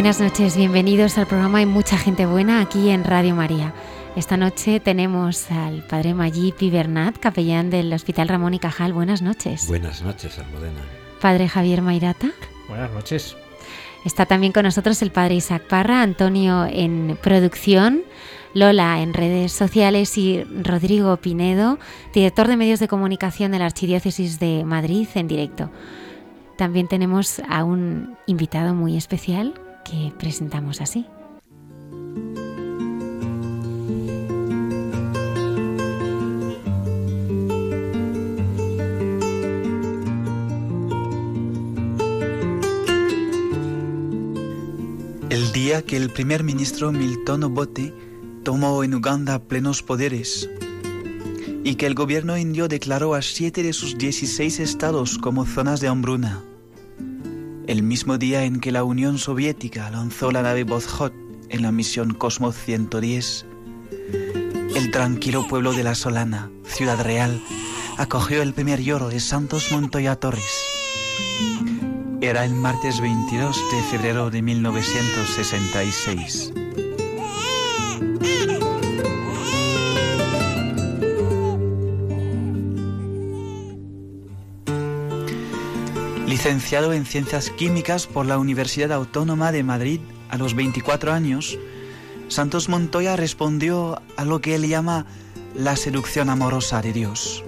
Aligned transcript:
Buenas 0.00 0.18
noches, 0.18 0.56
bienvenidos 0.56 1.18
al 1.18 1.26
programa 1.26 1.58
Hay 1.58 1.66
mucha 1.66 1.98
gente 1.98 2.24
buena 2.24 2.62
aquí 2.62 2.88
en 2.88 3.04
Radio 3.04 3.34
María. 3.34 3.74
Esta 4.16 4.38
noche 4.38 4.80
tenemos 4.80 5.50
al 5.50 5.86
padre 5.86 6.14
Mayip 6.14 6.58
Bernat, 6.72 7.18
capellán 7.18 7.68
del 7.68 7.92
Hospital 7.92 8.28
Ramón 8.28 8.54
y 8.54 8.58
Cajal. 8.58 8.94
Buenas 8.94 9.20
noches. 9.20 9.68
Buenas 9.68 10.00
noches, 10.00 10.38
Almudena. 10.38 10.80
Padre 11.20 11.48
Javier 11.48 11.82
Mairata. 11.82 12.30
Buenas 12.66 12.90
noches. 12.92 13.36
Está 14.06 14.24
también 14.24 14.54
con 14.54 14.62
nosotros 14.62 15.02
el 15.02 15.10
padre 15.10 15.34
Isaac 15.34 15.64
Parra, 15.68 16.00
Antonio 16.00 16.64
en 16.64 17.18
producción, 17.22 18.00
Lola 18.54 19.02
en 19.02 19.12
redes 19.12 19.52
sociales 19.52 20.16
y 20.16 20.44
Rodrigo 20.44 21.14
Pinedo, 21.18 21.78
director 22.14 22.48
de 22.48 22.56
medios 22.56 22.80
de 22.80 22.88
comunicación 22.88 23.52
de 23.52 23.58
la 23.58 23.66
Archidiócesis 23.66 24.40
de 24.40 24.64
Madrid 24.64 25.08
en 25.14 25.28
directo. 25.28 25.70
También 26.56 26.88
tenemos 26.88 27.42
a 27.50 27.64
un 27.64 28.16
invitado 28.26 28.74
muy 28.74 28.96
especial 28.96 29.60
que 29.84 30.12
presentamos 30.18 30.80
así. 30.80 31.06
El 45.30 45.52
día 45.52 45.82
que 45.82 45.96
el 45.96 46.10
primer 46.10 46.42
ministro 46.42 46.92
Milton 46.92 47.44
Obote 47.44 47.94
tomó 48.42 48.82
en 48.82 48.94
Uganda 48.94 49.38
plenos 49.38 49.82
poderes 49.82 50.48
y 51.62 51.74
que 51.76 51.86
el 51.86 51.94
gobierno 51.94 52.36
indio 52.36 52.68
declaró 52.68 53.14
a 53.14 53.22
siete 53.22 53.62
de 53.62 53.72
sus 53.72 53.96
16 53.96 54.60
estados 54.60 55.18
como 55.18 55.46
zonas 55.46 55.80
de 55.80 55.88
hambruna 55.88 56.42
el 57.70 57.82
mismo 57.84 58.18
día 58.18 58.42
en 58.42 58.58
que 58.58 58.72
la 58.72 58.82
Unión 58.82 59.16
Soviética 59.16 59.88
lanzó 59.90 60.32
la 60.32 60.42
nave 60.42 60.64
Voskhod 60.64 61.12
en 61.50 61.62
la 61.62 61.70
misión 61.70 62.14
Cosmos 62.14 62.56
110, 62.56 63.46
el 64.74 64.90
tranquilo 64.90 65.46
pueblo 65.46 65.72
de 65.72 65.84
La 65.84 65.94
Solana, 65.94 66.50
ciudad 66.64 67.00
real, 67.00 67.40
acogió 67.96 68.42
el 68.42 68.54
primer 68.54 68.82
lloro 68.82 69.08
de 69.08 69.20
Santos 69.20 69.70
Montoya 69.70 70.16
Torres. 70.16 70.64
Era 72.20 72.44
el 72.44 72.54
martes 72.54 73.00
22 73.00 73.56
de 73.70 73.82
febrero 73.84 74.30
de 74.30 74.42
1966. 74.42 76.52
Licenciado 86.50 86.92
en 86.92 87.06
Ciencias 87.06 87.48
Químicas 87.50 88.08
por 88.08 88.26
la 88.26 88.36
Universidad 88.36 88.90
Autónoma 88.90 89.52
de 89.52 89.62
Madrid 89.62 90.00
a 90.30 90.36
los 90.36 90.56
24 90.56 91.12
años, 91.12 91.56
Santos 92.26 92.68
Montoya 92.68 93.14
respondió 93.14 94.02
a 94.16 94.24
lo 94.24 94.40
que 94.40 94.56
él 94.56 94.66
llama 94.66 95.06
la 95.54 95.76
seducción 95.76 96.28
amorosa 96.28 96.82
de 96.82 96.92
Dios. 96.92 97.44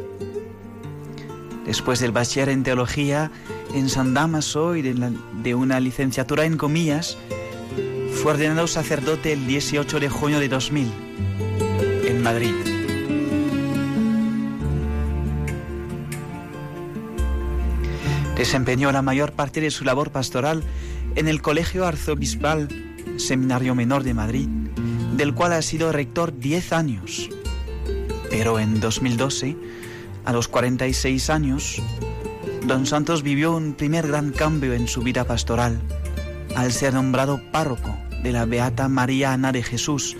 Después 1.66 1.98
del 1.98 2.12
bachiller 2.12 2.50
en 2.50 2.62
teología 2.62 3.32
en 3.74 3.88
San 3.88 4.14
Damaso 4.14 4.76
y 4.76 4.82
de, 4.82 4.94
de 5.42 5.54
una 5.56 5.80
licenciatura 5.80 6.44
en 6.44 6.56
comillas, 6.56 7.18
fue 8.22 8.34
ordenado 8.34 8.68
sacerdote 8.68 9.32
el 9.32 9.48
18 9.48 9.98
de 9.98 10.08
junio 10.10 10.38
de 10.38 10.48
2000 10.48 10.92
en 12.06 12.22
Madrid. 12.22 12.71
Desempeñó 18.42 18.90
la 18.90 19.02
mayor 19.02 19.34
parte 19.34 19.60
de 19.60 19.70
su 19.70 19.84
labor 19.84 20.10
pastoral 20.10 20.64
en 21.14 21.28
el 21.28 21.40
Colegio 21.40 21.86
Arzobispal 21.86 22.66
Seminario 23.16 23.76
Menor 23.76 24.02
de 24.02 24.14
Madrid, 24.14 24.48
del 25.16 25.32
cual 25.32 25.52
ha 25.52 25.62
sido 25.62 25.92
rector 25.92 26.36
10 26.36 26.72
años. 26.72 27.30
Pero 28.30 28.58
en 28.58 28.80
2012, 28.80 29.56
a 30.24 30.32
los 30.32 30.48
46 30.48 31.30
años, 31.30 31.80
don 32.66 32.84
Santos 32.84 33.22
vivió 33.22 33.54
un 33.54 33.74
primer 33.74 34.08
gran 34.08 34.32
cambio 34.32 34.72
en 34.72 34.88
su 34.88 35.02
vida 35.02 35.22
pastoral 35.22 35.80
al 36.56 36.72
ser 36.72 36.94
nombrado 36.94 37.40
párroco 37.52 37.96
de 38.24 38.32
la 38.32 38.44
Beata 38.44 38.88
María 38.88 39.34
Ana 39.34 39.52
de 39.52 39.62
Jesús 39.62 40.16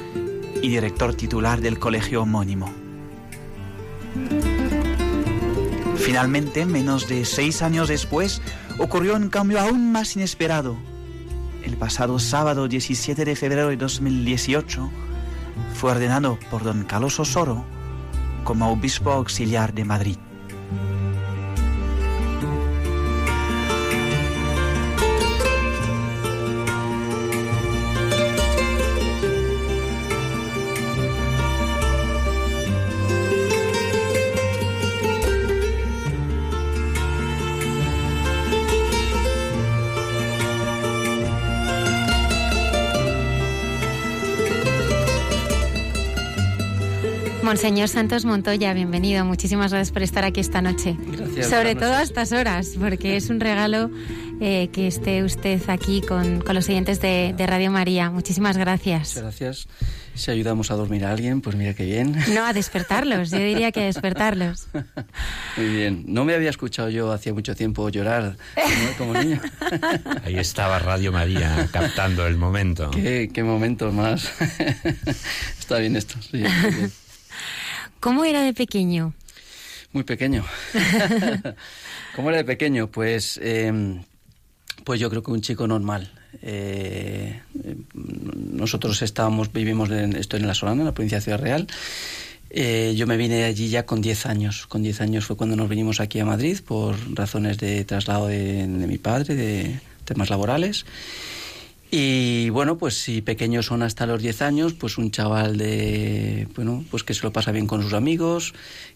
y 0.63 0.69
director 0.69 1.15
titular 1.15 1.61
del 1.61 1.81
colegio 1.81 2.23
homónimo. 2.23 2.73
Finalmente, 6.05 6.67
menos 6.67 7.09
de 7.09 7.25
seis 7.25 7.63
años 7.63 7.89
después, 7.89 8.43
ocurrió 8.79 9.15
un 9.15 9.29
cambio 9.29 9.61
aún 9.61 9.93
más 9.93 10.17
inesperado. 10.17 10.77
El 11.65 11.77
pasado 11.77 12.19
sábado 12.19 12.67
17 12.67 13.25
de 13.25 13.37
febrero 13.37 13.69
de 13.69 13.77
2018 13.77 14.91
fue 15.75 15.93
ordenado 15.93 16.41
por 16.51 16.65
don 16.65 16.83
Carlos 16.83 17.21
Osoro 17.21 17.65
como 18.43 18.73
obispo 18.73 19.13
auxiliar 19.13 19.73
de 19.73 19.85
Madrid. 19.85 20.17
Monseñor 47.53 47.89
Santos 47.89 48.25
Montoya, 48.25 48.73
bienvenido. 48.73 49.27
Muchísimas 49.27 49.73
gracias 49.73 49.93
por 49.93 50.03
estar 50.03 50.25
aquí 50.25 50.41
esta 50.41 50.63
noche. 50.63 50.97
Gracias. 50.99 51.51
Sobre 51.51 51.75
todo 51.75 51.93
a 51.93 52.03
estas 52.03 52.33
horas, 52.33 52.71
porque 52.81 53.19
es 53.19 53.29
un 53.29 53.41
regalo 53.41 53.91
eh, 54.41 54.71
que 54.73 54.87
esté 54.87 55.23
usted 55.23 55.61
aquí 55.69 56.01
con, 56.01 56.41
con 56.41 56.55
los 56.55 56.67
oyentes 56.71 57.03
de, 57.03 57.35
de, 57.37 57.47
Radio 57.47 57.71
María. 57.71 58.09
Muchísimas 58.09 58.57
gracias. 58.57 59.09
Muchas 59.11 59.23
gracias. 59.23 59.69
Si 60.15 60.31
ayudamos 60.31 60.71
a 60.71 60.77
dormir 60.77 61.05
a 61.05 61.13
alguien, 61.13 61.43
pues 61.43 61.55
mira 61.55 61.75
qué 61.75 61.85
bien. 61.85 62.17
No, 62.33 62.47
a 62.47 62.55
despertarlos. 62.55 63.31
Yo 63.31 63.37
diría 63.37 63.71
que 63.71 63.83
a 63.83 63.85
despertarlos. 63.85 64.69
Muy 65.59 65.69
bien. 65.69 66.05
No 66.07 66.25
me 66.25 66.35
había 66.35 66.49
escuchado 66.49 66.89
yo 66.89 67.13
hacía 67.13 67.35
mucho 67.35 67.55
tiempo 67.55 67.87
llorar 67.91 68.39
como, 68.55 69.13
como 69.13 69.23
niño. 69.23 69.43
Ahí 70.25 70.39
estaba 70.39 70.79
Radio 70.79 71.13
María 71.13 71.69
captando 71.71 72.27
el 72.27 72.39
momento. 72.39 72.91
Qué, 72.93 73.29
qué 73.31 73.43
momento 73.43 73.93
más. 73.93 74.33
Está 75.59 75.77
bien 75.81 75.97
esto. 75.97 76.15
Sí, 76.23 76.39
bien. 76.39 76.93
¿Cómo 78.03 78.25
era 78.25 78.43
de 78.43 78.53
pequeño? 78.53 79.15
Muy 79.93 80.03
pequeño. 80.03 80.45
¿Cómo 82.17 82.31
era 82.31 82.39
de 82.39 82.45
pequeño? 82.45 82.89
Pues, 82.89 83.39
eh, 83.41 83.73
pues 84.83 84.99
yo 84.99 85.09
creo 85.09 85.23
que 85.23 85.31
un 85.31 85.41
chico 85.41 85.69
normal. 85.69 86.11
Eh, 86.43 87.41
nosotros 87.95 89.01
estábamos, 89.03 89.53
vivimos, 89.53 89.89
en, 89.91 90.17
estoy 90.17 90.41
en 90.41 90.49
La 90.49 90.55
Solana, 90.55 90.81
en 90.81 90.87
la 90.87 90.95
provincia 90.95 91.19
de 91.19 91.23
Ciudad 91.23 91.41
Real. 91.41 91.69
Eh, 92.51 92.93
yo 92.97 93.07
me 93.07 93.17
vine 93.17 93.45
allí 93.45 93.69
ya 93.69 93.87
con 93.87 94.01
10 94.01 94.27
años. 94.27 94.67
Con 94.67 94.83
10 94.83 95.01
años 95.01 95.25
fue 95.25 95.37
cuando 95.37 95.55
nos 95.55 95.69
vinimos 95.69 96.01
aquí 96.01 96.19
a 96.19 96.25
Madrid 96.25 96.59
por 96.67 96.97
razones 97.15 97.59
de 97.59 97.85
traslado 97.85 98.27
de, 98.27 98.67
de 98.67 98.87
mi 98.89 98.99
padre, 98.99 99.37
de 99.37 99.79
temas 100.05 100.29
laborales. 100.29 100.87
Y 101.95 102.49
bueno, 102.49 102.79
pues 102.79 102.95
si 102.95 103.21
pequeños 103.21 103.67
son 103.67 103.83
hasta 103.83 104.07
los 104.07 104.23
10 104.23 104.41
años, 104.41 104.73
pues 104.73 104.97
un 104.97 105.11
chaval 105.11 105.59
de, 105.59 106.49
bueno, 106.57 106.83
pues 106.91 107.05
que 107.05 107.13
se 107.13 107.23
lo 107.23 107.35
pasa 107.35 107.53
bien 107.53 107.67
con 107.67 107.83
sus 107.83 107.93
amigos, 107.93 108.55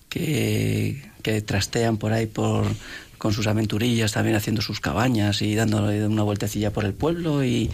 que, 0.09 1.03
que 1.21 1.43
trastean 1.43 1.99
por 1.99 2.15
ahí 2.15 2.25
por 2.25 2.65
con 3.19 3.35
sus 3.35 3.47
aventurillas, 3.47 4.13
también 4.13 4.37
haciendo 4.37 4.63
sus 4.63 4.81
cabañas 4.81 5.43
y 5.43 5.55
dándole 5.55 6.07
una 6.07 6.23
vueltecilla 6.23 6.73
por 6.73 6.87
el 6.87 6.95
pueblo 6.95 7.45
y, 7.45 7.71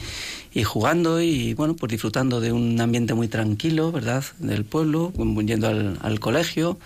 y 0.53 0.65
jugando 0.65 1.21
y 1.21 1.55
bueno, 1.55 1.77
pues 1.77 1.91
disfrutando 1.91 2.41
de 2.41 2.51
un 2.51 2.81
ambiente 2.81 3.15
muy 3.15 3.29
tranquilo, 3.29 3.93
¿verdad? 3.93 4.25
Del 4.41 4.65
pueblo, 4.65 5.13
yendo 5.47 5.69
al, 5.69 5.99
al 6.03 6.19
colegio. 6.19 6.79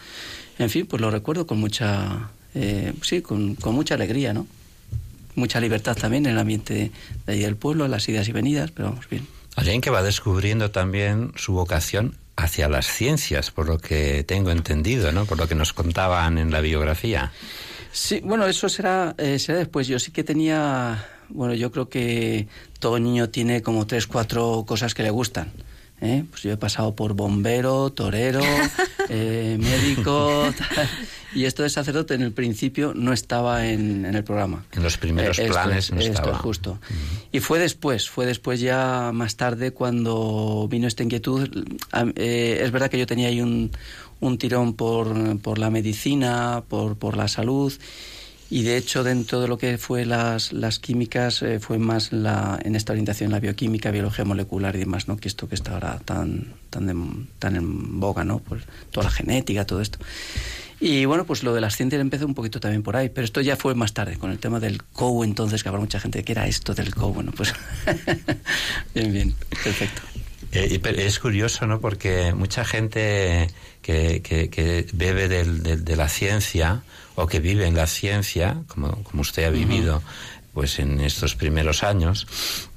En 0.59 0.69
fin, 0.69 0.87
pues 0.87 1.01
lo 1.01 1.11
recuerdo 1.11 1.47
con 1.47 1.59
mucha, 1.59 2.31
eh, 2.55 2.93
sí, 3.01 3.23
con, 3.23 3.55
con, 3.55 3.75
mucha 3.75 3.95
alegría, 3.95 4.35
¿no? 4.35 4.47
Mucha 5.37 5.61
libertad 5.61 5.97
también 5.97 6.27
en 6.27 6.33
el 6.33 6.39
ambiente 6.39 6.91
de 7.27 7.33
ahí 7.33 7.41
del 7.41 7.57
pueblo, 7.57 7.87
las 7.87 8.09
idas 8.09 8.27
y 8.29 8.33
venidas, 8.33 8.73
pero 8.73 8.89
vamos 8.89 9.09
bien. 9.09 9.27
Alguien 9.55 9.81
que 9.81 9.91
va 9.91 10.03
descubriendo 10.03 10.71
también 10.71 11.33
su 11.37 11.53
vocación 11.53 12.17
hacia 12.37 12.69
las 12.69 12.87
ciencias, 12.87 13.51
por 13.51 13.67
lo 13.67 13.79
que 13.79 14.25
tengo 14.25 14.51
entendido, 14.51 15.13
¿no? 15.13 15.25
Por 15.25 15.39
lo 15.39 15.49
que 15.49 15.55
nos 15.55 15.73
contaban 15.73 16.37
en 16.39 16.51
la 16.51 16.61
biografía. 16.61 17.33
Sí, 17.93 18.21
bueno, 18.23 18.47
eso 18.47 18.69
será, 18.69 19.15
eh, 19.17 19.39
será 19.39 19.59
después. 19.59 19.87
Yo 19.87 19.99
sí 19.99 20.11
que 20.11 20.23
tenía, 20.23 21.07
bueno, 21.31 21.55
yo 21.55 21.71
creo 21.71 21.89
que 21.89 22.47
todo 22.79 22.99
niño 22.99 23.31
tiene 23.31 23.63
como 23.63 23.87
tres, 23.87 24.07
cuatro 24.07 24.65
cosas 24.67 24.93
que 24.93 25.03
le 25.03 25.11
gustan. 25.11 25.51
¿eh? 26.01 26.25
Pues 26.31 26.43
yo 26.43 26.53
he 26.53 26.57
pasado 26.57 26.95
por 26.95 27.15
bombero, 27.15 27.91
torero, 27.91 28.43
eh, 29.09 29.57
médico, 29.59 30.53
tal. 30.57 30.89
Y 31.37 31.45
esto 31.45 31.63
de 31.63 31.71
sacerdote 31.71 32.15
en 32.15 32.23
el 32.23 32.33
principio 32.33 32.93
no 32.95 33.13
estaba 33.13 33.67
en, 33.69 34.05
en 34.07 34.15
el 34.15 34.25
programa. 34.25 34.65
En 34.73 34.83
los 34.83 34.97
primeros 34.97 35.39
Eh, 35.39 35.43
esto 35.43 35.53
planes 35.55 35.85
es, 35.85 35.93
no 35.93 36.01
esto 36.01 36.13
estaba. 36.13 36.33
es 36.37 36.39
justo. 36.43 36.79
Y 37.33 37.41
fue 37.41 37.59
después, 37.59 38.09
fue 38.09 38.25
después 38.27 38.61
ya 38.61 39.11
más 39.13 39.37
tarde 39.37 39.73
cuando 39.73 40.67
vino 40.71 40.87
esta 40.89 41.03
inquietud. 41.03 41.49
Am- 41.93 42.13
eh, 42.17 42.61
es 42.65 42.71
verdad 42.73 42.91
que 42.91 42.99
yo 42.99 43.07
tenía 43.07 43.29
ahí 43.29 43.41
un, 43.41 43.71
un 44.21 44.39
tirón 44.39 44.75
por, 44.75 45.39
por 45.41 45.59
la 45.59 45.71
medicina, 45.71 46.63
por, 46.69 46.97
por 46.97 47.17
la 47.17 47.29
salud. 47.29 47.73
Y 48.49 48.63
de 48.63 48.77
hecho, 48.77 49.03
dentro 49.03 49.41
de 49.41 49.49
lo 49.49 49.59
que 49.59 49.77
fue 49.77 50.07
las, 50.07 50.53
las 50.53 50.79
químicas, 50.79 51.43
eh, 51.43 51.59
fue 51.59 51.79
más 51.79 52.13
la, 52.13 52.59
en 52.63 52.77
esta 52.77 52.93
orientación 52.93 53.33
la 53.33 53.41
bioquímica, 53.41 53.91
biología 53.91 54.25
molecular 54.25 54.77
y 54.77 54.79
demás, 54.79 55.09
¿no? 55.09 55.17
Que 55.17 55.27
esto 55.27 55.49
que 55.49 55.57
está 55.57 55.73
ahora 55.73 55.99
tan, 56.05 56.55
tan, 56.71 56.87
de- 56.87 57.27
tan 57.41 57.57
en 57.57 57.99
boga, 57.99 58.23
¿no? 58.25 58.39
Pues 58.39 58.63
toda 58.93 59.05
la 59.05 59.11
genética, 59.11 59.67
todo 59.67 59.81
esto. 59.81 59.99
Y 60.81 61.05
bueno, 61.07 61.25
pues 61.25 61.43
lo 61.43 61.55
de 61.55 61.61
las 61.63 61.75
ciencias 61.77 62.01
empezó 62.01 62.27
un 62.27 62.35
poquito 62.35 62.61
también 62.61 62.83
por 62.83 62.97
ahí, 62.97 63.09
pero 63.09 63.25
esto 63.25 63.41
ya 63.41 63.57
fue 63.57 63.75
más 63.75 63.95
tarde, 63.95 64.19
con 64.19 64.31
el 64.31 64.39
tema 64.39 64.61
del 64.61 64.83
COU, 64.83 65.25
entonces, 65.25 65.63
que 65.63 65.69
habrá 65.71 65.81
mucha 65.81 65.99
gente 66.01 66.23
que 66.23 66.33
era 66.33 66.47
esto 66.47 66.75
del 66.75 66.95
COU. 66.95 67.15
Bueno, 67.15 67.33
pues 67.37 67.55
bien, 68.95 69.13
bien, 69.13 69.35
perfecto. 69.65 70.03
Eh, 70.53 70.81
es 70.99 71.19
curioso, 71.19 71.67
¿no? 71.67 71.81
Porque 71.81 72.33
mucha 72.35 72.65
gente 72.65 73.49
que, 73.83 74.23
que, 74.23 74.49
que 74.49 74.87
bebe 74.93 75.29
del- 75.29 75.63
del- 75.63 75.85
de 75.85 75.97
la 75.97 76.09
ciencia 76.09 76.83
o 77.15 77.27
que 77.27 77.41
vive 77.41 77.67
en 77.67 77.75
la 77.75 77.87
ciencia, 77.87 78.63
como, 78.69 79.03
como 79.03 79.23
usted 79.23 79.45
ha 79.45 79.51
vivido 79.51 80.03
pues 80.55 80.79
en 80.79 81.01
estos 81.01 81.35
primeros 81.35 81.83
años, 81.83 82.27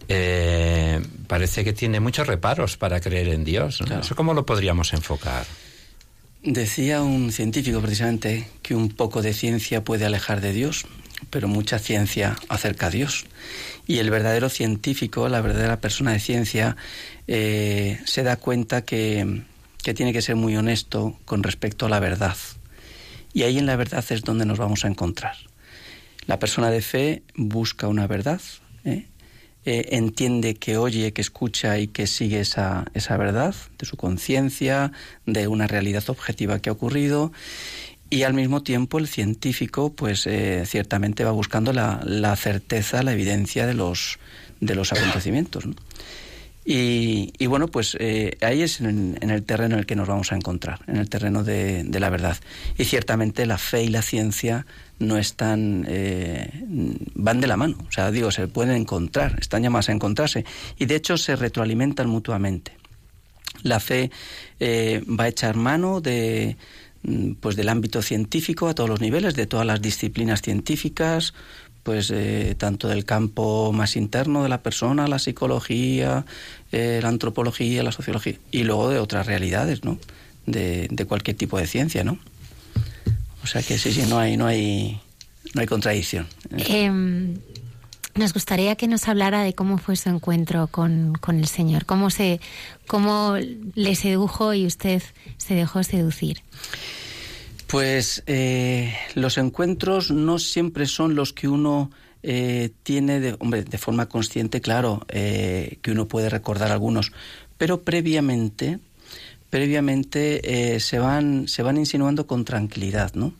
eh, 0.10 1.02
parece 1.28 1.64
que 1.64 1.72
tiene 1.74 2.00
muchos 2.02 2.28
reparos 2.28 2.76
para 2.76 3.00
creer 3.00 3.30
en 3.30 3.44
Dios. 3.46 3.80
¿no? 3.82 3.88
Claro. 3.88 4.02
¿Eso 4.02 4.16
cómo 4.16 4.34
lo 4.34 4.46
podríamos 4.46 4.92
enfocar? 4.94 5.46
Decía 6.42 7.02
un 7.02 7.34
científico 7.34 7.82
precisamente 7.82 8.48
que 8.62 8.74
un 8.74 8.88
poco 8.88 9.22
de 9.22 9.34
ciencia 9.34 9.84
puede 9.84 10.06
alejar 10.06 10.40
de 10.40 10.54
Dios, 10.54 10.86
pero 11.30 11.50
mucha 11.50 11.80
ciencia 11.80 12.38
acerca 12.48 12.88
a 12.88 12.90
Dios. 12.90 13.26
Y 13.88 13.98
el 13.98 14.10
verdadero 14.10 14.48
científico, 14.48 15.28
la 15.28 15.42
verdadera 15.42 15.82
persona 15.82 16.14
de 16.14 16.20
ciencia, 16.22 16.78
eh, 17.28 18.00
se 18.06 18.24
da 18.24 18.38
cuenta 18.38 18.86
que, 18.86 19.44
que 19.84 19.94
tiene 19.94 20.14
que 20.14 20.22
ser 20.22 20.38
muy 20.38 20.56
honesto 20.56 21.20
con 21.26 21.44
respecto 21.44 21.88
a 21.88 21.90
la 21.90 22.00
verdad. 22.00 22.38
Y 23.34 23.44
ahí 23.44 23.58
en 23.58 23.66
la 23.66 23.76
verdad 23.76 24.06
es 24.10 24.22
donde 24.22 24.46
nos 24.46 24.58
vamos 24.58 24.86
a 24.86 24.88
encontrar. 24.88 25.36
La 26.26 26.40
persona 26.40 26.72
de 26.72 26.82
fe 26.82 27.22
busca 27.36 27.90
una 27.90 28.08
verdad, 28.08 28.42
¿eh? 28.86 29.08
Eh, 29.72 29.96
entiende 29.96 30.56
que 30.56 30.78
oye, 30.78 31.14
que 31.14 31.22
escucha 31.22 31.78
y 31.78 31.90
que 31.90 32.08
sigue 32.08 32.40
esa, 32.40 32.86
esa 32.96 33.18
verdad 33.18 33.54
de 33.78 33.86
su 33.86 33.98
conciencia, 33.98 34.92
de 35.28 35.48
una 35.48 35.68
realidad 35.68 36.04
objetiva 36.10 36.58
que 36.58 36.72
ha 36.72 36.74
ocurrido. 36.74 37.32
Y 38.10 38.24
al 38.24 38.34
mismo 38.34 38.64
tiempo 38.64 38.98
el 38.98 39.08
científico, 39.08 39.94
pues 39.94 40.26
eh, 40.26 40.64
ciertamente 40.66 41.24
va 41.24 41.30
buscando 41.30 41.72
la, 41.72 42.02
la 42.04 42.36
certeza, 42.36 43.04
la 43.04 43.14
evidencia 43.14 43.68
de 43.68 43.76
los, 43.76 44.18
de 44.60 44.74
los 44.74 44.92
acontecimientos. 44.92 45.66
y 46.66 47.46
bueno, 47.46 47.68
pues 47.68 47.96
eh, 48.00 48.38
ahí 48.42 48.64
es 48.64 48.82
en, 48.82 49.20
en 49.22 49.30
el 49.30 49.44
terreno 49.44 49.76
en 49.76 49.82
el 49.82 49.86
que 49.86 49.96
nos 49.96 50.08
vamos 50.08 50.32
a 50.32 50.36
encontrar, 50.36 50.80
en 50.88 50.98
el 50.98 51.10
terreno 51.10 51.44
de, 51.44 51.84
de 51.84 52.00
la 52.00 52.10
verdad. 52.10 52.38
Y 52.76 52.86
ciertamente 52.86 53.46
la 53.46 53.60
fe 53.60 53.84
y 53.84 53.90
la 53.90 54.02
ciencia 54.02 54.66
no 55.00 55.18
están, 55.18 55.86
eh, 55.88 56.50
van 57.16 57.40
de 57.42 57.48
la 57.48 57.58
mano, 57.58 57.78
o 57.88 57.92
sea, 57.92 58.12
digo, 58.12 58.32
se 58.32 58.48
pueden 58.48 58.76
encontrar, 58.76 59.38
están 59.40 59.64
llamadas 59.64 59.90
a 59.90 59.94
encontrarse. 59.94 60.46
Y 60.78 60.86
de 60.86 60.96
hecho 60.96 61.18
se 61.18 61.36
retroalimentan 61.36 62.10
mutuamente. 62.10 62.74
La 63.64 63.80
fe 63.80 64.12
eh, 64.60 65.04
va 65.08 65.26
a 65.26 65.28
echar 65.28 65.56
mano 65.56 66.02
de, 66.02 66.58
mm, 67.04 67.34
pues 67.40 67.56
del 67.56 67.70
ámbito 67.70 68.02
científico 68.02 68.68
a 68.68 68.76
todos 68.76 68.90
los 68.90 69.02
niveles, 69.02 69.36
de 69.36 69.48
todas 69.48 69.66
las 69.66 69.82
disciplinas 69.82 70.42
científicas, 70.42 71.34
pues 71.84 72.12
eh, 72.12 72.56
tanto 72.58 72.88
del 72.88 73.06
campo 73.06 73.72
más 73.74 73.96
interno 73.96 74.44
de 74.44 74.50
la 74.50 74.62
persona, 74.62 75.08
la 75.08 75.20
psicología, 75.20 76.26
eh, 76.72 77.00
la 77.02 77.10
antropología, 77.10 77.84
la 77.84 77.92
sociología, 77.92 78.36
y 78.52 78.64
luego 78.64 78.90
de 78.90 79.00
otras 79.00 79.28
realidades, 79.28 79.84
¿no? 79.84 79.98
De, 80.46 80.88
de 80.90 81.06
cualquier 81.06 81.38
tipo 81.38 81.58
de 81.58 81.68
ciencia, 81.68 82.04
¿no? 82.04 82.20
O 83.44 83.48
sea 83.48 83.62
que 83.62 83.78
sí, 83.78 83.92
sí, 83.92 84.04
no 84.10 84.20
hay, 84.20 84.38
no 84.38 84.46
hay, 84.46 85.00
no 85.54 85.62
hay 85.62 85.68
contradicción. 85.68 86.28
Eh, 86.58 86.92
nos 88.16 88.34
gustaría 88.34 88.76
que 88.76 88.88
nos 88.88 89.08
hablara 89.08 89.44
de 89.44 89.54
cómo 89.54 89.78
fue 89.78 89.96
su 89.96 90.10
encuentro 90.10 90.68
con, 90.68 91.14
con 91.14 91.40
el 91.40 91.48
Señor, 91.48 91.86
cómo 91.86 92.10
se, 92.10 92.42
cómo 92.88 93.38
le 93.76 93.96
sedujo 93.96 94.54
y 94.54 94.66
usted 94.66 95.02
se 95.38 95.56
dejó 95.56 95.84
seducir. 95.84 96.44
Pues 97.68 98.24
eh, 98.26 98.96
los 99.14 99.38
encuentros 99.38 100.12
no 100.12 100.40
siempre 100.40 100.86
son 100.88 101.16
los 101.16 101.34
que 101.34 101.48
uno 101.48 101.92
eh, 102.24 102.72
tiene, 102.84 103.20
de, 103.20 103.36
hombre, 103.40 103.64
de 103.64 103.78
forma 103.78 104.10
consciente, 104.10 104.60
claro, 104.60 105.06
eh, 105.08 105.78
que 105.82 105.92
uno 105.92 106.08
puede 106.08 106.30
recordar 106.30 106.72
algunos, 106.72 107.14
pero 107.58 107.84
previamente, 107.84 108.80
previamente 109.50 110.76
eh, 110.76 110.80
se 110.80 111.00
van, 111.00 111.48
se 111.48 111.64
van 111.64 111.78
insinuando 111.78 112.28
con 112.28 112.46
tranquilidad, 112.46 113.14
¿no? 113.14 113.34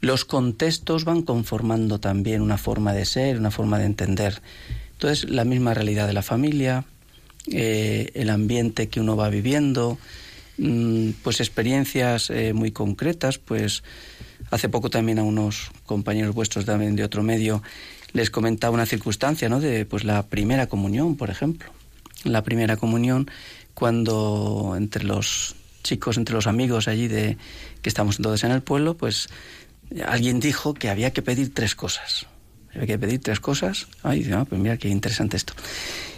Los 0.00 0.24
contextos 0.24 1.04
van 1.04 1.22
conformando 1.22 1.98
también 1.98 2.40
una 2.40 2.56
forma 2.56 2.92
de 2.92 3.04
ser, 3.04 3.38
una 3.38 3.50
forma 3.50 3.78
de 3.78 3.86
entender. 3.86 4.40
Entonces, 4.92 5.28
la 5.28 5.44
misma 5.44 5.74
realidad 5.74 6.06
de 6.06 6.12
la 6.12 6.22
familia, 6.22 6.84
eh, 7.50 8.10
el 8.14 8.30
ambiente 8.30 8.88
que 8.88 9.00
uno 9.00 9.16
va 9.16 9.28
viviendo, 9.28 9.98
mm, 10.58 11.10
pues 11.22 11.40
experiencias 11.40 12.30
eh, 12.30 12.52
muy 12.52 12.70
concretas, 12.70 13.38
pues 13.38 13.82
hace 14.50 14.68
poco 14.68 14.88
también 14.88 15.18
a 15.18 15.24
unos 15.24 15.70
compañeros 15.84 16.34
vuestros 16.34 16.64
de 16.64 17.04
otro 17.04 17.22
medio 17.22 17.62
les 18.12 18.30
comentaba 18.30 18.74
una 18.74 18.86
circunstancia, 18.86 19.48
¿no? 19.48 19.60
De 19.60 19.84
pues 19.84 20.04
la 20.04 20.22
primera 20.24 20.66
comunión, 20.66 21.16
por 21.16 21.30
ejemplo. 21.30 21.70
La 22.24 22.42
primera 22.42 22.76
comunión 22.76 23.30
cuando 23.78 24.74
entre 24.76 25.04
los 25.04 25.54
chicos, 25.84 26.16
entre 26.16 26.34
los 26.34 26.48
amigos 26.48 26.88
allí 26.88 27.06
de 27.06 27.36
que 27.80 27.88
estamos 27.88 28.16
todos 28.16 28.42
en 28.42 28.50
el 28.50 28.60
pueblo, 28.60 28.96
pues 28.96 29.28
alguien 30.04 30.40
dijo 30.40 30.74
que 30.74 30.90
había 30.90 31.12
que 31.12 31.22
pedir 31.22 31.54
tres 31.54 31.76
cosas. 31.76 32.26
Había 32.74 32.88
que 32.88 32.98
pedir 32.98 33.20
tres 33.20 33.38
cosas. 33.38 33.86
Ay, 34.02 34.18
dice, 34.18 34.32
ah, 34.34 34.44
pues 34.48 34.60
mira 34.60 34.78
qué 34.78 34.88
interesante 34.88 35.36
esto. 35.36 35.52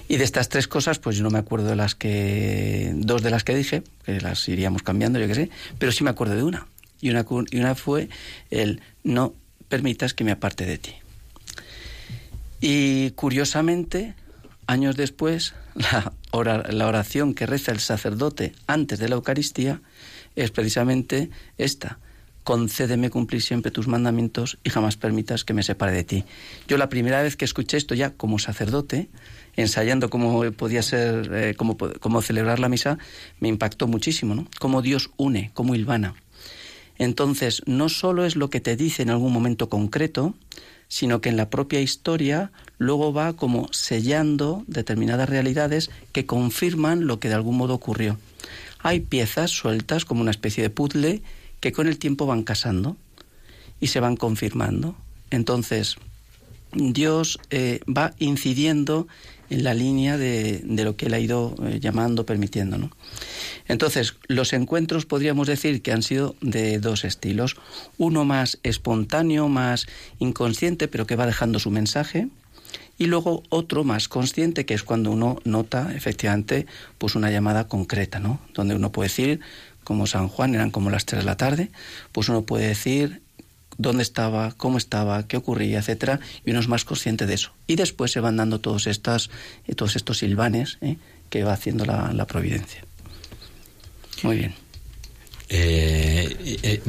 Y 0.08 0.16
de 0.16 0.24
estas 0.24 0.48
tres 0.48 0.68
cosas, 0.68 1.00
pues 1.00 1.18
yo 1.18 1.22
no 1.22 1.28
me 1.28 1.38
acuerdo 1.38 1.68
de 1.68 1.76
las 1.76 1.94
que. 1.94 2.94
dos 2.94 3.20
de 3.20 3.28
las 3.28 3.44
que 3.44 3.54
dije, 3.54 3.82
que 4.06 4.22
las 4.22 4.48
iríamos 4.48 4.82
cambiando, 4.82 5.18
yo 5.18 5.26
qué 5.26 5.34
sé, 5.34 5.50
pero 5.78 5.92
sí 5.92 6.02
me 6.02 6.08
acuerdo 6.08 6.36
de 6.36 6.44
una. 6.44 6.66
Y 7.02 7.10
una, 7.10 7.26
y 7.50 7.58
una 7.58 7.74
fue 7.74 8.08
el 8.50 8.80
no 9.04 9.34
permitas 9.68 10.14
que 10.14 10.24
me 10.24 10.32
aparte 10.32 10.64
de 10.64 10.78
ti. 10.78 10.94
Y 12.62 13.10
curiosamente, 13.10 14.14
años 14.70 14.96
después, 14.96 15.54
la, 15.74 16.12
ora- 16.30 16.64
la 16.70 16.86
oración 16.86 17.34
que 17.34 17.46
reza 17.46 17.72
el 17.72 17.80
sacerdote 17.80 18.52
antes 18.66 18.98
de 18.98 19.08
la 19.08 19.16
Eucaristía 19.16 19.80
es 20.36 20.50
precisamente 20.50 21.30
esta. 21.58 21.98
Concédeme 22.44 23.10
cumplir 23.10 23.42
siempre 23.42 23.70
tus 23.70 23.86
mandamientos 23.88 24.58
y 24.64 24.70
jamás 24.70 24.96
permitas 24.96 25.44
que 25.44 25.54
me 25.54 25.62
separe 25.62 25.92
de 25.92 26.04
ti. 26.04 26.24
Yo 26.68 26.78
la 26.78 26.88
primera 26.88 27.20
vez 27.22 27.36
que 27.36 27.44
escuché 27.44 27.76
esto 27.76 27.94
ya 27.94 28.10
como 28.10 28.38
sacerdote, 28.38 29.08
ensayando 29.56 30.08
cómo 30.08 30.50
podía 30.52 30.82
ser, 30.82 31.30
eh, 31.34 31.54
cómo, 31.56 31.76
cómo 31.76 32.22
celebrar 32.22 32.58
la 32.60 32.68
misa, 32.68 32.98
me 33.40 33.48
impactó 33.48 33.88
muchísimo, 33.88 34.34
¿no? 34.34 34.46
Cómo 34.58 34.82
Dios 34.82 35.10
une, 35.16 35.50
cómo 35.52 35.74
hilvana. 35.74 36.14
Entonces, 36.96 37.62
no 37.66 37.88
solo 37.88 38.24
es 38.24 38.36
lo 38.36 38.50
que 38.50 38.60
te 38.60 38.76
dice 38.76 39.02
en 39.02 39.10
algún 39.10 39.32
momento 39.32 39.68
concreto, 39.68 40.34
sino 40.90 41.20
que 41.20 41.28
en 41.28 41.36
la 41.36 41.48
propia 41.48 41.80
historia 41.80 42.50
luego 42.76 43.12
va 43.12 43.32
como 43.34 43.72
sellando 43.72 44.64
determinadas 44.66 45.30
realidades 45.30 45.88
que 46.12 46.26
confirman 46.26 47.06
lo 47.06 47.20
que 47.20 47.28
de 47.28 47.34
algún 47.34 47.56
modo 47.56 47.74
ocurrió. 47.74 48.18
Hay 48.80 49.00
piezas 49.00 49.52
sueltas 49.52 50.04
como 50.04 50.20
una 50.20 50.32
especie 50.32 50.64
de 50.64 50.70
puzzle 50.70 51.22
que 51.60 51.72
con 51.72 51.86
el 51.86 51.98
tiempo 51.98 52.26
van 52.26 52.42
casando 52.42 52.96
y 53.80 53.86
se 53.86 54.00
van 54.00 54.16
confirmando 54.16 54.96
Entonces, 55.30 55.96
Dios 56.72 57.38
eh, 57.50 57.80
va 57.86 58.12
incidiendo 58.18 59.06
en 59.50 59.64
la 59.64 59.74
línea 59.74 60.16
de, 60.16 60.62
lo 60.64 60.96
que 60.96 61.06
Él 61.06 61.14
ha 61.14 61.18
ido 61.18 61.54
eh, 61.66 61.80
llamando, 61.80 62.24
permitiendo. 62.24 62.78
¿no? 62.78 62.90
Entonces, 63.66 64.16
los 64.28 64.52
encuentros 64.52 65.06
podríamos 65.06 65.46
decir 65.48 65.82
que 65.82 65.92
han 65.92 66.02
sido 66.02 66.36
de 66.40 66.78
dos 66.78 67.04
estilos. 67.04 67.56
Uno 67.98 68.24
más 68.24 68.58
espontáneo, 68.62 69.48
más 69.48 69.86
inconsciente, 70.18 70.88
pero 70.88 71.06
que 71.06 71.16
va 71.16 71.26
dejando 71.26 71.58
su 71.58 71.70
mensaje. 71.70 72.28
Y 72.96 73.06
luego 73.06 73.42
otro 73.48 73.82
más 73.82 74.08
consciente, 74.08 74.66
que 74.66 74.74
es 74.74 74.82
cuando 74.82 75.10
uno 75.10 75.38
nota 75.44 75.92
efectivamente 75.94 76.66
pues 76.98 77.14
una 77.14 77.30
llamada 77.30 77.66
concreta, 77.66 78.20
¿no? 78.20 78.40
Donde 78.54 78.74
uno 78.74 78.92
puede 78.92 79.08
decir, 79.08 79.40
como 79.84 80.06
San 80.06 80.28
Juan, 80.28 80.54
eran 80.54 80.70
como 80.70 80.90
las 80.90 81.06
tres 81.06 81.22
de 81.22 81.26
la 81.26 81.36
tarde, 81.36 81.70
pues 82.12 82.28
uno 82.28 82.42
puede 82.42 82.68
decir 82.68 83.22
dónde 83.80 84.02
estaba, 84.02 84.52
cómo 84.56 84.78
estaba, 84.78 85.26
qué 85.26 85.36
ocurría, 85.36 85.78
etcétera, 85.78 86.20
y 86.44 86.50
uno 86.50 86.60
es 86.60 86.68
más 86.68 86.84
consciente 86.84 87.26
de 87.26 87.34
eso. 87.34 87.52
Y 87.66 87.76
después 87.76 88.12
se 88.12 88.20
van 88.20 88.36
dando 88.36 88.60
todos 88.60 88.86
estas, 88.86 89.30
eh, 89.66 89.74
todos 89.74 89.96
estos 89.96 90.18
silvanes 90.18 90.78
¿eh? 90.82 90.96
que 91.30 91.44
va 91.44 91.54
haciendo 91.54 91.84
la, 91.84 92.12
la 92.12 92.26
providencia. 92.26 92.84
Muy 94.22 94.36
bien. 94.36 94.54
Eh, 95.52 96.80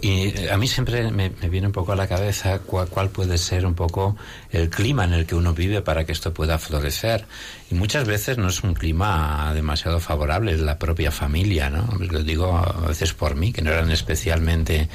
y, 0.00 0.48
a 0.48 0.56
mí 0.56 0.66
siempre 0.68 1.10
me, 1.10 1.28
viene 1.28 1.66
un 1.66 1.72
poco 1.74 1.92
a 1.92 1.96
la 1.96 2.08
cabeza 2.08 2.60
cuál, 2.60 3.10
puede 3.10 3.36
ser 3.36 3.66
un 3.66 3.74
poco 3.74 4.16
el 4.50 4.70
clima 4.70 5.04
en 5.04 5.12
el 5.12 5.26
que 5.26 5.34
uno 5.34 5.52
vive 5.52 5.82
para 5.82 6.06
que 6.06 6.12
esto 6.12 6.32
pueda 6.32 6.58
florecer. 6.58 7.26
Y 7.70 7.74
muchas 7.74 8.06
veces 8.06 8.38
no 8.38 8.48
es 8.48 8.62
un 8.62 8.72
clima 8.72 9.52
demasiado 9.52 10.00
favorable, 10.00 10.54
es 10.54 10.60
la 10.60 10.78
propia 10.78 11.10
familia, 11.10 11.68
¿no? 11.68 11.86
Lo 11.98 12.22
digo 12.22 12.56
a 12.56 12.88
veces 12.88 13.12
por 13.12 13.34
mí, 13.36 13.52
que 13.52 13.60
no 13.60 13.70
eran 13.70 13.90
especialmente... 13.90 14.88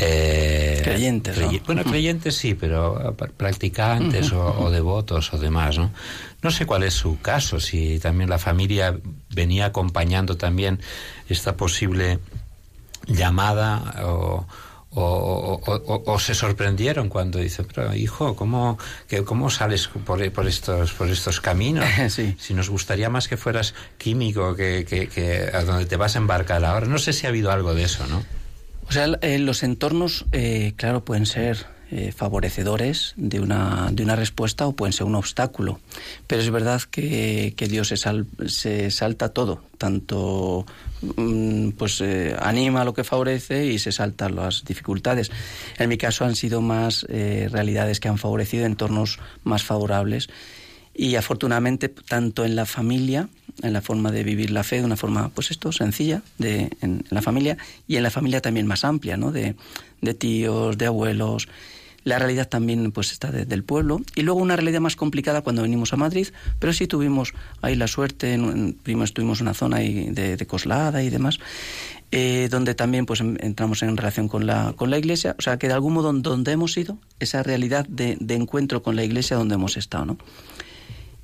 Eh, 0.00 0.80
creyentes, 0.84 1.36
Bueno, 1.66 1.82
creyentes 1.82 2.36
sí, 2.36 2.54
pero 2.54 3.16
practicantes 3.36 4.30
o, 4.32 4.60
o 4.60 4.70
devotos 4.70 5.32
o 5.32 5.38
demás, 5.38 5.76
¿no? 5.78 5.90
No 6.40 6.50
sé 6.52 6.66
cuál 6.66 6.84
es 6.84 6.94
su 6.94 7.18
caso, 7.20 7.58
si 7.58 7.98
también 7.98 8.30
la 8.30 8.38
familia 8.38 8.96
venía 9.34 9.66
acompañando 9.66 10.36
también 10.36 10.78
esta 11.28 11.56
posible 11.56 12.20
llamada 13.06 14.02
o, 14.04 14.46
o, 14.96 16.18
se 16.18 16.34
sorprendieron 16.34 17.08
cuando 17.08 17.38
dice, 17.38 17.64
pero 17.64 17.94
hijo, 17.94 18.36
¿cómo, 18.36 18.78
que, 19.08 19.24
cómo 19.24 19.50
sales 19.50 19.88
por, 19.88 20.30
por, 20.32 20.46
estos, 20.46 20.92
por 20.92 21.08
estos 21.08 21.40
caminos? 21.40 21.84
Si 22.38 22.54
nos 22.54 22.70
gustaría 22.70 23.10
más 23.10 23.28
que 23.28 23.36
fueras 23.36 23.74
químico, 23.98 24.54
que, 24.54 24.84
que, 24.84 25.50
a 25.52 25.62
donde 25.64 25.86
te 25.86 25.96
vas 25.96 26.14
a 26.14 26.18
embarcar 26.18 26.64
ahora. 26.64 26.86
No 26.86 26.98
sé 26.98 27.12
si 27.12 27.26
ha 27.26 27.30
habido 27.30 27.50
algo 27.50 27.74
de 27.74 27.84
eso, 27.84 28.06
¿no? 28.06 28.24
O 28.88 28.92
sea, 28.92 29.06
los 29.06 29.62
entornos, 29.62 30.26
eh, 30.32 30.74
claro, 30.76 31.04
pueden 31.04 31.26
ser 31.26 31.66
eh, 31.96 32.10
favorecedores 32.10 33.14
de 33.16 33.38
una, 33.38 33.88
de 33.92 34.02
una 34.02 34.16
respuesta 34.16 34.66
o 34.66 34.72
pueden 34.72 34.92
ser 34.92 35.06
un 35.06 35.14
obstáculo. 35.14 35.78
Pero 36.26 36.42
es 36.42 36.50
verdad 36.50 36.82
que, 36.90 37.54
Dios 37.56 37.86
se, 37.86 38.48
se 38.48 38.90
salta 38.90 39.28
todo, 39.28 39.62
tanto 39.78 40.66
mm, 41.16 41.68
pues 41.78 42.00
eh, 42.00 42.34
anima 42.40 42.82
lo 42.82 42.94
que 42.94 43.04
favorece 43.04 43.66
y 43.66 43.78
se 43.78 43.92
saltan 43.92 44.34
las 44.34 44.64
dificultades. 44.64 45.30
En 45.78 45.88
mi 45.88 45.96
caso 45.96 46.24
han 46.24 46.34
sido 46.34 46.60
más 46.60 47.06
eh, 47.08 47.48
realidades 47.52 48.00
que 48.00 48.08
han 48.08 48.18
favorecido 48.18 48.66
entornos 48.66 49.20
más 49.44 49.62
favorables 49.62 50.28
y 50.96 51.14
afortunadamente 51.14 51.88
tanto 51.88 52.44
en 52.44 52.56
la 52.56 52.66
familia 52.66 53.28
en 53.62 53.72
la 53.72 53.82
forma 53.82 54.10
de 54.10 54.24
vivir 54.24 54.50
la 54.50 54.64
fe 54.64 54.78
de 54.78 54.84
una 54.84 54.96
forma 54.96 55.28
pues 55.28 55.52
esto 55.52 55.70
sencilla 55.70 56.22
de 56.38 56.70
en, 56.80 57.04
la 57.10 57.22
familia 57.22 57.56
y 57.86 57.96
en 57.96 58.02
la 58.02 58.10
familia 58.10 58.40
también 58.40 58.66
más 58.66 58.84
amplia 58.84 59.16
no 59.16 59.32
de, 59.32 59.54
de 60.00 60.14
tíos 60.14 60.78
de 60.78 60.86
abuelos 60.86 61.48
la 62.04 62.18
realidad 62.18 62.48
también 62.48 62.92
pues 62.92 63.12
está 63.12 63.30
desde 63.30 63.54
el 63.54 63.64
pueblo. 63.64 64.00
Y 64.14 64.22
luego 64.22 64.40
una 64.40 64.56
realidad 64.56 64.80
más 64.80 64.96
complicada 64.96 65.42
cuando 65.42 65.62
venimos 65.62 65.92
a 65.92 65.96
Madrid, 65.96 66.28
pero 66.58 66.72
sí 66.72 66.86
tuvimos 66.86 67.32
ahí 67.62 67.74
la 67.74 67.88
suerte, 67.88 68.34
en, 68.34 68.74
primero 68.82 69.04
estuvimos 69.04 69.40
en 69.40 69.46
una 69.46 69.54
zona 69.54 69.78
de, 69.78 70.36
de 70.36 70.46
Coslada 70.46 71.02
y 71.02 71.10
demás, 71.10 71.38
eh, 72.12 72.48
donde 72.50 72.74
también 72.74 73.06
pues 73.06 73.20
entramos 73.20 73.82
en 73.82 73.96
relación 73.96 74.28
con 74.28 74.46
la, 74.46 74.74
con 74.76 74.90
la 74.90 74.98
iglesia. 74.98 75.34
O 75.38 75.42
sea 75.42 75.58
que 75.58 75.66
de 75.66 75.74
algún 75.74 75.94
modo 75.94 76.12
donde 76.12 76.52
hemos 76.52 76.76
ido, 76.76 76.98
esa 77.18 77.42
realidad 77.42 77.86
de, 77.88 78.16
de 78.20 78.34
encuentro 78.34 78.82
con 78.82 78.96
la 78.96 79.04
iglesia 79.04 79.36
donde 79.36 79.54
hemos 79.54 79.76
estado, 79.76 80.04
¿no? 80.04 80.18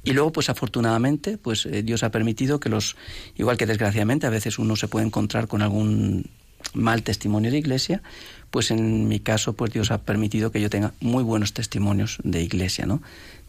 Y 0.02 0.12
luego, 0.12 0.32
pues 0.32 0.48
afortunadamente, 0.48 1.36
pues 1.36 1.66
eh, 1.66 1.82
Dios 1.82 2.02
ha 2.02 2.10
permitido 2.10 2.58
que 2.58 2.70
los, 2.70 2.96
igual 3.36 3.58
que 3.58 3.66
desgraciadamente, 3.66 4.26
a 4.26 4.30
veces 4.30 4.58
uno 4.58 4.74
se 4.74 4.88
puede 4.88 5.04
encontrar 5.04 5.46
con 5.46 5.60
algún 5.60 6.24
mal 6.72 7.02
testimonio 7.02 7.50
de 7.50 7.58
iglesia, 7.58 8.02
pues 8.50 8.70
en 8.70 9.08
mi 9.08 9.20
caso, 9.20 9.52
pues 9.52 9.72
Dios 9.72 9.90
ha 9.90 9.98
permitido 9.98 10.50
que 10.50 10.60
yo 10.60 10.70
tenga 10.70 10.92
muy 11.00 11.22
buenos 11.22 11.52
testimonios 11.52 12.18
de 12.24 12.42
iglesia, 12.42 12.84
¿no? 12.84 13.00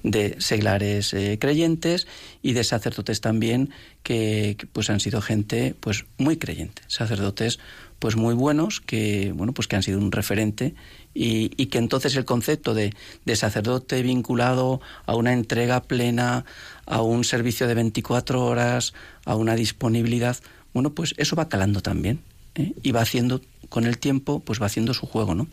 De 0.04 0.36
seglares 0.40 1.14
eh, 1.14 1.38
creyentes 1.40 2.08
y 2.42 2.54
de 2.54 2.64
sacerdotes 2.64 3.22
también 3.22 3.72
que, 4.04 4.58
pues 4.74 4.90
han 4.90 5.00
sido 5.00 5.22
gente 5.22 5.76
pues 5.80 6.06
muy 6.18 6.38
creyente, 6.38 6.84
sacerdotes 6.88 7.60
pues 8.00 8.16
muy 8.16 8.34
buenos 8.34 8.82
que 8.82 9.32
bueno 9.32 9.54
pues 9.54 9.68
que 9.68 9.76
han 9.76 9.84
sido 9.84 10.00
un 10.00 10.12
referente 10.12 10.74
y, 11.14 11.52
y 11.56 11.68
que 11.68 11.78
entonces 11.78 12.16
el 12.16 12.26
concepto 12.26 12.74
de, 12.74 12.96
de, 13.26 13.36
sacerdote 13.36 14.02
vinculado 14.02 14.82
a 15.06 15.16
una 15.16 15.34
entrega 15.34 15.84
plena, 15.84 16.46
a 16.88 17.04
un 17.04 17.24
servicio 17.24 17.68
de 17.68 17.76
24 17.76 18.44
horas, 18.44 18.96
a 19.26 19.36
una 19.36 19.56
disponibilidad, 19.56 20.38
bueno 20.74 20.96
pues 20.96 21.14
eso 21.18 21.36
va 21.36 21.48
calando 21.48 21.82
también 21.82 22.22
¿eh? 22.56 22.74
y 22.82 22.92
va 22.92 23.02
haciendo 23.02 23.42
con 23.72 23.86
el 23.86 23.98
tiempo, 23.98 24.42
pues 24.42 24.62
va 24.62 24.66
haciendo 24.66 24.94
su 24.94 25.08
juego, 25.08 25.34
¿no? 25.34 25.48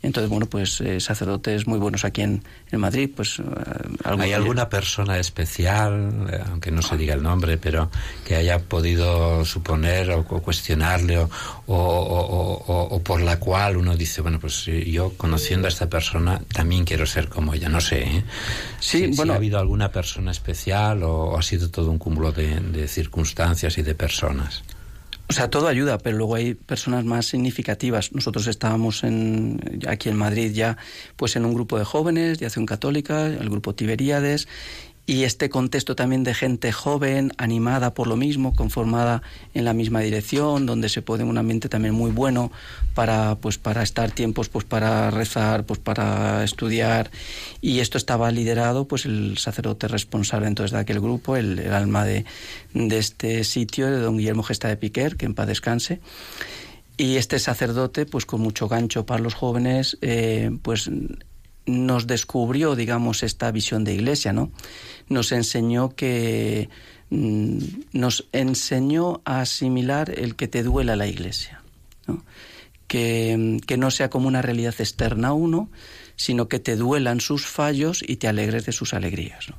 Entonces, 0.00 0.30
bueno, 0.30 0.46
pues 0.46 0.80
eh, 0.80 1.00
sacerdotes 1.00 1.66
muy 1.66 1.80
buenos 1.80 2.04
aquí 2.04 2.22
en, 2.22 2.44
en 2.70 2.78
Madrid, 2.78 3.10
pues... 3.14 3.40
Eh, 3.40 3.42
¿Hay 4.04 4.32
alguna 4.32 4.68
persona 4.68 5.18
especial, 5.18 6.28
eh, 6.32 6.40
aunque 6.50 6.70
no 6.70 6.82
se 6.82 6.96
diga 6.96 7.14
el 7.14 7.22
nombre, 7.22 7.58
pero 7.58 7.90
que 8.24 8.36
haya 8.36 8.60
podido 8.60 9.44
suponer 9.44 10.12
o, 10.12 10.22
cuestionarle 10.24 11.18
o, 11.18 11.28
o, 11.66 13.02
por 13.02 13.20
la 13.20 13.40
cual 13.40 13.76
uno 13.76 13.96
dice, 13.96 14.20
bueno, 14.20 14.38
pues 14.38 14.66
yo 14.66 15.14
conociendo 15.16 15.66
a 15.66 15.68
esta 15.68 15.90
persona 15.90 16.40
también 16.52 16.84
quiero 16.84 17.04
ser 17.04 17.28
como 17.28 17.54
ella, 17.54 17.68
no 17.68 17.80
sé. 17.80 18.02
¿eh? 18.02 18.24
Sí, 18.78 19.10
bueno... 19.16 19.32
¿Ha 19.32 19.36
habido 19.36 19.58
alguna 19.58 19.90
persona 19.90 20.30
especial 20.30 21.02
o, 21.02 21.36
ha 21.36 21.42
sido 21.42 21.70
todo 21.70 21.90
un 21.90 21.98
cúmulo 21.98 22.30
de, 22.30 22.60
de 22.60 22.86
circunstancias 22.86 23.76
y 23.78 23.82
de 23.82 23.96
personas? 23.96 24.62
O 25.30 25.34
sea, 25.34 25.50
todo 25.50 25.68
ayuda, 25.68 25.98
pero 25.98 26.16
luego 26.16 26.36
hay 26.36 26.54
personas 26.54 27.04
más 27.04 27.26
significativas. 27.26 28.12
Nosotros 28.12 28.46
estábamos 28.46 29.04
en, 29.04 29.60
aquí 29.86 30.08
en 30.08 30.16
Madrid 30.16 30.52
ya 30.54 30.78
pues 31.16 31.36
en 31.36 31.44
un 31.44 31.52
grupo 31.52 31.78
de 31.78 31.84
jóvenes 31.84 32.38
de 32.38 32.46
Acción 32.46 32.64
Católica, 32.64 33.26
el 33.26 33.50
grupo 33.50 33.74
Tiberíades, 33.74 34.48
y 35.08 35.24
este 35.24 35.48
contexto 35.48 35.96
también 35.96 36.22
de 36.22 36.34
gente 36.34 36.70
joven, 36.70 37.32
animada 37.38 37.94
por 37.94 38.08
lo 38.08 38.16
mismo, 38.16 38.54
conformada 38.54 39.22
en 39.54 39.64
la 39.64 39.72
misma 39.72 40.00
dirección, 40.00 40.66
donde 40.66 40.90
se 40.90 41.00
puede 41.00 41.24
un 41.24 41.38
ambiente 41.38 41.70
también 41.70 41.94
muy 41.94 42.10
bueno 42.10 42.52
para 42.94 43.36
pues 43.36 43.56
para 43.56 43.82
estar 43.82 44.10
tiempos 44.10 44.50
pues 44.50 44.66
para 44.66 45.10
rezar, 45.10 45.64
pues 45.64 45.80
para 45.80 46.44
estudiar 46.44 47.10
y 47.62 47.78
esto 47.78 47.96
estaba 47.96 48.30
liderado 48.30 48.86
pues 48.86 49.06
el 49.06 49.38
sacerdote 49.38 49.88
responsable 49.88 50.46
entonces 50.46 50.72
de 50.72 50.80
aquel 50.80 51.00
grupo, 51.00 51.36
el, 51.36 51.72
alma 51.72 52.04
de, 52.04 52.26
de, 52.74 52.98
este 52.98 53.44
sitio 53.44 53.90
de 53.90 54.00
don 54.00 54.18
Guillermo 54.18 54.42
Gesta 54.42 54.68
de 54.68 54.76
Piquer, 54.76 55.16
que 55.16 55.24
en 55.24 55.32
paz 55.32 55.46
descanse. 55.46 56.00
Y 56.98 57.16
este 57.16 57.38
sacerdote, 57.38 58.04
pues 58.04 58.26
con 58.26 58.42
mucho 58.42 58.68
gancho 58.68 59.06
para 59.06 59.22
los 59.22 59.32
jóvenes, 59.32 59.96
eh, 60.02 60.50
pues 60.60 60.90
nos 61.68 62.06
descubrió, 62.06 62.74
digamos, 62.74 63.22
esta 63.22 63.50
visión 63.52 63.84
de 63.84 63.94
iglesia, 63.94 64.32
¿no? 64.32 64.50
Nos 65.08 65.32
enseñó 65.32 65.94
que 65.94 66.68
mm, 67.10 67.58
nos 67.92 68.26
enseñó 68.32 69.20
a 69.24 69.42
asimilar 69.42 70.10
el 70.16 70.34
que 70.34 70.48
te 70.48 70.62
duela 70.62 70.96
la 70.96 71.06
iglesia, 71.06 71.62
¿no? 72.06 72.24
Que, 72.86 73.58
que, 73.66 73.76
no 73.76 73.90
sea 73.90 74.08
como 74.08 74.28
una 74.28 74.40
realidad 74.40 74.74
externa 74.78 75.28
a 75.28 75.32
uno, 75.34 75.68
sino 76.16 76.48
que 76.48 76.58
te 76.58 76.74
duelan 76.74 77.20
sus 77.20 77.46
fallos 77.46 78.02
y 78.06 78.16
te 78.16 78.28
alegres 78.28 78.64
de 78.64 78.72
sus 78.72 78.94
alegrías. 78.94 79.50
¿no? 79.50 79.56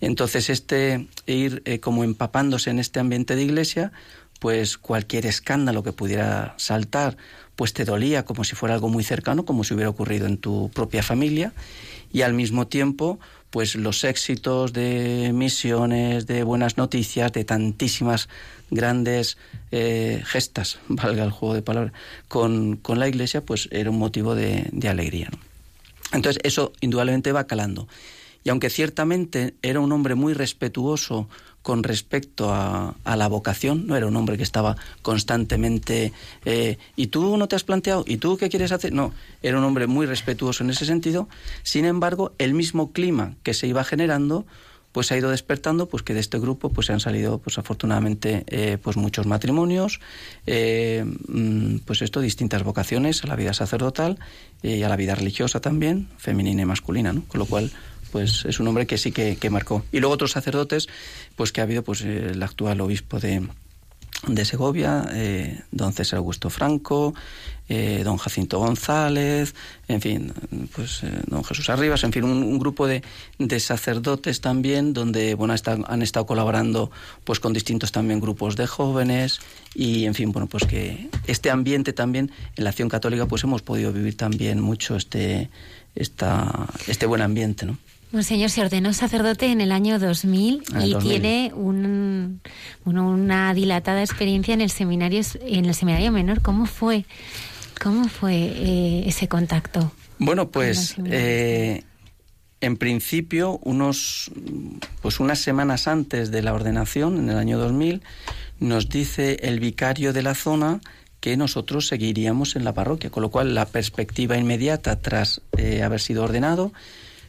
Entonces, 0.00 0.50
este 0.50 1.08
ir 1.26 1.62
eh, 1.64 1.80
como 1.80 2.04
empapándose 2.04 2.70
en 2.70 2.78
este 2.78 3.00
ambiente 3.00 3.36
de 3.36 3.42
iglesia, 3.42 3.92
pues 4.40 4.76
cualquier 4.76 5.24
escándalo 5.26 5.82
que 5.82 5.92
pudiera 5.92 6.54
saltar 6.58 7.16
pues 7.56 7.72
te 7.72 7.84
dolía 7.84 8.24
como 8.24 8.44
si 8.44 8.56
fuera 8.56 8.74
algo 8.74 8.88
muy 8.88 9.04
cercano, 9.04 9.44
como 9.44 9.64
si 9.64 9.74
hubiera 9.74 9.90
ocurrido 9.90 10.26
en 10.26 10.38
tu 10.38 10.70
propia 10.74 11.02
familia, 11.02 11.52
y 12.12 12.22
al 12.22 12.34
mismo 12.34 12.66
tiempo, 12.66 13.18
pues 13.50 13.74
los 13.74 14.04
éxitos 14.04 14.72
de 14.72 15.32
misiones, 15.34 16.26
de 16.26 16.42
buenas 16.42 16.76
noticias, 16.76 17.32
de 17.32 17.44
tantísimas 17.44 18.28
grandes 18.70 19.36
eh, 19.70 20.22
gestas, 20.24 20.78
valga 20.88 21.24
el 21.24 21.30
juego 21.30 21.54
de 21.54 21.62
palabras, 21.62 21.92
con, 22.28 22.76
con, 22.76 22.98
la 22.98 23.08
Iglesia, 23.08 23.40
pues 23.40 23.68
era 23.72 23.90
un 23.90 23.98
motivo 23.98 24.34
de, 24.34 24.68
de 24.72 24.88
alegría. 24.88 25.30
Entonces, 26.12 26.40
eso 26.44 26.72
indudablemente 26.80 27.32
va 27.32 27.46
calando. 27.46 27.88
Y 28.44 28.50
aunque 28.50 28.70
ciertamente 28.70 29.54
era 29.62 29.80
un 29.80 29.90
hombre 29.90 30.14
muy 30.14 30.34
respetuoso 30.34 31.28
con 31.64 31.82
respecto 31.82 32.52
a, 32.52 32.94
la 33.06 33.26
vocación, 33.26 33.86
no 33.86 33.96
era 33.96 34.06
un 34.06 34.14
hombre 34.16 34.36
que 34.36 34.42
estaba 34.42 34.76
constantemente, 35.00 36.12
eh, 36.44 36.76
¿y 36.94 37.06
tú 37.06 37.38
no 37.38 37.48
te 37.48 37.56
has 37.56 37.64
planteado? 37.64 38.04
¿Y 38.06 38.18
tú 38.18 38.36
qué 38.36 38.50
quieres 38.50 38.70
hacer? 38.70 38.92
No, 38.92 39.14
era 39.42 39.56
un 39.56 39.64
hombre 39.64 39.86
muy 39.86 40.04
respetuoso 40.04 40.62
en 40.62 40.68
ese 40.68 40.84
sentido. 40.84 41.26
Sin 41.62 41.86
embargo, 41.86 42.32
el 42.36 42.52
mismo 42.52 42.92
clima 42.92 43.36
que 43.42 43.54
se 43.54 43.66
iba 43.66 43.82
generando, 43.82 44.44
pues 44.92 45.10
ha 45.10 45.16
ido 45.16 45.30
despertando 45.30 45.88
pues 45.88 46.02
que 46.02 46.12
de 46.12 46.20
este 46.20 46.38
grupo 46.38 46.68
pues 46.68 46.90
han 46.90 47.00
salido 47.00 47.38
pues 47.38 47.56
afortunadamente 47.56 48.44
eh, 48.46 48.76
pues 48.80 48.98
muchos 48.98 49.26
matrimonios 49.26 50.00
eh, 50.46 51.04
mm, 51.26 51.78
pues 51.78 52.00
esto 52.02 52.20
distintas 52.20 52.62
vocaciones 52.62 53.24
a 53.24 53.26
la 53.26 53.34
vida 53.34 53.54
sacerdotal 53.54 54.20
y 54.62 54.84
a 54.84 54.88
la 54.88 54.94
vida 54.94 55.16
religiosa 55.16 55.60
también 55.60 56.08
femenina 56.16 56.62
y 56.62 56.66
masculina 56.66 57.12
¿no? 57.12 57.24
con 57.26 57.40
lo 57.40 57.46
cual 57.46 57.72
pues 58.14 58.44
es 58.44 58.60
un 58.60 58.68
hombre 58.68 58.86
que 58.86 58.96
sí 58.96 59.10
que, 59.10 59.50
marcó. 59.50 59.82
Y 59.90 59.98
luego 59.98 60.14
otros 60.14 60.30
sacerdotes, 60.30 60.88
pues 61.34 61.50
que 61.50 61.60
ha 61.60 61.64
habido 61.64 61.82
pues 61.82 62.02
el 62.02 62.40
actual 62.44 62.80
obispo 62.80 63.18
de, 63.18 63.42
de 64.28 64.44
Segovia, 64.44 65.08
eh, 65.14 65.62
don 65.72 65.92
César 65.92 66.18
Augusto 66.18 66.48
Franco, 66.48 67.12
eh, 67.68 68.02
don 68.04 68.16
Jacinto 68.16 68.60
González, 68.60 69.56
en 69.88 70.00
fin, 70.00 70.32
pues 70.76 71.02
eh, 71.02 71.10
don 71.26 71.42
Jesús 71.42 71.68
Arribas, 71.70 72.04
en 72.04 72.12
fin, 72.12 72.22
un, 72.22 72.56
grupo 72.60 72.86
de, 72.86 73.02
de, 73.40 73.58
sacerdotes 73.58 74.40
también, 74.40 74.92
donde 74.92 75.34
bueno 75.34 75.52
han 75.66 76.02
estado 76.02 76.24
colaborando 76.24 76.92
pues 77.24 77.40
con 77.40 77.52
distintos 77.52 77.90
también 77.90 78.20
grupos 78.20 78.54
de 78.54 78.68
jóvenes 78.68 79.40
y 79.74 80.04
en 80.04 80.14
fin, 80.14 80.30
bueno, 80.30 80.46
pues 80.46 80.66
que 80.66 81.08
este 81.26 81.50
ambiente 81.50 81.92
también 81.92 82.30
en 82.54 82.62
la 82.62 82.70
acción 82.70 82.88
católica 82.88 83.26
pues 83.26 83.42
hemos 83.42 83.62
podido 83.62 83.92
vivir 83.92 84.16
también 84.16 84.60
mucho 84.60 84.94
este 84.94 85.50
esta, 85.94 86.66
este 86.86 87.06
buen 87.06 87.22
ambiente, 87.22 87.66
¿no? 87.66 87.78
Señor 88.22 88.50
se 88.50 88.60
ordenó 88.60 88.92
sacerdote 88.92 89.46
en 89.46 89.60
el 89.60 89.72
año 89.72 89.98
2000 89.98 90.62
y 90.84 90.94
tiene 90.96 91.52
un, 91.54 92.40
una 92.84 93.54
dilatada 93.54 94.02
experiencia 94.02 94.54
en 94.54 94.60
el 94.60 94.70
seminario 94.70 95.22
en 95.40 95.64
el 95.64 95.74
seminario 95.74 96.12
menor. 96.12 96.40
¿Cómo 96.42 96.66
fue? 96.66 97.06
¿Cómo 97.82 98.08
fue 98.08 98.34
eh, 98.34 99.04
ese 99.06 99.26
contacto? 99.26 99.92
Bueno, 100.18 100.50
pues 100.50 100.94
eh, 101.04 101.82
en 102.60 102.76
principio 102.76 103.58
unos 103.62 104.30
pues 105.02 105.18
unas 105.18 105.40
semanas 105.40 105.88
antes 105.88 106.30
de 106.30 106.42
la 106.42 106.54
ordenación 106.54 107.18
en 107.18 107.30
el 107.30 107.36
año 107.36 107.58
2000 107.58 108.02
nos 108.60 108.88
dice 108.88 109.38
el 109.42 109.58
vicario 109.60 110.12
de 110.12 110.22
la 110.22 110.34
zona 110.34 110.80
que 111.20 111.36
nosotros 111.36 111.86
seguiríamos 111.86 112.54
en 112.54 112.64
la 112.64 112.74
parroquia, 112.74 113.10
con 113.10 113.22
lo 113.22 113.30
cual 113.30 113.54
la 113.54 113.64
perspectiva 113.64 114.36
inmediata 114.36 115.00
tras 115.00 115.40
eh, 115.56 115.82
haber 115.82 116.00
sido 116.00 116.22
ordenado 116.22 116.72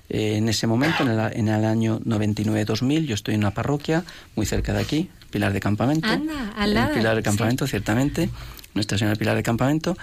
eh, 0.10 0.38
en 0.38 0.50
ese 0.50 0.68
momento, 0.68 1.04
en 1.04 1.10
el, 1.10 1.34
en 1.34 1.48
el 1.48 1.66
año 1.66 2.00
99-2000, 2.02 3.06
yo 3.06 3.16
estoy 3.16 3.36
en 3.36 3.42
una 3.42 3.52
parroquia 3.52 4.04
muy 4.36 4.46
cerca 4.46 4.74
de 4.74 4.82
aquí, 4.82 5.10
Pilar 5.32 5.54
de 5.54 5.60
Campamento. 5.60 6.08
Anda, 6.08 6.54
al 6.56 6.74
lado. 6.74 6.94
Pilar 6.94 7.16
de 7.16 7.24
Campamento, 7.24 7.68
ciertamente. 7.68 8.30
Nuestra 8.74 8.98
Señora 8.98 9.16
Pilar 9.16 9.36
de 9.36 9.44
Campamento. 9.44 9.98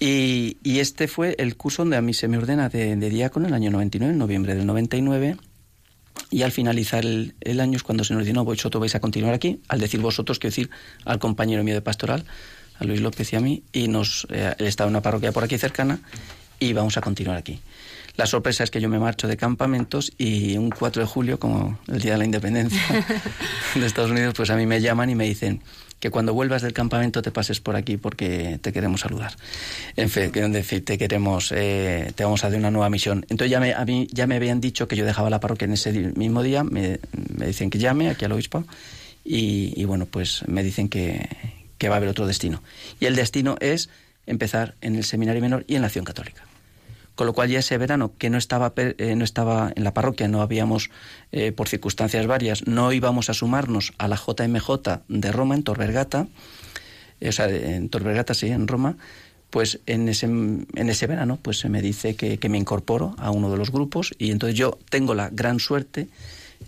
Y, 0.00 0.56
y, 0.62 0.78
este 0.78 1.06
fue 1.06 1.34
el 1.38 1.56
curso 1.56 1.82
donde 1.82 1.96
a 1.96 2.02
mí 2.02 2.14
se 2.14 2.28
me 2.28 2.38
ordena 2.38 2.68
de, 2.68 2.96
de 2.96 3.10
diácono 3.10 3.46
en 3.46 3.50
el 3.50 3.54
año 3.54 3.70
99, 3.70 4.12
en 4.12 4.18
noviembre 4.18 4.54
del 4.54 4.66
99. 4.66 5.36
Y 6.30 6.42
al 6.42 6.50
finalizar 6.50 7.04
el, 7.04 7.34
el 7.40 7.60
año 7.60 7.76
es 7.76 7.82
cuando 7.82 8.04
se 8.04 8.14
nos 8.14 8.26
no, 8.26 8.44
vosotros 8.44 8.80
vais 8.80 8.94
a 8.94 9.00
continuar 9.00 9.34
aquí. 9.34 9.60
Al 9.68 9.80
decir 9.80 10.00
vosotros, 10.00 10.38
quiero 10.38 10.52
decir 10.52 10.70
al 11.04 11.18
compañero 11.18 11.62
mío 11.62 11.74
de 11.74 11.82
pastoral, 11.82 12.24
a 12.78 12.84
Luis 12.84 13.00
López 13.00 13.32
y 13.32 13.36
a 13.36 13.40
mí, 13.40 13.62
y 13.72 13.88
nos, 13.88 14.26
eh, 14.30 14.54
él 14.58 14.66
estaba 14.66 14.88
en 14.88 14.94
una 14.94 15.02
parroquia 15.02 15.32
por 15.32 15.44
aquí 15.44 15.58
cercana, 15.58 16.00
y 16.58 16.72
vamos 16.72 16.96
a 16.96 17.00
continuar 17.00 17.36
aquí. 17.36 17.60
La 18.16 18.26
sorpresa 18.26 18.64
es 18.64 18.70
que 18.70 18.80
yo 18.80 18.88
me 18.88 18.98
marcho 18.98 19.28
de 19.28 19.36
campamentos 19.36 20.10
y 20.16 20.56
un 20.56 20.70
4 20.70 21.02
de 21.02 21.06
julio, 21.06 21.38
como 21.38 21.78
el 21.88 22.00
Día 22.00 22.12
de 22.12 22.18
la 22.18 22.24
Independencia 22.24 22.80
de 23.74 23.86
Estados 23.86 24.10
Unidos, 24.10 24.32
pues 24.34 24.48
a 24.50 24.56
mí 24.56 24.64
me 24.64 24.80
llaman 24.80 25.10
y 25.10 25.14
me 25.14 25.24
dicen 25.24 25.60
que 26.00 26.10
cuando 26.10 26.32
vuelvas 26.32 26.62
del 26.62 26.72
campamento 26.72 27.20
te 27.20 27.30
pases 27.30 27.60
por 27.60 27.76
aquí 27.76 27.96
porque 27.98 28.58
te 28.60 28.72
queremos 28.72 29.02
saludar. 29.02 29.34
En 29.96 30.08
fin, 30.08 30.30
te 30.30 30.98
queremos, 30.98 31.52
eh, 31.54 32.12
te 32.14 32.24
vamos 32.24 32.42
a 32.44 32.50
dar 32.50 32.58
una 32.58 32.70
nueva 32.70 32.88
misión. 32.88 33.26
Entonces 33.28 33.50
ya 33.50 33.60
me, 33.60 33.74
a 33.74 33.84
mí 33.84 34.08
ya 34.10 34.26
me 34.26 34.36
habían 34.36 34.60
dicho 34.60 34.88
que 34.88 34.96
yo 34.96 35.04
dejaba 35.04 35.28
la 35.28 35.40
parroquia 35.40 35.66
en 35.66 35.72
ese 35.72 35.92
mismo 35.92 36.42
día, 36.42 36.64
me, 36.64 36.98
dicen 37.46 37.70
que 37.70 37.78
llame 37.78 38.08
aquí 38.08 38.24
al 38.24 38.32
obispo 38.32 38.64
y, 39.24 39.84
bueno, 39.84 40.06
pues 40.06 40.44
me 40.46 40.62
dicen 40.62 40.88
que, 40.88 41.28
que 41.78 41.88
va 41.88 41.96
a 41.96 41.98
haber 41.98 42.08
otro 42.08 42.26
destino. 42.26 42.62
Y 43.00 43.06
el 43.06 43.16
destino 43.16 43.56
es 43.60 43.90
empezar 44.26 44.74
en 44.80 44.96
el 44.96 45.04
seminario 45.04 45.42
menor 45.42 45.64
y 45.66 45.74
en 45.74 45.82
la 45.82 45.88
acción 45.88 46.04
católica 46.04 46.45
con 47.16 47.26
lo 47.26 47.32
cual 47.32 47.48
ya 47.48 47.58
ese 47.58 47.76
verano 47.78 48.12
que 48.16 48.30
no 48.30 48.38
estaba, 48.38 48.72
eh, 48.76 49.16
no 49.16 49.24
estaba 49.24 49.72
en 49.74 49.82
la 49.82 49.94
parroquia, 49.94 50.28
no 50.28 50.42
habíamos, 50.42 50.90
eh, 51.32 51.50
por 51.50 51.66
circunstancias 51.66 52.26
varias, 52.26 52.66
no 52.66 52.92
íbamos 52.92 53.30
a 53.30 53.34
sumarnos 53.34 53.94
a 53.98 54.06
la 54.06 54.16
JMJ 54.16 55.00
de 55.08 55.32
Roma, 55.32 55.54
en 55.54 55.64
Torvergata, 55.64 56.28
eh, 57.20 57.30
o 57.30 57.32
sea, 57.32 57.48
en 57.48 57.88
Torvergata, 57.88 58.34
sí, 58.34 58.48
en 58.48 58.68
Roma, 58.68 58.98
pues 59.48 59.80
en 59.86 60.08
ese, 60.10 60.26
en 60.26 60.66
ese 60.74 61.06
verano 61.06 61.38
pues 61.40 61.58
se 61.58 61.70
me 61.70 61.80
dice 61.80 62.16
que, 62.16 62.38
que, 62.38 62.48
me 62.50 62.58
incorporo 62.58 63.14
a 63.16 63.30
uno 63.30 63.50
de 63.50 63.56
los 63.56 63.72
grupos 63.72 64.14
y 64.18 64.30
entonces 64.30 64.58
yo 64.58 64.78
tengo 64.90 65.14
la 65.14 65.30
gran 65.30 65.60
suerte, 65.60 66.08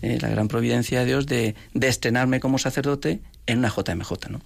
la 0.01 0.29
gran 0.29 0.47
providencia 0.47 1.01
de 1.01 1.05
Dios 1.05 1.27
de, 1.27 1.55
de 1.73 1.87
estrenarme 1.87 2.39
como 2.39 2.57
sacerdote 2.57 3.19
en 3.49 3.59
una 3.59 3.69
JMJ, 3.69 4.29
¿no? 4.29 4.41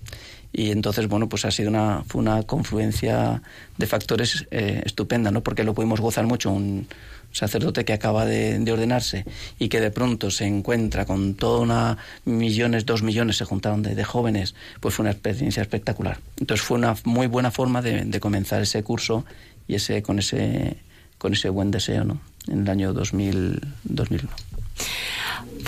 y 0.53 0.69
entonces 0.69 1.07
bueno 1.07 1.27
pues 1.27 1.45
ha 1.45 1.51
sido 1.51 1.69
una 1.69 2.03
fue 2.07 2.21
una 2.21 2.43
confluencia 2.43 3.41
de 3.77 3.87
factores 3.87 4.45
eh, 4.51 4.83
estupenda 4.85 5.31
no 5.31 5.41
porque 5.41 5.63
lo 5.63 5.73
pudimos 5.73 5.99
gozar 5.99 6.27
mucho 6.27 6.51
un 6.51 6.87
sacerdote 7.31 7.83
que 7.83 7.93
acaba 7.93 8.25
de, 8.27 8.71
ordenarse 8.71 9.25
y 9.57 9.67
que 9.67 9.81
de 9.81 9.89
pronto 9.89 10.29
se 10.29 10.45
encuentra 10.45 11.05
con 11.05 11.33
toda 11.33 11.59
una 11.59 11.97
millones 12.25 12.85
dos 12.85 13.01
millones 13.01 13.37
se 13.37 13.45
juntaron 13.45 13.81
de, 13.81 14.03
jóvenes 14.03 14.53
pues 14.79 14.93
fue 14.93 15.03
una 15.03 15.11
experiencia 15.11 15.63
espectacular. 15.63 16.19
Entonces 16.37 16.63
fue 16.63 16.77
una 16.77 16.95
muy 17.05 17.25
buena 17.25 17.49
forma 17.49 17.81
de, 17.81 18.19
comenzar 18.19 18.61
ese 18.61 18.83
curso 18.83 19.25
y 19.67 19.75
ese 19.75 20.03
con 20.03 20.19
ese 20.19 20.77
con 21.17 21.33
ese 21.33 21.49
buen 21.49 21.71
deseo 21.71 22.03
no 22.03 22.21
en 22.47 22.62
el 22.62 22.69
año 22.69 22.93
2000 22.93 23.62
2001 23.84 24.34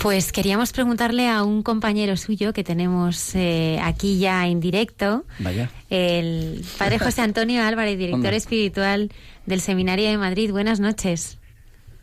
pues 0.02 0.32
queríamos 0.32 0.72
preguntarle 0.72 1.28
a 1.28 1.42
un 1.42 1.62
compañero 1.62 2.16
suyo 2.16 2.52
que 2.52 2.62
tenemos 2.62 3.34
eh, 3.34 3.78
aquí 3.82 4.18
ya 4.18 4.46
en 4.46 4.60
directo, 4.60 5.24
Vaya. 5.38 5.70
el 5.90 6.64
padre 6.78 6.98
José 6.98 7.22
Antonio 7.22 7.62
Álvarez, 7.62 7.98
director 7.98 8.34
espiritual 8.34 9.10
del 9.46 9.60
Seminario 9.60 10.08
de 10.08 10.18
Madrid. 10.18 10.50
Buenas 10.50 10.80
noches. 10.80 11.38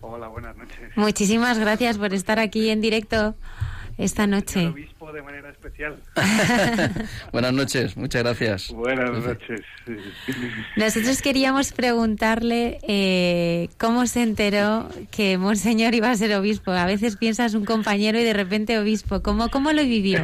Hola, 0.02 0.28
buenas 0.28 0.56
noches. 0.58 0.80
Muchísimas 0.96 1.60
gracias 1.60 1.98
por 1.98 2.14
estar 2.14 2.40
aquí 2.40 2.70
en 2.70 2.82
directo 2.82 3.36
esta 3.98 4.28
noche. 4.28 4.74
De 5.13 5.21
manera 5.21 5.49
especial. 5.49 5.97
Buenas 7.32 7.54
noches, 7.54 7.95
muchas 7.95 8.23
gracias. 8.23 8.71
Buenas 8.73 9.12
noches. 9.12 9.62
Nosotros 10.76 11.21
queríamos 11.21 11.71
preguntarle 11.71 12.80
eh, 12.88 13.69
cómo 13.78 14.06
se 14.08 14.23
enteró 14.23 14.89
que 15.12 15.38
Monseñor 15.38 15.93
iba 15.95 16.10
a 16.10 16.15
ser 16.15 16.34
obispo. 16.36 16.71
A 16.71 16.86
veces 16.86 17.17
piensas 17.17 17.54
un 17.54 17.65
compañero 17.65 18.19
y 18.19 18.23
de 18.23 18.34
repente 18.34 18.78
obispo. 18.80 19.21
¿Cómo, 19.21 19.49
cómo 19.49 19.71
lo 19.71 19.84
vivió? 19.84 20.19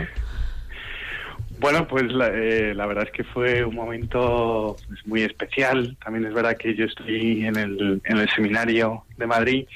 Bueno, 1.59 1.87
pues 1.87 2.03
eh, 2.03 2.73
la, 2.73 2.85
verdad 2.85 3.03
es 3.05 3.11
que 3.11 3.25
fue 3.25 3.65
un 3.65 3.75
momento 3.75 4.77
pues, 4.87 5.05
muy 5.05 5.21
especial. 5.23 5.97
También 6.03 6.25
es 6.25 6.33
verdad 6.33 6.55
que 6.57 6.73
yo 6.73 6.85
estoy 6.85 7.45
en 7.45 7.57
el, 7.57 8.01
en 8.05 8.17
el 8.17 8.29
seminario 8.29 9.03
de 9.17 9.27
Madrid 9.27 9.67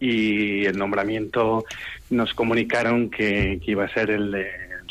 y 0.00 0.64
el 0.64 0.76
nombramiento 0.78 1.64
nos 2.08 2.32
comunicaron 2.34 3.10
que, 3.10 3.60
iba 3.64 3.84
a 3.84 3.94
ser 3.94 4.10
el, 4.10 4.46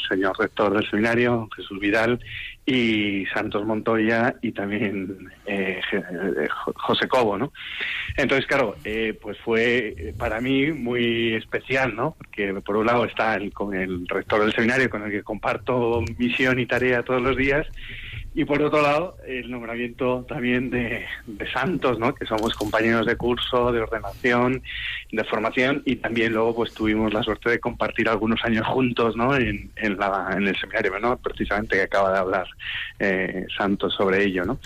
señor 0.08 0.40
rector 0.40 0.74
del 0.74 0.90
seminario, 0.90 1.50
Jesús 1.56 1.80
Vidal, 1.80 2.20
y 2.66 3.26
Santos 3.34 3.66
Montoya 3.66 4.36
y 4.42 4.52
también 4.52 5.30
eh, 5.46 5.82
eh, 5.92 6.48
José 6.76 7.08
Cobo, 7.08 7.38
¿no? 7.38 7.52
Entonces, 8.16 8.48
claro, 8.48 8.76
eh, 8.86 9.18
pues 9.20 9.38
fue 9.40 10.14
para 10.18 10.40
mí 10.40 10.72
muy 10.72 11.34
especial, 11.34 11.96
¿no? 11.96 12.16
Porque 12.18 12.54
por 12.62 12.78
un 12.78 12.86
lado 12.86 13.06
está 13.06 13.36
el, 13.36 13.52
con 13.52 13.74
el 13.74 14.08
rector 14.08 14.42
del 14.42 14.54
seminario 14.54 14.90
con 14.90 15.04
el 15.04 15.12
que 15.12 15.24
comparto 15.24 16.04
misión 16.18 16.60
y 16.60 16.66
tarea 16.66 17.04
todos 17.04 17.22
los 17.22 17.36
días 17.36 17.68
y 18.36 18.46
por 18.46 18.62
otro 18.62 18.82
lado, 18.82 19.18
el 19.28 19.50
nombramiento 19.50 20.24
también 20.28 20.70
de, 20.70 21.06
santos, 21.52 21.98
¿no? 21.98 22.14
que 22.14 22.26
somos 22.26 22.54
compañeros 22.54 23.06
de 23.08 23.16
curso, 23.16 23.72
de 23.72 23.82
ordenación, 23.82 24.62
de 25.12 25.24
formación, 25.24 25.82
y 25.86 25.96
también 25.96 26.34
luego 26.34 26.56
pues 26.56 26.74
tuvimos 26.74 27.12
la 27.12 27.24
suerte 27.24 27.50
de 27.50 27.60
compartir 27.60 28.08
algunos 28.08 28.44
años 28.44 28.68
juntos 28.68 29.16
¿no? 29.16 29.36
en, 29.36 29.72
en, 29.76 29.98
la, 29.98 30.30
en 30.38 30.48
el 30.48 30.56
seminario 30.58 30.92
menor, 30.92 31.18
precisamente 31.18 31.76
que 31.76 31.84
acaba 31.84 32.14
de 32.14 32.20
hablar 32.20 32.48
eh, 33.00 33.48
Santos 33.58 33.96
sobre 33.96 34.24
ello. 34.24 34.46
¿no? 34.46 34.60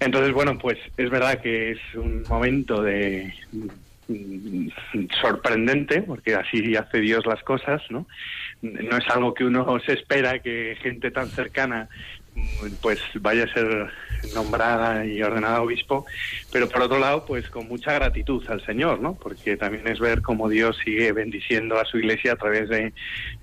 Entonces, 0.00 0.32
bueno, 0.32 0.58
pues 0.58 0.78
es 0.96 1.08
verdad 1.08 1.40
que 1.40 1.72
es 1.72 1.80
un 1.94 2.24
momento 2.28 2.82
de 2.82 3.32
mm, 3.52 4.68
sorprendente, 5.20 6.02
porque 6.02 6.34
así 6.34 6.76
hace 6.76 7.00
Dios 7.00 7.24
las 7.26 7.42
cosas, 7.42 7.82
¿no? 7.90 8.06
No 8.62 8.96
es 8.96 9.08
algo 9.10 9.34
que 9.34 9.44
uno 9.44 9.78
se 9.86 9.92
espera 9.92 10.40
que 10.40 10.76
gente 10.82 11.10
tan 11.10 11.28
cercana 11.28 11.88
pues 12.80 13.00
vaya 13.20 13.44
a 13.44 13.52
ser 13.52 13.90
nombrada 14.34 15.06
y 15.06 15.22
ordenada 15.22 15.62
obispo, 15.62 16.06
pero 16.52 16.68
por 16.68 16.82
otro 16.82 16.98
lado, 16.98 17.24
pues 17.24 17.48
con 17.50 17.68
mucha 17.68 17.92
gratitud 17.92 18.44
al 18.48 18.64
Señor, 18.64 19.00
¿no? 19.00 19.14
Porque 19.14 19.56
también 19.56 19.86
es 19.88 20.00
ver 20.00 20.22
cómo 20.22 20.48
Dios 20.48 20.76
sigue 20.84 21.12
bendiciendo 21.12 21.78
a 21.78 21.84
su 21.84 21.98
iglesia 21.98 22.32
a 22.32 22.36
través 22.36 22.68
de 22.68 22.92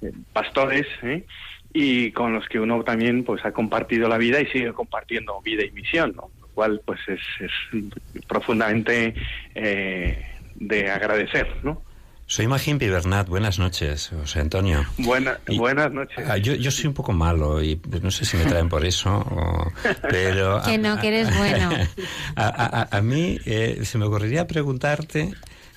eh, 0.02 0.12
pastores, 0.34 0.88
¿eh? 1.04 1.26
y 1.74 2.12
con 2.12 2.34
los 2.34 2.48
que 2.48 2.60
uno 2.60 2.84
también 2.84 3.26
pues 3.26 3.44
ha 3.46 3.52
compartido 3.52 4.08
la 4.08 4.18
vida 4.18 4.40
y 4.40 4.46
sigue 4.48 4.72
compartiendo 4.74 5.42
vida 5.42 5.66
y 5.66 5.72
misión, 5.72 6.14
¿no? 6.16 6.30
Lo 6.40 6.48
cual 6.48 6.82
pues 6.86 7.02
es, 7.08 7.20
es 7.42 8.24
profundamente 8.28 9.14
eh, 9.56 10.26
de 10.56 10.90
agradecer, 10.90 11.48
¿no? 11.64 11.82
Soy 12.28 12.48
Magín 12.48 12.80
Pibernat, 12.80 13.28
buenas 13.28 13.60
noches, 13.60 14.10
José 14.10 14.40
Antonio. 14.40 14.84
Buena, 14.98 15.38
buenas 15.56 15.92
noches. 15.92 16.18
Ah, 16.28 16.38
yo, 16.38 16.56
yo, 16.56 16.72
soy 16.72 16.88
un 16.88 16.96
poco 16.96 17.14
malo 17.14 17.62
y 17.62 17.80
no 18.02 18.10
sé 18.10 18.26
si 18.26 18.36
me 18.36 18.46
traen 18.46 18.68
por 18.68 18.84
eso, 18.84 19.18
o, 19.18 19.72
pero... 20.10 20.60
que 20.66 20.80
no, 20.80 21.00
que 21.00 21.10
eres 21.10 21.38
bueno. 21.38 21.70
A, 22.36 22.48
a, 22.48 22.98
a 22.98 23.02
mí 23.02 23.40
eh, 23.46 23.82
se 23.84 23.98
me 23.98 24.06
ocurriría 24.06 24.48
preguntarte, 24.48 25.34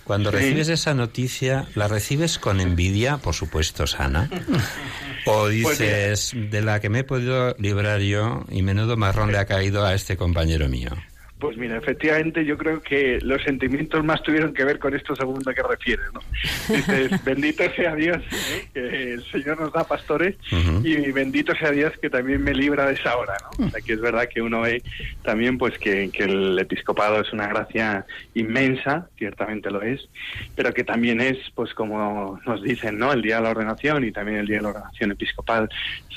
cuando 0.08 0.30
sí. 0.30 0.38
recibes 0.38 0.70
esa 0.70 0.94
noticia, 0.94 1.66
¿la 1.74 1.86
recibes 1.86 2.38
con 2.38 2.60
envidia, 2.60 3.18
por 3.18 3.34
supuesto, 3.34 3.86
sana? 3.86 4.30
¿O 5.26 5.48
dices, 5.48 6.30
pues 6.32 6.50
de 6.50 6.62
la 6.62 6.80
que 6.80 6.88
me 6.88 7.00
he 7.00 7.04
podido 7.04 7.54
librar 7.58 8.00
yo 8.00 8.46
y 8.48 8.62
menudo 8.62 8.96
marrón 8.96 9.30
le 9.32 9.38
ha 9.38 9.44
caído 9.44 9.84
a 9.84 9.92
este 9.92 10.16
compañero 10.16 10.66
mío? 10.70 10.92
Pues 11.38 11.56
mira, 11.56 11.76
efectivamente 11.76 12.44
yo 12.44 12.58
creo 12.58 12.82
que 12.82 13.20
los 13.22 13.40
sentimientos 13.42 14.04
más 14.04 14.22
tuvieron 14.22 14.52
que 14.52 14.64
ver 14.64 14.80
con 14.80 14.94
esto 14.94 15.14
segundo 15.14 15.52
que 15.54 15.62
refieres, 15.62 16.06
¿no? 16.12 16.20
Dices, 16.74 17.24
bendito 17.24 17.62
sea 17.76 17.94
Dios, 17.94 18.18
¿eh? 18.18 18.68
que 18.74 19.12
el 19.14 19.24
Señor 19.30 19.60
nos 19.60 19.72
da 19.72 19.84
pastores 19.84 20.36
uh 20.50 20.56
-huh. 20.56 20.84
y 20.84 21.12
bendito 21.12 21.54
sea 21.54 21.70
Dios 21.70 21.92
que 22.02 22.10
también 22.10 22.42
me 22.42 22.52
libra 22.52 22.86
de 22.86 22.94
esa 22.94 23.16
hora, 23.16 23.34
¿no? 23.42 23.66
O 23.66 23.70
sea, 23.70 23.80
que 23.80 23.92
es 23.92 24.00
verdad 24.00 24.28
que 24.28 24.42
uno 24.42 24.62
ve 24.62 24.82
también 25.22 25.58
pues 25.58 25.78
que, 25.78 26.10
que 26.10 26.24
el 26.24 26.58
episcopado 26.58 27.20
es 27.20 27.32
una 27.32 27.46
gracia 27.46 28.04
inmensa, 28.34 29.08
ciertamente 29.16 29.70
lo 29.70 29.82
es, 29.82 30.08
pero 30.56 30.74
que 30.74 30.82
también 30.82 31.20
es, 31.20 31.38
pues 31.54 31.72
como 31.72 32.40
nos 32.46 32.62
dicen, 32.62 32.98
¿no? 32.98 33.12
El 33.12 33.22
día 33.22 33.36
de 33.36 33.42
la 33.42 33.50
ordenación 33.50 34.04
y 34.04 34.10
también 34.10 34.38
el 34.38 34.46
día 34.46 34.56
de 34.56 34.62
la 34.64 34.70
ordenación 34.70 35.12
episcopal 35.12 35.68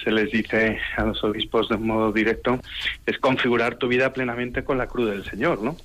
se 0.04 0.12
les 0.12 0.32
dice 0.32 0.80
a 0.98 1.06
los 1.06 1.24
obispos 1.24 1.70
de 1.70 1.78
modo 1.78 2.12
directo, 2.12 2.60
es 3.06 3.20
configurar 3.20 3.76
tu 3.76 3.88
vida 3.88 4.12
plenamente 4.14 4.64
con 4.64 4.80
la 4.80 4.88
cruz 4.88 5.11
del 5.12 5.26
Señor, 5.26 5.62
¿no? 5.62 5.78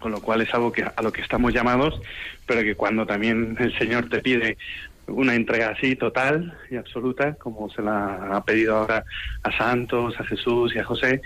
Con 0.00 0.12
lo 0.12 0.20
cual 0.20 0.42
es 0.42 0.52
algo 0.54 0.72
que 0.72 0.84
a 0.84 1.02
lo 1.02 1.12
que 1.12 1.22
estamos 1.22 1.52
llamados, 1.52 2.00
pero 2.46 2.62
que 2.62 2.74
cuando 2.74 3.06
también 3.06 3.56
el 3.58 3.76
Señor 3.78 4.08
te 4.08 4.20
pide 4.20 4.58
una 5.08 5.34
entrega 5.34 5.70
así 5.70 5.96
total 5.96 6.56
y 6.70 6.76
absoluta, 6.76 7.34
como 7.34 7.70
se 7.70 7.82
la 7.82 8.30
ha 8.32 8.44
pedido 8.44 8.76
ahora 8.76 9.04
a 9.42 9.56
santos, 9.56 10.18
a 10.18 10.24
Jesús 10.24 10.74
y 10.74 10.78
a 10.78 10.84
José, 10.84 11.22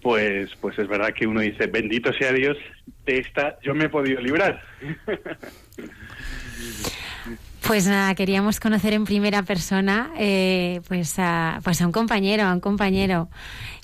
pues, 0.00 0.50
pues 0.60 0.78
es 0.78 0.86
verdad 0.88 1.12
que 1.12 1.26
uno 1.26 1.40
dice, 1.40 1.66
bendito 1.66 2.12
sea 2.12 2.32
Dios, 2.32 2.56
de 3.04 3.18
esta 3.18 3.58
yo 3.62 3.74
me 3.74 3.86
he 3.86 3.88
podido 3.88 4.20
librar. 4.20 4.62
Pues 7.66 7.88
nada, 7.88 8.14
queríamos 8.14 8.60
conocer 8.60 8.92
en 8.92 9.04
primera 9.04 9.42
persona 9.42 10.12
eh, 10.16 10.80
pues, 10.86 11.18
a, 11.18 11.58
pues 11.64 11.82
a 11.82 11.86
un 11.86 11.90
compañero, 11.90 12.44
a 12.44 12.52
un 12.52 12.60
compañero. 12.60 13.28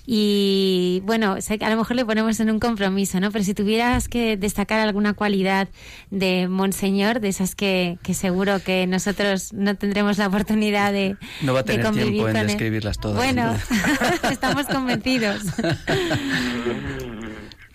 Y 0.05 1.01
bueno, 1.05 1.41
sé 1.41 1.59
que 1.59 1.65
a 1.65 1.71
lo 1.71 1.77
mejor 1.77 1.97
le 1.97 2.05
ponemos 2.05 2.41
en 2.41 2.51
un 2.51 2.59
compromiso, 2.59 3.21
¿no? 3.21 3.31
Pero 3.31 3.45
si 3.45 3.55
tuvieras 3.55 4.09
que 4.09 4.37
destacar 4.37 4.81
alguna 4.81 5.15
cualidad 5.15 5.69
de 6.11 6.49
Monseñor, 6.49 7.21
de 7.21 7.29
esas 7.29 7.55
que, 7.55 7.99
que 8.03 8.15
seguro 8.15 8.59
que 8.65 8.87
nosotros 8.87 9.53
no 9.53 9.77
tendremos 9.77 10.19
la 10.19 10.27
oportunidad 10.27 10.93
de. 10.93 11.17
No 11.43 11.55
va 11.55 11.61
a 11.61 11.65
tener 11.65 11.87
de 11.93 12.03
tiempo 12.03 12.29
en 12.29 12.37
él. 12.37 12.47
describirlas 12.49 12.99
todas. 12.99 13.17
Bueno, 13.17 13.55
estamos 14.31 14.67
convencidos. 14.67 15.43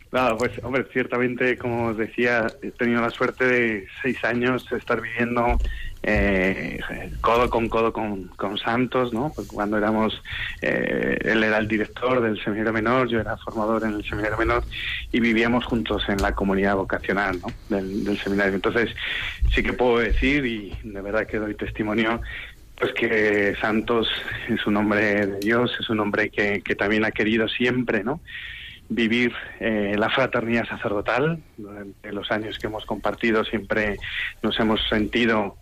Claro, 0.10 0.38
pues 0.38 0.52
hombre, 0.64 0.86
ciertamente, 0.94 1.58
como 1.58 1.88
os 1.88 1.98
decía, 1.98 2.48
he 2.62 2.72
tenido 2.72 3.02
la 3.02 3.10
suerte 3.10 3.46
de 3.46 3.88
seis 4.02 4.24
años 4.24 4.66
estar 4.72 5.02
viviendo 5.02 5.60
eh, 6.04 6.80
codo 7.22 7.50
con 7.50 7.70
codo 7.70 7.92
con, 7.94 8.58
Santos, 8.64 9.14
¿no? 9.14 9.32
Porque 9.36 9.54
cuando 9.54 9.78
éramos, 9.78 10.22
eh, 10.62 11.18
él 11.22 11.44
era 11.44 11.58
el 11.58 11.68
director 11.68 12.22
del 12.22 12.42
seminario 12.44 12.74
menor, 12.74 13.08
yo 13.08 13.20
era 13.20 13.38
formador 13.38 13.84
en 13.84 13.94
el 13.94 14.04
seminario 14.08 14.38
menor 14.38 14.64
y 15.12 15.20
vivíamos 15.20 15.66
juntos 15.66 16.04
en 16.08 16.22
la 16.22 16.34
comunidad 16.34 16.76
vocacional, 16.76 17.40
¿no? 17.40 17.48
Del, 17.76 18.04
del 18.04 18.18
seminario. 18.20 18.56
Entonces, 18.56 18.96
sí 19.54 19.64
que 19.64 19.74
puedo 19.74 20.00
decir, 20.00 20.46
y 20.46 20.78
de 20.84 21.02
verdad 21.02 21.28
que 21.28 21.38
doy 21.38 21.56
testimonio, 21.56 22.22
pues 22.80 22.94
que 22.94 23.56
Santos 23.60 24.08
es 24.50 24.66
un 24.68 24.78
hombre 24.78 25.26
de 25.26 25.40
Dios, 25.40 25.76
es 25.80 25.90
un 25.90 26.00
hombre 26.00 26.30
que, 26.30 26.62
que 26.62 26.76
también 26.76 27.06
ha 27.06 27.12
querido 27.12 27.48
siempre, 27.48 28.04
¿no? 28.04 28.22
vivir 28.90 29.34
eh, 29.60 29.96
la 29.98 30.10
fraternidad 30.10 30.68
sacerdotal. 30.68 31.40
Durante 31.58 32.12
los 32.12 32.32
años 32.32 32.58
que 32.58 32.68
hemos 32.68 32.86
compartido 32.86 33.44
siempre 33.44 33.98
nos 34.42 34.60
hemos 34.60 34.80
sentido 34.88 35.58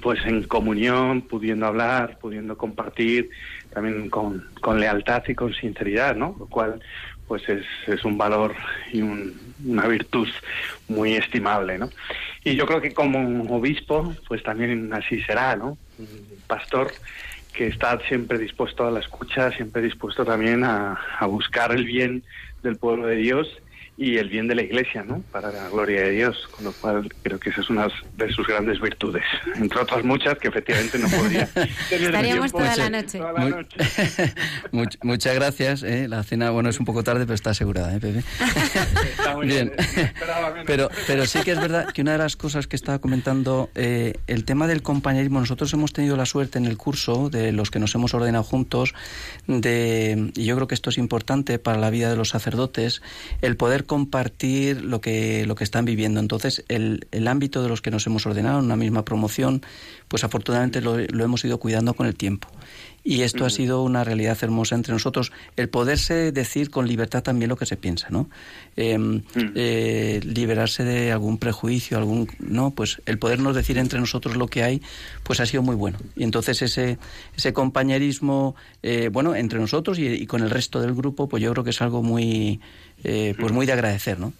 pues 0.00 0.24
en 0.24 0.44
comunión, 0.44 1.22
pudiendo 1.22 1.66
hablar, 1.66 2.18
pudiendo 2.18 2.56
compartir, 2.56 3.30
también 3.72 4.08
con, 4.08 4.42
lealtad 4.78 5.22
y 5.28 5.34
con 5.34 5.52
sinceridad, 5.54 6.16
¿no? 6.16 6.36
Lo 6.38 6.46
cual 6.46 6.80
pues 7.28 7.48
es, 7.48 7.64
es 7.86 8.04
un 8.04 8.18
valor 8.18 8.54
y 8.92 9.00
un, 9.00 9.34
una 9.64 9.86
virtud 9.86 10.28
muy 10.88 11.14
estimable, 11.14 11.78
¿no? 11.78 11.90
Y 12.44 12.56
yo 12.56 12.66
creo 12.66 12.80
que 12.80 12.92
como 12.92 13.54
obispo, 13.54 14.14
pues 14.28 14.42
también 14.42 14.92
así 14.92 15.22
será, 15.22 15.56
¿no? 15.56 15.78
Un 15.98 16.08
pastor 16.46 16.92
que 17.52 17.66
está 17.66 17.98
siempre 18.08 18.38
dispuesto 18.38 18.86
a 18.86 18.90
la 18.90 19.00
escucha, 19.00 19.50
siempre 19.52 19.82
dispuesto 19.82 20.24
también 20.24 20.64
a 20.64 20.98
buscar 21.26 21.72
el 21.72 21.84
bien 21.84 22.22
del 22.62 22.76
pueblo 22.76 23.06
de 23.06 23.16
Dios 23.16 23.48
y 24.02 24.18
el 24.18 24.28
bien 24.28 24.48
de 24.48 24.56
la 24.56 24.62
Iglesia, 24.62 25.04
¿no? 25.04 25.22
Para 25.30 25.52
la 25.52 25.68
gloria 25.68 26.02
de 26.02 26.10
Dios, 26.10 26.48
con 26.50 26.64
lo 26.64 26.72
cual 26.72 27.08
creo 27.22 27.38
que 27.38 27.50
esa 27.50 27.60
es 27.60 27.70
una 27.70 27.86
de 28.16 28.32
sus 28.32 28.44
grandes 28.48 28.80
virtudes, 28.80 29.22
entre 29.54 29.80
otras 29.80 30.04
muchas 30.04 30.36
que 30.38 30.48
efectivamente 30.48 30.98
no 30.98 31.08
podría 31.08 31.46
tener 31.88 32.06
Estaríamos 32.06 32.50
toda 32.50 32.76
la 32.76 32.90
noche. 32.90 33.18
Toda 33.18 33.32
la 33.32 33.48
noche. 33.48 33.76
Much, 34.72 34.96
muchas 35.02 35.36
gracias. 35.36 35.84
¿eh? 35.84 36.08
La 36.08 36.24
cena, 36.24 36.50
bueno, 36.50 36.68
es 36.68 36.80
un 36.80 36.84
poco 36.84 37.04
tarde, 37.04 37.26
pero 37.26 37.34
está 37.34 37.50
asegurada, 37.50 37.94
¿eh, 37.94 38.00
Pepe? 38.00 38.24
Está 39.04 39.36
muy 39.36 39.46
bien. 39.46 39.72
bien. 39.76 40.12
Pero, 40.66 40.88
pero 41.06 41.24
sí 41.24 41.40
que 41.42 41.52
es 41.52 41.60
verdad 41.60 41.92
que 41.92 42.02
una 42.02 42.12
de 42.12 42.18
las 42.18 42.34
cosas 42.34 42.66
que 42.66 42.74
estaba 42.74 42.98
comentando, 42.98 43.70
eh, 43.76 44.14
el 44.26 44.44
tema 44.44 44.66
del 44.66 44.82
compañerismo, 44.82 45.38
nosotros 45.38 45.72
hemos 45.74 45.92
tenido 45.92 46.16
la 46.16 46.26
suerte 46.26 46.58
en 46.58 46.64
el 46.64 46.76
curso 46.76 47.30
de 47.30 47.52
los 47.52 47.70
que 47.70 47.78
nos 47.78 47.94
hemos 47.94 48.14
ordenado 48.14 48.42
juntos, 48.42 48.94
de, 49.46 50.32
y 50.34 50.44
yo 50.44 50.56
creo 50.56 50.66
que 50.66 50.74
esto 50.74 50.90
es 50.90 50.98
importante 50.98 51.60
para 51.60 51.78
la 51.78 51.90
vida 51.90 52.10
de 52.10 52.16
los 52.16 52.30
sacerdotes, 52.30 53.00
el 53.42 53.56
poder 53.56 53.84
compartir 53.92 54.82
lo 54.86 55.02
que, 55.02 55.44
lo 55.44 55.54
que 55.54 55.64
están 55.64 55.84
viviendo. 55.84 56.18
Entonces, 56.18 56.64
el, 56.68 57.06
el 57.10 57.28
ámbito 57.28 57.62
de 57.62 57.68
los 57.68 57.82
que 57.82 57.90
nos 57.90 58.06
hemos 58.06 58.24
ordenado 58.24 58.58
en 58.58 58.64
una 58.64 58.74
misma 58.74 59.04
promoción, 59.04 59.60
pues 60.08 60.24
afortunadamente 60.24 60.80
lo, 60.80 60.96
lo 60.96 61.24
hemos 61.24 61.44
ido 61.44 61.58
cuidando 61.60 61.92
con 61.92 62.06
el 62.06 62.14
tiempo. 62.14 62.48
Y 63.04 63.22
esto 63.22 63.38
uh 63.38 63.40
-huh. 63.42 63.46
ha 63.46 63.50
sido 63.50 63.82
una 63.82 64.04
realidad 64.04 64.38
hermosa 64.42 64.74
entre 64.76 64.92
nosotros, 64.92 65.32
el 65.56 65.68
poderse 65.68 66.30
decir 66.32 66.70
con 66.70 66.86
libertad 66.86 67.22
también 67.22 67.48
lo 67.48 67.56
que 67.56 67.66
se 67.66 67.76
piensa, 67.76 68.08
¿no? 68.10 68.28
Eh, 68.76 68.96
uh 68.96 69.02
-huh. 69.02 69.52
eh, 69.54 70.20
liberarse 70.24 70.84
de 70.84 71.10
algún 71.10 71.38
prejuicio, 71.38 71.98
algún, 71.98 72.28
¿no? 72.38 72.70
Pues 72.70 73.02
el 73.06 73.18
podernos 73.18 73.54
decir 73.54 73.78
entre 73.78 73.98
nosotros 73.98 74.36
lo 74.36 74.46
que 74.46 74.62
hay, 74.62 74.82
pues 75.24 75.40
ha 75.40 75.46
sido 75.46 75.62
muy 75.62 75.74
bueno. 75.74 75.98
Y 76.16 76.22
entonces 76.22 76.62
ese, 76.62 76.98
ese 77.36 77.52
compañerismo, 77.52 78.54
eh, 78.82 79.08
bueno, 79.12 79.34
entre 79.34 79.58
nosotros 79.58 79.98
y, 79.98 80.06
y, 80.06 80.26
con 80.26 80.42
el 80.42 80.50
resto 80.50 80.80
del 80.80 80.94
grupo, 80.94 81.28
pues 81.28 81.42
yo 81.42 81.50
creo 81.52 81.64
que 81.64 81.70
es 81.70 81.82
algo 81.82 82.02
muy, 82.02 82.60
eh, 83.04 83.34
pues 83.38 83.52
muy 83.52 83.66
de 83.66 83.72
agradecer, 83.72 84.18
¿no? 84.18 84.32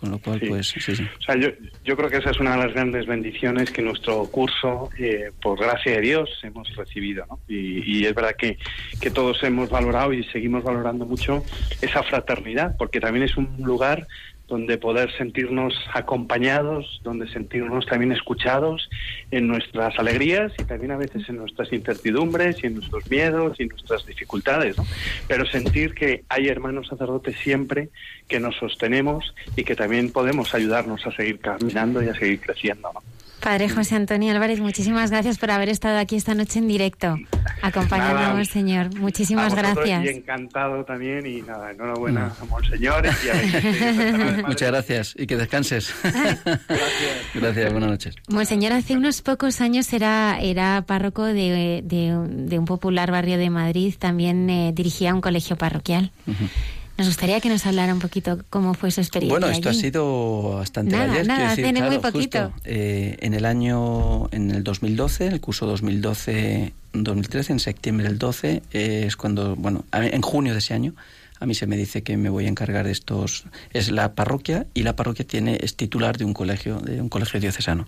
Con 0.00 0.12
lo 0.12 0.18
cual, 0.18 0.40
sí. 0.40 0.46
pues, 0.46 0.68
sí, 0.68 0.80
sí. 0.80 1.06
O 1.18 1.22
sea, 1.22 1.36
yo, 1.36 1.48
yo 1.84 1.94
creo 1.94 2.08
que 2.08 2.16
esa 2.16 2.30
es 2.30 2.40
una 2.40 2.52
de 2.56 2.64
las 2.64 2.72
grandes 2.72 3.06
bendiciones 3.06 3.70
que 3.70 3.82
nuestro 3.82 4.24
curso, 4.30 4.88
eh, 4.98 5.30
por 5.42 5.60
gracia 5.60 5.92
de 5.92 6.00
Dios, 6.00 6.30
hemos 6.42 6.74
recibido, 6.74 7.26
¿no? 7.28 7.38
Y, 7.46 7.98
y, 7.98 8.06
es 8.06 8.14
verdad 8.14 8.34
que, 8.36 8.56
que 8.98 9.10
todos 9.10 9.42
hemos 9.42 9.68
valorado 9.68 10.14
y 10.14 10.24
seguimos 10.24 10.64
valorando 10.64 11.04
mucho 11.04 11.44
esa 11.82 12.02
fraternidad, 12.02 12.76
porque 12.78 12.98
también 12.98 13.24
es 13.24 13.36
un 13.36 13.54
lugar 13.58 14.06
donde 14.50 14.76
poder 14.76 15.10
sentirnos 15.16 15.72
acompañados, 15.94 17.00
donde 17.04 17.28
sentirnos 17.28 17.86
también 17.86 18.10
escuchados 18.10 18.90
en 19.30 19.46
nuestras 19.46 19.96
alegrías 19.98 20.52
y 20.58 20.64
también 20.64 20.90
a 20.90 20.96
veces 20.96 21.26
en 21.28 21.36
nuestras 21.36 21.72
incertidumbres 21.72 22.56
y 22.62 22.66
en 22.66 22.74
nuestros 22.74 23.08
miedos 23.08 23.58
y 23.60 23.66
nuestras 23.66 24.04
dificultades, 24.04 24.76
¿no? 24.76 24.84
Pero 25.28 25.46
sentir 25.46 25.94
que 25.94 26.24
hay 26.28 26.48
hermanos 26.48 26.88
sacerdotes 26.88 27.36
siempre 27.38 27.90
que 28.26 28.40
nos 28.40 28.56
sostenemos 28.56 29.34
y 29.56 29.62
que 29.62 29.76
también 29.76 30.10
podemos 30.10 30.52
ayudarnos 30.52 31.06
a 31.06 31.12
seguir 31.12 31.38
caminando 31.38 32.02
y 32.02 32.08
a 32.08 32.14
seguir 32.14 32.40
creciendo, 32.40 32.90
¿no? 32.92 33.19
Padre 33.40 33.68
José 33.68 33.96
Antonio 33.96 34.32
Álvarez, 34.32 34.60
muchísimas 34.60 35.10
gracias 35.10 35.38
por 35.38 35.50
haber 35.50 35.68
estado 35.68 35.98
aquí 35.98 36.16
esta 36.16 36.34
noche 36.34 36.58
en 36.58 36.68
directo, 36.68 37.16
acompañando 37.62 38.14
nada, 38.14 38.30
a 38.30 38.34
Monseñor. 38.34 38.94
Muchísimas 38.96 39.54
gracias. 39.54 40.04
Y 40.04 40.08
encantado 40.08 40.84
también, 40.84 41.26
y 41.26 41.40
nada, 41.42 41.70
enhorabuena 41.70 42.26
mm. 42.26 42.42
a 42.42 42.44
Monseñor. 42.46 43.04
Y 43.06 43.28
a 43.28 44.42
Muchas 44.46 44.70
gracias, 44.70 45.14
y 45.16 45.26
que 45.26 45.36
descanses. 45.36 45.94
gracias. 46.02 46.60
gracias, 47.34 47.72
buenas 47.72 47.90
noches. 47.90 48.14
Monseñor, 48.28 48.72
hace 48.72 48.96
unos 48.96 49.22
pocos 49.22 49.60
años 49.60 49.92
era, 49.92 50.38
era 50.40 50.84
párroco 50.86 51.24
de, 51.24 51.82
de, 51.82 52.16
de 52.28 52.58
un 52.58 52.64
popular 52.66 53.10
barrio 53.10 53.38
de 53.38 53.50
Madrid, 53.50 53.94
también 53.98 54.50
eh, 54.50 54.72
dirigía 54.74 55.14
un 55.14 55.20
colegio 55.20 55.56
parroquial. 55.56 56.12
Uh 56.26 56.32
-huh. 56.32 56.48
Nos 57.00 57.08
gustaría 57.08 57.40
que 57.40 57.48
nos 57.48 57.64
hablara 57.64 57.94
un 57.94 57.98
poquito 57.98 58.40
cómo 58.50 58.74
fue 58.74 58.90
su 58.90 59.00
experiencia. 59.00 59.38
Bueno, 59.38 59.50
esto 59.50 59.70
ha 59.70 59.72
sido 59.72 60.56
bastante 60.56 60.94
nada, 60.94 61.24
Nada, 61.24 61.56
tiene 61.56 61.80
muy 61.80 61.96
poquito. 61.96 62.52
Eh, 62.66 63.16
en 63.20 63.32
el 63.32 63.46
año, 63.46 64.28
en 64.32 64.50
el 64.50 64.62
2012, 64.62 65.28
el 65.28 65.40
curso 65.40 65.74
2012-2013, 65.74 67.52
en 67.52 67.58
septiembre 67.58 68.06
del 68.06 68.18
12, 68.18 68.62
eh, 68.74 69.04
es 69.06 69.16
cuando, 69.16 69.56
bueno, 69.56 69.86
en 69.94 70.20
junio 70.20 70.52
de 70.52 70.58
ese 70.58 70.74
año, 70.74 70.92
a 71.40 71.46
mí 71.46 71.54
se 71.54 71.66
me 71.66 71.78
dice 71.78 72.02
que 72.02 72.18
me 72.18 72.28
voy 72.28 72.44
a 72.44 72.48
encargar 72.48 72.84
de 72.84 72.92
estos. 72.92 73.44
Es 73.72 73.90
la 73.90 74.14
parroquia 74.14 74.66
y 74.74 74.82
la 74.82 74.94
parroquia 74.94 75.26
tiene 75.26 75.58
es 75.62 75.74
titular 75.74 76.18
de 76.18 76.26
un 76.26 76.34
colegio, 76.34 76.80
de 76.80 77.00
un 77.00 77.08
colegio 77.08 77.40
diocesano. 77.40 77.86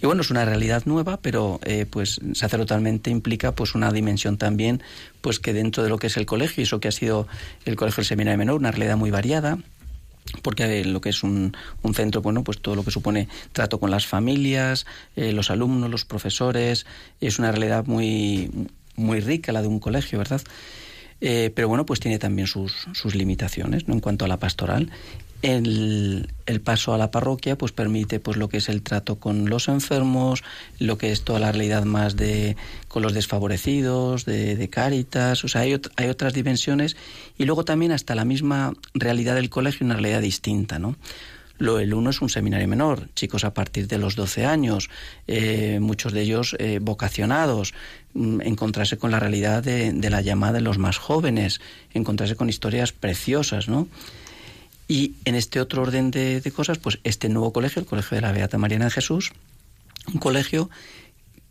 Y 0.00 0.06
bueno, 0.06 0.22
es 0.22 0.30
una 0.30 0.46
realidad 0.46 0.82
nueva, 0.86 1.18
pero 1.18 1.60
eh, 1.64 1.84
pues 1.88 2.20
sacerdotalmente 2.32 3.10
implica 3.10 3.52
pues 3.52 3.74
una 3.74 3.92
dimensión 3.92 4.38
también, 4.38 4.82
pues 5.20 5.38
que 5.38 5.52
dentro 5.52 5.82
de 5.82 5.90
lo 5.90 5.98
que 5.98 6.06
es 6.06 6.16
el 6.16 6.24
colegio 6.24 6.62
y 6.62 6.64
eso 6.64 6.80
que 6.80 6.88
ha 6.88 6.92
sido 6.92 7.28
el 7.66 7.76
colegio 7.76 8.00
del 8.00 8.06
seminario 8.06 8.38
menor, 8.38 8.56
una 8.56 8.70
realidad 8.70 8.96
muy 8.96 9.10
variada, 9.10 9.58
porque 10.40 10.84
lo 10.86 11.02
que 11.02 11.10
es 11.10 11.22
un, 11.22 11.54
un, 11.82 11.94
centro, 11.94 12.22
bueno, 12.22 12.42
pues 12.42 12.60
todo 12.62 12.74
lo 12.74 12.84
que 12.84 12.90
supone 12.90 13.28
trato 13.52 13.78
con 13.78 13.90
las 13.90 14.06
familias, 14.06 14.86
eh, 15.14 15.32
los 15.32 15.50
alumnos, 15.50 15.90
los 15.90 16.06
profesores, 16.06 16.86
es 17.20 17.38
una 17.38 17.52
realidad 17.52 17.84
muy, 17.86 18.50
muy 18.96 19.20
rica 19.20 19.52
la 19.52 19.60
de 19.60 19.68
un 19.68 19.78
colegio, 19.78 20.18
¿verdad? 20.18 20.40
Eh, 21.24 21.52
pero 21.54 21.68
bueno, 21.68 21.86
pues 21.86 22.00
tiene 22.00 22.18
también 22.18 22.48
sus, 22.48 22.88
sus 22.94 23.14
limitaciones 23.14 23.86
¿no? 23.86 23.94
en 23.94 24.00
cuanto 24.00 24.24
a 24.24 24.28
la 24.28 24.38
pastoral. 24.38 24.90
El, 25.40 26.28
el, 26.46 26.60
paso 26.60 26.94
a 26.94 26.98
la 26.98 27.10
parroquia 27.10 27.56
pues 27.56 27.72
permite 27.72 28.20
pues 28.20 28.36
lo 28.36 28.48
que 28.48 28.58
es 28.58 28.68
el 28.68 28.82
trato 28.82 29.16
con 29.16 29.48
los 29.48 29.68
enfermos, 29.68 30.42
lo 30.78 30.98
que 30.98 31.10
es 31.12 31.22
toda 31.22 31.38
la 31.38 31.50
realidad 31.50 31.84
más 31.84 32.16
de 32.16 32.56
con 32.88 33.02
los 33.02 33.12
desfavorecidos, 33.12 34.24
de, 34.24 34.56
de 34.56 34.68
cáritas, 34.68 35.44
o 35.44 35.48
sea, 35.48 35.62
hay, 35.62 35.80
hay 35.96 36.08
otras 36.08 36.32
dimensiones 36.32 36.96
y 37.38 37.44
luego 37.44 37.64
también 37.64 37.92
hasta 37.92 38.14
la 38.14 38.24
misma 38.24 38.72
realidad 38.94 39.34
del 39.34 39.50
colegio, 39.50 39.84
una 39.84 39.94
realidad 39.94 40.20
distinta, 40.22 40.78
¿no? 40.78 40.96
Lo, 41.58 41.78
el 41.78 41.94
uno 41.94 42.10
es 42.10 42.20
un 42.20 42.28
seminario 42.28 42.66
menor, 42.68 43.08
chicos 43.14 43.44
a 43.44 43.54
partir 43.54 43.86
de 43.88 43.98
los 43.98 44.16
12 44.16 44.46
años, 44.46 44.90
eh, 45.26 45.78
muchos 45.80 46.12
de 46.12 46.22
ellos 46.22 46.56
eh, 46.58 46.78
vocacionados, 46.80 47.74
mm, 48.14 48.40
encontrarse 48.42 48.98
con 48.98 49.10
la 49.10 49.20
realidad 49.20 49.62
de, 49.62 49.92
la 50.10 50.20
llamada 50.20 50.54
de 50.54 50.60
los 50.60 50.78
más 50.78 50.98
jóvenes, 50.98 51.60
encontrarse 51.94 52.36
con 52.36 52.48
historias 52.48 52.92
preciosas, 52.92 53.68
¿no? 53.68 53.88
Y 54.88 55.14
en 55.24 55.36
este 55.36 55.60
otro 55.60 55.82
orden 55.82 56.10
de, 56.10 56.40
de 56.40 56.50
cosas, 56.50 56.78
pues 56.78 56.98
este 57.04 57.28
nuevo 57.28 57.52
colegio, 57.52 57.80
el 57.80 57.86
Colegio 57.86 58.16
de 58.16 58.20
la 58.20 58.32
Beata 58.32 58.58
Mariana 58.58 58.86
de 58.86 58.90
Jesús, 58.90 59.32
un 60.12 60.18
colegio 60.18 60.68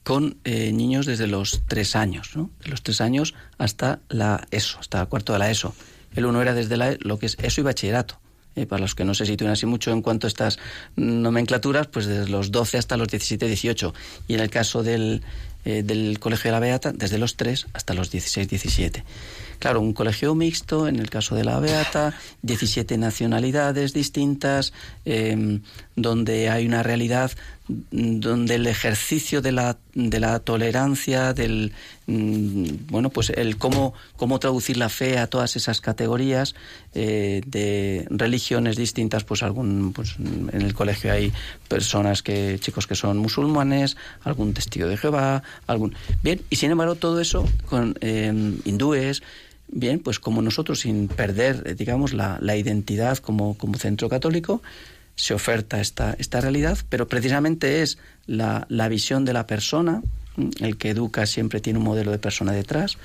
con 0.04 0.38
eh, 0.44 0.72
niños 0.72 1.06
desde 1.06 1.28
los 1.28 1.64
tres 1.68 1.96
años, 1.96 2.32
¿no? 2.36 2.50
De 2.64 2.70
los 2.70 2.82
tres 2.82 3.02
años 3.02 3.36
hasta 3.58 4.00
la 4.10 4.48
ESO, 4.52 4.80
hasta 4.80 5.02
el 5.02 5.08
cuarto 5.08 5.34
de 5.34 5.40
la 5.40 5.52
ESO. 5.52 5.76
El 6.16 6.26
uno 6.26 6.42
era 6.42 6.54
desde 6.54 6.78
la, 6.78 6.96
lo 7.00 7.20
que 7.20 7.28
es 7.28 7.38
ESO 7.40 7.62
y 7.62 7.64
bachillerato. 7.64 8.20
Eh, 8.56 8.66
para 8.66 8.82
los 8.82 8.96
que 8.96 9.06
no 9.06 9.14
se 9.14 9.26
sitúen 9.26 9.52
así 9.52 9.66
mucho 9.66 9.92
en 9.92 10.02
cuanto 10.02 10.28
a 10.28 10.30
estas 10.30 10.60
nomenclaturas, 10.98 11.88
pues 11.88 12.06
desde 12.06 12.30
los 12.30 12.52
12 12.52 12.78
hasta 12.78 12.98
los 12.98 13.08
17, 13.08 13.48
18. 13.48 13.94
Y 14.28 14.34
en 14.34 14.42
el 14.42 14.50
caso 14.50 14.84
del, 14.84 15.22
eh, 15.64 15.84
del 15.84 16.20
Colegio 16.20 16.50
de 16.50 16.52
la 16.54 16.60
Beata, 16.60 16.92
desde 16.92 17.18
los 17.18 17.38
3 17.38 17.68
hasta 17.72 17.94
los 17.94 18.12
16, 18.12 18.50
17. 18.50 19.06
Claro, 19.60 19.80
un 19.80 19.94
colegio 19.94 20.36
mixto, 20.36 20.88
en 20.88 20.98
el 20.98 21.10
caso 21.10 21.36
de 21.36 21.46
la 21.46 21.60
Beata, 21.60 22.14
17 22.42 22.98
nacionalidades 22.98 23.94
distintas, 23.94 24.74
eh, 25.06 25.60
donde 25.96 26.50
hay 26.50 26.66
una 26.66 26.84
realidad 26.84 27.32
donde 27.92 28.56
el 28.56 28.68
ejercicio 28.68 29.42
de 29.42 29.52
la, 29.52 29.78
de 29.94 30.20
la 30.20 30.40
tolerancia, 30.40 31.34
del 31.34 31.72
mm, 32.08 32.88
bueno, 32.90 33.10
pues 33.10 33.30
el 33.30 33.58
cómo, 33.58 33.94
cómo 34.16 34.40
traducir 34.40 34.78
la 34.78 34.90
fe 34.90 35.18
a 35.18 35.28
todas 35.28 35.56
esas 35.56 35.82
categorías 35.82 36.56
eh, 36.94 37.42
de 37.46 38.08
religiones 38.10 38.78
distintas, 38.78 39.24
pues 39.24 39.44
algún, 39.44 39.94
pues 39.94 40.16
en 40.18 40.62
el 40.62 40.74
colegio 40.74 41.12
hay 41.12 41.32
personas 41.68 42.24
que, 42.24 42.58
chicos 42.60 42.88
que 42.88 42.96
son 42.96 43.18
musulmanes, 43.18 43.98
algún 44.24 44.54
testigo 44.54 44.88
de 44.88 44.98
Jehová, 44.98 45.44
algún 45.68 45.96
bien, 46.24 46.42
y 46.50 46.56
sin 46.58 46.72
embargo 46.72 46.96
todo 46.96 47.20
eso 47.20 47.48
con 47.70 47.96
eh, 48.02 48.32
hindúes, 48.66 49.24
bien, 49.72 50.00
pues 50.00 50.20
como 50.20 50.42
nosotros 50.42 50.82
sin 50.82 51.08
perder, 51.08 51.64
eh, 51.66 51.76
digamos, 51.76 52.14
la, 52.14 52.38
la 52.42 52.56
identidad 52.56 53.18
como, 53.18 53.58
como 53.58 53.78
centro 53.78 54.10
católico, 54.10 54.62
se 55.16 55.34
oferta 55.34 55.82
esta, 55.82 56.16
esta 56.18 56.42
realidad, 56.42 56.78
pero 56.90 57.08
precisamente 57.08 57.82
es 57.82 57.98
la, 58.26 58.66
la, 58.70 58.88
visión 58.88 59.26
de 59.26 59.34
la 59.34 59.48
persona, 59.48 60.02
el 60.60 60.78
que 60.78 60.90
educa 60.90 61.26
siempre 61.26 61.60
tiene 61.60 61.80
un 61.80 61.86
modelo 61.86 62.12
de 62.12 62.20
persona 62.20 62.52
detrás, 62.52 62.98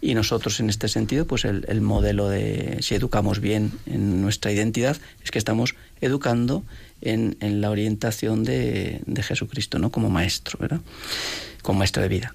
y 0.00 0.14
nosotros 0.14 0.58
en 0.58 0.68
este 0.68 0.88
sentido, 0.88 1.26
pues 1.26 1.44
el, 1.44 1.64
el 1.68 1.80
modelo 1.80 2.28
de, 2.28 2.78
si 2.80 2.96
educamos 2.96 3.38
bien 3.38 3.72
en 3.86 4.20
nuestra 4.20 4.50
identidad, 4.50 4.96
es 5.22 5.30
que 5.30 5.38
estamos 5.38 5.76
educando 6.00 6.64
en, 7.00 7.36
en 7.40 7.60
la 7.60 7.70
orientación 7.70 8.42
de, 8.42 9.00
de, 9.06 9.22
Jesucristo, 9.22 9.78
¿no? 9.78 9.90
Como 9.90 10.10
maestro, 10.10 10.58
¿verdad? 10.58 10.80
Como 11.62 11.78
maestro 11.78 12.02
de 12.02 12.08
vida. 12.08 12.34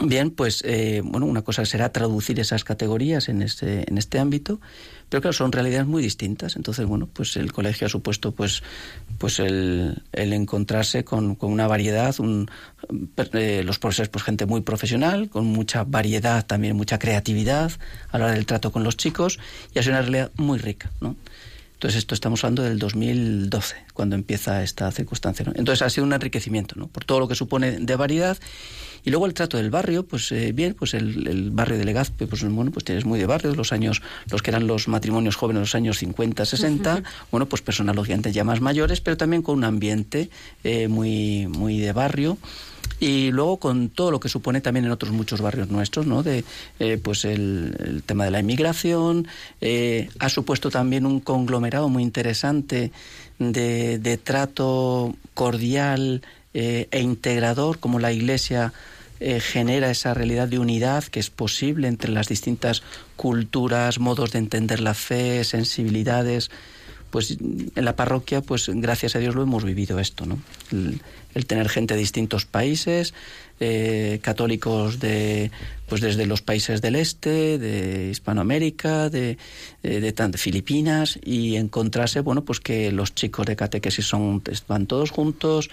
Bien, 0.00 0.30
pues 0.30 0.62
eh, 0.64 1.02
bueno, 1.04 1.26
una 1.26 1.42
cosa 1.42 1.64
será 1.64 1.90
traducir 1.90 2.38
esas 2.38 2.62
categorías 2.62 3.28
en 3.28 3.42
este, 3.42 3.84
en 3.90 3.98
este 3.98 4.20
ámbito, 4.20 4.60
pero 5.08 5.20
claro, 5.20 5.32
son 5.32 5.50
realidades 5.50 5.88
muy 5.88 6.02
distintas. 6.02 6.54
Entonces, 6.54 6.86
bueno, 6.86 7.08
pues 7.12 7.36
el 7.36 7.52
colegio 7.52 7.88
ha 7.88 7.90
supuesto 7.90 8.30
pues, 8.30 8.62
pues 9.18 9.40
el, 9.40 10.04
el 10.12 10.32
encontrarse 10.32 11.02
con, 11.02 11.34
con, 11.34 11.50
una 11.50 11.66
variedad, 11.66 12.14
un, 12.20 12.48
eh, 13.32 13.62
los 13.64 13.80
profesores, 13.80 14.08
pues 14.08 14.22
gente 14.22 14.46
muy 14.46 14.60
profesional, 14.60 15.30
con 15.30 15.46
mucha 15.46 15.82
variedad, 15.82 16.46
también 16.46 16.76
mucha 16.76 17.00
creatividad 17.00 17.72
a 18.10 18.18
la 18.18 18.26
hora 18.26 18.34
del 18.34 18.46
trato 18.46 18.70
con 18.70 18.84
los 18.84 18.96
chicos, 18.96 19.40
y 19.74 19.80
ha 19.80 19.82
sido 19.82 19.94
una 19.94 20.02
realidad 20.02 20.30
muy 20.36 20.58
rica, 20.58 20.92
¿no? 21.00 21.16
Entonces, 21.78 21.98
esto 21.98 22.16
estamos 22.16 22.42
hablando 22.42 22.64
del 22.64 22.80
2012, 22.80 23.76
cuando 23.94 24.16
empieza 24.16 24.64
esta 24.64 24.90
circunstancia. 24.90 25.44
¿no? 25.44 25.52
Entonces, 25.54 25.82
ha 25.82 25.88
sido 25.88 26.04
un 26.04 26.12
enriquecimiento, 26.12 26.74
¿no? 26.76 26.88
Por 26.88 27.04
todo 27.04 27.20
lo 27.20 27.28
que 27.28 27.36
supone 27.36 27.78
de 27.78 27.94
variedad 27.94 28.36
y 29.04 29.10
luego 29.10 29.26
el 29.26 29.32
trato 29.32 29.58
del 29.58 29.70
barrio, 29.70 30.04
pues 30.04 30.32
eh, 30.32 30.50
bien, 30.50 30.74
pues 30.74 30.94
el, 30.94 31.28
el, 31.28 31.52
barrio 31.52 31.78
de 31.78 31.84
Legazpi, 31.84 32.26
pues 32.26 32.42
bueno, 32.42 32.72
pues 32.72 32.84
tienes 32.84 33.04
muy 33.04 33.20
de 33.20 33.26
barrio, 33.26 33.54
los 33.54 33.72
años, 33.72 34.02
los 34.28 34.42
que 34.42 34.50
eran 34.50 34.66
los 34.66 34.88
matrimonios 34.88 35.36
jóvenes, 35.36 35.60
los 35.60 35.74
años 35.76 35.98
50, 35.98 36.44
60, 36.44 36.94
uh 36.94 36.98
-huh. 36.98 37.04
bueno, 37.30 37.46
pues 37.46 37.62
personas 37.62 37.94
lógicamente 37.94 38.32
ya 38.32 38.42
más 38.42 38.60
mayores, 38.60 39.00
pero 39.00 39.16
también 39.16 39.42
con 39.42 39.56
un 39.56 39.62
ambiente 39.62 40.30
eh, 40.64 40.88
muy, 40.88 41.46
muy 41.46 41.78
de 41.78 41.92
barrio 41.92 42.38
y 43.00 43.30
luego 43.30 43.58
con 43.58 43.88
todo 43.90 44.10
lo 44.10 44.20
que 44.20 44.28
supone 44.28 44.60
también 44.60 44.84
en 44.84 44.90
otros 44.90 45.12
muchos 45.12 45.40
barrios 45.40 45.68
nuestros, 45.68 46.06
¿no? 46.06 46.22
De 46.22 46.44
eh, 46.78 46.98
pues 47.02 47.24
el, 47.24 48.02
tema 48.06 48.24
de 48.24 48.30
la 48.30 48.40
inmigración, 48.40 49.28
eh, 49.60 50.08
ha 50.18 50.28
supuesto 50.28 50.70
también 50.70 51.06
un 51.06 51.20
conglomerado 51.20 51.88
muy 51.88 52.02
interesante 52.02 52.90
de, 53.38 53.98
de 53.98 54.16
trato 54.16 55.14
cordial 55.34 56.22
eh, 56.54 56.88
e 56.90 57.00
integrador, 57.00 57.78
como 57.78 57.98
la 57.98 58.10
Iglesia 58.10 58.72
eh, 59.20 59.40
genera 59.40 59.90
esa 59.90 60.14
realidad 60.14 60.48
de 60.48 60.58
unidad 60.58 61.04
que 61.04 61.20
es 61.20 61.28
posible 61.28 61.88
entre 61.88 62.10
las 62.10 62.28
distintas 62.28 62.82
culturas, 63.16 63.98
modos 63.98 64.32
de 64.32 64.38
entender 64.38 64.80
la 64.80 64.94
fe, 64.94 65.44
sensibilidades 65.44 66.50
pues 67.10 67.36
en 67.40 67.84
la 67.84 67.96
parroquia, 67.96 68.40
pues 68.42 68.68
gracias 68.68 69.16
a 69.16 69.18
Dios 69.18 69.34
lo 69.34 69.42
hemos 69.42 69.64
vivido 69.64 69.98
esto, 69.98 70.26
¿no? 70.26 70.38
El, 70.70 71.00
tener 71.46 71.68
gente 71.68 71.94
de 71.94 72.00
distintos 72.00 72.46
países, 72.46 73.14
eh, 73.60 74.18
católicos 74.22 74.98
de, 74.98 75.52
pues 75.86 76.00
desde 76.00 76.26
los 76.26 76.42
países 76.42 76.82
del 76.82 76.96
este, 76.96 77.58
de 77.58 78.10
Hispanoamérica, 78.10 79.08
de, 79.08 79.38
de, 79.82 80.00
de, 80.00 80.38
Filipinas, 80.38 81.18
y 81.24 81.54
encontrarse, 81.56 82.20
bueno, 82.20 82.44
pues 82.44 82.58
que 82.58 82.90
los 82.90 83.14
chicos 83.14 83.46
de 83.46 83.54
catequesis 83.54 84.04
son, 84.06 84.42
van 84.66 84.86
todos 84.86 85.10
juntos, 85.10 85.70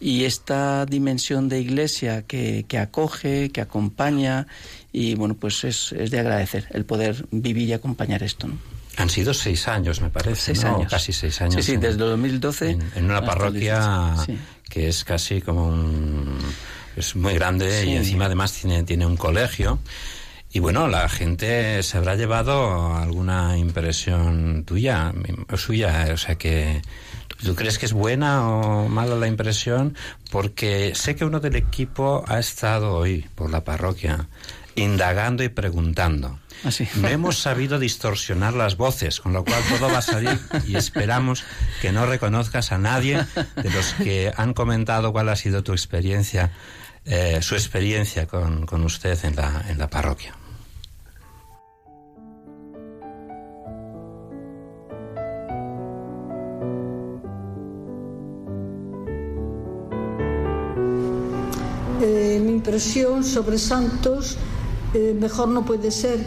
y 0.00 0.24
esta 0.24 0.86
dimensión 0.86 1.48
de 1.48 1.60
iglesia 1.60 2.22
que, 2.22 2.64
que 2.66 2.78
acoge, 2.78 3.50
que 3.50 3.60
acompaña, 3.60 4.46
y 4.92 5.14
bueno, 5.14 5.34
pues 5.34 5.64
es, 5.64 5.92
es 5.92 6.10
de 6.10 6.20
agradecer 6.20 6.66
el 6.70 6.84
poder 6.84 7.26
vivir 7.30 7.68
y 7.68 7.72
acompañar 7.72 8.22
esto, 8.22 8.46
¿no? 8.46 8.71
Han 8.96 9.08
sido 9.08 9.32
seis 9.32 9.68
años, 9.68 10.00
me 10.00 10.10
parece. 10.10 10.54
Seis 10.54 10.64
¿no? 10.64 10.76
años. 10.76 10.90
Casi 10.90 11.12
seis 11.12 11.40
años. 11.40 11.54
Sí, 11.54 11.72
sí, 11.72 11.76
desde 11.76 11.98
2012. 11.98 12.70
En, 12.70 12.92
en 12.94 13.04
una 13.04 13.24
parroquia 13.24 14.14
sí. 14.26 14.38
que 14.68 14.88
es 14.88 15.04
casi 15.04 15.40
como 15.40 15.68
un. 15.68 16.38
Es 16.96 17.16
muy 17.16 17.34
grande 17.34 17.82
sí. 17.82 17.90
y 17.90 17.96
encima 17.96 18.26
además 18.26 18.52
tiene, 18.52 18.82
tiene 18.82 19.06
un 19.06 19.16
colegio. 19.16 19.78
Y 20.54 20.58
bueno, 20.58 20.86
la 20.86 21.08
gente 21.08 21.82
se 21.82 21.96
habrá 21.96 22.14
llevado 22.14 22.94
alguna 22.94 23.56
impresión 23.56 24.64
tuya, 24.64 25.12
o 25.50 25.56
suya, 25.56 26.10
o 26.12 26.16
sea 26.16 26.34
que. 26.36 26.82
¿Tú 27.42 27.56
crees 27.56 27.78
que 27.78 27.86
es 27.86 27.92
buena 27.92 28.48
o 28.48 28.88
mala 28.88 29.16
la 29.16 29.26
impresión? 29.26 29.96
Porque 30.30 30.92
sé 30.94 31.16
que 31.16 31.24
uno 31.24 31.40
del 31.40 31.56
equipo 31.56 32.22
ha 32.28 32.38
estado 32.38 32.94
hoy 32.94 33.26
por 33.34 33.50
la 33.50 33.64
parroquia 33.64 34.28
indagando 34.76 35.42
y 35.42 35.48
preguntando. 35.48 36.38
Ah, 36.64 36.68
Así. 36.68 36.88
Hemos 37.04 37.38
sabido 37.38 37.78
distorsionar 37.78 38.54
las 38.54 38.76
voces, 38.76 39.20
con 39.20 39.32
lo 39.32 39.44
cual 39.44 39.62
todo 39.68 39.90
va 39.90 39.98
a 39.98 40.02
salir 40.02 40.38
y 40.66 40.76
esperamos 40.76 41.44
que 41.80 41.92
no 41.92 42.06
reconozcas 42.06 42.72
a 42.72 42.78
nadie 42.78 43.24
de 43.56 43.70
los 43.70 43.94
que 43.94 44.32
han 44.36 44.54
comentado 44.54 45.12
cuál 45.12 45.28
ha 45.28 45.36
sido 45.36 45.62
tu 45.62 45.72
experiencia, 45.72 46.52
eh, 47.04 47.40
su 47.42 47.54
experiencia 47.54 48.26
con, 48.26 48.66
con, 48.66 48.84
usted 48.84 49.18
en 49.24 49.36
la, 49.36 49.64
en 49.68 49.78
la 49.78 49.88
parroquia. 49.88 50.34
Eh, 62.04 62.40
mi 62.42 62.52
impresión 62.52 63.22
sobre 63.22 63.58
Santos 63.58 64.36
eh, 64.94 65.16
mejor 65.18 65.48
no 65.48 65.64
puede 65.64 65.90
ser 65.90 66.18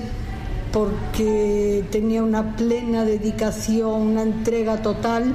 porque 0.75 1.85
tenía 1.89 2.21
una 2.21 2.57
plena 2.57 3.05
dedicación, 3.05 4.01
una 4.01 4.23
entrega 4.23 4.81
total 4.81 5.33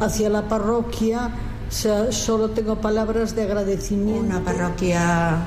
hacia 0.00 0.30
la 0.30 0.48
parroquia. 0.48 1.30
O 1.68 1.70
sea, 1.70 2.10
solo 2.10 2.52
tengo 2.52 2.80
palabras 2.80 3.36
de 3.36 3.42
agradecimiento. 3.42 4.22
Una 4.22 4.40
parroquia 4.40 5.44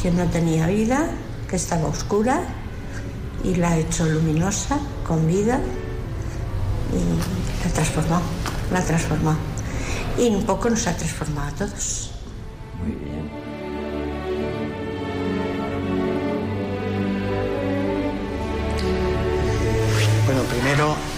que 0.00 0.12
no 0.12 0.26
tenía 0.26 0.68
vida, 0.68 1.10
que 1.50 1.56
estaba 1.56 1.88
oscura 1.88 2.40
y 3.42 3.56
la 3.56 3.72
ha 3.72 3.78
hecho 3.78 4.06
luminosa, 4.06 4.78
con 5.08 5.26
vida 5.26 5.58
y 6.92 7.64
la 7.66 7.74
transformó, 7.74 8.20
la 8.72 8.84
transformó. 8.84 9.34
Y 10.16 10.28
un 10.28 10.44
poco 10.44 10.70
nos 10.70 10.86
ha 10.86 10.96
transformado 10.96 11.48
a 11.48 11.50
todos. 11.66 12.12
Muy 12.80 12.92
bien. 12.92 13.21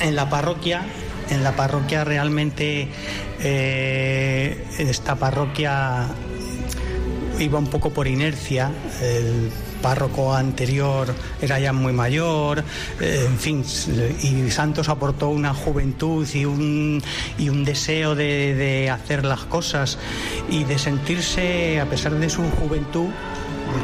En 0.00 0.14
la 0.14 0.28
parroquia, 0.28 0.82
en 1.30 1.42
la 1.42 1.56
parroquia 1.56 2.04
realmente 2.04 2.88
eh, 3.40 4.66
esta 4.78 5.14
parroquia 5.14 6.06
iba 7.38 7.58
un 7.58 7.68
poco 7.68 7.90
por 7.90 8.06
inercia. 8.06 8.70
El 9.00 9.50
párroco 9.80 10.34
anterior 10.34 11.14
era 11.42 11.58
ya 11.58 11.72
muy 11.72 11.92
mayor, 11.92 12.64
eh, 13.00 13.26
en 13.26 13.38
fin, 13.38 13.64
y 14.22 14.50
Santos 14.50 14.88
aportó 14.88 15.28
una 15.28 15.52
juventud 15.52 16.26
y 16.32 16.44
un, 16.44 17.02
y 17.38 17.48
un 17.48 17.64
deseo 17.64 18.14
de, 18.14 18.54
de 18.54 18.90
hacer 18.90 19.24
las 19.24 19.40
cosas 19.40 19.98
y 20.48 20.64
de 20.64 20.78
sentirse, 20.78 21.80
a 21.80 21.86
pesar 21.86 22.14
de 22.14 22.30
su 22.30 22.42
juventud, 22.50 23.08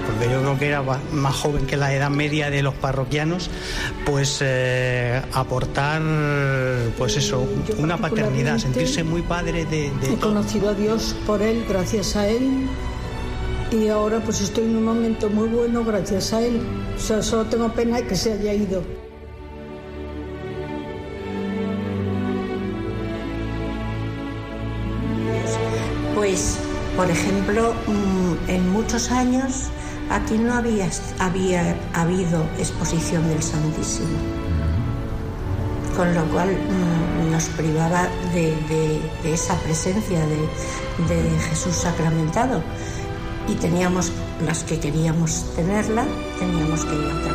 porque 0.07 0.33
yo 0.33 0.41
creo 0.41 0.59
que 0.59 0.67
era 0.69 0.83
más 1.13 1.35
joven 1.35 1.67
que 1.67 1.77
la 1.77 1.93
edad 1.95 2.11
media 2.11 2.51
de 2.51 2.63
los 2.63 2.75
parroquianos, 2.75 3.51
pues 4.05 4.39
eh, 4.41 5.23
aportar, 5.33 6.03
pues 6.99 7.17
eso, 7.17 7.47
Yo 7.69 7.75
una 7.79 7.97
paternidad, 7.97 8.59
sentirse 8.59 9.03
muy 9.05 9.23
padre 9.23 9.65
de, 9.65 9.91
de 9.91 10.07
He 10.07 10.17
todo. 10.17 10.29
conocido 10.29 10.71
a 10.71 10.75
Dios 10.75 11.17
por 11.27 11.43
Él, 11.43 11.65
gracias 11.69 12.17
a 12.17 12.29
Él. 12.29 12.67
Y 13.73 13.87
ahora 13.89 14.21
pues 14.21 14.41
estoy 14.41 14.65
en 14.65 14.77
un 14.77 14.85
momento 14.85 15.31
muy 15.31 15.49
bueno 15.49 15.85
gracias 15.85 16.33
a 16.33 16.43
Él. 16.43 16.61
O 16.97 17.01
sea, 17.01 17.23
solo 17.23 17.45
tengo 17.47 17.73
pena 17.73 17.99
de 17.99 18.07
que 18.07 18.17
se 18.17 18.33
haya 18.33 18.53
ido. 18.53 18.83
Pues, 26.15 26.59
por 26.97 27.11
ejemplo, 27.11 27.73
mm, 27.87 28.20
en 28.49 28.71
muchos 28.73 29.11
años 29.11 29.69
aquí 30.11 30.37
no 30.39 30.55
había, 30.55 30.89
había 31.19 31.77
habido 31.95 32.43
exposición 32.59 33.29
del 33.29 33.43
Santísimo, 33.43 34.09
con 35.97 36.15
lo 36.15 36.25
cual 36.27 36.49
mm, 36.51 37.31
nos 37.31 37.45
privaba 37.51 38.09
de, 38.33 38.55
de- 38.69 39.01
de 39.23 39.33
esa 39.35 39.55
presencia 39.57 40.21
de, 40.27 40.37
de 41.15 41.39
Jesús 41.49 41.75
sacramentado. 41.77 42.63
Y 43.49 43.55
teníamos, 43.55 44.13
las 44.47 44.63
que 44.65 44.79
queríamos 44.79 45.45
tenerla, 45.57 46.05
teníamos 46.39 46.85
que 46.85 46.95
ir 46.95 47.05
a 47.11 47.15
otra 47.19 47.33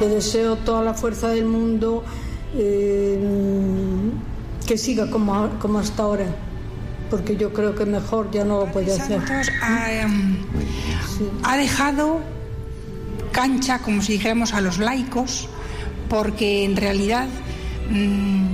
Le 0.00 0.08
deseo 0.08 0.56
toda 0.56 0.82
la 0.82 0.94
fuerza 0.94 1.28
del 1.28 1.44
mundo, 1.44 2.04
eh, 2.56 3.18
que 4.66 4.78
siga 4.78 5.10
como, 5.10 5.50
como 5.60 5.78
hasta 5.78 6.02
ahora, 6.02 6.26
porque 7.10 7.36
yo 7.36 7.52
creo 7.52 7.74
que 7.74 7.84
mejor 7.84 8.30
ya 8.30 8.44
no 8.44 8.58
lo 8.60 8.66
puede 8.72 8.92
hacer. 8.92 9.20
Ha, 9.62 9.92
em, 9.92 10.36
ha 11.42 11.56
dejado 11.56 12.20
cancha, 13.32 13.80
como 13.80 14.02
si 14.02 14.14
dijéramos, 14.14 14.54
a 14.54 14.60
los 14.60 14.78
laicos, 14.78 15.48
porque 16.08 16.64
en 16.64 16.76
realidad 16.76 17.26
mm, 17.90 18.44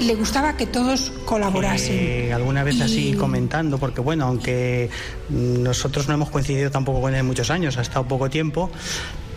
le 0.00 0.14
gustaba 0.14 0.56
que 0.56 0.66
todos 0.66 1.12
colaborasen. 1.24 1.96
Eh, 1.98 2.32
alguna 2.32 2.62
vez 2.62 2.80
así 2.80 3.14
comentando, 3.14 3.78
porque 3.78 4.00
bueno, 4.00 4.26
aunque 4.26 4.90
nosotros 5.28 6.08
no 6.08 6.14
hemos 6.14 6.30
coincidido 6.30 6.70
tampoco 6.70 7.00
con 7.00 7.14
él 7.14 7.24
muchos 7.24 7.50
años, 7.50 7.76
ha 7.78 7.82
estado 7.82 8.06
poco 8.06 8.30
tiempo, 8.30 8.70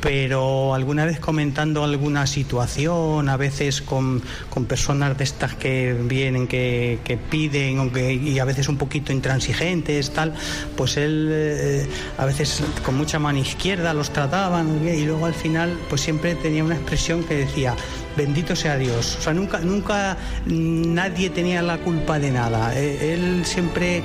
pero 0.02 0.74
alguna 0.74 1.06
vez 1.06 1.20
comentando 1.20 1.84
alguna 1.84 2.26
situación, 2.26 3.30
a 3.30 3.38
veces 3.38 3.82
con, 3.82 4.22
con 4.50 4.66
personas 4.66 5.18
de 5.18 5.24
estas 5.24 5.54
que 5.56 5.94
vienen, 5.94 6.48
que, 6.48 7.00
que 7.04 7.18
piden, 7.18 7.80
o 7.80 7.92
y 7.98 8.40
a 8.40 8.46
veces 8.46 8.68
un 8.68 8.78
poquito 8.78 9.14
intransigentes, 9.14 10.12
tal, 10.12 10.34
pues 10.76 10.98
él 10.98 11.30
eh, 11.32 11.88
a 12.18 12.26
veces 12.26 12.64
con 12.84 12.96
mucha 12.98 13.20
mano 13.20 13.40
izquierda 13.40 13.94
los 13.94 14.12
trataban 14.12 14.88
y 14.88 15.06
luego 15.06 15.26
al 15.28 15.36
final 15.36 15.78
pues 15.90 16.02
siempre 16.02 16.36
tenía 16.36 16.64
una 16.64 16.76
expresión 16.76 17.24
que 17.24 17.36
decía, 17.36 17.76
bendito 18.18 18.56
sea 18.56 18.78
Dios. 18.78 19.18
O 19.20 19.22
sea, 19.22 19.34
nunca, 19.34 19.60
nunca 19.60 20.18
nadie 20.46 21.30
tenía 21.30 21.62
la 21.62 21.78
culpa 21.78 22.20
de 22.20 22.32
nada. 22.32 22.78
Eh, 22.78 23.14
Él 23.14 23.46
siempre, 23.46 24.02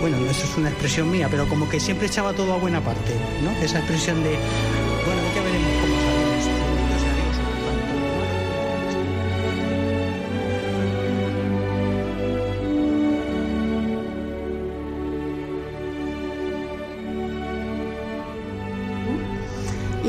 bueno, 0.00 0.16
eso 0.28 0.44
es 0.44 0.56
una 0.56 0.70
expresión 0.70 1.10
mía, 1.10 1.28
pero 1.30 1.48
como 1.48 1.68
que 1.68 1.80
siempre 1.80 2.06
echaba 2.06 2.32
todo 2.32 2.52
a 2.54 2.56
buena 2.56 2.80
parte, 2.80 3.12
¿no? 3.42 3.50
Esa 3.64 3.78
expresión 3.78 4.22
de, 4.22 4.36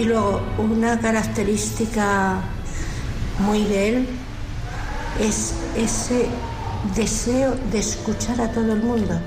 luego 0.07 0.41
una 0.57 0.99
característica 0.99 2.39
muy 3.39 3.63
de 3.65 3.89
él 3.89 4.07
es 5.21 5.53
ese 5.75 6.27
deseo 6.95 7.55
de 7.71 7.79
escuchar 7.79 8.39
a 8.41 8.51
todo 8.51 8.73
el 8.73 8.81
mundo. 8.81 9.19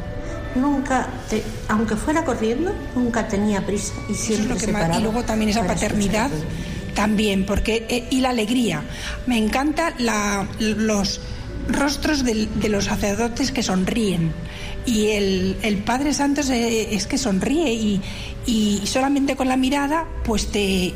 Nunca, 0.55 1.07
te- 1.29 1.45
aunque 1.69 1.95
fuera 1.97 2.25
corriendo, 2.25 2.73
nunca 2.97 3.29
tenía 3.29 3.64
prisa 3.64 3.93
y 4.09 4.14
siempre 4.14 4.59
se 4.59 4.69
paraba 4.73 4.99
y 4.99 5.03
luego 5.03 5.23
también 5.23 5.51
esa 5.51 5.66
paternidad 5.66 6.31
también 6.95 7.47
porque 7.47 7.87
eh, 7.88 8.09
y 8.11 8.21
la 8.21 8.31
alegría. 8.31 8.83
Me 9.27 9.38
encanta 9.38 9.95
la- 9.99 10.47
los 10.59 11.21
rostros 11.69 12.25
de 12.25 12.69
los 12.69 12.87
sacerdotes 12.87 13.53
que 13.53 13.62
sonríen 13.62 14.33
y 14.90 15.07
el, 15.09 15.57
el 15.62 15.76
Padre 15.79 16.12
Santos 16.14 16.50
eh, 16.50 16.94
es 16.94 17.07
que 17.07 17.16
sonríe 17.18 17.72
y, 17.72 18.00
y 18.46 18.81
solamente 18.85 19.37
con 19.37 19.48
la 19.48 19.57
mirada 19.57 20.07
pues 20.24 20.46
te 20.50 20.92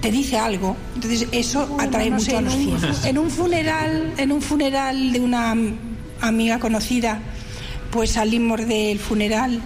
te 0.00 0.10
dice 0.10 0.36
algo. 0.36 0.76
Entonces 0.96 1.26
eso 1.32 1.76
atrae 1.80 2.10
no 2.10 2.16
mucho 2.16 2.30
sé, 2.32 2.36
a 2.36 2.40
los 2.42 2.54
fieles. 2.54 3.04
en 3.06 3.16
un 3.18 3.30
funeral 3.30 4.12
en 4.18 4.32
un 4.32 4.42
funeral 4.42 5.12
de 5.12 5.20
una 5.20 5.52
am- 5.52 5.76
amiga 6.20 6.58
conocida 6.58 7.20
pues 7.90 8.10
salimos 8.10 8.66
del 8.66 8.98
funeral 8.98 9.60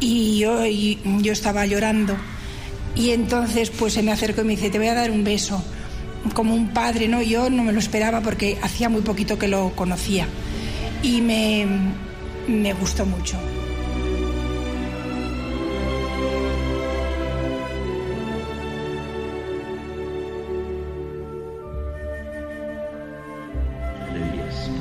y 0.00 0.38
yo, 0.38 0.64
y 0.66 0.98
yo 1.20 1.32
estaba 1.32 1.64
llorando. 1.66 2.16
Y 2.96 3.10
entonces 3.10 3.70
pues 3.70 3.92
se 3.92 4.02
me 4.02 4.10
acercó 4.12 4.40
y 4.40 4.44
me 4.44 4.56
dice, 4.56 4.70
te 4.70 4.78
voy 4.78 4.88
a 4.88 4.94
dar 4.94 5.10
un 5.10 5.22
beso, 5.24 5.62
como 6.34 6.54
un 6.54 6.68
padre, 6.68 7.06
¿no? 7.08 7.20
Yo 7.22 7.50
no 7.50 7.62
me 7.62 7.72
lo 7.72 7.78
esperaba 7.78 8.20
porque 8.20 8.56
hacía 8.62 8.88
muy 8.88 9.02
poquito 9.02 9.38
que 9.38 9.48
lo 9.48 9.70
conocía. 9.76 10.26
Y 11.02 11.20
me, 11.20 11.66
me 12.48 12.72
gustó 12.74 13.06
mucho. 13.06 13.38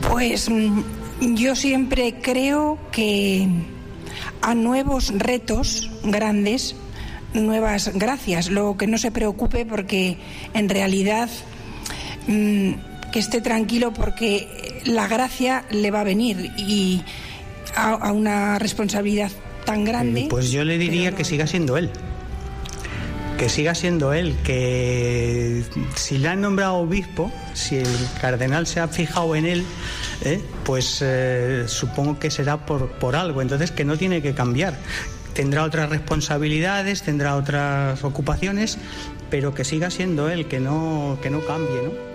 Pues 0.09 0.49
mm, 0.49 0.81
yo 1.35 1.55
siempre 1.55 2.15
creo 2.21 2.77
que 2.91 3.47
a 4.41 4.55
nuevos 4.55 5.13
retos 5.17 5.89
grandes, 6.03 6.75
nuevas 7.33 7.91
gracias. 7.93 8.49
Luego 8.49 8.77
que 8.77 8.87
no 8.87 8.97
se 8.97 9.11
preocupe 9.11 9.65
porque 9.65 10.17
en 10.53 10.69
realidad 10.69 11.29
mm, 12.27 12.71
que 13.11 13.19
esté 13.19 13.41
tranquilo 13.41 13.93
porque 13.93 14.81
la 14.85 15.07
gracia 15.07 15.65
le 15.71 15.91
va 15.91 16.01
a 16.01 16.03
venir 16.03 16.51
y 16.57 17.01
a, 17.75 17.91
a 17.93 18.11
una 18.11 18.59
responsabilidad 18.59 19.31
tan 19.65 19.85
grande. 19.85 20.27
Pues 20.29 20.51
yo 20.51 20.63
le 20.63 20.77
diría 20.77 21.13
que 21.13 21.23
siga 21.23 21.47
siendo 21.47 21.77
él. 21.77 21.89
Que 23.37 23.49
siga 23.49 23.75
siendo 23.75 24.13
él, 24.13 24.35
que 24.43 25.63
si 25.95 26.17
le 26.17 26.29
han 26.29 26.39
nombrado 26.41 26.75
obispo, 26.75 27.31
si 27.53 27.77
el 27.77 28.07
cardenal 28.21 28.67
se 28.67 28.79
ha 28.79 28.87
fijado 28.87 29.35
en 29.35 29.45
él, 29.45 29.65
¿eh? 30.23 30.39
pues 30.63 30.99
eh, 31.01 31.63
supongo 31.67 32.19
que 32.19 32.31
será 32.31 32.65
por, 32.65 32.91
por 32.91 33.15
algo, 33.15 33.41
entonces 33.41 33.71
que 33.71 33.83
no 33.85 33.97
tiene 33.97 34.21
que 34.21 34.33
cambiar. 34.33 34.77
Tendrá 35.33 35.63
otras 35.63 35.89
responsabilidades, 35.89 37.01
tendrá 37.01 37.35
otras 37.35 38.03
ocupaciones, 38.03 38.77
pero 39.29 39.53
que 39.53 39.65
siga 39.65 39.89
siendo 39.89 40.29
él, 40.29 40.45
que 40.45 40.59
no, 40.59 41.17
que 41.21 41.29
no 41.29 41.43
cambie, 41.43 41.81
¿no? 41.83 42.12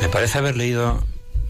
Me 0.00 0.08
parece 0.08 0.38
haber 0.38 0.56
leído 0.56 1.04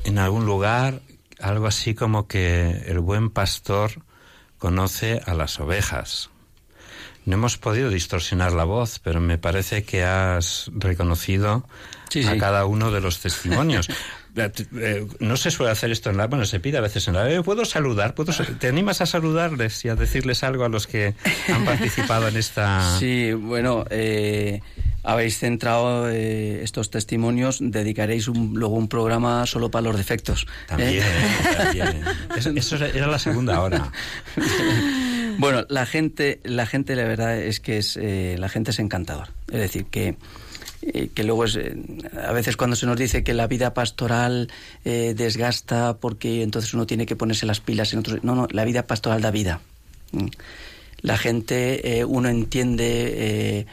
en 0.04 0.18
algún 0.18 0.44
lugar 0.44 1.00
algo 1.38 1.66
así 1.66 1.94
como 1.94 2.26
que 2.26 2.84
el 2.86 3.00
buen 3.00 3.30
pastor 3.30 3.92
conoce 4.58 5.20
a 5.24 5.34
las 5.34 5.58
ovejas. 5.60 6.30
No 7.24 7.34
hemos 7.34 7.58
podido 7.58 7.90
distorsionar 7.90 8.52
la 8.52 8.64
voz, 8.64 8.98
pero 8.98 9.20
me 9.20 9.38
parece 9.38 9.84
que 9.84 10.04
has 10.04 10.70
reconocido 10.74 11.64
a 12.26 12.36
cada 12.38 12.64
uno 12.66 12.90
de 12.90 13.00
los 13.00 13.20
testimonios. 13.20 13.88
Eh, 14.36 15.08
no 15.18 15.36
se 15.36 15.50
suele 15.50 15.72
hacer 15.72 15.90
esto 15.90 16.08
en 16.08 16.16
la... 16.16 16.28
Bueno, 16.28 16.46
se 16.46 16.60
pide 16.60 16.78
a 16.78 16.80
veces 16.80 17.08
en 17.08 17.14
la... 17.14 17.28
Eh, 17.28 17.42
¿Puedo 17.42 17.64
saludar? 17.64 18.14
¿Puedo, 18.14 18.32
¿Te 18.32 18.68
animas 18.68 19.00
a 19.00 19.06
saludarles 19.06 19.84
y 19.84 19.88
a 19.88 19.96
decirles 19.96 20.44
algo 20.44 20.64
a 20.64 20.68
los 20.68 20.86
que 20.86 21.14
han 21.52 21.64
participado 21.66 22.28
en 22.28 22.36
esta... 22.36 22.96
Sí, 22.98 23.32
bueno, 23.32 23.84
eh, 23.90 24.60
habéis 25.02 25.38
centrado 25.38 26.08
estos 26.08 26.90
testimonios, 26.90 27.58
dedicaréis 27.60 28.28
luego 28.28 28.74
un 28.74 28.88
programa 28.88 29.46
solo 29.46 29.70
para 29.70 29.82
los 29.82 29.96
defectos. 29.96 30.46
También, 30.66 31.04
también. 31.56 32.04
Eso, 32.56 32.76
era 32.76 33.06
la 33.06 33.18
segunda 33.18 33.60
hora. 33.60 33.92
bueno, 35.38 35.64
la 35.68 35.86
gente, 35.86 36.40
la 36.44 36.66
gente, 36.66 36.96
la 36.96 37.04
verdad 37.04 37.38
es 37.38 37.60
que 37.60 37.78
es, 37.78 37.96
la 37.96 38.48
gente 38.48 38.70
es 38.70 38.78
encantador. 38.78 39.28
Es 39.50 39.60
decir, 39.60 39.86
que 39.86 40.16
eh, 40.82 41.10
que 41.14 41.24
luego 41.24 41.44
es, 41.44 41.56
eh, 41.56 41.76
a 42.26 42.32
veces 42.32 42.56
cuando 42.56 42.74
se 42.74 42.86
nos 42.86 42.96
dice 42.96 43.22
que 43.22 43.34
la 43.34 43.46
vida 43.46 43.74
pastoral 43.74 44.48
eh, 44.86 45.12
desgasta 45.14 45.98
porque 45.98 46.42
entonces 46.42 46.72
uno 46.72 46.86
tiene 46.86 47.04
que 47.04 47.16
ponerse 47.16 47.44
las 47.44 47.60
pilas 47.60 47.92
en 47.92 47.98
otros 47.98 48.24
no 48.24 48.34
no 48.34 48.48
la 48.50 48.64
vida 48.64 48.86
pastoral 48.86 49.20
da 49.20 49.30
vida 49.30 49.60
mm. 50.12 50.28
la 51.02 51.18
gente 51.18 52.02
uno 52.08 52.30
entiende 52.30 53.66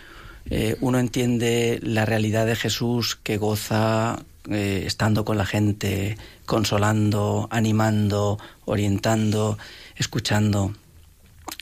uno 0.79 0.99
entiende 0.99 1.79
la 1.83 2.05
realidad 2.05 2.45
de 2.45 2.55
Jesús 2.55 3.17
que 3.21 3.37
goza 3.37 4.19
estando 4.49 5.25
con 5.25 5.37
la 5.37 5.45
gente 5.45 6.17
consolando 6.45 7.49
animando 7.51 8.39
orientando 8.63 9.57
escuchando 9.97 10.73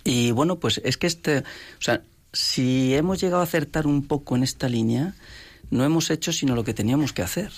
y 0.04 0.30
bueno 0.32 0.58
pues 0.58 0.80
es 0.84 0.98
que 0.98 1.08
este 1.08 1.40
o 1.40 1.82
sea 1.82 2.04
si 2.36 2.94
hemos 2.94 3.22
llegado 3.22 3.42
a 3.42 3.46
acertar 3.46 3.88
un 3.88 4.06
poco 4.06 4.36
en 4.36 4.44
esta 4.44 4.68
línea, 4.68 5.16
no 5.72 5.84
hemos 5.84 6.10
hecho 6.10 6.34
sino 6.34 6.54
lo 6.54 6.64
que 6.64 6.74
teníamos 6.74 7.14
que 7.14 7.22
hacer. 7.22 7.52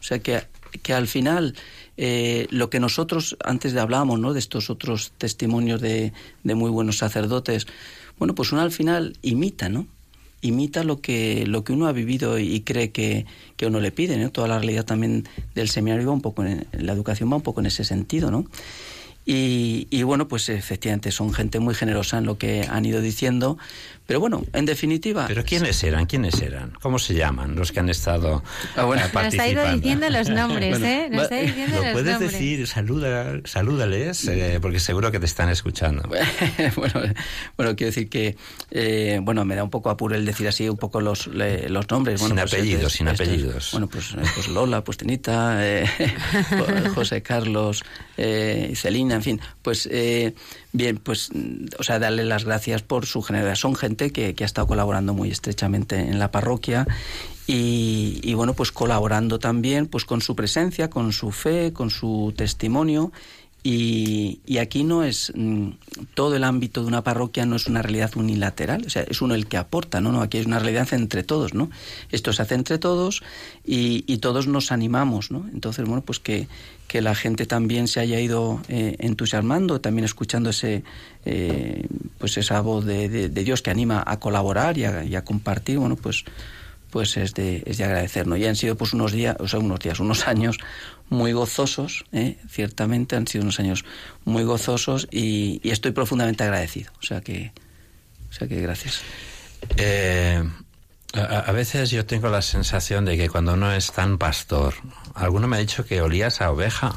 O 0.00 0.02
sea 0.02 0.18
que, 0.20 0.44
que 0.82 0.94
al 0.94 1.06
final 1.06 1.54
eh, 1.96 2.46
lo 2.50 2.70
que 2.70 2.80
nosotros 2.80 3.36
antes 3.44 3.74
de 3.74 3.80
hablábamos, 3.80 4.18
¿no? 4.18 4.32
De 4.32 4.38
estos 4.38 4.70
otros 4.70 5.12
testimonios 5.18 5.80
de, 5.80 6.12
de, 6.42 6.54
muy 6.54 6.70
buenos 6.70 6.98
sacerdotes, 6.98 7.66
bueno, 8.18 8.34
pues 8.34 8.50
uno 8.50 8.62
al 8.62 8.72
final 8.72 9.16
imita, 9.20 9.68
¿no? 9.68 9.86
Imita 10.40 10.84
lo 10.84 11.00
que, 11.00 11.46
lo 11.46 11.64
que 11.64 11.72
uno 11.72 11.88
ha 11.88 11.92
vivido 11.92 12.38
y 12.38 12.60
cree 12.60 12.90
que, 12.90 13.26
que 13.56 13.66
uno 13.66 13.80
le 13.80 13.90
pide, 13.90 14.16
¿no? 14.18 14.30
Toda 14.30 14.46
la 14.48 14.58
realidad 14.58 14.84
también 14.84 15.28
del 15.54 15.68
seminario 15.68 16.06
va 16.06 16.12
un 16.12 16.20
poco 16.20 16.44
en, 16.44 16.66
la 16.72 16.92
educación 16.92 17.30
va 17.30 17.36
un 17.36 17.42
poco 17.42 17.60
en 17.60 17.66
ese 17.66 17.84
sentido, 17.84 18.30
¿no? 18.30 18.46
Y, 19.30 20.02
bueno, 20.04 20.26
pues 20.26 20.48
efectivamente 20.48 21.10
son 21.10 21.34
gente 21.34 21.60
muy 21.60 21.74
generosa 21.74 22.16
en 22.16 22.24
lo 22.24 22.38
que 22.38 22.62
han 22.62 22.86
ido 22.86 23.02
diciendo. 23.02 23.58
Pero 24.08 24.20
bueno, 24.20 24.42
en 24.54 24.64
definitiva. 24.64 25.26
¿Pero 25.28 25.44
quiénes 25.44 25.84
eran? 25.84 26.06
¿Quiénes 26.06 26.40
eran? 26.40 26.72
¿Cómo 26.80 26.98
se 26.98 27.12
llaman 27.12 27.54
los 27.54 27.72
que 27.72 27.80
han 27.80 27.90
estado 27.90 28.42
ah, 28.74 28.84
bueno. 28.84 29.02
Nos 29.12 29.38
ha 29.38 29.46
ido 29.46 29.70
diciendo 29.70 30.08
los 30.08 30.30
nombres, 30.40 30.80
¿eh? 30.80 31.08
Nos 31.10 31.24
está 31.24 31.36
diciendo 31.36 31.76
lo 31.76 31.92
puedes 31.92 32.18
decir, 32.18 32.66
saluda, 32.66 33.38
salúdales, 33.44 34.26
eh, 34.26 34.60
porque 34.62 34.80
seguro 34.80 35.12
que 35.12 35.20
te 35.20 35.26
están 35.26 35.50
escuchando. 35.50 36.08
bueno, 36.76 37.02
bueno, 37.58 37.76
quiero 37.76 37.90
decir 37.90 38.08
que, 38.08 38.38
eh, 38.70 39.20
bueno, 39.20 39.44
me 39.44 39.54
da 39.54 39.62
un 39.62 39.68
poco 39.68 39.90
apuro 39.90 40.14
el 40.14 40.24
decir 40.24 40.48
así 40.48 40.70
un 40.70 40.78
poco 40.78 41.02
los, 41.02 41.26
los 41.26 41.90
nombres. 41.90 42.22
sin 42.22 42.30
pues, 42.30 42.50
apellidos, 42.50 42.94
sin 42.94 43.08
apellidos. 43.08 43.72
bueno, 43.72 43.88
pues, 43.88 44.16
pues 44.34 44.48
Lola, 44.48 44.82
pues 44.84 44.96
Tenita, 44.96 45.60
José 46.94 47.20
Carlos, 47.20 47.84
Celina, 48.16 49.16
en 49.16 49.22
fin, 49.22 49.40
pues 49.60 49.86
eh, 49.92 50.32
bien, 50.72 50.98
pues, 50.98 51.30
o 51.78 51.82
sea, 51.82 51.98
darle 51.98 52.24
las 52.24 52.44
gracias 52.44 52.82
por 52.82 53.06
su 53.06 53.22
generosidad. 53.22 53.56
Son 53.56 53.74
gente 53.74 54.10
que, 54.12 54.34
que 54.34 54.44
ha 54.44 54.46
estado 54.46 54.66
colaborando 54.66 55.14
muy 55.14 55.30
estrechamente 55.30 55.98
en 55.98 56.18
la 56.18 56.30
parroquia 56.30 56.86
y, 57.46 58.20
y, 58.22 58.34
bueno, 58.34 58.54
pues 58.54 58.72
colaborando 58.72 59.38
también 59.38 59.86
pues 59.86 60.04
con 60.04 60.20
su 60.20 60.36
presencia, 60.36 60.90
con 60.90 61.12
su 61.12 61.30
fe, 61.30 61.72
con 61.72 61.90
su 61.90 62.34
testimonio 62.36 63.12
y, 63.62 64.40
y, 64.46 64.58
aquí 64.58 64.84
no 64.84 65.02
es 65.02 65.32
mm, 65.34 65.70
todo 66.14 66.36
el 66.36 66.44
ámbito 66.44 66.82
de 66.82 66.86
una 66.86 67.02
parroquia 67.02 67.44
no 67.44 67.56
es 67.56 67.66
una 67.66 67.82
realidad 67.82 68.16
unilateral, 68.16 68.84
o 68.86 68.90
sea, 68.90 69.02
es 69.02 69.20
uno 69.20 69.34
el 69.34 69.48
que 69.48 69.56
aporta, 69.56 70.00
¿no? 70.00 70.12
no 70.12 70.22
aquí 70.22 70.38
es 70.38 70.46
una 70.46 70.60
realidad 70.60 70.88
entre 70.92 71.24
todos, 71.24 71.54
¿no? 71.54 71.68
Esto 72.10 72.32
se 72.32 72.42
hace 72.42 72.54
entre 72.54 72.78
todos 72.78 73.22
y, 73.64 74.18
todos 74.18 74.46
nos 74.46 74.72
animamos, 74.72 75.30
¿no? 75.30 75.48
Entonces, 75.52 75.86
bueno, 75.86 76.02
pues 76.02 76.18
que, 76.18 76.48
que 76.86 77.02
la 77.02 77.14
gente 77.14 77.46
también 77.46 77.88
se 77.88 78.00
haya 78.00 78.20
ido 78.20 78.62
eh, 78.68 78.96
entusiasmando, 79.00 79.80
también 79.80 80.04
escuchando 80.04 80.50
ese, 80.50 80.84
eh, 81.24 81.86
pues 82.18 82.36
esa 82.36 82.60
voz 82.60 82.84
de, 82.84 83.28
Dios 83.28 83.62
que 83.62 83.70
anima 83.70 84.02
a 84.06 84.18
colaborar 84.18 84.78
y 84.78 84.84
a, 84.84 85.04
y 85.04 85.14
a 85.14 85.24
compartir, 85.24 85.78
bueno, 85.78 85.96
pues 85.96 86.24
pues 86.90 87.16
es 87.16 87.34
de, 87.34 87.62
es 87.66 87.78
de 87.78 87.84
agradecer. 87.84 88.26
¿no? 88.26 88.36
Y 88.36 88.46
han 88.46 88.56
sido 88.56 88.76
pues 88.76 88.92
unos 88.92 89.12
días, 89.12 89.36
o 89.40 89.48
sea, 89.48 89.60
unos 89.60 89.80
días, 89.80 90.00
unos 90.00 90.26
años 90.28 90.58
muy 91.10 91.32
gozosos, 91.32 92.04
¿eh? 92.12 92.38
ciertamente 92.48 93.16
han 93.16 93.26
sido 93.26 93.42
unos 93.42 93.60
años 93.60 93.84
muy 94.24 94.44
gozosos 94.44 95.08
y, 95.10 95.60
y, 95.62 95.70
estoy 95.70 95.92
profundamente 95.92 96.44
agradecido. 96.44 96.92
O 97.00 97.02
sea 97.02 97.20
que, 97.20 97.52
o 98.30 98.32
sea 98.32 98.48
que 98.48 98.60
gracias. 98.60 99.00
Eh, 99.76 100.42
a, 101.14 101.20
a, 101.20 101.52
veces 101.52 101.90
yo 101.90 102.04
tengo 102.06 102.28
la 102.28 102.42
sensación 102.42 103.04
de 103.04 103.16
que 103.16 103.28
cuando 103.28 103.54
uno 103.54 103.72
es 103.72 103.92
tan 103.92 104.18
pastor, 104.18 104.74
alguno 105.14 105.48
me 105.48 105.56
ha 105.56 105.60
dicho 105.60 105.84
que 105.84 106.00
olías 106.02 106.40
a 106.40 106.50
oveja. 106.50 106.94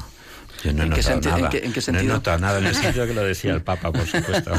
Yo 0.62 0.72
no 0.72 0.82
he 0.82 0.86
¿En, 0.86 0.90
notado 0.90 1.20
nada. 1.20 1.38
¿En, 1.38 1.48
qué, 1.48 1.58
¿En, 1.64 1.72
qué, 1.72 1.80
sentido? 1.80 2.04
No 2.04 2.10
he 2.10 2.14
notado 2.14 2.38
nada, 2.38 2.58
en 2.58 2.66
el 2.66 2.74
sentido 2.76 3.06
que 3.06 3.14
lo 3.14 3.24
decía 3.24 3.52
el 3.52 3.62
Papa, 3.62 3.92
por 3.92 4.06
supuesto. 4.06 4.52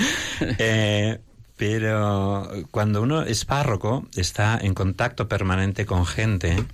eh, 0.40 1.20
pero 1.56 2.50
cuando 2.70 3.02
uno 3.02 3.22
es 3.22 3.44
párroco, 3.44 4.06
está 4.14 4.58
en 4.60 4.74
contacto 4.74 5.28
permanente 5.28 5.86
con 5.86 6.06
gente 6.06 6.64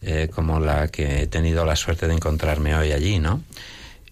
eh, 0.00 0.28
como 0.32 0.60
la 0.60 0.88
que 0.88 1.22
he 1.22 1.26
tenido 1.26 1.64
la 1.64 1.76
suerte 1.76 2.06
de 2.06 2.14
encontrarme 2.14 2.74
hoy 2.76 2.92
allí, 2.92 3.18
¿no? 3.18 3.42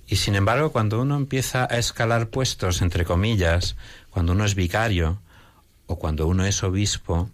Y 0.08 0.16
sin 0.16 0.36
embargo, 0.36 0.70
cuando 0.70 1.00
uno 1.00 1.16
empieza 1.16 1.66
a 1.70 1.78
escalar 1.78 2.28
puestos, 2.28 2.80
entre 2.82 3.04
comillas, 3.04 3.76
cuando 4.10 4.32
uno 4.32 4.44
es 4.44 4.54
vicario 4.54 5.20
o 5.86 5.98
cuando 5.98 6.26
uno 6.26 6.44
es 6.44 6.62
obispo, 6.62 7.30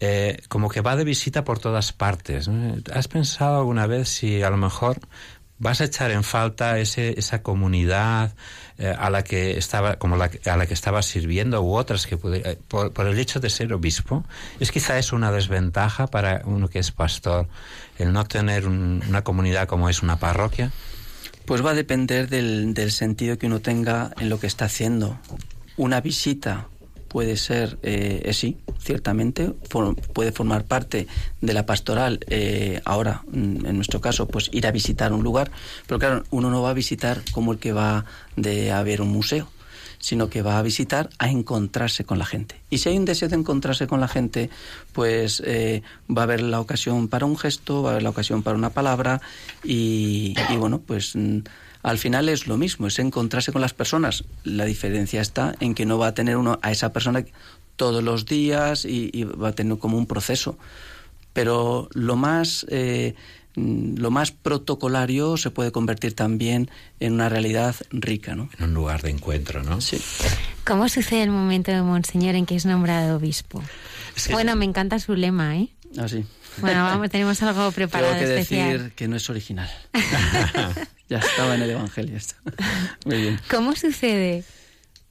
eh, 0.00 0.40
como 0.48 0.68
que 0.70 0.80
va 0.80 0.96
de 0.96 1.04
visita 1.04 1.44
por 1.44 1.58
todas 1.58 1.92
partes. 1.92 2.48
¿Has 2.92 3.06
pensado 3.06 3.58
alguna 3.58 3.86
vez 3.86 4.08
si 4.08 4.42
a 4.42 4.50
lo 4.50 4.56
mejor 4.56 4.98
vas 5.60 5.80
a 5.80 5.84
echar 5.84 6.10
en 6.10 6.24
falta 6.24 6.78
ese, 6.78 7.18
esa 7.18 7.42
comunidad 7.42 8.34
eh, 8.78 8.92
a 8.98 9.10
la 9.10 9.22
que 9.22 9.58
estaba 9.58 9.96
como 9.96 10.16
a 10.16 10.56
la 10.56 10.66
que 10.66 10.74
estaba 10.74 11.02
sirviendo 11.02 11.62
u 11.62 11.74
otras 11.74 12.06
que 12.06 12.16
puede, 12.16 12.50
eh, 12.50 12.58
por, 12.66 12.92
por, 12.92 13.06
el 13.06 13.18
hecho 13.18 13.38
de 13.38 13.50
ser 13.50 13.72
obispo 13.72 14.24
es 14.58 14.72
quizá 14.72 14.98
es 14.98 15.12
una 15.12 15.30
desventaja 15.30 16.06
para 16.08 16.42
uno 16.46 16.68
que 16.68 16.78
es 16.78 16.90
pastor 16.90 17.46
el 17.98 18.12
no 18.12 18.24
tener 18.24 18.66
un, 18.66 19.04
una 19.06 19.22
comunidad 19.22 19.68
como 19.68 19.88
es 19.88 20.02
una 20.02 20.18
parroquia. 20.18 20.72
Pues 21.44 21.64
va 21.64 21.72
a 21.72 21.74
depender 21.74 22.28
del, 22.28 22.72
del 22.74 22.90
sentido 22.90 23.36
que 23.36 23.46
uno 23.46 23.60
tenga 23.60 24.12
en 24.18 24.30
lo 24.30 24.40
que 24.40 24.46
está 24.46 24.64
haciendo. 24.64 25.18
Una 25.76 26.00
visita 26.00 26.68
puede 27.10 27.36
ser, 27.36 27.76
eh, 27.82 28.22
eh, 28.24 28.32
sí, 28.32 28.56
ciertamente, 28.78 29.52
for, 29.68 29.96
puede 29.96 30.30
formar 30.30 30.64
parte 30.64 31.08
de 31.40 31.52
la 31.52 31.66
pastoral, 31.66 32.20
eh, 32.28 32.80
ahora, 32.84 33.24
mm, 33.26 33.66
en 33.66 33.74
nuestro 33.74 34.00
caso, 34.00 34.28
pues 34.28 34.48
ir 34.52 34.64
a 34.64 34.70
visitar 34.70 35.12
un 35.12 35.24
lugar, 35.24 35.50
pero 35.88 35.98
claro, 35.98 36.22
uno 36.30 36.50
no 36.50 36.62
va 36.62 36.70
a 36.70 36.72
visitar 36.72 37.20
como 37.32 37.50
el 37.50 37.58
que 37.58 37.72
va 37.72 38.04
de 38.36 38.70
a 38.70 38.84
ver 38.84 39.02
un 39.02 39.08
museo, 39.08 39.48
sino 39.98 40.30
que 40.30 40.40
va 40.42 40.56
a 40.56 40.62
visitar 40.62 41.10
a 41.18 41.28
encontrarse 41.28 42.04
con 42.04 42.20
la 42.20 42.26
gente. 42.26 42.60
Y 42.70 42.78
si 42.78 42.88
hay 42.88 42.96
un 42.96 43.04
deseo 43.04 43.28
de 43.28 43.34
encontrarse 43.34 43.88
con 43.88 43.98
la 43.98 44.06
gente, 44.06 44.48
pues 44.92 45.42
eh, 45.44 45.82
va 46.08 46.22
a 46.22 46.24
haber 46.24 46.42
la 46.42 46.60
ocasión 46.60 47.08
para 47.08 47.26
un 47.26 47.36
gesto, 47.36 47.82
va 47.82 47.88
a 47.88 47.92
haber 47.94 48.04
la 48.04 48.10
ocasión 48.10 48.44
para 48.44 48.56
una 48.56 48.70
palabra 48.70 49.20
y, 49.64 50.34
y 50.48 50.56
bueno, 50.56 50.80
pues... 50.80 51.16
Mm, 51.16 51.40
al 51.82 51.98
final 51.98 52.28
es 52.28 52.46
lo 52.46 52.56
mismo, 52.56 52.86
es 52.86 52.98
encontrarse 52.98 53.52
con 53.52 53.62
las 53.62 53.74
personas. 53.74 54.24
La 54.44 54.64
diferencia 54.64 55.20
está 55.20 55.54
en 55.60 55.74
que 55.74 55.86
no 55.86 55.98
va 55.98 56.08
a 56.08 56.14
tener 56.14 56.36
uno 56.36 56.58
a 56.62 56.70
esa 56.70 56.92
persona 56.92 57.24
todos 57.76 58.04
los 58.04 58.26
días 58.26 58.84
y, 58.84 59.10
y 59.12 59.24
va 59.24 59.48
a 59.48 59.52
tener 59.52 59.78
como 59.78 59.96
un 59.96 60.06
proceso. 60.06 60.58
Pero 61.32 61.88
lo 61.94 62.16
más, 62.16 62.66
eh, 62.68 63.14
lo 63.54 64.10
más 64.10 64.32
protocolario 64.32 65.36
se 65.36 65.50
puede 65.50 65.72
convertir 65.72 66.14
también 66.14 66.70
en 66.98 67.14
una 67.14 67.28
realidad 67.28 67.76
rica, 67.90 68.34
¿no? 68.34 68.50
En 68.58 68.64
un 68.64 68.74
lugar 68.74 69.02
de 69.02 69.10
encuentro, 69.10 69.62
¿no? 69.62 69.80
Sí. 69.80 70.00
¿Cómo 70.66 70.88
sucede 70.88 71.22
el 71.22 71.30
momento 71.30 71.70
de 71.70 71.82
Monseñor 71.82 72.34
en 72.34 72.46
que 72.46 72.56
es 72.56 72.66
nombrado 72.66 73.16
obispo? 73.16 73.62
Bueno, 74.30 74.56
me 74.56 74.64
encanta 74.64 74.98
su 74.98 75.14
lema, 75.14 75.56
¿eh? 75.56 75.68
Ah, 75.98 76.08
sí. 76.08 76.24
Bueno, 76.60 76.84
vamos, 76.84 77.10
tenemos 77.10 77.42
algo 77.42 77.70
preparado 77.72 78.12
Tengo 78.14 78.24
que 78.26 78.40
especial. 78.40 78.72
decir 78.72 78.92
que 78.92 79.08
no 79.08 79.16
es 79.16 79.28
original. 79.30 79.70
ya 81.08 81.18
estaba 81.18 81.54
en 81.54 81.62
el 81.62 81.70
Evangelio 81.70 82.16
esto. 82.16 82.34
Muy 83.04 83.22
bien. 83.22 83.40
¿Cómo 83.50 83.74
sucede? 83.74 84.44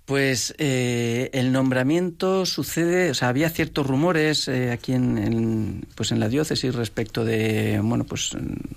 Pues 0.05 0.55
eh, 0.57 1.29
el 1.33 1.51
nombramiento 1.51 2.45
sucede, 2.47 3.11
o 3.11 3.13
sea, 3.13 3.27
había 3.27 3.49
ciertos 3.51 3.85
rumores 3.85 4.47
eh, 4.47 4.71
aquí 4.71 4.93
en, 4.93 5.19
en, 5.19 5.87
pues 5.93 6.11
en 6.11 6.19
la 6.19 6.29
diócesis 6.29 6.73
respecto 6.73 7.23
de, 7.23 7.79
bueno, 7.83 8.05
pues 8.05 8.35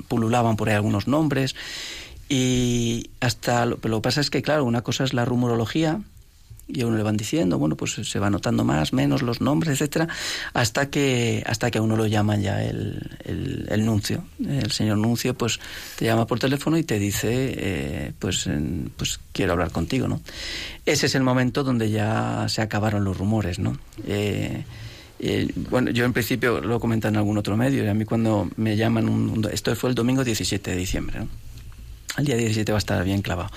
pululaban 0.08 0.56
por 0.56 0.68
ahí 0.68 0.74
algunos 0.74 1.08
nombres 1.08 1.54
y 2.28 3.10
hasta, 3.20 3.64
lo, 3.64 3.78
lo 3.82 3.98
que 3.98 4.02
pasa 4.02 4.20
es 4.20 4.28
que, 4.28 4.42
claro, 4.42 4.64
una 4.64 4.82
cosa 4.82 5.04
es 5.04 5.14
la 5.14 5.24
rumorología 5.24 6.02
y 6.72 6.82
a 6.82 6.86
uno 6.86 6.96
le 6.96 7.02
van 7.02 7.16
diciendo, 7.16 7.58
bueno, 7.58 7.76
pues 7.76 7.92
se 7.92 8.18
va 8.18 8.30
notando 8.30 8.64
más, 8.64 8.92
menos 8.92 9.22
los 9.22 9.40
nombres, 9.40 9.74
etcétera, 9.74 10.08
hasta 10.54 10.90
que 10.90 11.42
hasta 11.46 11.70
que 11.70 11.78
a 11.78 11.82
uno 11.82 11.96
lo 11.96 12.06
llaman 12.06 12.42
ya 12.42 12.62
el, 12.62 13.10
el, 13.24 13.66
el 13.70 13.84
nuncio. 13.84 14.24
El 14.46 14.70
señor 14.70 14.98
nuncio, 14.98 15.34
pues 15.34 15.60
te 15.96 16.04
llama 16.04 16.26
por 16.26 16.38
teléfono 16.38 16.76
y 16.78 16.82
te 16.82 16.98
dice, 16.98 17.54
eh, 17.56 18.12
pues, 18.18 18.48
pues 18.96 19.20
quiero 19.32 19.52
hablar 19.52 19.70
contigo, 19.70 20.08
¿no? 20.08 20.20
Ese 20.84 21.06
es 21.06 21.14
el 21.14 21.22
momento 21.22 21.62
donde 21.62 21.90
ya 21.90 22.46
se 22.48 22.62
acabaron 22.62 23.04
los 23.04 23.16
rumores, 23.16 23.58
¿no? 23.58 23.76
Eh, 24.06 24.64
eh, 25.18 25.48
bueno, 25.70 25.90
yo 25.90 26.04
en 26.04 26.12
principio 26.12 26.60
lo 26.60 26.80
comenté 26.80 27.08
en 27.08 27.16
algún 27.16 27.38
otro 27.38 27.56
medio, 27.56 27.84
y 27.84 27.88
a 27.88 27.94
mí 27.94 28.04
cuando 28.04 28.48
me 28.56 28.76
llaman, 28.76 29.08
un, 29.08 29.48
esto 29.52 29.74
fue 29.76 29.90
el 29.90 29.94
domingo 29.94 30.24
17 30.24 30.70
de 30.72 30.76
diciembre, 30.76 31.20
¿no? 31.20 31.28
El 32.18 32.26
día 32.26 32.36
17 32.36 32.72
va 32.72 32.76
a 32.76 32.80
estar 32.80 33.02
bien 33.04 33.22
clavado. 33.22 33.50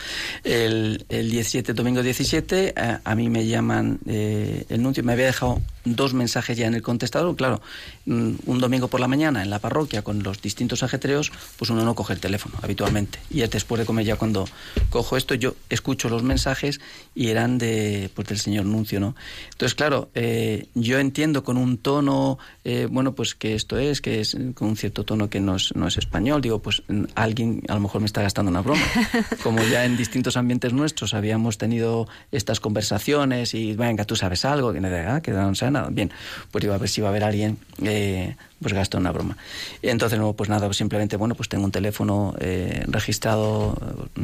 El, 0.44 1.06
el 1.10 1.30
17, 1.30 1.74
domingo 1.74 2.02
17, 2.02 2.74
a, 2.78 3.02
a 3.04 3.16
mí 3.16 3.30
me 3.30 3.46
llaman 3.46 4.00
eh, 4.06 4.66
el 4.70 4.82
nuncio. 4.82 5.04
Me 5.04 5.14
había 5.14 5.26
dejado 5.26 5.62
dos 5.86 6.14
mensajes 6.14 6.58
ya 6.58 6.68
en 6.68 6.74
el 6.74 6.82
contestador. 6.82 7.36
Claro, 7.36 7.62
un 8.06 8.60
domingo 8.60 8.88
por 8.88 9.00
la 9.00 9.08
mañana 9.08 9.42
en 9.42 9.50
la 9.50 9.60
parroquia 9.60 10.02
con 10.02 10.24
los 10.24 10.42
distintos 10.42 10.84
ajetreos, 10.84 11.32
pues 11.58 11.70
uno 11.72 11.84
no 11.84 11.96
coge 11.96 12.14
el 12.14 12.20
teléfono 12.20 12.56
habitualmente. 12.62 13.20
Y 13.30 13.42
es 13.42 13.50
después 13.50 13.80
de 13.80 13.86
comer 13.86 14.06
ya 14.06 14.16
cuando 14.16 14.46
cojo 14.90 15.18
esto, 15.18 15.36
yo 15.36 15.56
escucho 15.70 16.10
los 16.10 16.24
mensajes 16.24 16.80
y 17.14 17.30
eran 17.30 17.58
de 17.58 18.10
pues 18.14 18.28
del 18.28 18.40
señor 18.40 18.66
nuncio, 18.66 19.00
¿no? 19.00 19.16
Entonces, 19.52 19.76
claro, 19.76 20.10
eh, 20.16 20.68
yo 20.74 21.00
entiendo 21.00 21.44
con 21.44 21.58
un 21.58 21.78
tono, 21.78 22.38
eh, 22.64 22.88
bueno, 22.90 23.14
pues 23.14 23.36
que 23.36 23.56
esto 23.56 23.78
es, 23.78 24.02
que 24.02 24.20
es 24.20 24.38
con 24.54 24.70
un 24.70 24.78
cierto 24.78 25.04
tono 25.04 25.30
que 25.30 25.40
no 25.40 25.56
es, 25.56 25.76
no 25.76 25.88
es 25.88 25.98
español. 25.98 26.42
Digo, 26.42 26.60
pues 26.60 26.84
alguien 27.16 27.62
a 27.68 27.76
lo 27.76 27.82
mejor 27.82 28.02
me 28.02 28.08
está 28.08 28.22
gastando 28.22 28.52
una 28.52 28.62
broma. 28.62 28.84
Como 29.44 29.62
ya 29.64 29.86
en 29.86 29.98
distintos 29.98 30.38
ambientes 30.38 30.74
nuestros 30.74 31.14
habíamos 31.14 31.58
tenido 31.58 32.08
estas 32.32 32.60
conversaciones 32.60 33.54
y, 33.54 33.74
venga, 33.74 34.06
tú 34.06 34.16
sabes 34.16 34.46
algo, 34.46 34.74
que, 34.74 34.80
ah, 34.86 35.22
que 35.22 35.32
no 35.32 35.56
sé 35.56 35.66
nada. 35.76 35.90
Bien, 35.92 36.12
pues 36.52 36.64
iba 36.64 36.76
a 36.76 36.78
ver 36.78 36.90
si 36.90 37.02
iba 37.02 37.08
a 37.08 37.12
haber 37.12 37.24
alguien, 37.24 37.58
eh, 37.84 38.36
pues 38.62 38.74
gastó 38.74 38.98
una 38.98 39.12
broma. 39.12 39.38
Y 39.82 39.90
entonces, 39.90 40.18
no, 40.18 40.34
pues 40.34 40.50
nada, 40.50 40.72
simplemente, 40.74 41.18
bueno, 41.18 41.36
pues 41.36 41.50
tengo 41.50 41.66
un 41.66 41.72
teléfono 41.72 42.34
eh, 42.40 42.84
registrado, 42.88 43.78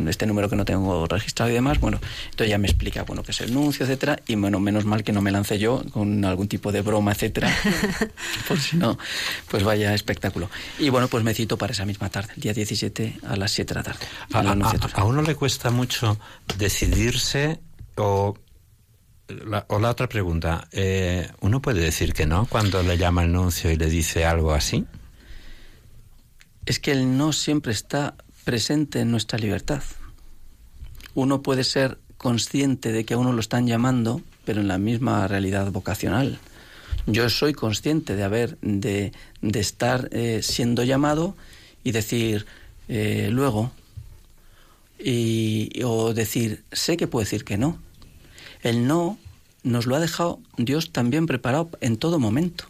este 0.08 0.26
número 0.26 0.50
que 0.50 0.56
no 0.56 0.66
tengo 0.66 1.06
registrado 1.08 1.52
y 1.52 1.54
demás, 1.54 1.80
bueno, 1.80 2.00
entonces 2.32 2.50
ya 2.50 2.58
me 2.58 2.68
explica, 2.68 3.04
bueno, 3.04 3.24
que 3.24 3.32
es 3.32 3.42
el 3.42 3.54
nuncio, 3.54 3.86
etcétera, 3.86 4.20
y 4.28 4.36
bueno, 4.36 4.60
menos 4.60 4.86
mal 4.86 5.04
que 5.04 5.12
no 5.12 5.22
me 5.22 5.32
lancé 5.32 5.60
yo 5.60 5.84
con 5.92 6.26
algún 6.26 6.48
tipo 6.48 6.72
de 6.72 6.82
broma, 6.82 7.12
etcétera, 7.12 7.56
por 8.48 8.60
si 8.60 8.78
no, 8.78 8.98
pues 9.50 9.64
vaya 9.64 9.94
espectáculo. 9.94 10.50
Y 10.80 10.90
bueno, 10.90 11.08
pues 11.08 11.24
me 11.24 11.34
cito 11.34 11.58
para 11.58 11.74
esa 11.74 11.86
misma 11.86 12.10
tarde, 12.10 12.34
el 12.36 12.42
día 12.42 12.54
17 12.54 13.20
a 13.28 13.36
las 13.36 13.52
7 13.52 13.74
de 13.74 13.80
la 13.80 13.84
tarde. 13.84 14.06
A, 14.34 14.40
a, 14.40 15.02
a 15.02 15.04
uno 15.06 15.22
le 15.22 15.36
cuesta 15.36 15.70
mucho 15.72 16.18
decidirse 16.58 17.60
o 17.96 18.36
o 19.68 19.80
la 19.80 19.90
otra 19.90 20.08
pregunta, 20.08 20.68
eh, 20.72 21.30
¿uno 21.42 21.62
puede 21.62 21.82
decir 21.82 22.14
que 22.14 22.26
no 22.26 22.46
cuando 22.46 22.84
le 22.84 22.98
llama 22.98 23.24
el 23.24 23.32
nuncio 23.32 23.72
y 23.72 23.78
le 23.78 23.90
dice 23.90 24.26
algo 24.26 24.54
así? 24.54 24.86
Es 26.66 26.80
que 26.80 26.92
el 26.92 27.18
no 27.18 27.34
siempre 27.34 27.72
está 27.72 28.16
presente 28.44 29.00
en 29.00 29.12
nuestra 29.12 29.38
libertad. 29.40 29.84
Uno 31.14 31.42
puede 31.42 31.64
ser 31.64 31.98
consciente 32.18 32.92
de 32.92 33.04
que 33.06 33.16
a 33.16 33.18
uno 33.18 33.34
lo 33.34 33.40
están 33.40 33.68
llamando, 33.68 34.22
pero 34.46 34.62
en 34.62 34.68
la 34.68 34.78
misma 34.78 35.28
realidad 35.28 35.72
vocacional. 35.72 36.40
Yo 37.08 37.30
soy 37.30 37.54
consciente 37.54 38.16
de 38.16 38.24
haber, 38.24 38.58
de, 38.62 39.12
de 39.42 39.60
estar 39.60 40.10
eh, 40.12 40.42
siendo 40.44 40.84
llamado 40.84 41.36
y 41.84 41.92
decir 41.92 42.46
eh, 42.88 43.30
luego, 43.32 43.72
y, 45.04 45.82
o 45.84 46.14
decir, 46.14 46.64
sé 46.72 46.98
que 46.98 47.08
puedo 47.08 47.24
decir 47.24 47.44
que 47.44 47.58
no. 47.58 47.80
El 48.64 48.88
no 48.88 49.18
nos 49.64 49.86
lo 49.86 49.96
ha 49.96 50.00
dejado 50.00 50.40
Dios 50.58 50.92
también 50.92 51.28
preparado 51.28 51.70
en 51.82 51.98
todo 51.98 52.20
momento. 52.20 52.66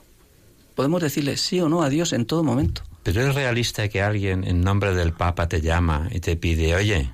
Podemos 0.76 1.02
decirle 1.02 1.38
sí 1.38 1.60
o 1.60 1.70
no 1.70 1.84
a 1.84 1.90
Dios 1.90 2.14
en 2.14 2.26
todo 2.26 2.44
momento. 2.44 2.84
Pero 3.04 3.28
es 3.28 3.36
realista 3.36 3.88
que 3.88 4.02
alguien 4.02 4.44
en 4.44 4.62
nombre 4.62 4.94
del 4.94 5.14
Papa 5.14 5.48
te 5.48 5.62
llama 5.62 6.08
y 6.12 6.20
te 6.20 6.36
pide, 6.36 6.76
oye, 6.76 7.12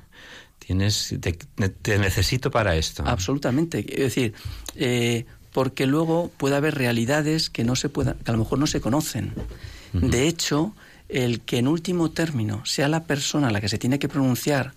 tienes, 0.60 1.16
te, 1.22 1.34
te 1.34 1.98
necesito 1.98 2.52
para 2.52 2.76
esto. 2.76 3.04
Absolutamente. 3.06 3.86
Es 3.90 4.16
decir, 4.16 4.34
eh, 4.76 5.26
porque 5.54 5.88
luego 5.88 6.30
puede 6.38 6.56
haber 6.56 6.76
realidades 6.76 7.50
que 7.50 7.64
no 7.64 7.76
se 7.76 7.90
puedan, 7.90 8.18
que 8.18 8.32
a 8.32 8.34
lo 8.34 8.40
mejor 8.40 8.60
no 8.60 8.68
se 8.68 8.82
conocen. 8.82 9.34
Uh 9.94 10.00
-huh. 10.00 10.10
De 10.10 10.28
hecho, 10.28 10.74
el 11.10 11.42
que 11.42 11.58
en 11.60 11.68
último 11.68 12.12
término 12.12 12.66
sea 12.66 12.90
la 12.90 13.06
persona 13.06 13.48
a 13.48 13.52
la 13.52 13.62
que 13.62 13.70
se 13.70 13.78
tiene 13.78 13.98
que 13.98 14.10
pronunciar 14.10 14.74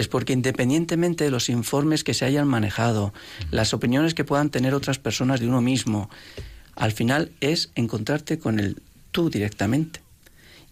es 0.00 0.08
porque 0.08 0.32
independientemente 0.32 1.24
de 1.24 1.30
los 1.30 1.50
informes 1.50 2.04
que 2.04 2.14
se 2.14 2.24
hayan 2.24 2.48
manejado, 2.48 3.12
las 3.50 3.74
opiniones 3.74 4.14
que 4.14 4.24
puedan 4.24 4.48
tener 4.48 4.72
otras 4.72 4.98
personas 4.98 5.40
de 5.40 5.46
uno 5.46 5.60
mismo, 5.60 6.08
al 6.74 6.92
final 6.92 7.32
es 7.42 7.70
encontrarte 7.74 8.38
con 8.38 8.60
el 8.60 8.80
tú 9.10 9.28
directamente. 9.28 10.00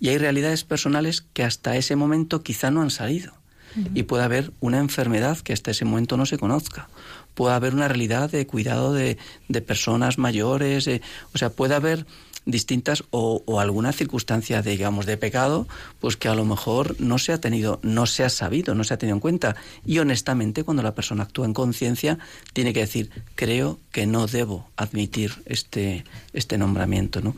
Y 0.01 0.09
hay 0.09 0.16
realidades 0.16 0.64
personales 0.64 1.20
que 1.35 1.45
hasta 1.45 1.76
ese 1.76 1.95
momento 1.95 2.43
quizá 2.43 2.70
no 2.70 2.81
han 2.81 2.91
salido. 2.91 3.35
Uh 3.76 3.81
-huh. 3.81 3.91
Y 3.97 4.05
puede 4.05 4.24
haber 4.24 4.51
una 4.61 4.79
enfermedad 4.79 5.37
que 5.41 5.53
hasta 5.53 5.72
ese 5.72 5.85
momento 5.85 6.16
no 6.16 6.24
se 6.24 6.39
conozca. 6.39 6.89
Puede 7.35 7.55
haber 7.55 7.74
una 7.74 7.87
realidad 7.87 8.31
de 8.31 8.47
cuidado 8.47 8.95
de, 8.95 9.18
de 9.49 9.61
personas 9.61 10.16
mayores. 10.16 10.89
O 11.35 11.39
sea, 11.39 11.51
puede 11.51 11.74
haber 11.74 12.07
distintas 12.51 13.05
o, 13.11 13.42
o, 13.46 13.61
alguna 13.61 13.92
circunstancia 13.92 14.62
de, 14.62 14.72
digamos 14.72 15.07
de 15.07 15.16
pecado 15.16 15.68
pues 16.01 16.16
que 16.16 16.28
a 16.28 16.34
lo 16.34 16.44
mejor 16.44 16.96
no 16.99 17.18
se 17.18 17.32
ha 17.32 17.40
tenido 17.40 17.78
no 17.82 18.07
se 18.07 18.24
ha 18.24 18.30
sabido 18.30 18.74
no 18.74 18.84
se 18.84 18.94
ha 18.94 18.99
tenido 18.99 19.16
en 19.16 19.20
cuenta. 19.20 19.57
Y 19.84 19.99
honestamente 19.99 20.64
cuando 20.64 20.82
la 20.82 20.94
persona 20.94 21.24
actúa 21.24 21.46
en 21.46 21.55
conciencia 21.55 22.18
tiene 22.53 22.72
que 22.72 22.80
decir 22.80 23.11
creo 23.34 23.78
que 23.92 24.07
no 24.07 24.26
debo 24.26 24.68
admitir 24.76 25.34
este 25.44 26.05
este 26.32 26.59
nombramiento 26.59 27.20
no 27.20 27.36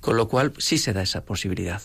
con 0.00 0.16
lo 0.16 0.28
cual 0.28 0.52
sí 0.58 0.78
se 0.78 0.92
da 0.92 1.02
esa 1.02 1.22
posibilidad 1.22 1.82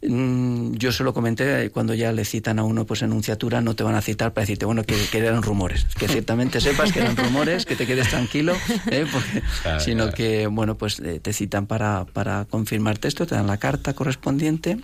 yo 0.00 0.92
se 0.92 1.02
lo 1.02 1.12
comenté 1.12 1.70
cuando 1.70 1.92
ya 1.92 2.12
le 2.12 2.24
citan 2.24 2.60
a 2.60 2.64
uno 2.64 2.86
pues 2.86 3.02
enunciatura 3.02 3.60
no 3.60 3.74
te 3.74 3.82
van 3.82 3.96
a 3.96 4.00
citar 4.00 4.32
para 4.32 4.42
decirte 4.42 4.64
bueno 4.64 4.84
que, 4.84 4.94
que 5.10 5.18
eran 5.18 5.42
rumores 5.42 5.86
que 5.98 6.06
ciertamente 6.08 6.60
sepas 6.60 6.92
que 6.92 7.00
eran 7.00 7.16
rumores 7.16 7.66
que 7.66 7.74
te 7.74 7.84
quedes 7.84 8.08
tranquilo 8.08 8.54
¿eh? 8.90 9.06
Porque, 9.10 9.42
claro, 9.62 9.80
sino 9.80 10.04
claro. 10.04 10.16
que 10.16 10.46
bueno 10.46 10.76
pues 10.76 11.00
eh, 11.00 11.18
te 11.20 11.32
citan 11.32 11.66
para, 11.66 12.04
para 12.04 12.44
confirmarte 12.44 13.08
esto 13.08 13.26
te 13.26 13.34
dan 13.34 13.48
la 13.48 13.56
carta 13.56 13.94
correspondiente 13.94 14.78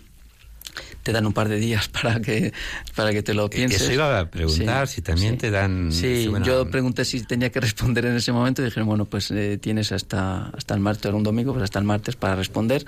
te 1.05 1.13
dan 1.13 1.27
un 1.27 1.33
par 1.33 1.49
de 1.49 1.59
días 1.59 1.89
para 1.89 2.21
que 2.21 2.53
para 2.97 3.13
que 3.13 3.23
te 3.23 3.35
lo 3.35 3.49
pienses. 3.49 3.83
Eso 3.83 3.93
iba 3.93 4.19
a 4.19 4.29
preguntar, 4.29 4.89
sí, 4.89 4.97
si 4.97 5.03
también 5.03 5.35
sí. 5.35 5.39
te 5.39 5.51
dan... 5.51 5.93
Sí, 5.93 6.27
bueno, 6.27 6.45
yo 6.45 6.69
pregunté 6.69 7.05
si 7.05 7.23
tenía 7.23 7.51
que 7.53 7.61
responder 7.61 8.07
en 8.07 8.17
ese 8.17 8.33
momento 8.33 8.63
y 8.63 8.65
dijeron, 8.65 8.89
bueno, 8.89 9.05
pues 9.05 9.31
eh, 9.31 9.59
tienes 9.61 9.93
hasta, 9.93 10.47
hasta 10.49 10.75
el 10.75 10.81
martes, 10.81 11.05
era 11.05 11.15
un 11.15 11.23
domingo, 11.23 11.53
pues 11.53 11.63
hasta 11.63 11.79
el 11.79 11.85
martes 11.85 12.17
para 12.17 12.35
responder. 12.35 12.85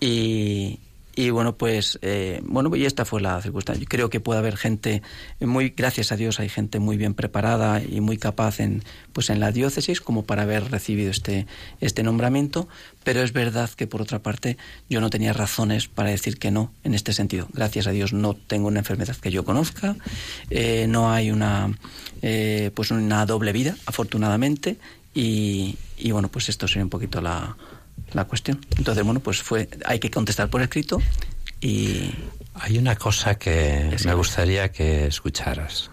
Y, 0.00 0.78
y 1.18 1.30
bueno, 1.30 1.56
pues 1.56 1.98
eh, 2.02 2.40
bueno, 2.44 2.76
y 2.76 2.84
esta 2.84 3.04
fue 3.04 3.20
la 3.20 3.42
circunstancia. 3.42 3.84
Creo 3.90 4.08
que 4.08 4.20
puede 4.20 4.38
haber 4.38 4.56
gente 4.56 5.02
muy, 5.40 5.70
gracias 5.70 6.12
a 6.12 6.16
Dios, 6.16 6.38
hay 6.38 6.48
gente 6.48 6.78
muy 6.78 6.96
bien 6.96 7.14
preparada 7.14 7.82
y 7.82 8.00
muy 8.00 8.18
capaz 8.18 8.60
en, 8.60 8.84
pues 9.12 9.28
en 9.28 9.40
la 9.40 9.50
diócesis 9.50 10.00
como 10.00 10.22
para 10.22 10.42
haber 10.42 10.70
recibido 10.70 11.10
este, 11.10 11.48
este 11.80 12.04
nombramiento, 12.04 12.68
pero 13.02 13.20
es 13.20 13.32
verdad 13.32 13.68
que 13.68 13.88
por 13.88 14.00
otra 14.00 14.20
parte 14.20 14.58
yo 14.88 15.00
no 15.00 15.10
tenía 15.10 15.32
razones 15.32 15.88
para 15.88 16.10
decir 16.10 16.38
que 16.38 16.52
no 16.52 16.70
en 16.84 16.94
este 16.94 17.12
sentido. 17.12 17.48
Gracias 17.52 17.88
a 17.88 17.90
Dios 17.90 18.12
no 18.12 18.34
tengo 18.34 18.68
una 18.68 18.78
enfermedad 18.78 19.16
que 19.16 19.32
yo 19.32 19.44
conozca, 19.44 19.96
eh, 20.50 20.86
no 20.88 21.10
hay 21.10 21.32
una, 21.32 21.76
eh, 22.22 22.70
pues 22.74 22.92
una 22.92 23.26
doble 23.26 23.52
vida, 23.52 23.74
afortunadamente, 23.86 24.76
y, 25.14 25.78
y 25.96 26.12
bueno, 26.12 26.28
pues 26.28 26.48
esto 26.48 26.68
sería 26.68 26.84
un 26.84 26.90
poquito 26.90 27.20
la 27.20 27.56
la 28.12 28.24
cuestión. 28.24 28.64
Entonces, 28.76 29.04
bueno, 29.04 29.20
pues 29.20 29.42
fue, 29.42 29.68
hay 29.84 29.98
que 29.98 30.10
contestar 30.10 30.48
por 30.48 30.62
escrito 30.62 31.00
y... 31.60 32.10
Hay 32.60 32.76
una 32.76 32.96
cosa 32.96 33.36
que 33.36 33.96
me 34.04 34.14
gustaría 34.14 34.72
que 34.72 35.06
escucharas. 35.06 35.92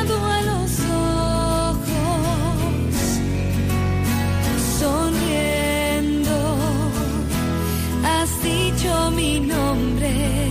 away. 10.19 10.50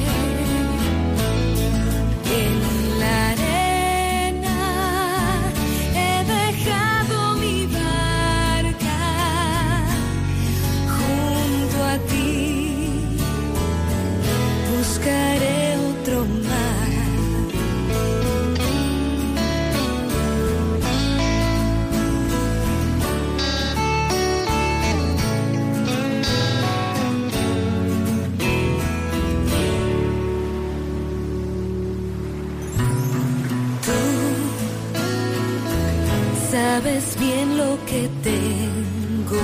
sabes 36.81 37.17
bien 37.19 37.59
lo 37.59 37.77
que 37.85 38.09
tengo 38.23 39.43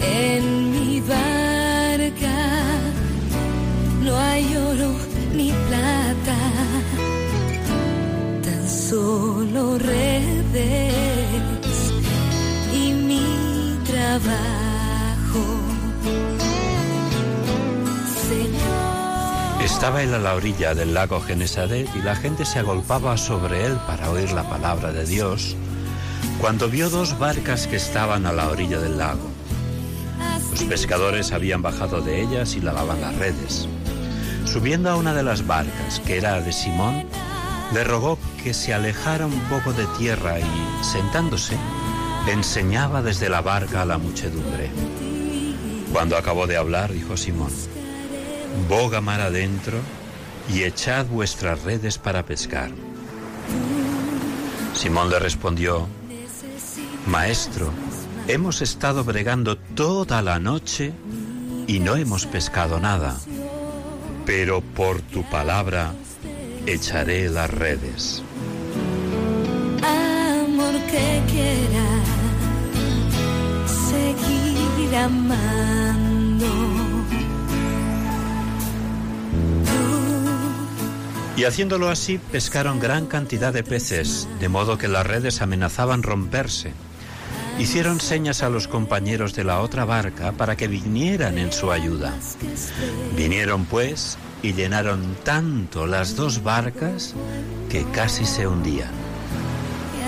en 0.00 0.70
mi 0.72 1.00
barca. 1.00 2.38
No 4.02 4.16
hay 4.16 4.56
oro 4.56 4.92
ni 5.36 5.52
plata, 5.68 6.38
tan 8.42 8.68
solo 8.68 9.78
redes 9.78 10.72
y 12.74 12.92
mi 12.92 13.78
trabajo. 13.84 14.59
Estaba 19.70 20.02
él 20.02 20.12
a 20.12 20.18
la 20.18 20.34
orilla 20.34 20.74
del 20.74 20.92
lago 20.92 21.22
Genesaret 21.22 21.88
y 21.94 22.02
la 22.02 22.14
gente 22.14 22.44
se 22.44 22.58
agolpaba 22.58 23.16
sobre 23.16 23.64
él 23.64 23.78
para 23.86 24.10
oír 24.10 24.30
la 24.32 24.42
palabra 24.42 24.92
de 24.92 25.06
Dios, 25.06 25.56
cuando 26.38 26.68
vio 26.68 26.90
dos 26.90 27.18
barcas 27.18 27.66
que 27.66 27.76
estaban 27.76 28.26
a 28.26 28.32
la 28.32 28.48
orilla 28.48 28.78
del 28.78 28.98
lago. 28.98 29.30
Los 30.50 30.64
pescadores 30.64 31.32
habían 31.32 31.62
bajado 31.62 32.02
de 32.02 32.20
ellas 32.20 32.56
y 32.56 32.60
lavaban 32.60 33.00
las 33.00 33.14
redes. 33.16 33.68
Subiendo 34.44 34.90
a 34.90 34.96
una 34.96 35.14
de 35.14 35.22
las 35.22 35.46
barcas, 35.46 36.00
que 36.00 36.18
era 36.18 36.40
de 36.40 36.52
Simón, 36.52 37.06
le 37.72 37.84
rogó 37.84 38.18
que 38.42 38.52
se 38.52 38.74
alejara 38.74 39.26
un 39.26 39.40
poco 39.48 39.72
de 39.72 39.86
tierra 39.96 40.40
y, 40.40 40.84
sentándose, 40.84 41.56
enseñaba 42.26 43.00
desde 43.00 43.30
la 43.30 43.40
barca 43.40 43.82
a 43.82 43.86
la 43.86 43.96
muchedumbre. 43.96 44.70
Cuando 45.92 46.16
acabó 46.16 46.46
de 46.46 46.56
hablar, 46.56 46.92
dijo 46.92 47.16
Simón, 47.16 47.50
boga 48.68 49.00
mar 49.00 49.20
adentro 49.20 49.78
y 50.52 50.62
echad 50.64 51.06
vuestras 51.06 51.62
redes 51.62 51.98
para 51.98 52.24
pescar. 52.24 52.70
Simón 54.74 55.10
le 55.10 55.18
respondió, 55.18 55.86
Maestro, 57.06 57.72
hemos 58.28 58.62
estado 58.62 59.04
bregando 59.04 59.56
toda 59.56 60.22
la 60.22 60.38
noche 60.38 60.92
y 61.66 61.80
no 61.80 61.96
hemos 61.96 62.26
pescado 62.26 62.80
nada, 62.80 63.18
pero 64.26 64.60
por 64.60 65.00
tu 65.02 65.22
palabra 65.28 65.92
echaré 66.66 67.28
las 67.28 67.50
redes. 67.50 68.22
Amor 69.82 70.74
que 70.90 71.22
quiera 71.28 71.86
seguir 73.88 74.96
amando 74.96 76.09
Y 81.36 81.44
haciéndolo 81.44 81.88
así, 81.88 82.18
pescaron 82.18 82.80
gran 82.80 83.06
cantidad 83.06 83.52
de 83.52 83.62
peces, 83.62 84.28
de 84.40 84.48
modo 84.48 84.78
que 84.78 84.88
las 84.88 85.06
redes 85.06 85.40
amenazaban 85.40 86.02
romperse. 86.02 86.72
Hicieron 87.58 88.00
señas 88.00 88.42
a 88.42 88.48
los 88.48 88.68
compañeros 88.68 89.34
de 89.34 89.44
la 89.44 89.60
otra 89.60 89.84
barca 89.84 90.32
para 90.32 90.56
que 90.56 90.68
vinieran 90.68 91.38
en 91.38 91.52
su 91.52 91.70
ayuda. 91.70 92.14
Vinieron 93.16 93.66
pues 93.66 94.18
y 94.42 94.54
llenaron 94.54 95.16
tanto 95.24 95.86
las 95.86 96.16
dos 96.16 96.42
barcas 96.42 97.14
que 97.68 97.84
casi 97.92 98.24
se 98.24 98.46
hundían. 98.46 98.90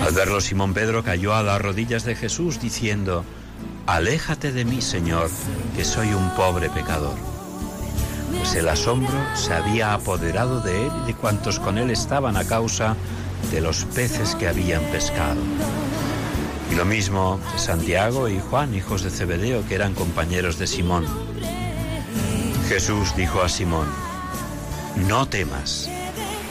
Al 0.05 0.13
verlo 0.13 0.41
Simón 0.41 0.73
Pedro 0.73 1.03
cayó 1.03 1.35
a 1.35 1.43
las 1.43 1.61
rodillas 1.61 2.03
de 2.03 2.15
Jesús 2.15 2.59
diciendo, 2.59 3.23
Aléjate 3.85 4.51
de 4.51 4.65
mí, 4.65 4.81
Señor, 4.81 5.29
que 5.75 5.85
soy 5.85 6.13
un 6.13 6.29
pobre 6.31 6.69
pecador 6.69 7.32
pues 8.37 8.55
el 8.55 8.69
asombro 8.69 9.13
se 9.35 9.53
había 9.53 9.93
apoderado 9.93 10.61
de 10.61 10.87
él 10.87 10.91
y 11.03 11.07
de 11.07 11.15
cuantos 11.15 11.59
con 11.59 11.77
él 11.77 11.89
estaban 11.89 12.37
a 12.37 12.45
causa 12.45 12.95
de 13.51 13.61
los 13.61 13.85
peces 13.85 14.35
que 14.35 14.47
habían 14.47 14.83
pescado. 14.85 15.41
Y 16.71 16.75
lo 16.75 16.85
mismo 16.85 17.39
Santiago 17.57 18.27
y 18.29 18.39
Juan, 18.39 18.73
hijos 18.73 19.03
de 19.03 19.09
Zebedeo, 19.09 19.65
que 19.67 19.75
eran 19.75 19.93
compañeros 19.93 20.57
de 20.57 20.67
Simón. 20.67 21.05
Jesús 22.67 23.15
dijo 23.15 23.41
a 23.41 23.49
Simón, 23.49 23.87
no 25.07 25.27
temas, 25.27 25.89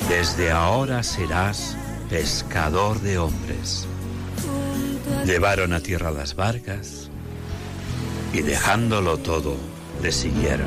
desde 0.08 0.50
ahora 0.50 1.02
serás 1.02 1.76
pescador 2.08 3.00
de 3.00 3.18
hombres. 3.18 3.86
Llevaron 5.24 5.72
a 5.72 5.80
tierra 5.80 6.10
las 6.10 6.34
barcas 6.34 7.08
y 8.32 8.42
dejándolo 8.42 9.18
todo, 9.18 9.56
le 10.02 10.10
siguieron. 10.10 10.66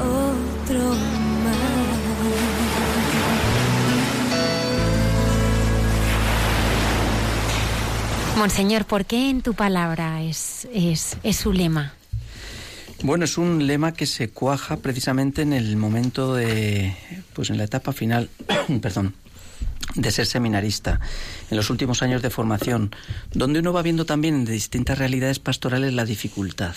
Monseñor, 8.38 8.86
¿por 8.86 9.06
qué 9.06 9.30
en 9.30 9.42
tu 9.42 9.54
palabra 9.54 10.22
es, 10.22 10.68
es, 10.74 11.18
es 11.24 11.38
su 11.38 11.52
lema? 11.52 11.94
Bueno, 13.04 13.26
es 13.26 13.38
un 13.38 13.68
lema 13.68 13.94
que 13.94 14.06
se 14.06 14.30
cuaja 14.30 14.78
precisamente 14.78 15.42
en 15.42 15.54
el 15.54 15.78
momento 15.78 16.34
de, 16.34 16.96
pues 17.34 17.50
en 17.50 17.58
la 17.58 17.66
etapa 17.66 17.92
final, 17.92 18.30
perdón, 18.82 19.16
de 19.96 20.12
ser 20.12 20.26
seminarista, 20.26 21.00
en 21.50 21.58
los 21.58 21.70
últimos 21.70 22.02
años 22.02 22.22
de 22.22 22.30
formación, 22.30 22.96
donde 23.34 23.60
uno 23.60 23.74
va 23.74 23.82
viendo 23.82 24.06
también 24.06 24.36
en 24.36 24.46
distintas 24.46 24.98
realidades 24.98 25.40
pastorales 25.40 25.94
la 25.94 26.06
dificultad. 26.06 26.76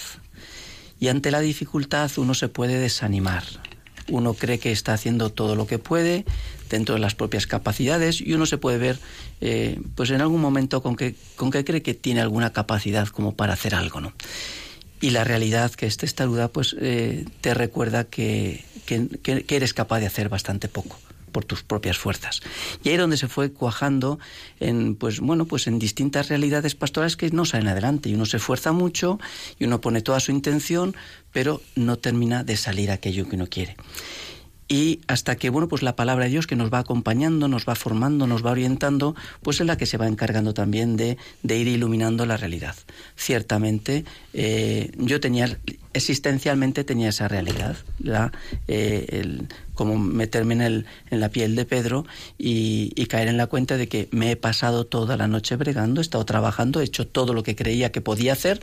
Y 1.00 1.08
ante 1.08 1.30
la 1.30 1.40
dificultad 1.40 2.10
uno 2.16 2.34
se 2.34 2.48
puede 2.48 2.78
desanimar. 2.78 3.44
Uno 4.08 4.34
cree 4.34 4.58
que 4.58 4.72
está 4.72 4.94
haciendo 4.94 5.30
todo 5.30 5.54
lo 5.54 5.66
que 5.66 5.78
puede 5.78 6.24
dentro 6.70 6.94
de 6.94 7.00
las 7.00 7.14
propias 7.14 7.46
capacidades 7.46 8.20
y 8.20 8.32
uno 8.32 8.46
se 8.46 8.58
puede 8.58 8.78
ver, 8.78 8.98
eh, 9.40 9.80
pues 9.94 10.10
en 10.10 10.20
algún 10.20 10.40
momento 10.40 10.82
con 10.82 10.96
que, 10.96 11.14
con 11.36 11.50
que 11.50 11.64
cree 11.64 11.82
que 11.82 11.94
tiene 11.94 12.20
alguna 12.20 12.52
capacidad 12.52 13.06
como 13.08 13.34
para 13.34 13.52
hacer 13.52 13.74
algo, 13.74 14.00
¿no? 14.00 14.12
Y 15.00 15.10
la 15.10 15.24
realidad 15.24 15.70
que 15.72 15.86
este 15.86 16.06
estaruda 16.06 16.48
pues 16.48 16.74
eh, 16.80 17.24
te 17.40 17.54
recuerda 17.54 18.04
que, 18.04 18.64
que 18.86 19.44
eres 19.48 19.74
capaz 19.74 20.00
de 20.00 20.06
hacer 20.06 20.28
bastante 20.28 20.68
poco 20.68 20.98
por 21.28 21.44
tus 21.44 21.62
propias 21.62 21.98
fuerzas. 21.98 22.40
Y 22.82 22.88
ahí 22.88 22.94
es 22.94 23.00
donde 23.00 23.16
se 23.16 23.28
fue 23.28 23.52
cuajando 23.52 24.18
en, 24.60 24.94
pues, 24.94 25.20
bueno, 25.20 25.46
pues 25.46 25.66
en 25.66 25.78
distintas 25.78 26.28
realidades 26.28 26.74
pastorales 26.74 27.16
que 27.16 27.30
no 27.30 27.44
salen 27.44 27.68
adelante. 27.68 28.08
Y 28.08 28.14
uno 28.14 28.26
se 28.26 28.38
esfuerza 28.38 28.72
mucho 28.72 29.18
y 29.58 29.64
uno 29.64 29.80
pone 29.80 30.02
toda 30.02 30.20
su 30.20 30.32
intención, 30.32 30.96
pero 31.32 31.62
no 31.76 31.96
termina 31.96 32.44
de 32.44 32.56
salir 32.56 32.90
aquello 32.90 33.28
que 33.28 33.36
uno 33.36 33.46
quiere. 33.46 33.76
Y 34.70 35.00
hasta 35.06 35.36
que, 35.36 35.48
bueno, 35.48 35.66
pues 35.66 35.82
la 35.82 35.96
palabra 35.96 36.26
de 36.26 36.30
Dios 36.30 36.46
que 36.46 36.54
nos 36.54 36.70
va 36.70 36.80
acompañando, 36.80 37.48
nos 37.48 37.66
va 37.66 37.74
formando, 37.74 38.26
nos 38.26 38.44
va 38.44 38.50
orientando, 38.50 39.16
pues 39.42 39.60
es 39.60 39.66
la 39.66 39.78
que 39.78 39.86
se 39.86 39.96
va 39.96 40.06
encargando 40.06 40.52
también 40.52 40.98
de, 40.98 41.16
de 41.42 41.56
ir 41.56 41.68
iluminando 41.68 42.26
la 42.26 42.36
realidad. 42.36 42.76
Ciertamente, 43.16 44.04
eh, 44.34 44.92
yo 44.98 45.20
tenía 45.20 45.58
existencialmente 45.94 46.84
tenía 46.84 47.08
esa 47.08 47.28
realidad, 47.28 47.76
la, 47.98 48.30
eh, 48.68 49.38
como 49.78 49.96
meterme 49.96 50.54
en, 50.54 50.60
el, 50.60 50.86
en 51.08 51.20
la 51.20 51.28
piel 51.28 51.54
de 51.54 51.64
Pedro 51.64 52.04
y, 52.36 53.06
caer 53.06 53.28
en 53.28 53.36
la 53.36 53.46
cuenta 53.46 53.76
de 53.76 53.86
que 53.86 54.08
me 54.10 54.32
he 54.32 54.36
pasado 54.36 54.86
toda 54.86 55.16
la 55.16 55.28
noche 55.28 55.54
bregando, 55.54 56.00
he 56.00 56.02
estado 56.02 56.24
trabajando, 56.24 56.80
he 56.80 56.84
hecho 56.84 57.06
todo 57.06 57.32
lo 57.32 57.44
que 57.44 57.54
creía 57.54 57.92
que 57.92 58.00
podía 58.00 58.32
hacer 58.32 58.60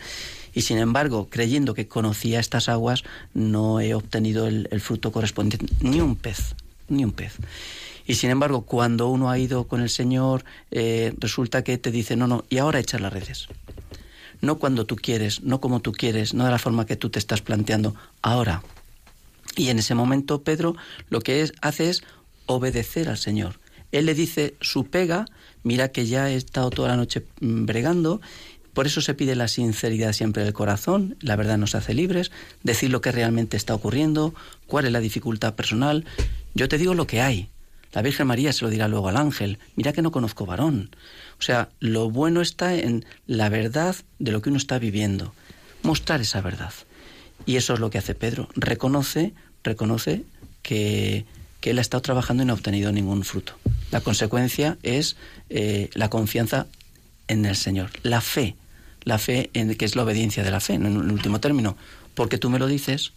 y 0.53 0.63
sin 0.63 0.77
embargo, 0.77 1.29
creyendo 1.29 1.73
que 1.73 1.87
conocía 1.87 2.41
estas 2.41 2.67
aguas, 2.67 3.05
no 3.33 3.79
he 3.79 3.93
obtenido 3.93 4.45
el, 4.45 4.67
fruto 4.81 5.13
correspondiente, 5.13 5.73
ni 5.79 6.01
un 6.01 6.17
pez, 6.17 6.53
ni 6.89 7.05
un 7.05 7.13
pez. 7.13 7.37
Y 8.05 8.15
sin 8.15 8.29
embargo, 8.29 8.63
cuando 8.63 9.07
uno 9.07 9.29
ha 9.29 9.39
ido 9.39 9.69
con 9.69 9.79
el 9.79 9.89
Señor, 9.89 10.43
eh, 10.71 11.13
resulta 11.17 11.63
que 11.63 11.77
te 11.77 11.91
dice, 11.91 12.17
no, 12.17 12.27
no, 12.27 12.43
y 12.49 12.57
ahora 12.57 12.79
echar 12.79 12.99
las 12.99 13.13
redes. 13.13 13.47
No 14.41 14.57
cuando 14.57 14.85
tú 14.85 14.97
quieres, 14.97 15.43
no 15.43 15.61
como 15.61 15.79
tú 15.79 15.93
quieres, 15.93 16.33
no 16.33 16.43
de 16.43 16.51
la 16.51 16.59
forma 16.59 16.85
que 16.85 16.97
tú 16.97 17.09
te 17.09 17.19
estás 17.19 17.41
planteando, 17.41 17.95
ahora. 18.21 18.61
Y 19.55 19.69
en 19.69 19.79
ese 19.79 19.95
momento 19.95 20.43
Pedro 20.43 20.75
lo 21.09 21.21
que 21.21 21.41
es, 21.41 21.53
hace 21.61 21.89
es 21.89 22.03
obedecer 22.45 23.09
al 23.09 23.17
Señor. 23.17 23.59
Él 23.91 24.05
le 24.05 24.13
dice 24.13 24.55
su 24.61 24.85
pega, 24.85 25.25
mira 25.63 25.89
que 25.89 26.05
ya 26.05 26.29
he 26.29 26.35
estado 26.35 26.69
toda 26.69 26.89
la 26.89 26.97
noche 26.97 27.25
mm, 27.39 27.65
bregando, 27.65 28.21
por 28.73 28.87
eso 28.87 28.99
se 28.99 29.13
pide 29.13 29.35
la 29.35 29.47
sinceridad 29.47 30.11
siempre 30.11 30.43
del 30.43 30.51
corazón, 30.51 31.15
la 31.21 31.37
verdad 31.37 31.57
nos 31.57 31.75
hace 31.75 31.93
libres, 31.93 32.29
decir 32.61 32.89
lo 32.89 32.99
que 32.99 33.13
realmente 33.13 33.55
está 33.55 33.73
ocurriendo, 33.73 34.35
cuál 34.67 34.85
es 34.85 34.91
la 34.91 34.99
dificultad 34.99 35.55
personal. 35.55 36.03
Yo 36.55 36.67
te 36.67 36.77
digo 36.77 36.93
lo 36.93 37.07
que 37.07 37.21
hay, 37.21 37.49
la 37.93 38.01
Virgen 38.01 38.27
María 38.27 38.51
se 38.51 38.65
lo 38.65 38.69
dirá 38.69 38.89
luego 38.89 39.07
al 39.07 39.15
ángel, 39.15 39.59
mira 39.77 39.93
que 39.93 40.01
no 40.01 40.11
conozco 40.11 40.45
varón. 40.45 40.89
O 41.39 41.41
sea, 41.41 41.69
lo 41.79 42.09
bueno 42.09 42.41
está 42.41 42.75
en 42.75 43.05
la 43.25 43.47
verdad 43.47 43.95
de 44.19 44.33
lo 44.33 44.41
que 44.41 44.49
uno 44.49 44.57
está 44.57 44.77
viviendo, 44.77 45.33
mostrar 45.81 46.19
esa 46.19 46.41
verdad. 46.41 46.73
Y 47.45 47.57
eso 47.57 47.73
es 47.73 47.79
lo 47.79 47.89
que 47.89 47.97
hace 47.97 48.15
Pedro, 48.15 48.49
reconoce, 48.55 49.33
reconoce 49.63 50.23
que, 50.61 51.25
que 51.61 51.71
él 51.71 51.77
ha 51.77 51.81
estado 51.81 52.01
trabajando 52.01 52.43
y 52.43 52.45
no 52.45 52.53
ha 52.53 52.55
obtenido 52.55 52.91
ningún 52.91 53.23
fruto. 53.23 53.53
La 53.91 54.01
consecuencia 54.01 54.77
es 54.83 55.15
eh, 55.49 55.89
la 55.93 56.09
confianza 56.09 56.67
en 57.27 57.45
el 57.45 57.55
Señor, 57.55 57.91
la 58.03 58.21
fe, 58.21 58.55
la 59.03 59.17
fe 59.17 59.49
en 59.53 59.75
que 59.75 59.85
es 59.85 59.95
la 59.95 60.03
obediencia 60.03 60.43
de 60.43 60.51
la 60.51 60.59
fe, 60.59 60.73
en 60.73 60.85
un 60.85 61.11
último 61.11 61.39
término, 61.39 61.77
porque 62.13 62.37
tú 62.37 62.49
me 62.49 62.59
lo 62.59 62.67
dices, 62.67 63.13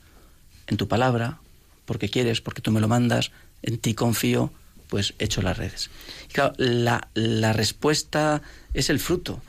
en 0.66 0.76
tu 0.76 0.88
palabra, 0.88 1.38
porque 1.86 2.10
quieres, 2.10 2.40
porque 2.40 2.60
tú 2.60 2.70
me 2.70 2.80
lo 2.80 2.88
mandas, 2.88 3.32
en 3.62 3.78
ti 3.78 3.94
confío, 3.94 4.52
pues 4.88 5.14
echo 5.18 5.42
las 5.42 5.56
redes. 5.56 5.90
Claro, 6.32 6.52
la, 6.58 7.08
la 7.14 7.52
respuesta 7.52 8.42
es 8.74 8.90
el 8.90 9.00
fruto. 9.00 9.40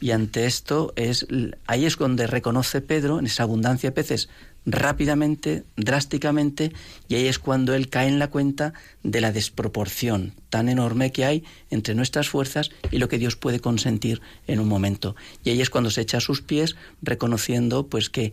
Y 0.00 0.12
ante 0.12 0.46
esto 0.46 0.92
es 0.96 1.26
ahí 1.66 1.84
es 1.84 1.96
donde 1.96 2.26
reconoce 2.26 2.80
Pedro 2.80 3.18
en 3.18 3.26
esa 3.26 3.42
abundancia 3.42 3.90
de 3.90 3.94
peces 3.94 4.28
rápidamente, 4.66 5.64
drásticamente, 5.76 6.72
y 7.08 7.14
ahí 7.14 7.26
es 7.26 7.38
cuando 7.38 7.74
él 7.74 7.88
cae 7.88 8.08
en 8.08 8.18
la 8.18 8.28
cuenta 8.28 8.74
de 9.02 9.20
la 9.20 9.32
desproporción 9.32 10.34
tan 10.50 10.68
enorme 10.68 11.12
que 11.12 11.24
hay 11.24 11.44
entre 11.70 11.94
nuestras 11.94 12.28
fuerzas 12.28 12.70
y 12.90 12.98
lo 12.98 13.08
que 13.08 13.18
Dios 13.18 13.36
puede 13.36 13.60
consentir 13.60 14.20
en 14.46 14.60
un 14.60 14.68
momento. 14.68 15.16
Y 15.44 15.50
ahí 15.50 15.60
es 15.60 15.70
cuando 15.70 15.90
se 15.90 16.02
echa 16.02 16.18
a 16.18 16.20
sus 16.20 16.42
pies 16.42 16.76
reconociendo 17.02 17.86
pues 17.86 18.10
que 18.10 18.32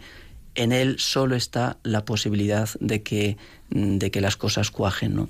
en 0.55 0.71
él 0.71 0.97
solo 0.99 1.35
está 1.35 1.77
la 1.83 2.03
posibilidad 2.03 2.69
de 2.79 3.03
que, 3.03 3.37
de 3.69 4.11
que 4.11 4.21
las 4.21 4.35
cosas 4.35 4.71
cuajen, 4.71 5.15
¿no? 5.15 5.29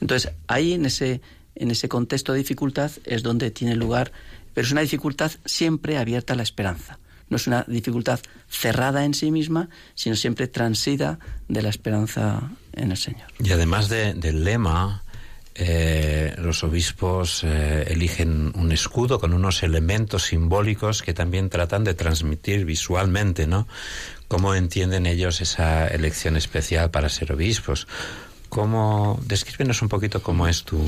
Entonces, 0.00 0.30
ahí 0.46 0.74
en 0.74 0.86
ese, 0.86 1.20
en 1.56 1.70
ese 1.70 1.88
contexto 1.88 2.32
de 2.32 2.38
dificultad 2.38 2.92
es 3.04 3.22
donde 3.22 3.50
tiene 3.50 3.74
lugar, 3.74 4.12
pero 4.58 4.66
es 4.66 4.72
una 4.72 4.80
dificultad 4.80 5.30
siempre 5.44 5.98
abierta 5.98 6.32
a 6.32 6.36
la 6.36 6.42
esperanza. 6.42 6.98
No 7.28 7.36
es 7.36 7.46
una 7.46 7.64
dificultad 7.68 8.18
cerrada 8.48 9.04
en 9.04 9.14
sí 9.14 9.30
misma, 9.30 9.68
sino 9.94 10.16
siempre 10.16 10.48
transida 10.48 11.20
de 11.46 11.62
la 11.62 11.68
esperanza 11.68 12.50
en 12.72 12.90
el 12.90 12.96
Señor. 12.96 13.28
Y 13.38 13.52
además 13.52 13.88
del 13.88 14.42
lema, 14.42 15.04
eh, 15.54 16.34
los 16.38 16.64
obispos 16.64 17.44
eh, 17.44 17.84
eligen 17.86 18.50
un 18.56 18.72
escudo 18.72 19.20
con 19.20 19.32
unos 19.32 19.62
elementos 19.62 20.24
simbólicos 20.24 21.02
que 21.02 21.14
también 21.14 21.50
tratan 21.50 21.84
de 21.84 21.94
transmitir 21.94 22.64
visualmente, 22.64 23.46
¿no? 23.46 23.68
¿Cómo 24.26 24.56
entienden 24.56 25.06
ellos 25.06 25.40
esa 25.40 25.86
elección 25.86 26.36
especial 26.36 26.90
para 26.90 27.08
ser 27.10 27.30
obispos? 27.30 27.86
¿Cómo, 28.48 29.20
descríbenos 29.26 29.82
un 29.82 29.88
poquito 29.88 30.22
cómo 30.22 30.48
es 30.48 30.62
tu... 30.64 30.78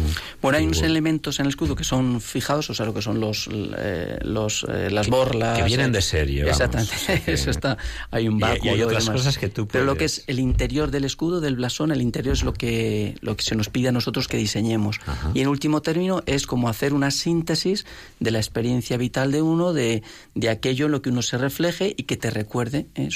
Bueno, 0.40 0.56
hay 0.56 0.64
tu- 0.64 0.68
unos 0.70 0.82
elementos 0.82 1.38
en 1.40 1.44
el 1.46 1.50
escudo 1.50 1.76
que 1.76 1.84
son 1.84 2.20
fijados, 2.20 2.70
o 2.70 2.74
sea, 2.74 2.86
lo 2.86 2.94
que 2.94 3.02
son 3.02 3.20
los, 3.20 3.48
eh, 3.52 4.18
los 4.22 4.64
eh, 4.68 4.90
las 4.90 5.08
borlas... 5.08 5.58
que 5.58 5.64
vienen 5.64 5.90
eh, 5.90 5.92
de 5.92 6.02
serie, 6.02 6.44
vamos. 6.44 6.58
Exactamente, 6.60 7.22
que- 7.26 7.32
eso 7.32 7.50
está, 7.50 7.76
hay 8.10 8.28
un 8.28 8.40
Y- 8.40 8.66
y 8.66 8.68
hay 8.70 8.82
otras 8.82 9.04
demás. 9.04 9.20
cosas 9.20 9.36
que 9.38 9.48
tú 9.50 9.68
Pero 9.68 9.84
lo 9.84 9.96
que 9.96 10.06
es 10.06 10.24
el 10.26 10.38
interior 10.40 10.90
del 10.90 11.04
escudo, 11.04 11.40
del 11.42 11.56
blasón, 11.56 11.92
el 11.92 12.00
interior 12.00 12.32
es 12.34 12.42
lo 12.44 12.54
que, 12.54 13.16
lo 13.20 13.36
que 13.36 13.42
se 13.44 13.54
nos 13.56 13.68
pide 13.68 13.88
a 13.88 13.92
nosotros 13.92 14.26
que 14.26 14.38
diseñemos. 14.38 14.98
Y 15.34 15.40
en 15.40 15.48
último 15.48 15.82
término 15.82 16.22
es 16.26 16.46
como 16.46 16.68
hacer 16.68 16.94
una 16.94 17.10
síntesis 17.10 17.84
de 18.20 18.30
la 18.30 18.38
experiencia 18.38 18.96
vital 18.96 19.32
de 19.32 19.42
uno, 19.42 19.72
de, 19.74 20.02
de 20.34 20.48
aquello 20.48 20.86
en 20.86 20.92
lo 20.92 21.02
que 21.02 21.10
uno 21.10 21.20
se 21.22 21.36
refleje 21.36 21.94
y 21.96 22.04
que 22.04 22.16
te 22.16 22.30
recuerde, 22.30 22.86
¿eh? 22.94 23.08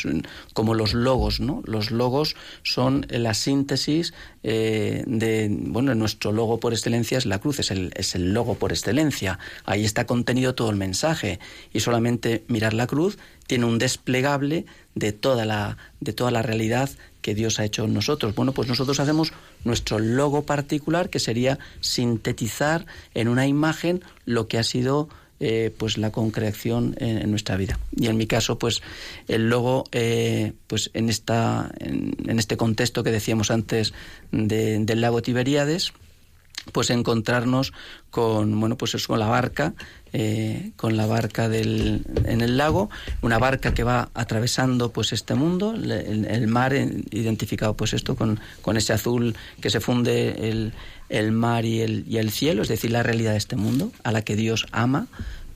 Como 0.53 0.74
los 0.74 0.92
logos, 0.95 1.40
¿no? 1.40 1.62
Los 1.64 1.90
logos 1.90 2.36
son 2.62 3.07
la 3.09 3.32
síntesis 3.34 4.12
eh, 4.47 5.03
de, 5.07 5.49
bueno, 5.51 5.95
nuestro 5.95 6.30
logo 6.30 6.61
por 6.61 6.74
excelencia 6.74 7.16
es 7.16 7.24
la 7.24 7.38
cruz, 7.38 7.61
es 7.61 7.70
el, 7.70 7.92
es 7.97 8.14
el 8.14 8.34
logo 8.34 8.57
por 8.57 8.72
excelencia. 8.72 9.38
Ahí 9.64 9.86
está 9.86 10.07
contenido 10.07 10.55
todo 10.55 10.68
el 10.68 10.76
mensaje 10.76 11.40
y 11.72 11.80
solamente 11.80 12.45
mirar 12.47 12.74
la 12.74 12.86
cruz 12.86 13.18
tiene 13.47 13.64
un 13.64 13.78
desplegable 13.78 14.66
de 14.95 15.12
toda 15.12 15.47
la, 15.47 15.78
de 16.01 16.12
toda 16.12 16.30
la 16.30 16.42
realidad 16.42 16.90
que 17.22 17.34
Dios 17.34 17.59
ha 17.59 17.64
hecho 17.64 17.86
en 17.86 17.95
nosotros. 17.95 18.34
Bueno, 18.34 18.53
pues 18.53 18.68
nosotros 18.68 19.01
hacemos 19.01 19.32
nuestro 19.64 19.99
logo 19.99 20.42
particular, 20.42 21.09
que 21.09 21.20
sería 21.20 21.59
sintetizar 21.80 22.84
en 23.14 23.28
una 23.28 23.47
imagen 23.47 24.03
lo 24.26 24.47
que 24.47 24.59
ha 24.59 24.62
sido 24.62 25.09
eh, 25.47 25.70
pues 25.76 25.99
la 25.99 26.11
concreción 26.11 26.95
en, 26.99 27.30
nuestra 27.30 27.57
vida. 27.59 27.78
Y 27.95 28.07
en 28.07 28.16
mi 28.16 28.26
caso, 28.26 28.57
pues 28.59 28.80
el 29.28 29.51
logo, 29.51 29.84
eh, 29.92 30.55
pues 30.68 30.90
en 30.95 31.11
esta, 31.11 31.70
en, 31.80 32.38
este 32.38 32.57
contexto 32.57 33.05
que 33.05 33.11
decíamos 33.11 33.51
antes 33.51 33.92
de- 34.32 34.78
del 34.78 35.03
lago 35.03 35.20
Tiberíades, 35.20 35.92
pues 36.72 36.88
encontrarnos 36.88 37.74
con 38.11 38.59
bueno 38.59 38.78
pues 38.78 38.95
es 38.95 39.07
con 39.07 39.18
la 39.18 39.26
barca 39.26 39.74
eh, 40.14 40.70
con 40.76 40.97
la 40.97 41.05
barca 41.05 41.51
del, 41.51 42.07
en 42.24 42.40
el 42.40 42.57
lago 42.57 42.88
una 43.20 43.38
barca 43.38 43.74
que 43.74 43.82
va 43.84 44.09
atravesando 44.14 44.90
pues 44.90 45.12
este 45.12 45.34
mundo 45.34 45.74
el, 45.74 45.90
el- 46.24 46.47
mar 46.47 46.72
en- 46.72 47.05
identificado 47.11 47.74
pues 47.76 47.92
esto 47.92 48.16
con, 48.16 48.40
con 48.62 48.78
ese 48.78 48.95
azul 48.95 49.34
que 49.61 49.68
se 49.68 49.80
funde 49.80 50.49
el, 50.49 50.72
el 51.18 51.32
mar 51.32 51.64
y 51.64 51.80
el, 51.80 52.04
y 52.08 52.18
el 52.18 52.30
cielo 52.30 52.62
es 52.62 52.68
decir 52.68 52.90
la 52.90 53.02
realidad 53.02 53.32
de 53.32 53.38
este 53.38 53.56
mundo 53.56 53.92
a 54.02 54.12
la 54.12 54.22
que 54.22 54.36
Dios 54.36 54.66
ama 54.72 55.06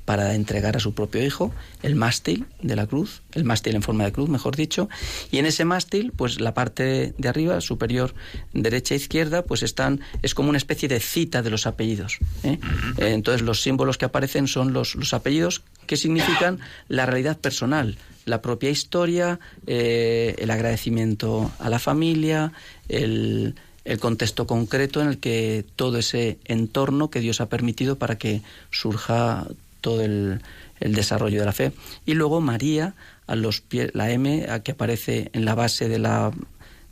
para 0.09 0.34
entregar 0.34 0.74
a 0.74 0.80
su 0.80 0.94
propio 0.94 1.22
hijo, 1.22 1.52
el 1.82 1.94
mástil 1.94 2.46
de 2.62 2.76
la 2.76 2.86
cruz, 2.86 3.20
el 3.34 3.44
mástil 3.44 3.74
en 3.74 3.82
forma 3.82 4.04
de 4.04 4.12
cruz, 4.12 4.30
mejor 4.30 4.56
dicho, 4.56 4.88
y 5.30 5.36
en 5.36 5.44
ese 5.44 5.66
mástil, 5.66 6.12
pues 6.16 6.40
la 6.40 6.54
parte 6.54 7.12
de 7.18 7.28
arriba, 7.28 7.61
superior, 7.61 8.14
derecha 8.54 8.94
e 8.94 8.96
izquierda, 8.96 9.42
pues 9.42 9.62
están, 9.62 10.00
es 10.22 10.32
como 10.32 10.48
una 10.48 10.56
especie 10.56 10.88
de 10.88 10.98
cita 11.00 11.42
de 11.42 11.50
los 11.50 11.66
apellidos. 11.66 12.20
¿eh? 12.42 12.59
Eh, 12.96 13.12
Entonces 13.12 13.42
los 13.42 13.61
símbolos 13.61 13.98
que 13.98 14.06
aparecen 14.06 14.48
son 14.48 14.72
los, 14.72 14.94
los 14.94 15.12
apellidos 15.12 15.61
que 15.86 15.98
significan 15.98 16.59
la 16.88 17.04
realidad 17.04 17.36
personal, 17.36 17.98
la 18.24 18.40
propia 18.40 18.70
historia, 18.70 19.40
eh, 19.66 20.36
el 20.38 20.50
agradecimiento 20.50 21.52
a 21.59 21.68
la 21.68 21.78
familia, 21.78 22.54
el, 22.88 23.56
el 23.85 23.99
contexto 23.99 24.47
concreto 24.47 25.01
en 25.01 25.09
el 25.09 25.18
que 25.18 25.64
todo 25.76 25.99
ese 25.99 26.39
entorno 26.45 27.11
que 27.11 27.20
Dios 27.20 27.41
ha 27.41 27.49
permitido 27.49 27.97
para 27.97 28.18
que 28.18 28.43
surja 28.70 29.47
todo 29.81 30.03
el, 30.03 30.41
desarrollo 30.81 31.41
de 31.41 31.47
la 31.47 31.53
fe. 31.53 31.72
Y 32.07 32.14
luego 32.14 32.41
María, 32.41 32.95
a 33.26 33.35
los 33.35 33.61
pies, 33.61 33.91
la 33.95 34.11
M 34.12 34.47
a 34.49 34.62
que 34.62 34.72
aparece 34.72 35.29
en 35.33 35.45
la 35.45 35.57
base 35.57 35.89
de 35.89 35.99
la, 35.99 36.31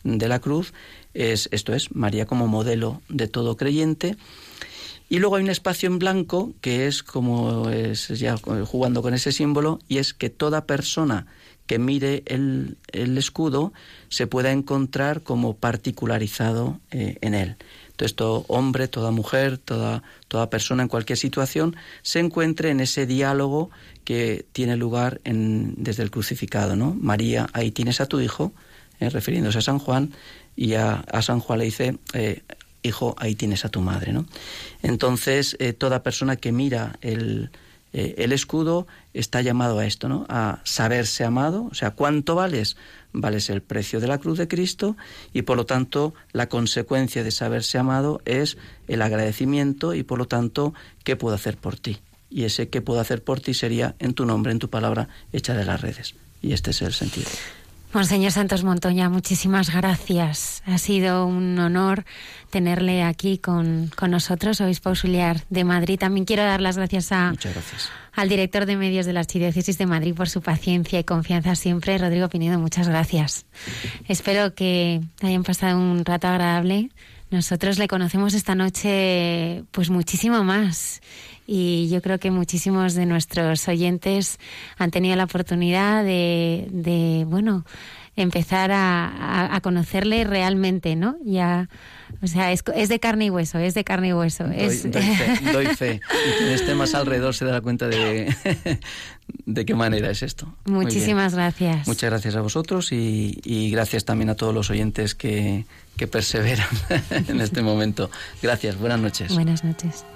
de 0.03 0.29
la 0.29 0.41
cruz, 0.41 0.73
es, 1.15 1.49
esto 1.53 1.73
es, 1.73 1.95
María 1.95 2.27
como 2.27 2.49
modelo 2.49 3.01
de 3.09 3.29
todo 3.29 3.57
creyente. 3.57 4.17
Y 5.09 5.21
luego 5.21 5.37
hay 5.37 5.45
un 5.45 5.51
espacio 5.51 5.87
en 5.87 6.01
blanco 6.01 6.53
que 6.61 6.89
es 6.89 7.05
como 7.05 7.71
es 7.71 8.09
ya 8.09 8.37
jugando 8.37 9.03
con 9.03 9.15
ese 9.15 9.31
símbolo 9.31 9.79
y 9.87 9.99
es 9.99 10.15
que 10.15 10.31
toda 10.31 10.67
persona 10.67 11.27
que 11.67 11.79
mire 11.79 12.23
el, 12.27 12.77
escudo 12.93 13.73
se 14.09 14.27
pueda 14.27 14.53
encontrar 14.53 15.23
como 15.23 15.57
particularizado 15.57 16.81
eh, 16.91 17.19
en 17.21 17.35
él. 17.35 17.57
Entonces, 17.91 18.15
todo 18.15 18.45
hombre, 18.49 18.89
toda 18.89 19.11
mujer, 19.11 19.59
toda, 19.59 20.03
toda 20.29 20.51
persona 20.51 20.83
en 20.83 20.89
cualquier 20.89 21.19
situación 21.19 21.77
se 22.03 22.21
encuentre 22.21 22.71
en 22.71 22.81
ese 22.81 23.07
diálogo 23.07 23.71
que 24.05 24.45
tiene 24.53 24.77
lugar 24.77 25.21
en, 25.25 25.75
desde 25.79 26.03
el 26.03 26.11
crucificado. 26.11 26.77
¿no? 26.77 26.95
María, 27.01 27.49
ahí 27.53 27.71
tienes 27.71 28.01
a 28.01 28.07
tu 28.07 28.21
hijo, 28.21 28.53
eh, 29.01 29.09
refiriéndose 29.09 29.59
a 29.59 29.63
San 29.63 29.79
Juan, 29.79 30.13
y 30.55 30.75
a, 30.75 30.95
a 30.95 31.23
San 31.23 31.41
Juan 31.41 31.59
le 31.59 31.65
dice, 31.65 31.99
eh, 32.13 32.43
hijo, 32.83 33.15
ahí 33.19 33.35
tienes 33.35 33.65
a 33.65 33.71
tu 33.71 33.81
madre. 33.81 34.13
¿no? 34.13 34.27
Entonces, 34.83 35.57
toda 35.79 36.03
persona 36.03 36.37
que 36.37 36.53
mira 36.53 36.99
el, 37.01 37.51
Eh, 37.99 38.15
el 38.23 38.33
escudo 38.33 38.87
está 39.15 39.41
llamado 39.41 39.79
a 39.79 39.87
esto, 39.87 40.07
¿no? 40.07 40.27
A 40.29 40.61
saberse 40.65 41.25
amado, 41.25 41.67
o 41.71 41.75
sea, 41.75 41.93
¿cuánto 41.93 42.35
vales? 42.35 42.77
Vales 43.15 43.49
el 43.49 43.63
precio 43.63 44.01
de 44.01 44.07
la 44.07 44.19
cruz 44.19 44.37
de 44.37 44.49
Cristo 44.49 44.99
y 45.33 45.43
por 45.43 45.57
lo 45.57 45.65
tanto 45.65 46.13
la 46.33 46.51
consecuencia 46.51 47.25
de 47.25 47.31
saberse 47.31 47.79
amado 47.79 48.21
es 48.27 48.59
el 48.87 49.01
agradecimiento 49.01 49.95
y 49.95 50.03
por 50.03 50.19
lo 50.19 50.27
tanto, 50.27 50.75
¿qué 51.05 51.17
puedo 51.17 51.35
hacer 51.35 51.57
por 51.57 51.79
ti? 51.79 52.01
Y 52.29 52.45
ese 52.45 52.69
qué 52.69 52.83
puedo 52.83 53.01
hacer 53.01 53.25
por 53.25 53.41
ti 53.41 53.55
sería 53.55 53.95
en 53.99 54.13
tu 54.13 54.27
nombre, 54.27 54.53
en 54.53 54.59
tu 54.59 54.69
palabra, 54.69 55.09
hecha 55.33 55.55
de 55.55 55.65
las 55.65 55.81
redes. 55.81 56.17
Y 56.43 56.53
este 56.53 56.73
es 56.73 56.83
el 56.83 56.93
sentido. 56.93 57.31
Monseñor 57.97 58.31
Santos 58.31 58.63
Montoña, 58.63 59.09
muchísimas 59.09 59.75
gracias. 59.75 60.63
Ha 60.67 60.77
sido 60.77 61.25
un 61.25 61.59
honor 61.59 62.05
tenerle 62.51 63.03
aquí 63.03 63.39
con, 63.39 63.91
con 63.97 64.11
nosotros, 64.11 64.61
obispo 64.61 64.91
auxiliar 64.91 65.45
de 65.49 65.65
Madrid. 65.65 65.99
También 65.99 66.27
quiero 66.27 66.43
dar 66.43 66.61
las 66.61 66.77
gracias, 66.77 67.11
a, 67.11 67.33
al 68.13 68.29
director 68.29 68.67
de 68.67 68.77
medios 68.77 69.07
de 69.07 69.15
la 69.15 69.21
Archidiócesis 69.21 69.79
de 69.79 69.87
Madrid 69.87 70.15
por 70.15 70.29
su 70.29 70.43
paciencia 70.43 70.99
y 70.99 71.05
confianza 71.05 71.55
siempre. 71.55 71.97
Rodrigo 71.97 72.29
Pinedo, 72.29 72.59
muchas 72.59 72.87
gracias. 72.87 73.47
Espero 74.07 74.55
que 74.55 75.01
hayan 75.23 75.43
pasado 75.43 75.79
un 75.79 76.05
rato 76.05 76.29
agradable. 76.29 76.91
Nosotros 77.31 77.79
le 77.79 77.89
conocemos 77.89 78.35
esta 78.35 78.55
noche 78.55 79.65
pues 79.71 79.89
muchísimo 79.89 80.45
más 80.45 81.01
y 81.47 81.89
yo 81.89 82.03
creo 82.03 82.19
que 82.19 82.31
muchísimos 82.31 82.95
de 82.95 83.07
nuestros 83.07 83.69
oyentes 83.69 84.39
han 84.79 84.91
tenido 84.91 85.17
la 85.17 85.25
oportunidad 85.25 86.05
de, 86.05 86.69
de 86.71 87.25
bueno, 87.27 87.65
empezar 88.17 88.73
a, 88.73 89.55
a, 89.55 89.61
conocerle 89.61 90.25
realmente, 90.25 90.97
¿no? 90.97 91.17
Ya, 91.23 91.69
o 92.23 92.27
sea, 92.27 92.51
es, 92.51 92.65
es, 92.75 92.89
de 92.89 92.99
carne 92.99 93.27
y 93.27 93.31
hueso, 93.31 93.59
es 93.59 93.75
de 93.75 93.85
carne 93.85 94.09
y 94.09 94.13
hueso. 94.15 94.45
Doy, 94.45 94.57
es... 94.57 94.91
doy 94.91 95.03
fe, 95.03 95.39
doy 95.53 95.67
fe. 95.67 96.01
Y 96.01 96.39
quien 96.39 96.51
esté 96.51 96.75
más 96.75 96.95
alrededor 96.95 97.35
se 97.35 97.45
dará 97.45 97.61
cuenta 97.61 97.89
de, 97.89 98.35
de 99.47 99.65
qué 99.67 99.75
manera 99.75 100.11
es 100.11 100.23
esto. 100.23 100.53
Muchísimas 100.65 101.35
gracias. 101.35 101.87
Muchas 101.87 102.11
gracias 102.11 102.37
a 102.37 102.41
vosotros 102.41 102.91
y, 102.91 103.39
y 103.45 103.71
gracias 103.71 104.07
también 104.07 104.31
a 104.31 104.35
todos 104.35 104.55
los 104.55 104.71
oyentes 104.71 105.15
que, 105.15 105.67
que 105.97 106.07
perseveran 106.07 106.69
en 107.11 107.41
este 107.43 107.61
momento. 107.61 108.11
Gracias, 108.43 108.79
buenas 108.79 109.01
noches. 109.01 109.35
Buenas 109.35 109.63
noches. 109.63 110.07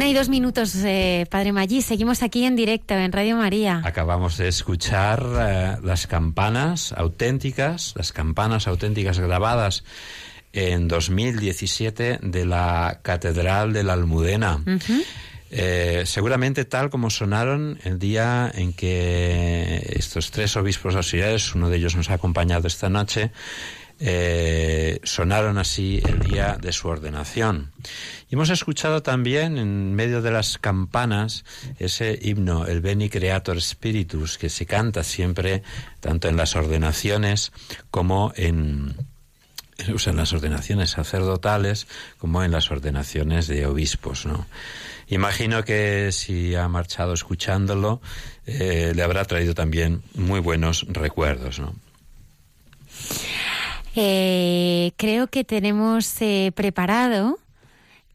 Una 0.00 0.08
y 0.08 0.14
dos 0.14 0.30
minutos, 0.30 0.74
eh, 0.76 1.26
Padre 1.28 1.52
Maggi. 1.52 1.82
Seguimos 1.82 2.22
aquí 2.22 2.46
en 2.46 2.56
directo 2.56 2.94
en 2.94 3.12
Radio 3.12 3.36
María. 3.36 3.82
Acabamos 3.84 4.38
de 4.38 4.48
escuchar 4.48 5.22
eh, 5.38 5.76
las 5.82 6.06
campanas 6.06 6.94
auténticas, 6.96 7.92
las 7.96 8.10
campanas 8.10 8.66
auténticas 8.66 9.18
grabadas 9.18 9.84
en 10.54 10.88
2017 10.88 12.20
de 12.22 12.46
la 12.46 13.00
Catedral 13.02 13.74
de 13.74 13.84
la 13.84 13.92
Almudena. 13.92 14.64
Eh, 15.50 16.04
seguramente 16.06 16.64
tal 16.64 16.88
como 16.88 17.10
sonaron 17.10 17.78
el 17.84 17.98
día 17.98 18.50
en 18.54 18.72
que 18.72 19.86
estos 19.96 20.30
tres 20.30 20.56
obispos 20.56 20.96
auxiliares, 20.96 21.54
uno 21.54 21.68
de 21.68 21.76
ellos 21.76 21.94
nos 21.94 22.08
ha 22.08 22.14
acompañado 22.14 22.68
esta 22.68 22.88
noche, 22.88 23.32
eh, 24.02 24.98
sonaron 25.02 25.58
así 25.58 26.00
el 26.08 26.20
día 26.20 26.56
de 26.58 26.72
su 26.72 26.88
ordenación. 26.88 27.70
Y 28.30 28.34
hemos 28.34 28.50
escuchado 28.50 29.02
también 29.02 29.58
en 29.58 29.94
medio 29.94 30.22
de 30.22 30.30
las 30.30 30.56
campanas 30.56 31.44
ese 31.80 32.16
himno, 32.22 32.66
el 32.66 32.80
Beni 32.80 33.08
Creator 33.08 33.60
Spiritus, 33.60 34.38
que 34.38 34.48
se 34.48 34.66
canta 34.66 35.02
siempre 35.02 35.64
tanto 35.98 36.28
en 36.28 36.36
las 36.36 36.54
ordenaciones 36.54 37.50
como 37.90 38.32
en 38.36 38.94
en 40.06 40.16
las 40.16 40.32
ordenaciones 40.34 40.90
sacerdotales 40.90 41.86
como 42.18 42.44
en 42.44 42.50
las 42.50 42.70
ordenaciones 42.70 43.46
de 43.46 43.64
obispos, 43.66 44.26
¿no? 44.26 44.46
Imagino 45.08 45.64
que 45.64 46.12
si 46.12 46.54
ha 46.54 46.68
marchado 46.68 47.14
escuchándolo, 47.14 48.00
eh, 48.46 48.92
le 48.94 49.02
habrá 49.02 49.24
traído 49.24 49.54
también 49.54 50.02
muy 50.14 50.38
buenos 50.40 50.86
recuerdos, 50.88 51.58
¿no? 51.58 51.74
Eh, 53.96 54.92
creo 54.96 55.26
que 55.26 55.44
tenemos 55.44 56.20
eh, 56.20 56.52
preparado 56.54 57.38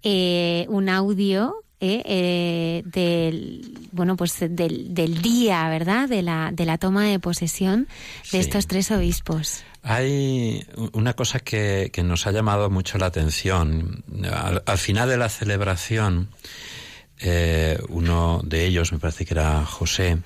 un 0.05 0.89
audio 0.89 1.55
del 1.79 3.87
bueno 3.91 4.15
pues 4.15 4.39
del, 4.39 4.93
del, 4.93 5.21
día 5.21 5.67
verdad 5.69 6.07
de 6.07 6.21
la 6.21 6.51
de 6.51 6.65
la 6.65 6.77
toma 6.77 7.05
de 7.05 7.19
posesión 7.19 7.87
de 8.31 8.39
estos 8.39 8.67
tres 8.67 8.91
obispos 8.91 9.63
hay 9.87 10.65
una 10.93 11.13
cosa 11.13 11.39
que, 11.39 11.91
que, 11.93 12.01
nos 12.01 12.25
ha 12.25 12.31
llamado 12.31 12.71
mucho 12.71 12.97
la 12.97 13.05
atención. 13.05 14.03
Al, 14.65 14.77
final 14.79 15.07
de 15.07 15.17
la 15.17 15.29
celebración, 15.29 16.29
eh, 17.19 17.79
uno 17.89 18.41
de 18.43 18.65
ellos, 18.65 18.91
me 18.91 18.97
parece 18.97 19.25
que 19.25 19.35
era 19.35 19.63
José, 19.63 20.17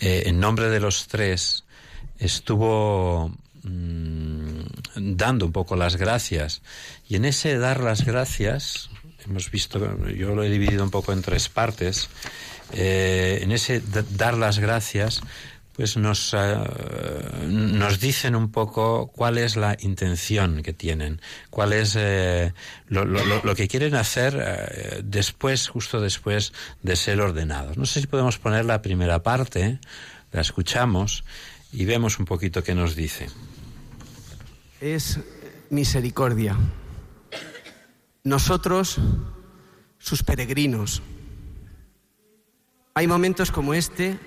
eh, 0.00 0.22
en 0.26 0.38
nombre 0.38 0.70
de 0.70 0.78
los 0.78 1.08
tres, 1.08 1.64
estuvo 2.18 3.32
mm, 3.64 4.60
dando 4.94 5.46
un 5.46 5.52
poco 5.52 5.74
las 5.74 5.96
gracias. 5.96 6.62
Y 7.08 7.16
en 7.16 7.24
ese 7.24 7.58
dar 7.58 7.80
las 7.80 8.04
gracias, 8.04 8.88
hemos 9.24 9.50
visto, 9.50 9.78
yo 10.08 10.34
lo 10.34 10.42
he 10.42 10.50
dividido 10.50 10.84
un 10.84 10.90
poco 10.90 11.12
en 11.12 11.22
tres 11.22 11.48
partes, 11.48 12.08
eh, 12.72 13.40
en 13.42 13.52
ese 13.52 13.82
dar 14.16 14.34
las 14.34 14.58
gracias, 14.58 15.20
pues 15.74 15.96
nos, 15.96 16.34
eh, 16.34 16.56
nos 17.48 17.98
dicen 17.98 18.34
un 18.34 18.50
poco 18.50 19.10
cuál 19.14 19.38
es 19.38 19.56
la 19.56 19.76
intención 19.80 20.62
que 20.62 20.72
tienen, 20.72 21.20
cuál 21.50 21.72
es 21.72 21.96
eh, 21.98 22.52
lo, 22.88 23.54
que 23.54 23.68
quieren 23.68 23.94
hacer 23.94 25.02
después, 25.04 25.68
justo 25.68 26.00
después 26.00 26.52
de 26.82 26.96
ser 26.96 27.20
ordenados. 27.20 27.78
No 27.78 27.86
sé 27.86 28.00
si 28.02 28.06
podemos 28.06 28.38
poner 28.38 28.64
la 28.64 28.82
primera 28.82 29.22
parte, 29.22 29.78
la 30.30 30.40
escuchamos 30.40 31.24
y 31.72 31.86
vemos 31.86 32.18
un 32.18 32.26
poquito 32.26 32.62
qué 32.62 32.74
nos 32.74 32.94
dice. 32.94 33.28
Es 34.80 35.20
misericordia. 35.70 36.56
Nosotros, 38.24 38.98
sus 39.98 40.22
peregrinos. 40.22 41.02
Hay 42.94 43.06
momentos 43.06 43.50
como 43.50 43.74
este 43.74 44.18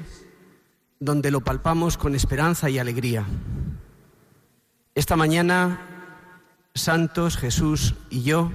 donde 1.00 1.32
lo 1.32 1.42
palpamos 1.42 1.98
con 1.98 2.16
esperanza 2.16 2.70
y 2.70 2.80
alegría. 2.80 3.26
Esta 4.96 5.16
mañana, 5.16 5.80
Santos, 6.74 7.38
Jesús 7.38 7.96
y 8.10 8.24
yo 8.24 8.52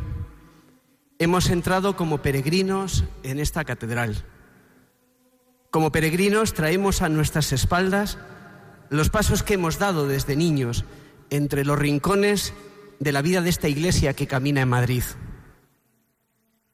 hemos 1.18 1.48
entrado 1.48 1.96
como 1.96 2.22
peregrinos 2.22 3.04
en 3.22 3.40
esta 3.40 3.64
catedral. 3.64 4.24
Como 5.70 5.92
peregrinos 5.92 6.52
traemos 6.52 7.02
a 7.02 7.08
nuestras 7.08 7.52
espaldas 7.52 8.18
los 8.90 9.08
pasos 9.08 9.42
que 9.42 9.54
hemos 9.54 9.78
dado 9.78 10.06
desde 10.06 10.36
niños 10.36 10.84
entre 11.30 11.64
los 11.64 11.78
rincones 11.78 12.52
de 12.98 13.12
la 13.12 13.22
vida 13.22 13.40
de 13.40 13.50
esta 13.50 13.68
iglesia 13.68 14.14
que 14.14 14.26
camina 14.26 14.62
en 14.62 14.68
Madrid. 14.68 15.04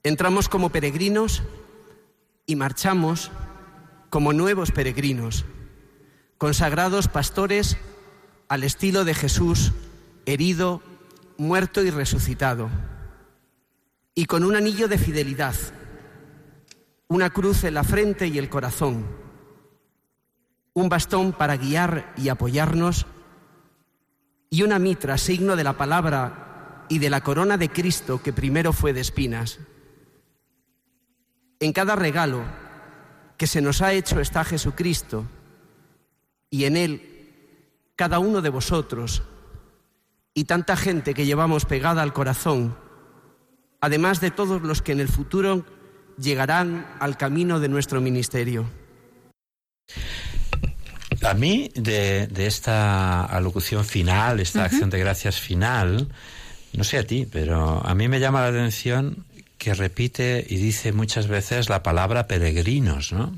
Entramos 0.07 0.48
como 0.48 0.68
peregrinos 0.68 1.42
y 2.46 2.54
marchamos 2.54 3.32
como 4.09 4.32
nuevos 4.32 4.70
peregrinos 4.70 5.44
consagrados 6.38 7.09
pastores 7.09 7.76
al 8.46 8.62
estilo 8.62 9.04
de 9.04 9.14
Jesús, 9.14 9.72
herido, 10.24 10.80
muerto 11.38 11.82
y 11.82 11.90
resucitado, 11.90 12.70
y 14.14 14.26
con 14.26 14.44
un 14.44 14.54
anillo 14.54 14.86
de 14.86 14.96
fidelidad, 14.96 15.57
una 17.09 17.30
cruz 17.30 17.64
en 17.64 17.74
la 17.74 17.82
frente 17.82 18.28
y 18.28 18.38
el 18.38 18.48
corazón, 18.48 19.04
un 20.72 20.88
bastón 20.88 21.32
para 21.32 21.57
guiar 21.57 22.14
y 22.16 22.28
apoyarnos, 22.28 23.07
y 24.50 24.62
una 24.62 24.78
mitra, 24.78 25.18
signo 25.18 25.57
de 25.57 25.64
la 25.64 25.76
palabra 25.76 26.86
y 26.88 27.00
de 27.00 27.11
la 27.11 27.22
corona 27.22 27.57
de 27.57 27.70
Cristo 27.70 28.22
que 28.22 28.32
primero 28.32 28.72
fue 28.72 28.92
de 28.92 29.00
espinas. 29.00 29.59
En 31.61 31.72
cada 31.72 31.96
regalo 31.96 32.44
que 33.36 33.46
se 33.46 33.61
nos 33.61 33.82
ha 33.82 33.92
hecho 33.92 34.20
está 34.20 34.44
Jesucristo, 34.44 35.26
y 36.50 36.64
en 36.64 36.76
Él 36.76 37.02
cada 37.96 38.18
uno 38.18 38.42
de 38.42 38.50
vosotros 38.50 39.22
y 40.34 40.44
tanta 40.44 40.76
gente 40.76 41.14
que 41.14 41.26
llevamos 41.26 41.64
pegada 41.64 42.02
al 42.02 42.12
corazón, 42.12 42.76
además 43.80 44.20
de 44.20 44.30
todos 44.30 44.62
los 44.62 44.82
que 44.82 44.92
en 44.92 45.00
el 45.00 45.09
futuro 45.09 45.64
llegarán 46.18 46.86
al 47.00 47.16
camino 47.16 47.59
de 47.61 47.68
nuestro 47.68 48.00
ministerio. 48.00 48.66
A 51.22 51.34
mí, 51.34 51.70
de, 51.74 52.28
esta 52.36 53.24
alocución 53.24 53.84
final, 53.84 54.40
esta 54.40 54.64
acción 54.64 54.90
de 54.90 54.98
gracias 54.98 55.40
final, 55.40 56.09
no 56.74 56.84
sé 56.84 56.98
a 56.98 57.07
ti, 57.07 57.26
pero 57.30 57.84
a 57.84 57.94
mí 57.94 58.09
me 58.09 58.20
llama 58.20 58.42
la 58.42 58.48
atención 58.48 59.24
que 59.67 59.75
repite 59.75 60.47
y 60.49 60.59
dice 60.59 60.93
muchas 60.93 61.27
veces 61.27 61.69
la 61.69 61.83
palabra 61.83 62.29
peregrinos, 62.29 63.12
¿no? 63.12 63.37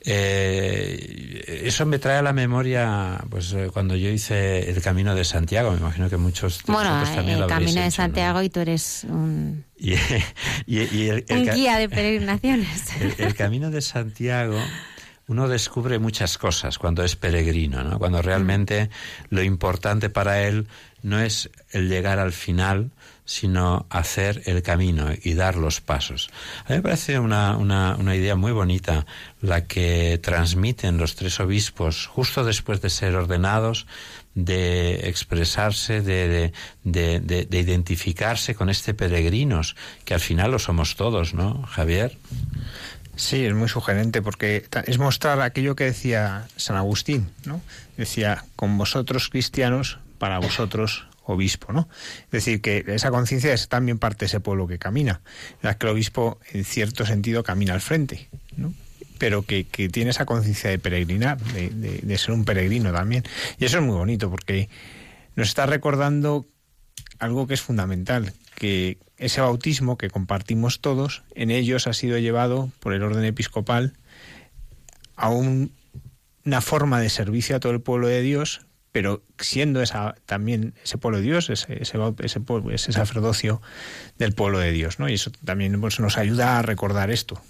Eh, 0.00 1.62
eso 1.66 1.86
me 1.86 2.00
trae 2.00 2.16
a 2.16 2.22
la 2.22 2.32
memoria, 2.32 3.22
pues 3.30 3.52
eh, 3.52 3.70
cuando 3.72 3.94
yo 3.94 4.08
hice 4.08 4.68
el 4.68 4.82
Camino 4.82 5.14
de 5.14 5.24
Santiago, 5.24 5.70
me 5.70 5.78
imagino 5.78 6.10
que 6.10 6.16
muchos 6.16 6.64
bueno, 6.66 7.00
el 7.00 7.46
Camino 7.46 7.80
de 7.80 7.92
Santiago 7.92 8.42
y 8.42 8.50
tú 8.50 8.58
eres 8.58 9.06
un, 9.08 9.64
el, 9.78 11.50
guía 11.54 11.78
de 11.78 11.88
peregrinaciones. 11.88 12.88
El, 13.18 13.36
Camino 13.36 13.70
de 13.70 13.82
Santiago 13.82 14.58
uno 15.28 15.46
descubre 15.46 16.00
muchas 16.00 16.38
cosas 16.38 16.76
cuando 16.78 17.04
es 17.04 17.14
peregrino, 17.14 17.84
¿no? 17.84 18.00
cuando 18.00 18.20
realmente 18.20 18.90
lo 19.30 19.44
importante 19.44 20.10
para 20.10 20.42
él 20.42 20.66
no 21.02 21.20
es 21.20 21.50
el 21.70 21.88
llegar 21.88 22.18
al 22.18 22.32
final, 22.32 22.90
sino 23.24 23.86
hacer 23.88 24.42
el 24.44 24.62
camino 24.62 25.08
y 25.22 25.34
dar 25.34 25.56
los 25.56 25.80
pasos. 25.80 26.30
A 26.66 26.70
mí 26.70 26.76
me 26.76 26.82
parece 26.82 27.18
una, 27.18 27.56
una, 27.56 28.16
idea 28.16 28.36
muy 28.36 28.52
bonita 28.52 29.06
la 29.40 29.64
que 29.64 30.20
transmiten 30.22 30.98
los 30.98 31.14
tres 31.16 31.40
obispos 31.40 32.06
justo 32.06 32.44
después 32.44 32.82
de 32.82 32.90
ser 32.90 33.16
ordenados, 33.16 33.86
de 34.34 35.08
expresarse, 35.08 36.02
de, 36.02 36.52
de, 36.82 37.20
de, 37.20 37.58
identificarse 37.58 38.54
con 38.54 38.68
este 38.68 38.92
peregrinos, 38.92 39.76
que 40.04 40.14
al 40.14 40.20
final 40.20 40.50
lo 40.50 40.58
somos 40.58 40.96
todos, 40.96 41.34
¿no, 41.34 41.62
Javier? 41.62 42.18
Sí, 43.16 43.44
es 43.44 43.54
muy 43.54 43.68
sugerente 43.68 44.22
porque 44.22 44.66
es 44.86 44.98
mostrar 44.98 45.40
aquello 45.40 45.76
que 45.76 45.84
decía 45.84 46.48
San 46.56 46.76
Agustín, 46.76 47.30
¿no? 47.44 47.60
Decía, 47.96 48.44
con 48.56 48.76
vosotros 48.76 49.28
cristianos, 49.28 49.98
para 50.18 50.40
vosotros 50.40 51.06
obispo, 51.24 51.72
¿no? 51.72 51.88
Es 52.26 52.30
decir, 52.30 52.60
que 52.60 52.84
esa 52.86 53.10
conciencia 53.10 53.52
es 53.52 53.68
también 53.68 53.98
parte 53.98 54.20
de 54.20 54.26
ese 54.26 54.40
pueblo 54.40 54.66
que 54.66 54.78
camina. 54.78 55.20
La 55.62 55.76
que 55.76 55.86
el 55.86 55.92
obispo, 55.92 56.38
en 56.52 56.64
cierto 56.64 57.06
sentido, 57.06 57.42
camina 57.42 57.74
al 57.74 57.80
frente, 57.80 58.28
¿no? 58.56 58.72
pero 59.18 59.42
que, 59.42 59.64
que 59.64 59.88
tiene 59.88 60.10
esa 60.10 60.26
conciencia 60.26 60.70
de 60.70 60.78
peregrinar, 60.78 61.40
de, 61.40 61.70
de, 61.70 62.18
ser 62.18 62.32
un 62.32 62.44
peregrino 62.44 62.92
también. 62.92 63.22
Y 63.58 63.64
eso 63.64 63.78
es 63.78 63.84
muy 63.84 63.96
bonito, 63.96 64.28
porque 64.28 64.68
nos 65.36 65.48
está 65.48 65.66
recordando 65.66 66.46
algo 67.18 67.46
que 67.46 67.54
es 67.54 67.62
fundamental, 67.62 68.32
que 68.56 68.98
ese 69.16 69.40
bautismo 69.40 69.96
que 69.96 70.10
compartimos 70.10 70.80
todos, 70.80 71.22
en 71.34 71.50
ellos 71.50 71.86
ha 71.86 71.92
sido 71.92 72.18
llevado 72.18 72.70
por 72.80 72.92
el 72.92 73.02
orden 73.02 73.24
episcopal 73.24 73.94
a 75.16 75.30
una 75.30 75.70
forma 76.60 77.00
de 77.00 77.08
servicio 77.08 77.56
a 77.56 77.60
todo 77.60 77.72
el 77.72 77.80
pueblo 77.80 78.08
de 78.08 78.20
Dios 78.22 78.66
pero 78.94 79.24
siendo 79.40 79.82
esa 79.82 80.14
también 80.24 80.72
ese 80.84 80.98
pueblo 80.98 81.18
de 81.18 81.24
Dios, 81.24 81.50
ese, 81.50 81.82
ese, 81.82 81.98
ese, 82.22 82.92
sacerdocio 82.92 83.60
del 84.18 84.34
pueblo 84.34 84.60
de 84.60 84.70
Dios, 84.70 85.00
¿no? 85.00 85.08
Y 85.08 85.14
eso 85.14 85.32
también 85.44 85.80
pues, 85.80 85.98
nos 85.98 86.16
ayuda 86.16 86.60
a 86.60 86.62
recordar 86.62 87.10
esto. 87.10 87.42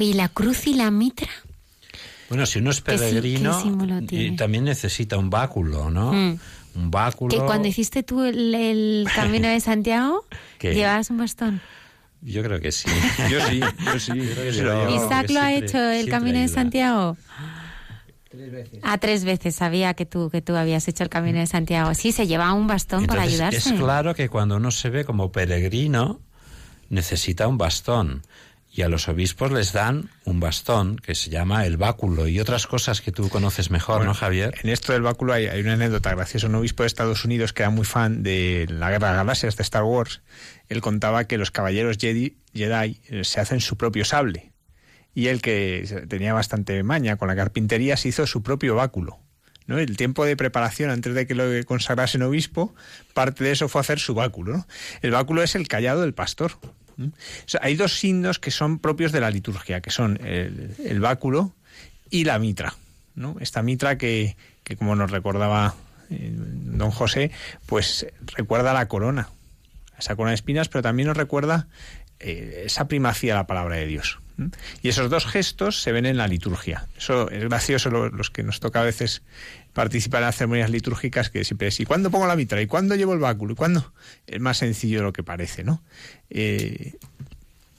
Oye, 0.00 0.12
¿la 0.12 0.28
cruz 0.28 0.66
y 0.66 0.74
la 0.74 0.90
mitra? 0.90 1.30
Bueno, 2.28 2.46
si 2.46 2.58
uno 2.58 2.72
es 2.72 2.80
peregrino, 2.80 3.62
y 4.10 4.34
también 4.34 4.64
necesita 4.64 5.16
un 5.18 5.30
báculo, 5.30 5.88
¿no? 5.88 6.12
Mm. 6.12 6.40
Un 6.74 6.90
báculo. 6.90 7.30
Que 7.30 7.44
cuando 7.44 7.68
hiciste 7.68 8.02
tú 8.02 8.24
el, 8.24 9.06
camino 9.14 9.46
de 9.46 9.60
Santiago, 9.60 10.26
llevabas 10.60 11.10
un 11.10 11.18
bastón. 11.18 11.60
Yo 12.22 12.42
creo 12.42 12.58
que 12.60 12.72
sí. 12.72 12.90
yo 13.30 13.40
sí, 13.46 13.60
yo 13.60 14.00
sí. 14.00 14.12
Isaac 14.96 15.30
lo 15.30 15.40
ha 15.40 15.52
hecho 15.52 15.78
el 15.78 16.08
camino 16.08 16.40
de 16.40 16.48
Santiago. 16.48 17.16
Tres 18.30 18.52
veces. 18.52 18.80
Ah, 18.84 18.98
tres 18.98 19.24
veces. 19.24 19.56
Sabía 19.56 19.94
que 19.94 20.06
tú, 20.06 20.30
que 20.30 20.40
tú 20.40 20.54
habías 20.54 20.86
hecho 20.86 21.02
el 21.02 21.10
camino 21.10 21.40
de 21.40 21.48
Santiago. 21.48 21.92
Sí, 21.94 22.12
se 22.12 22.28
lleva 22.28 22.52
un 22.52 22.68
bastón 22.68 23.06
para 23.06 23.22
ayudarse. 23.22 23.70
Es 23.70 23.72
claro 23.72 24.14
que 24.14 24.28
cuando 24.28 24.56
uno 24.56 24.70
se 24.70 24.88
ve 24.88 25.04
como 25.04 25.32
peregrino, 25.32 26.20
necesita 26.90 27.48
un 27.48 27.58
bastón 27.58 28.22
y 28.72 28.82
a 28.82 28.88
los 28.88 29.08
obispos 29.08 29.50
les 29.50 29.72
dan 29.72 30.10
un 30.24 30.38
bastón 30.38 30.96
que 30.96 31.16
se 31.16 31.28
llama 31.28 31.66
el 31.66 31.76
báculo 31.76 32.28
y 32.28 32.38
otras 32.38 32.68
cosas 32.68 33.00
que 33.00 33.10
tú 33.10 33.28
conoces 33.28 33.70
mejor, 33.70 34.04
¿no, 34.04 34.14
Javier? 34.14 34.54
En 34.62 34.70
esto 34.70 34.92
del 34.92 35.02
báculo 35.02 35.32
hay, 35.32 35.46
una 35.60 35.72
anécdota 35.72 36.14
graciosa. 36.14 36.46
Un 36.46 36.54
obispo 36.54 36.84
de 36.84 36.86
Estados 36.86 37.24
Unidos 37.24 37.52
que 37.52 37.64
era 37.64 37.70
muy 37.70 37.84
fan 37.84 38.22
de 38.22 38.66
la 38.70 38.90
Guerra 38.90 39.10
de 39.10 39.16
Galaxias 39.16 39.56
de 39.56 39.62
Star 39.62 39.82
Wars, 39.82 40.22
él 40.68 40.80
contaba 40.80 41.24
que 41.24 41.36
los 41.36 41.50
caballeros 41.50 41.98
Jedi, 41.98 42.36
Jedi 42.54 43.00
eh, 43.08 43.24
se 43.24 43.40
hacen 43.40 43.60
su 43.60 43.76
propio 43.76 44.04
sable. 44.04 44.49
Y 45.14 45.26
él, 45.26 45.42
que 45.42 46.06
tenía 46.08 46.32
bastante 46.32 46.82
maña 46.82 47.16
con 47.16 47.28
la 47.28 47.36
carpintería, 47.36 47.96
se 47.96 48.08
hizo 48.08 48.26
su 48.26 48.42
propio 48.42 48.74
báculo. 48.74 49.18
¿no? 49.66 49.78
El 49.78 49.96
tiempo 49.96 50.24
de 50.24 50.36
preparación 50.36 50.90
antes 50.90 51.14
de 51.14 51.26
que 51.26 51.34
lo 51.34 51.44
consagrasen 51.64 52.22
obispo, 52.22 52.74
parte 53.14 53.44
de 53.44 53.52
eso 53.52 53.68
fue 53.68 53.80
hacer 53.80 53.98
su 53.98 54.14
báculo. 54.14 54.66
El 55.02 55.10
báculo 55.10 55.42
es 55.42 55.54
el 55.54 55.68
callado 55.68 56.02
del 56.02 56.14
pastor 56.14 56.52
hay 57.60 57.76
dos 57.76 57.98
signos 57.98 58.38
que 58.38 58.50
son 58.50 58.78
propios 58.78 59.12
de 59.12 59.20
la 59.20 59.30
liturgia, 59.30 59.80
que 59.80 59.90
son 59.90 60.18
el, 60.22 61.00
báculo 61.00 61.54
y 62.10 62.24
la 62.24 62.38
mitra. 62.38 62.74
¿no? 63.14 63.36
Esta 63.40 63.62
mitra 63.62 63.98
que, 63.98 64.36
como 64.78 64.94
nos 64.96 65.10
recordaba 65.10 65.74
eh, 66.10 66.30
don 66.32 66.90
José, 66.90 67.30
pues 67.66 68.06
recuerda 68.36 68.72
la 68.72 68.88
corona, 68.88 69.28
esa 69.98 70.16
corona 70.16 70.30
de 70.30 70.36
espinas, 70.36 70.68
pero 70.68 70.82
también 70.82 71.08
nos 71.08 71.16
recuerda 71.16 71.68
eh, 72.18 72.64
esa 72.66 72.88
primacía 72.88 73.34
de 73.34 73.40
la 73.40 73.46
palabra 73.46 73.76
de 73.76 73.86
Dios. 73.86 74.18
Y 74.82 74.88
esos 74.88 75.10
dos 75.10 75.26
gestos 75.26 75.82
se 75.82 75.92
ven 75.92 76.06
en 76.06 76.16
la 76.16 76.28
liturgia. 76.28 76.86
Eso 76.96 77.30
es 77.30 77.44
gracioso 77.44 77.90
los 77.90 78.30
que 78.30 78.42
nos 78.42 78.60
toca 78.60 78.80
a 78.80 78.84
veces 78.84 79.22
participar 79.72 80.22
en 80.22 80.26
las 80.26 80.36
ceremonias 80.36 80.70
litúrgicas 80.70 81.30
que 81.30 81.44
siempre 81.44 81.68
es 81.68 81.80
¿y 81.80 81.84
cuándo 81.84 82.10
pongo 82.10 82.26
la 82.26 82.36
mitra? 82.36 82.60
¿y 82.60 82.66
cuándo 82.66 82.94
llevo 82.96 83.14
el 83.14 83.20
báculo? 83.20 83.52
¿y 83.52 83.56
cuándo? 83.56 83.92
Es 84.26 84.40
más 84.40 84.58
sencillo 84.58 84.98
de 84.98 85.04
lo 85.04 85.12
que 85.12 85.22
parece, 85.22 85.64
¿no? 85.64 85.82
Eh, 86.30 86.94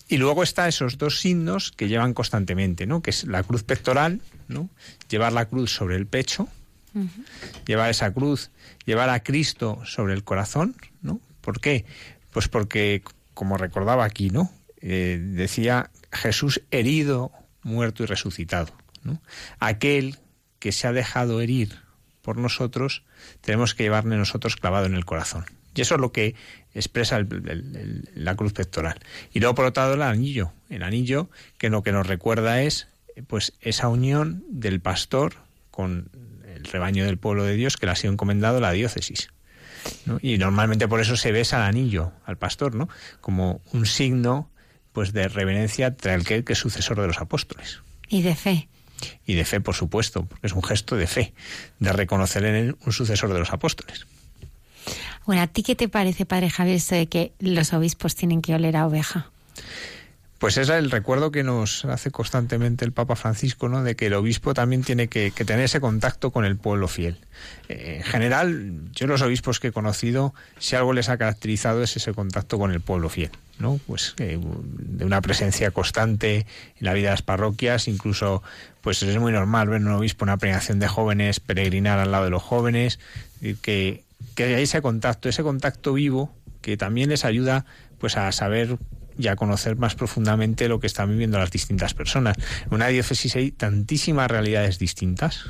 y 0.08 0.18
luego 0.18 0.44
está 0.44 0.68
esos 0.68 0.98
dos 0.98 1.20
signos 1.20 1.72
que 1.72 1.88
llevan 1.88 2.14
constantemente, 2.14 2.86
¿no? 2.86 3.02
Que 3.02 3.12
es 3.12 3.24
la 3.24 3.44
cruz 3.44 3.64
pectoral, 3.64 4.20
¿no? 4.50 4.70
Llevar 5.10 5.32
la 5.32 5.46
cruz 5.46 5.74
sobre 5.74 5.96
el 5.96 6.06
pecho, 6.06 6.50
llevar 7.66 7.90
esa 7.90 8.12
cruz, 8.12 8.52
llevar 8.86 9.10
a 9.10 9.24
Cristo 9.24 9.80
sobre 9.86 10.14
el 10.14 10.26
corazón, 10.26 10.76
¿no? 11.02 11.22
¿Por 11.40 11.62
qué? 11.62 11.86
Pues 12.32 12.50
porque, 12.50 13.02
como 13.34 13.58
recordaba 13.58 14.04
aquí, 14.04 14.30
¿no? 14.30 14.52
Eh, 14.82 15.18
decía 15.22 15.90
Jesús 16.12 16.62
herido, 16.72 17.32
muerto 17.64 18.04
y 18.04 18.06
resucitado. 18.06 18.74
Aquel 19.60 20.18
que 20.60 20.72
se 20.72 20.88
ha 20.88 20.94
dejado 20.94 21.42
herir 21.42 21.80
por 22.22 22.38
nosotros, 22.38 23.04
tenemos 23.42 23.74
que 23.74 23.84
llevarle 23.84 24.18
nosotros 24.18 24.56
clavado 24.56 24.86
en 24.86 24.96
el 24.96 25.06
corazón. 25.06 25.46
Y 25.74 25.82
eso 25.82 25.96
es 25.96 26.02
lo 26.02 26.12
que 26.12 26.36
expresa 26.74 27.20
la 28.14 28.36
cruz 28.36 28.54
pectoral. 28.54 29.00
Y 29.34 29.40
luego, 29.40 29.56
por 29.56 29.66
otro 29.66 29.84
lado, 29.84 29.96
el 29.96 30.02
anillo. 30.02 30.52
El 30.70 30.84
anillo 30.84 31.30
que 31.58 31.70
lo 31.70 31.82
que 31.82 31.92
nos 31.92 32.08
recuerda 32.08 32.62
es 32.62 32.88
pues 33.28 33.54
esa 33.62 33.88
unión 33.88 34.44
del 34.50 34.80
pastor 34.80 35.36
con 35.70 36.10
el 36.54 36.64
rebaño 36.66 37.06
del 37.06 37.18
pueblo 37.18 37.44
de 37.44 37.56
Dios 37.56 37.78
que 37.78 37.86
le 37.86 37.94
ha 37.94 37.96
sido 37.96 38.14
encomendado 38.14 38.60
la 38.60 38.72
diócesis. 38.72 39.30
Y 40.22 40.38
normalmente 40.38 40.88
por 40.88 41.02
eso 41.02 41.18
se 41.18 41.32
besa 41.32 41.58
al 41.58 41.64
anillo, 41.64 42.12
al 42.26 42.38
pastor, 42.38 42.76
¿no? 42.76 42.88
Como 43.20 43.62
un 43.74 43.86
signo 43.86 44.51
pues 44.94 45.14
de 45.14 45.28
reverencia 45.28 45.96
tras 45.96 46.16
el 46.16 46.44
que, 46.44 46.54
es 46.54 46.58
sucesor 46.58 47.00
de 47.00 47.08
los 47.08 47.20
apóstoles. 47.20 47.82
Y 48.08 48.22
de 48.22 48.36
fe. 48.36 48.68
Y 49.26 49.36
de 49.36 49.46
fe, 49.46 49.62
por 49.62 49.76
supuesto, 49.76 50.26
porque 50.26 50.48
es 50.48 50.54
un 50.54 50.64
gesto 50.64 50.96
de 50.96 51.08
fe, 51.08 51.34
de 51.80 51.92
reconocer 51.92 52.46
en 52.46 52.56
él 52.56 52.76
un 52.86 52.94
sucesor 52.94 53.34
de 53.34 53.40
los 53.40 53.52
apóstoles. 53.52 54.06
Bueno, 55.26 55.42
¿a 55.42 55.48
ti 55.48 55.64
qué 55.64 55.76
te 55.76 55.88
parece, 55.88 56.26
Padre 56.26 56.50
Javier, 56.50 56.78
eso 56.78 56.96
de 56.96 57.08
que 57.08 57.34
los 57.40 57.74
obispos 57.74 58.16
tienen 58.16 58.42
que 58.42 58.54
oler 58.54 58.76
a 58.76 58.88
oveja? 58.88 59.32
Pues 60.42 60.58
es 60.58 60.70
el 60.70 60.90
recuerdo 60.90 61.30
que 61.30 61.44
nos 61.44 61.86
hace 61.86 62.10
constantemente 62.10 62.84
el 62.84 62.94
Papa 62.94 63.16
Francisco, 63.16 63.70
¿no? 63.70 63.84
De 63.84 63.96
que 63.96 64.08
el 64.08 64.16
obispo 64.16 64.56
también 64.56 64.84
tiene 64.84 65.08
que, 65.08 65.30
tener 65.30 65.66
ese 65.66 65.80
contacto 65.80 66.32
con 66.32 66.46
el 66.46 66.58
pueblo 66.58 66.88
fiel. 66.88 67.20
Eh, 67.70 67.98
en 67.98 68.04
general, 68.04 68.90
yo 68.92 69.06
los 69.06 69.22
obispos 69.22 69.60
que 69.60 69.68
he 69.68 69.72
conocido, 69.72 70.34
si 70.58 70.76
algo 70.76 70.94
les 70.94 71.10
ha 71.10 71.20
caracterizado 71.20 71.84
es 71.84 71.96
ese 71.96 72.14
contacto 72.14 72.58
con 72.58 72.72
el 72.72 72.82
pueblo 72.82 73.08
fiel, 73.10 73.30
¿no? 73.62 73.80
Pues 73.88 74.16
eh, 74.18 74.40
de 74.80 75.06
una 75.06 75.22
presencia 75.22 75.72
constante 75.72 76.38
en 76.38 76.46
la 76.80 76.94
vida 76.94 77.10
de 77.10 77.14
las 77.14 77.22
parroquias, 77.22 77.88
incluso, 77.88 78.44
pues 78.82 79.02
es 79.04 79.18
muy 79.18 79.32
normal 79.32 79.70
ver 79.70 79.82
un 79.82 79.88
obispo, 79.90 80.26
una 80.26 80.38
pregación 80.38 80.80
de 80.80 80.88
jóvenes, 80.88 81.40
peregrinar 81.40 82.00
al 82.00 82.12
lado 82.12 82.26
de 82.26 82.32
los 82.32 82.44
jóvenes, 82.44 83.00
que, 83.62 84.04
que 84.36 84.44
hay 84.44 84.64
ese 84.64 84.82
contacto, 84.82 85.30
ese 85.30 85.44
contacto 85.44 85.94
vivo 85.94 86.34
que 86.62 86.78
también 86.78 87.10
les 87.10 87.26
ayuda 87.26 87.66
pues 87.98 88.18
a 88.18 88.32
saber 88.32 88.78
y 89.18 89.28
a 89.28 89.36
conocer 89.36 89.76
más 89.76 89.96
profundamente 89.96 90.68
lo 90.68 90.80
que 90.80 90.88
están 90.88 91.10
viviendo 91.10 91.38
las 91.38 91.52
distintas 91.52 91.94
personas. 91.94 92.38
En 92.66 92.74
una 92.74 92.88
diócesis 92.88 93.36
hay 93.36 93.52
tantísimas 93.52 94.30
realidades 94.30 94.80
distintas, 94.80 95.46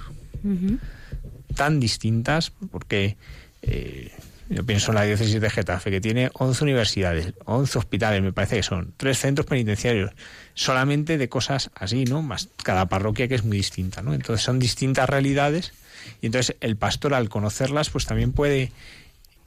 tan 1.56 1.80
distintas, 1.80 2.52
porque 2.72 3.18
eh, 3.62 4.12
yo 4.52 4.66
pienso 4.66 4.92
en 4.92 4.96
la 4.96 5.04
diócesis 5.04 5.40
de 5.40 5.50
Getafe, 5.50 5.92
que 5.92 6.02
tiene 6.02 6.30
11 6.34 6.64
universidades, 6.64 7.34
11 7.46 7.80
hospitales, 7.80 8.22
me 8.22 8.34
parece 8.34 8.58
que 8.58 8.64
son, 8.64 8.94
tres 8.98 9.18
centros 9.18 9.48
penitenciarios, 9.48 10.12
solamente 10.54 11.18
de 11.18 11.30
cosas 11.30 11.72
así, 11.74 12.04
¿no? 12.04 12.28
Cada 12.64 12.88
parroquia 12.88 13.30
que 13.30 13.36
es 13.36 13.46
muy 13.46 13.58
distinta, 13.58 14.02
¿no? 14.02 14.14
Entonces 14.14 14.44
son 14.44 14.60
distintas 14.60 15.10
realidades 15.10 15.74
y 16.22 16.26
entonces 16.26 16.58
el 16.60 16.76
pastor 16.76 17.14
al 17.14 17.30
conocerlas 17.30 17.90
pues 17.90 18.06
también 18.06 18.34
puede 18.34 18.72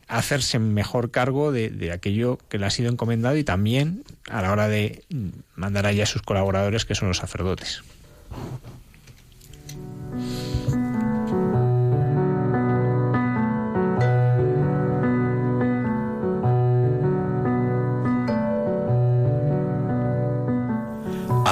hacerse 0.09 0.59
mejor 0.59 1.11
cargo 1.11 1.53
de, 1.53 1.91
aquello 1.93 2.39
que 2.49 2.59
le 2.59 2.67
ha 2.67 2.71
sido 2.71 2.91
encomendado 2.91 3.37
y 3.37 3.45
también 3.45 4.05
a 4.31 4.43
la 4.43 4.53
hora 4.53 4.69
de 4.69 5.03
mandar 5.55 5.87
allá 5.87 6.05
a 6.05 6.07
sus 6.07 6.23
colaboradores 6.23 6.85
que 6.85 6.95
son 6.95 7.09
los 7.09 7.19
sacerdotes. 7.19 7.83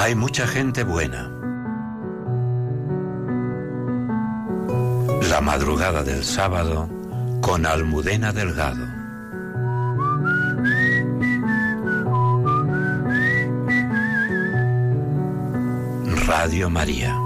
Hay 0.03 0.15
mucha 0.15 0.45
gente 0.45 0.83
buena. 0.83 1.31
La 5.29 5.39
madrugada 5.39 6.03
del 6.03 6.25
sábado 6.25 6.89
con 7.39 7.65
Almudena 7.65 8.33
Delgado. 8.33 8.85
Radio 16.27 16.69
María. 16.69 17.17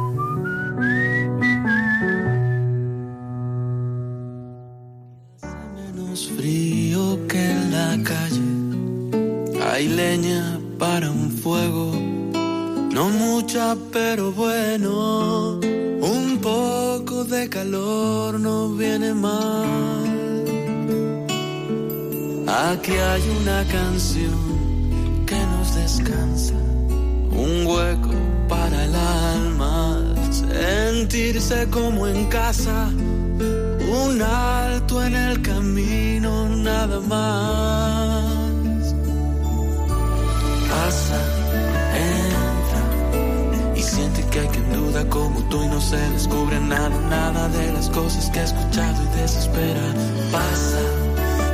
menos 5.73 6.29
frío 6.37 7.27
que 7.27 7.43
en 7.43 7.71
la 7.71 7.97
calle. 8.03 9.63
Hay 9.67 9.87
leña 9.87 10.59
para 10.77 11.09
un 11.09 11.31
fuego, 11.31 12.06
no 12.98 13.10
mucha 13.10 13.76
pero 13.94 14.32
bueno. 14.32 15.60
Un 16.15 16.40
poco 16.41 17.24
de 17.26 17.48
calor 17.48 18.40
no 18.40 18.74
viene 18.74 19.14
mal. 19.14 20.45
Aquí 22.48 22.94
hay 22.94 23.24
una 23.41 23.64
canción 23.78 24.40
que 25.28 25.40
nos 25.53 25.76
descansa, 25.76 26.56
un 27.44 27.68
hueco 27.68 28.15
para 28.48 28.86
el 28.86 28.95
alma, 28.95 30.02
sentirse 30.32 31.68
como 31.69 32.07
en 32.07 32.26
casa, 32.30 32.90
un 34.06 34.22
alto 34.22 35.03
en 35.03 35.15
el 35.15 35.41
camino, 35.44 36.49
nada 36.49 36.99
más. 37.02 38.26
Como 45.06 45.40
tú 45.49 45.61
y 45.64 45.68
no 45.68 45.80
se 45.80 45.98
descubre 46.11 46.60
nada, 46.60 46.90
nada 47.10 47.48
de 47.49 47.72
las 47.72 47.90
cosas 47.90 48.30
que 48.32 48.40
ha 48.40 48.44
escuchado 48.44 49.03
y 49.03 49.22
desespera. 49.22 49.82
Pasa, 50.32 50.82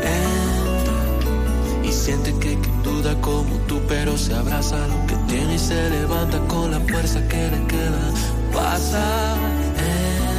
entra 0.03 1.84
y 1.84 1.91
siente 1.91 2.34
que 2.40 2.49
hay 2.49 2.56
quien 2.56 2.84
duda 2.84 3.20
como 3.22 3.56
tú, 3.68 3.82
pero 3.88 4.18
se 4.18 4.34
abraza 4.34 4.88
lo 4.88 5.06
que 5.07 5.15
tiene 5.28 5.56
y 5.56 5.60
se 5.60 5.90
levanta 5.90 6.40
con 6.48 6.72
la 6.72 6.80
fuerza 6.80 7.28
que 7.28 7.52
le 7.52 7.68
queda. 7.68 8.03
Pasa, 8.53 9.36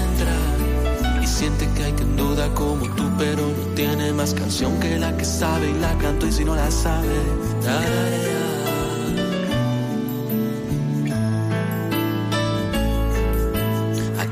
entra 0.08 1.22
y 1.22 1.26
siente 1.26 1.68
que 1.74 1.84
hay 1.84 1.92
quien 1.92 2.16
duda 2.16 2.48
como 2.54 2.86
tú, 2.94 3.04
pero 3.18 3.42
no 3.42 3.74
tiene 3.74 4.12
más 4.12 4.32
canción 4.34 4.78
que 4.80 4.98
la 4.98 5.16
que 5.16 5.24
sabe 5.24 5.70
y 5.70 5.74
la 5.74 5.96
canto 5.98 6.26
y 6.26 6.32
si 6.32 6.44
no 6.44 6.54
la 6.54 6.70
sabe. 6.70 8.43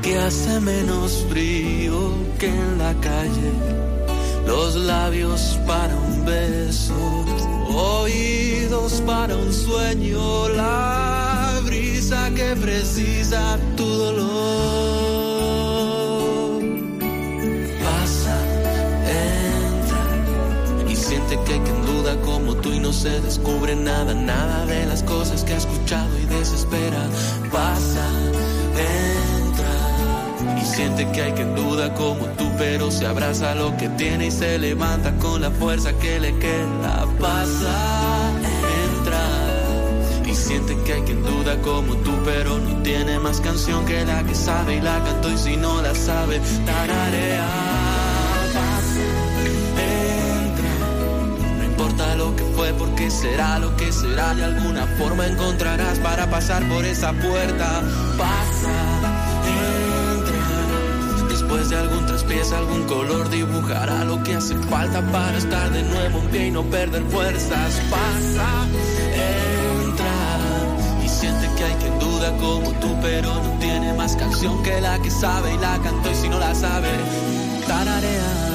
Aquí 0.03 0.15
hace 0.15 0.59
menos 0.59 1.25
frío 1.29 2.11
que 2.37 2.47
en 2.47 2.77
la 2.77 2.93
calle, 2.95 3.53
los 4.45 4.75
labios 4.75 5.57
para 5.65 5.95
un 5.95 6.25
beso, 6.25 6.93
oídos 7.73 9.01
para 9.05 9.37
un 9.37 9.53
sueño, 9.53 10.49
la 10.49 11.57
brisa 11.63 12.29
que 12.35 12.53
precisa 12.57 13.57
tu 13.77 13.85
dolor. 13.85 14.23
Pasa, 17.81 18.37
entra 19.07 20.91
y 20.91 20.97
siente 20.97 21.39
que 21.45 21.61
quien 21.63 21.85
duda 21.85 22.19
como 22.23 22.55
tú 22.55 22.73
y 22.73 22.79
no 22.79 22.91
se 22.91 23.21
descubre 23.21 23.73
nada, 23.73 24.13
nada 24.13 24.65
de 24.65 24.85
las 24.85 25.01
cosas 25.03 25.45
que 25.45 25.53
ha 25.53 25.57
escuchado 25.59 26.19
y 26.19 26.25
desespera. 26.25 27.07
Pasa, 27.53 28.05
siente 30.75 31.07
que 31.11 31.21
hay 31.21 31.31
quien 31.33 31.55
duda 31.55 31.93
como 31.93 32.25
tú, 32.37 32.51
pero 32.57 32.89
se 32.89 33.05
abraza 33.05 33.53
lo 33.53 33.77
que 33.77 33.89
tiene 33.89 34.27
y 34.27 34.31
se 34.31 34.57
levanta 34.57 35.15
con 35.17 35.41
la 35.41 35.51
fuerza 35.51 35.93
que 35.99 36.19
le 36.19 36.35
queda. 36.39 37.05
Pasa, 37.19 38.31
entra 38.97 39.23
y 40.25 40.33
siente 40.33 40.75
que 40.83 40.93
hay 40.93 41.01
quien 41.03 41.21
duda 41.23 41.61
como 41.61 41.95
tú, 41.97 42.11
pero 42.25 42.57
no 42.57 42.81
tiene 42.81 43.19
más 43.19 43.39
canción 43.39 43.85
que 43.85 44.03
la 44.03 44.23
que 44.23 44.33
sabe 44.33 44.77
y 44.77 44.81
la 44.81 45.03
cantó 45.03 45.29
y 45.29 45.37
si 45.37 45.55
no 45.57 45.81
la 45.81 45.93
sabe, 45.93 46.41
tararea. 46.65 47.47
Pasa, 48.53 49.05
entra, 50.47 50.71
no 51.57 51.63
importa 51.65 52.15
lo 52.15 52.35
que 52.35 52.43
fue 52.55 52.73
porque 52.73 53.11
será 53.11 53.59
lo 53.59 53.75
que 53.75 53.91
será, 53.91 54.33
de 54.33 54.45
alguna 54.45 54.87
forma 54.97 55.27
encontrarás 55.27 55.99
para 55.99 56.29
pasar 56.31 56.67
por 56.67 56.83
esa 56.83 57.13
puerta. 57.13 57.83
Pasa, 58.17 58.52
de 61.73 61.79
algún 61.79 62.05
traspiés, 62.05 62.51
algún 62.51 62.83
color 62.83 63.29
dibujará 63.29 64.03
lo 64.03 64.21
que 64.23 64.35
hace 64.35 64.55
falta 64.69 65.01
para 65.11 65.37
estar 65.37 65.71
de 65.71 65.81
nuevo 65.83 66.19
en 66.19 66.27
pie 66.29 66.47
y 66.47 66.51
no 66.51 66.63
perder 66.63 67.03
fuerzas. 67.03 67.81
Pasa, 67.89 68.49
entra 69.81 71.03
y 71.03 71.09
siente 71.09 71.49
que 71.57 71.63
hay 71.63 71.73
quien 71.75 71.99
duda 71.99 72.31
como 72.37 72.71
tú, 72.73 72.95
pero 73.01 73.33
no 73.33 73.59
tiene 73.59 73.93
más 73.93 74.15
canción 74.15 74.61
que 74.63 74.81
la 74.81 74.99
que 75.01 75.09
sabe 75.09 75.53
y 75.53 75.57
la 75.57 75.79
cantó 75.79 76.11
y 76.11 76.15
si 76.15 76.29
no 76.29 76.39
la 76.39 76.53
sabe, 76.53 76.89
tararea. 77.67 78.52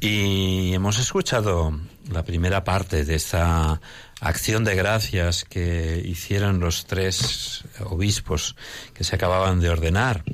Y 0.00 0.72
hemos 0.72 0.98
escuchado 0.98 1.78
la 2.10 2.24
primera 2.24 2.64
parte 2.64 3.04
de 3.04 3.14
esta 3.14 3.82
acción 4.20 4.64
de 4.64 4.74
gracias 4.74 5.44
que 5.44 6.02
hicieron 6.02 6.58
los 6.58 6.86
tres 6.86 7.64
obispos 7.84 8.56
que 8.94 9.04
se 9.04 9.16
acababan 9.16 9.60
de 9.60 9.68
ordenar. 9.68 10.24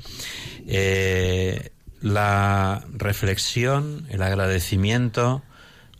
Eh, 0.67 1.73
la 1.99 2.85
reflexión, 2.93 4.05
el 4.09 4.21
agradecimiento 4.21 5.43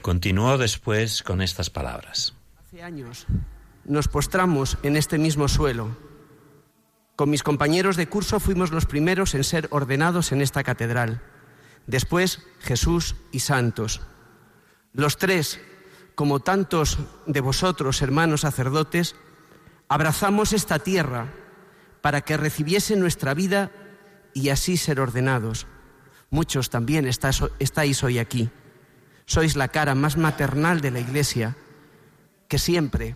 continuó 0.01 0.57
después 0.57 1.21
con 1.21 1.41
estas 1.41 1.69
palabras. 1.69 2.33
Hace 2.65 2.83
años 2.83 3.27
nos 3.83 4.07
postramos 4.07 4.77
en 4.83 4.95
este 4.95 5.17
mismo 5.17 5.49
suelo. 5.49 5.97
Con 7.17 7.29
mis 7.29 7.43
compañeros 7.43 7.97
de 7.97 8.07
curso 8.07 8.39
fuimos 8.39 8.71
los 8.71 8.85
primeros 8.85 9.35
en 9.35 9.43
ser 9.43 9.67
ordenados 9.71 10.31
en 10.31 10.41
esta 10.41 10.63
catedral. 10.63 11.21
Después 11.87 12.41
Jesús 12.59 13.15
y 13.31 13.39
santos. 13.39 14.01
Los 14.93 15.17
tres, 15.17 15.59
como 16.15 16.41
tantos 16.41 16.99
de 17.25 17.41
vosotros, 17.41 18.01
hermanos 18.01 18.41
sacerdotes, 18.41 19.15
abrazamos 19.87 20.53
esta 20.53 20.79
tierra 20.79 21.33
para 22.01 22.21
que 22.21 22.37
recibiese 22.37 22.95
nuestra 22.95 23.33
vida 23.33 23.71
y 24.33 24.49
así 24.49 24.77
ser 24.77 24.99
ordenados. 24.99 25.65
Muchos 26.29 26.69
también 26.69 27.07
estáis 27.07 28.03
hoy 28.03 28.19
aquí. 28.19 28.49
Sois 29.25 29.55
la 29.55 29.69
cara 29.69 29.95
más 29.95 30.17
maternal 30.17 30.81
de 30.81 30.91
la 30.91 30.99
Iglesia, 30.99 31.55
que 32.47 32.59
siempre 32.59 33.15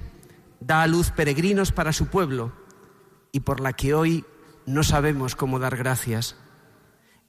da 0.60 0.84
a 0.84 0.88
luz 0.88 1.12
peregrinos 1.12 1.72
para 1.72 1.94
su 1.94 2.08
pueblo 2.08 2.54
y 3.32 3.42
por 3.42 3.60
la 3.60 3.74
que 3.74 3.94
hoy 3.94 4.26
no 4.66 4.84
sabemos 4.84 5.36
cómo 5.36 5.60
dar 5.60 5.76
gracias. 5.76 6.36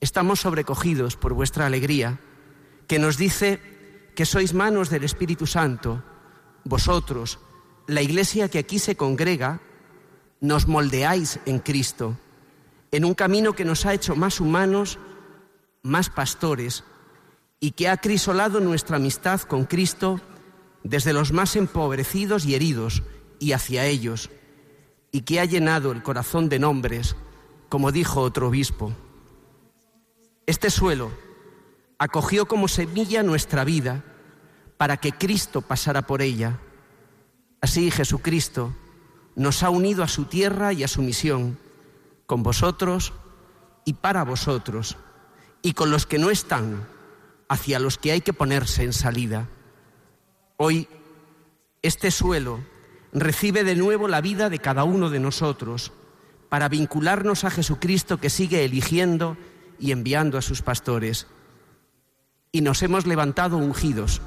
Estamos 0.03 0.41
sobrecogidos 0.41 1.17
por 1.17 1.33
vuestra 1.33 1.65
alegría, 1.65 2.19
que 2.89 2.99
nos 2.99 3.17
dice 3.17 3.61
que 4.17 4.27
sois 4.27 4.51
manos 4.53 4.91
del 4.91 5.05
Espíritu 5.07 5.47
Santo. 5.47 6.03
Vosotros, 6.65 7.39
la 7.87 8.03
Iglesia 8.03 8.51
que 8.51 8.59
aquí 8.59 8.81
se 8.81 8.97
congrega, 8.97 9.61
nos 10.41 10.67
moldeáis 10.67 11.39
en 11.47 11.61
Cristo, 11.61 12.19
en 12.91 13.05
un 13.05 13.15
camino 13.15 13.53
que 13.53 13.65
nos 13.65 13.87
ha 13.87 13.95
hecho 13.95 14.17
más 14.17 14.41
humanos, 14.41 14.99
más 15.85 16.11
pastores, 16.11 16.83
y 17.61 17.71
que 17.71 17.87
ha 17.89 17.97
crisolado 17.99 18.59
nuestra 18.59 18.97
amistad 18.97 19.43
con 19.43 19.67
Cristo 19.67 20.21
desde 20.83 21.13
los 21.13 21.31
más 21.31 21.55
empobrecidos 21.55 22.45
y 22.45 22.57
heridos 22.57 23.05
y 23.39 23.53
hacia 23.53 23.87
ellos, 23.87 24.31
y 25.13 25.21
que 25.21 25.39
ha 25.39 25.45
llenado 25.45 25.93
el 25.93 26.03
corazón 26.03 26.49
de 26.49 26.59
nombres, 26.59 27.15
como 27.69 27.93
dijo 27.93 28.21
otro 28.21 28.49
obispo. 28.49 28.93
Este 30.47 30.71
suelo 30.71 31.11
acogió 31.99 32.47
como 32.47 32.67
semilla 32.67 33.23
nuestra 33.23 33.65
vida 33.65 34.05
para 34.77 34.97
que 34.97 35.13
Cristo 35.13 35.61
pasara 35.61 36.03
por 36.03 36.21
ella. 36.21 36.59
Así 37.61 37.91
Jesucristo 37.91 38.75
nos 39.37 39.63
ha 39.63 39.71
unido 39.71 40.03
a 40.03 40.09
su 40.09 40.25
tierra 40.25 40.73
y 40.73 40.83
a 40.83 40.89
su 40.89 41.03
misión, 41.03 41.59
con 42.27 42.43
vosotros 42.43 43.13
y 43.85 43.95
para 43.95 44.25
vosotros, 44.25 44.97
y 45.63 45.75
con 45.75 45.91
los 45.91 46.07
que 46.07 46.19
no 46.19 46.31
están, 46.31 46.89
hacia 47.49 47.79
los 47.79 47.99
que 47.99 48.13
hay 48.13 48.21
que 48.21 48.33
ponerse 48.33 48.83
en 48.83 48.93
salida. 48.93 49.49
Hoy, 50.57 50.89
este 51.83 52.11
suelo 52.11 52.61
recibe 53.13 53.63
de 53.63 53.77
nuevo 53.77 54.09
la 54.09 54.21
vida 54.21 54.51
de 54.51 54.59
cada 54.59 54.85
uno 54.85 55.11
de 55.11 55.21
nosotros 55.21 55.93
para 56.49 56.69
vincularnos 56.69 57.45
a 57.45 57.51
Jesucristo 57.51 58.19
que 58.19 58.31
sigue 58.31 58.65
eligiendo 58.65 59.37
y 59.83 59.91
enviando 59.91 60.39
a 60.39 60.43
sus 60.43 60.63
pastores. 60.63 61.27
Y 62.53 62.61
nos 62.61 62.85
hemos 62.85 63.05
levantado 63.05 63.57
ungidos, 63.57 64.23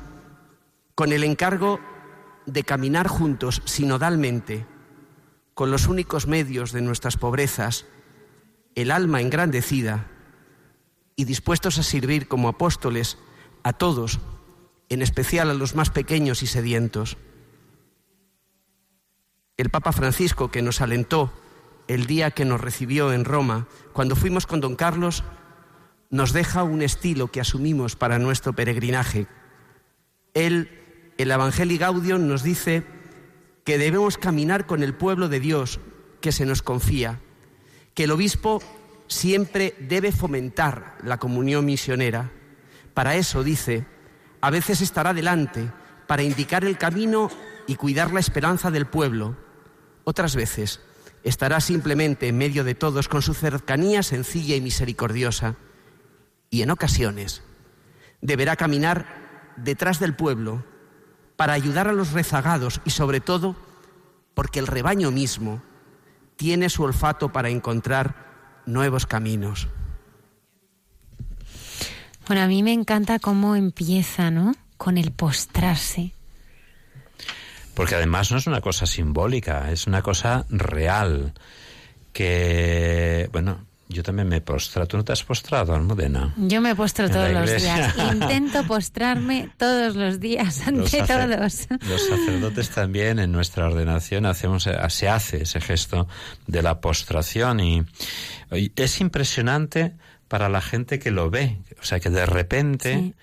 con 0.95 1.13
el 1.13 1.23
encargo 1.23 1.79
de 2.45 2.63
caminar 2.63 3.07
juntos 3.07 3.61
sinodalmente, 3.63 4.65
con 5.53 5.71
los 5.71 5.87
únicos 5.87 6.27
medios 6.27 6.73
de 6.73 6.81
nuestras 6.81 7.15
pobrezas, 7.15 7.85
el 8.75 8.91
alma 8.91 9.21
engrandecida 9.21 10.07
y 11.15 11.23
dispuestos 11.23 11.77
a 11.77 11.83
servir 11.83 12.27
como 12.27 12.49
apóstoles 12.49 13.17
a 13.63 13.71
todos, 13.71 14.19
en 14.89 15.01
especial 15.01 15.49
a 15.49 15.53
los 15.53 15.73
más 15.73 15.89
pequeños 15.89 16.43
y 16.43 16.47
sedientos. 16.47 17.15
El 19.55 19.69
Papa 19.69 19.93
Francisco, 19.93 20.51
que 20.51 20.61
nos 20.61 20.81
alentó 20.81 21.31
el 21.87 22.07
día 22.07 22.31
que 22.31 22.43
nos 22.43 22.59
recibió 22.59 23.13
en 23.13 23.23
Roma, 23.23 23.67
cuando 23.93 24.17
fuimos 24.17 24.47
con 24.47 24.59
don 24.59 24.75
Carlos, 24.75 25.23
nos 26.09 26.33
deja 26.33 26.63
un 26.63 26.81
estilo 26.81 27.27
que 27.27 27.41
asumimos 27.41 27.95
para 27.95 28.19
nuestro 28.19 28.53
peregrinaje. 28.53 29.27
Él, 30.33 30.69
el 31.17 31.31
Evangelii 31.31 31.77
Gaudium, 31.77 32.27
nos 32.27 32.43
dice 32.43 32.83
que 33.63 33.77
debemos 33.77 34.17
caminar 34.17 34.65
con 34.65 34.83
el 34.83 34.93
pueblo 34.93 35.29
de 35.29 35.39
Dios 35.39 35.79
que 36.21 36.31
se 36.31 36.45
nos 36.45 36.61
confía, 36.61 37.19
que 37.93 38.05
el 38.05 38.11
obispo 38.11 38.61
siempre 39.07 39.75
debe 39.79 40.11
fomentar 40.11 40.97
la 41.03 41.17
comunión 41.17 41.65
misionera. 41.65 42.31
Para 42.93 43.15
eso, 43.15 43.43
dice, 43.43 43.85
a 44.41 44.49
veces 44.49 44.81
estará 44.81 45.13
delante 45.13 45.71
para 46.07 46.23
indicar 46.23 46.63
el 46.65 46.77
camino 46.77 47.29
y 47.67 47.75
cuidar 47.75 48.13
la 48.13 48.19
esperanza 48.19 48.71
del 48.71 48.85
pueblo. 48.85 49.35
Otras 50.03 50.35
veces 50.35 50.81
estará 51.23 51.59
simplemente 51.59 52.27
en 52.27 52.37
medio 52.37 52.63
de 52.63 52.75
todos 52.75 53.07
con 53.07 53.21
su 53.21 53.33
cercanía 53.33 54.03
sencilla 54.03 54.55
y 54.55 54.61
misericordiosa. 54.61 55.55
Y 56.49 56.61
en 56.61 56.71
ocasiones 56.71 57.43
deberá 58.21 58.55
caminar 58.55 59.05
detrás 59.57 59.99
del 59.99 60.15
pueblo 60.15 60.63
para 61.35 61.53
ayudar 61.53 61.87
a 61.87 61.93
los 61.93 62.11
rezagados 62.11 62.81
y 62.85 62.91
sobre 62.91 63.19
todo 63.19 63.55
porque 64.33 64.59
el 64.59 64.67
rebaño 64.67 65.11
mismo 65.11 65.61
tiene 66.35 66.69
su 66.69 66.83
olfato 66.83 67.31
para 67.31 67.49
encontrar 67.49 68.61
nuevos 68.65 69.05
caminos. 69.05 69.67
Bueno, 72.27 72.41
a 72.41 72.47
mí 72.47 72.63
me 72.63 72.73
encanta 72.73 73.19
cómo 73.19 73.55
empieza, 73.55 74.31
¿no? 74.31 74.53
Con 74.77 74.97
el 74.97 75.11
postrarse. 75.11 76.13
Porque 77.75 77.95
además 77.95 78.31
no 78.31 78.37
es 78.37 78.47
una 78.47 78.61
cosa 78.61 78.85
simbólica, 78.85 79.71
es 79.71 79.85
una 79.85 80.01
cosa 80.01 80.45
real. 80.49 81.33
Que, 82.13 83.29
bueno, 83.31 83.65
yo 83.87 84.01
también 84.01 84.27
me 84.27 84.41
postro. 84.41 84.87
¿Tú 84.87 84.97
no 84.97 85.03
te 85.03 85.13
has 85.13 85.23
postrado, 85.23 85.75
Almudena? 85.75 86.33
Yo 86.37 86.59
me 86.59 86.75
postro 86.75 87.09
todos 87.09 87.31
los 87.31 87.61
días. 87.61 87.95
Intento 88.13 88.65
postrarme 88.65 89.51
todos 89.57 89.95
los 89.95 90.19
días 90.19 90.67
ante 90.67 91.03
todos. 91.03 91.67
Los 91.87 92.07
sacerdotes 92.07 92.69
también 92.71 93.19
en 93.19 93.31
nuestra 93.31 93.67
ordenación 93.67 94.25
hacemos, 94.25 94.67
se 94.89 95.09
hace 95.09 95.43
ese 95.43 95.61
gesto 95.61 96.07
de 96.47 96.61
la 96.63 96.81
postración 96.81 97.59
y, 97.59 97.85
y 98.51 98.71
es 98.75 99.01
impresionante 99.01 99.93
para 100.27 100.49
la 100.49 100.61
gente 100.61 100.97
que 100.97 101.11
lo 101.11 101.29
ve. 101.29 101.59
O 101.79 101.85
sea, 101.85 101.99
que 101.99 102.09
de 102.09 102.25
repente 102.25 103.13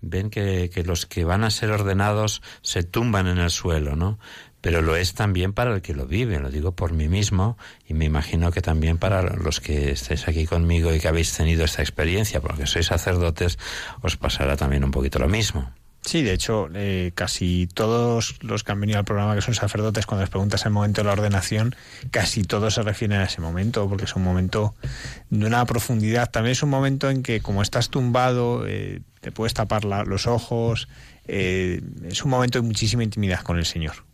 ven 0.00 0.30
que, 0.30 0.70
que, 0.72 0.82
los 0.82 1.06
que 1.06 1.24
van 1.24 1.44
a 1.44 1.50
ser 1.50 1.70
ordenados 1.70 2.42
se 2.62 2.82
tumban 2.82 3.26
en 3.26 3.38
el 3.38 3.50
suelo, 3.50 3.96
¿no? 3.96 4.18
Pero 4.66 4.82
lo 4.82 4.96
es 4.96 5.14
también 5.14 5.52
para 5.52 5.72
el 5.72 5.80
que 5.80 5.94
lo 5.94 6.08
vive, 6.08 6.40
lo 6.40 6.50
digo 6.50 6.72
por 6.72 6.92
mí 6.92 7.06
mismo 7.08 7.56
y 7.86 7.94
me 7.94 8.04
imagino 8.04 8.50
que 8.50 8.62
también 8.62 8.98
para 8.98 9.22
los 9.22 9.60
que 9.60 9.92
estéis 9.92 10.26
aquí 10.26 10.44
conmigo 10.44 10.92
y 10.92 10.98
que 10.98 11.06
habéis 11.06 11.32
tenido 11.32 11.64
esta 11.64 11.82
experiencia, 11.82 12.40
porque 12.40 12.66
sois 12.66 12.86
sacerdotes, 12.86 13.60
os 14.02 14.16
pasará 14.16 14.56
también 14.56 14.82
un 14.82 14.90
poquito 14.90 15.20
lo 15.20 15.28
mismo. 15.28 15.70
Sí, 16.00 16.22
de 16.24 16.32
hecho, 16.32 16.66
eh, 16.74 17.12
casi 17.14 17.68
todos 17.72 18.42
los 18.42 18.64
que 18.64 18.72
han 18.72 18.80
venido 18.80 18.98
al 18.98 19.04
programa 19.04 19.36
que 19.36 19.40
son 19.40 19.54
sacerdotes, 19.54 20.04
cuando 20.04 20.24
les 20.24 20.30
preguntas 20.30 20.66
el 20.66 20.72
momento 20.72 21.00
de 21.00 21.06
la 21.06 21.12
ordenación, 21.12 21.76
casi 22.10 22.42
todos 22.42 22.74
se 22.74 22.82
refieren 22.82 23.20
a 23.20 23.24
ese 23.26 23.40
momento, 23.40 23.88
porque 23.88 24.06
es 24.06 24.16
un 24.16 24.24
momento 24.24 24.74
de 25.30 25.46
una 25.46 25.64
profundidad. 25.64 26.28
También 26.28 26.54
es 26.54 26.64
un 26.64 26.70
momento 26.70 27.08
en 27.08 27.22
que, 27.22 27.40
como 27.40 27.62
estás 27.62 27.88
tumbado, 27.88 28.66
eh, 28.66 29.00
te 29.20 29.30
puedes 29.30 29.54
tapar 29.54 29.84
los 29.84 30.26
ojos. 30.26 30.88
Eh, 31.28 31.80
es 32.02 32.24
un 32.24 32.32
momento 32.32 32.60
de 32.60 32.66
muchísima 32.66 33.04
intimidad 33.04 33.42
con 33.42 33.58
el 33.58 33.64
Señor. 33.64 34.06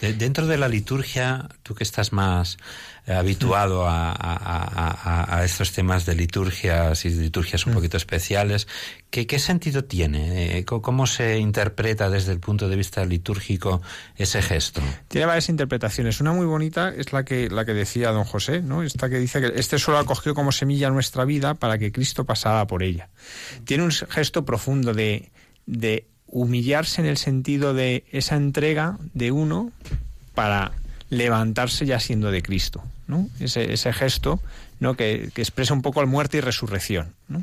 De, 0.00 0.12
dentro 0.12 0.46
de 0.46 0.58
la 0.58 0.68
liturgia, 0.68 1.48
tú 1.62 1.74
que 1.74 1.84
estás 1.84 2.12
más 2.12 2.58
eh, 3.06 3.12
habituado 3.12 3.88
a, 3.88 4.12
a, 4.12 5.38
a, 5.38 5.44
estos 5.44 5.72
temas 5.72 6.06
de 6.06 6.14
liturgias 6.14 7.04
y 7.04 7.10
liturgias 7.10 7.66
un 7.66 7.72
poquito 7.72 7.96
especiales, 7.96 8.68
¿qué, 9.10 9.26
qué 9.26 9.38
sentido 9.38 9.84
tiene? 9.84 10.58
Eh, 10.58 10.64
¿Cómo 10.64 11.06
se 11.06 11.38
interpreta 11.38 12.10
desde 12.10 12.32
el 12.32 12.40
punto 12.40 12.68
de 12.68 12.76
vista 12.76 13.04
litúrgico 13.04 13.82
ese 14.16 14.42
gesto? 14.42 14.82
Tiene 15.08 15.26
varias 15.26 15.48
interpretaciones. 15.48 16.20
Una 16.20 16.32
muy 16.32 16.46
bonita 16.46 16.90
es 16.90 17.12
la 17.12 17.24
que, 17.24 17.48
la 17.48 17.64
que 17.64 17.74
decía 17.74 18.10
don 18.10 18.24
José, 18.24 18.62
¿no? 18.62 18.82
Esta 18.82 19.08
que 19.08 19.18
dice 19.18 19.40
que 19.40 19.52
este 19.58 19.78
suelo 19.78 19.98
acogió 19.98 20.34
como 20.34 20.52
semilla 20.52 20.90
nuestra 20.90 21.24
vida 21.24 21.54
para 21.54 21.78
que 21.78 21.92
Cristo 21.92 22.24
pasara 22.24 22.66
por 22.66 22.82
ella. 22.82 23.08
Tiene 23.64 23.84
un 23.84 23.90
gesto 23.90 24.44
profundo 24.44 24.94
de, 24.94 25.32
de 25.66 26.06
humillarse 26.32 27.00
en 27.00 27.06
el 27.06 27.18
sentido 27.18 27.74
de 27.74 28.04
esa 28.10 28.36
entrega 28.36 28.98
de 29.14 29.30
uno 29.30 29.70
para 30.34 30.72
levantarse 31.10 31.84
ya 31.84 32.00
siendo 32.00 32.30
de 32.30 32.42
Cristo, 32.42 32.82
¿no? 33.06 33.28
Ese, 33.38 33.92
gesto 33.92 34.40
¿no? 34.80 34.94
Que, 34.94 35.30
expresa 35.36 35.74
un 35.74 35.82
poco 35.82 36.00
el 36.00 36.06
muerte 36.06 36.38
y 36.38 36.40
resurrección. 36.40 37.14
¿no? 37.28 37.42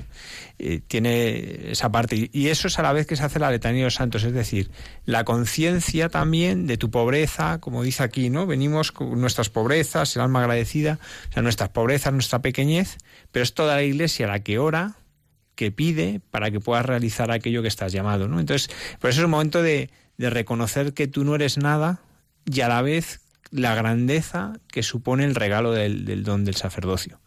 Eh, 0.57 0.81
tiene 0.85 1.71
esa 1.71 1.89
parte. 1.91 2.29
Y 2.33 2.47
eso 2.47 2.67
es 2.67 2.79
a 2.79 2.81
la 2.81 2.91
vez 2.91 3.05
que 3.05 3.15
se 3.15 3.23
hace 3.23 3.37
la 3.37 3.51
letanía 3.51 3.81
de 3.81 3.85
los 3.85 3.93
santos, 3.93 4.23
es 4.23 4.33
decir, 4.33 4.71
la 5.05 5.23
conciencia 5.23 6.09
también 6.09 6.65
de 6.65 6.77
tu 6.77 6.89
pobreza, 6.89 7.59
como 7.59 7.83
dice 7.83 8.03
aquí, 8.03 8.29
¿no? 8.29 8.47
Venimos 8.47 8.91
con 8.91 9.21
nuestras 9.21 9.49
pobrezas, 9.49 10.15
el 10.15 10.23
alma 10.23 10.41
agradecida, 10.41 10.99
o 11.29 11.33
sea, 11.33 11.43
nuestras 11.43 11.69
pobrezas, 11.69 12.11
nuestra 12.11 12.39
pequeñez, 12.39 12.97
pero 13.31 13.43
es 13.43 13.53
toda 13.53 13.75
la 13.75 13.83
iglesia 13.83 14.27
la 14.27 14.39
que 14.39 14.57
ora, 14.57 14.95
que 15.59 15.73
pide 15.73 16.21
para 16.31 16.51
que 16.51 16.61
puedas 16.61 16.85
realizar 16.85 17.31
aquello 17.31 17.61
que 17.61 17.67
estás 17.67 17.91
llamado. 17.91 18.29
¿no? 18.29 18.39
Entonces, 18.39 18.73
por 18.97 19.09
eso 19.09 19.19
es 19.19 19.25
un 19.25 19.31
momento 19.31 19.61
de, 19.61 19.89
de 20.17 20.29
reconocer 20.29 20.93
que 20.93 21.05
tú 21.09 21.25
no 21.25 21.35
eres 21.35 21.57
nada 21.57 21.99
y 22.45 22.61
a 22.61 22.69
la 22.69 22.81
vez 22.81 23.19
la 23.51 23.75
grandeza 23.75 24.53
que 24.69 24.83
supone 24.83 25.25
el 25.25 25.35
regalo 25.35 25.73
del, 25.73 26.23
don 26.23 26.45
del 26.45 26.55
sacerdocio. 26.55 27.19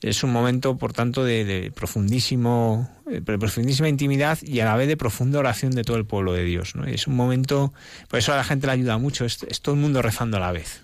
Es 0.00 0.24
un 0.24 0.32
momento, 0.32 0.76
por 0.76 0.92
tanto, 0.92 1.22
de, 1.22 1.70
profundísimo, 1.72 2.90
de 3.06 3.22
profundísima 3.22 3.88
intimidad 3.88 4.40
y 4.42 4.58
a 4.58 4.64
la 4.64 4.74
vez 4.74 4.88
de 4.88 4.96
profunda 4.96 5.38
oración 5.38 5.70
de 5.70 5.84
todo 5.84 5.96
el 5.98 6.04
pueblo 6.04 6.32
de 6.32 6.42
Dios. 6.42 6.74
¿no? 6.74 6.84
Es 6.84 7.06
un 7.06 7.14
momento, 7.14 7.72
por 8.08 8.18
eso 8.18 8.32
a 8.32 8.36
la 8.36 8.42
gente 8.42 8.66
le 8.66 8.72
ayuda 8.72 8.98
mucho, 8.98 9.24
es, 9.24 9.44
es 9.44 9.62
todo 9.62 9.76
el 9.76 9.80
mundo 9.80 10.02
rezando 10.02 10.38
a 10.38 10.40
la 10.40 10.50
vez. 10.50 10.82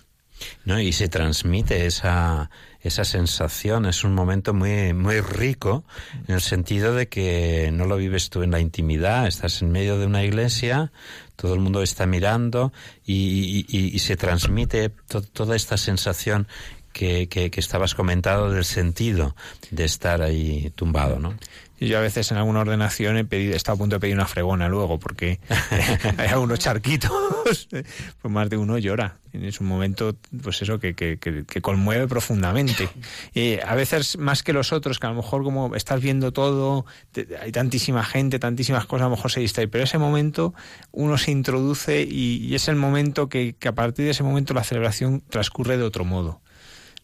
No, 0.63 0.79
y 0.79 0.93
se 0.93 1.09
transmite 1.09 1.85
esa, 1.85 2.49
esa 2.81 3.03
sensación, 3.03 3.85
es 3.85 4.03
un 4.03 4.13
momento 4.13 4.53
muy, 4.53 4.93
muy 4.93 5.19
rico 5.19 5.83
en 6.27 6.35
el 6.35 6.41
sentido 6.41 6.93
de 6.93 7.09
que 7.09 7.71
no 7.73 7.85
lo 7.85 7.97
vives 7.97 8.29
tú 8.29 8.41
en 8.41 8.51
la 8.51 8.59
intimidad, 8.59 9.27
estás 9.27 9.61
en 9.61 9.71
medio 9.71 9.97
de 9.97 10.05
una 10.05 10.23
iglesia, 10.23 10.91
todo 11.35 11.53
el 11.53 11.59
mundo 11.59 11.81
está 11.81 12.05
mirando 12.05 12.71
y, 13.05 13.97
se 13.99 14.15
transmite 14.15 14.89
to, 15.07 15.21
toda 15.21 15.55
esta 15.55 15.77
sensación 15.77 16.47
que, 16.93 17.27
que, 17.27 17.51
que, 17.51 17.59
estabas 17.59 17.95
comentando 17.95 18.49
del 18.49 18.65
sentido 18.65 19.35
de 19.71 19.85
estar 19.85 20.21
ahí 20.21 20.71
tumbado, 20.75 21.19
¿no? 21.19 21.35
Y 21.79 21.87
yo 21.87 21.97
a 21.97 22.01
veces 22.01 22.29
en 22.31 22.37
alguna 22.37 22.59
ordenación 22.59 23.17
he 23.17 23.25
pedido, 23.25 23.55
estado 23.55 23.75
a 23.75 23.79
punto 23.79 23.95
de 23.95 23.99
pedir 24.01 24.15
una 24.15 24.25
fregona 24.25 24.67
luego, 24.67 24.99
porque 24.99 25.39
hay 26.17 26.27
algunos 26.27 26.59
charquitos, 26.59 27.67
pues 27.69 28.33
más 28.33 28.49
de 28.49 28.57
uno 28.57 28.77
llora. 28.77 29.17
Es 29.31 29.61
un 29.61 29.67
momento, 29.67 30.15
pues 30.43 30.61
eso, 30.61 30.79
que, 30.79 30.95
que, 30.95 31.17
que, 31.17 31.45
que 31.45 31.61
conmueve 31.61 32.07
profundamente. 32.07 32.89
Y 33.33 33.59
a 33.59 33.75
veces 33.75 34.17
más 34.17 34.43
que 34.43 34.53
los 34.53 34.73
otros, 34.73 34.99
que 34.99 35.07
a 35.07 35.11
lo 35.11 35.15
mejor 35.17 35.43
como 35.43 35.75
estás 35.75 36.01
viendo 36.01 36.33
todo, 36.33 36.85
te, 37.11 37.27
hay 37.41 37.51
tantísima 37.51 38.03
gente, 38.03 38.39
tantísimas 38.39 38.85
cosas, 38.85 39.03
a 39.03 39.09
lo 39.09 39.15
mejor 39.15 39.31
se 39.31 39.39
distrae, 39.39 39.67
pero 39.67 39.83
ese 39.83 39.99
momento 39.99 40.53
uno 40.91 41.17
se 41.17 41.31
introduce 41.31 42.01
y, 42.01 42.37
y 42.37 42.55
es 42.55 42.67
el 42.67 42.75
momento 42.75 43.29
que, 43.29 43.55
que 43.57 43.67
a 43.67 43.75
partir 43.75 44.05
de 44.05 44.11
ese 44.11 44.23
momento 44.23 44.53
la 44.53 44.63
celebración 44.63 45.21
transcurre 45.29 45.77
de 45.77 45.83
otro 45.83 46.03
modo. 46.03 46.41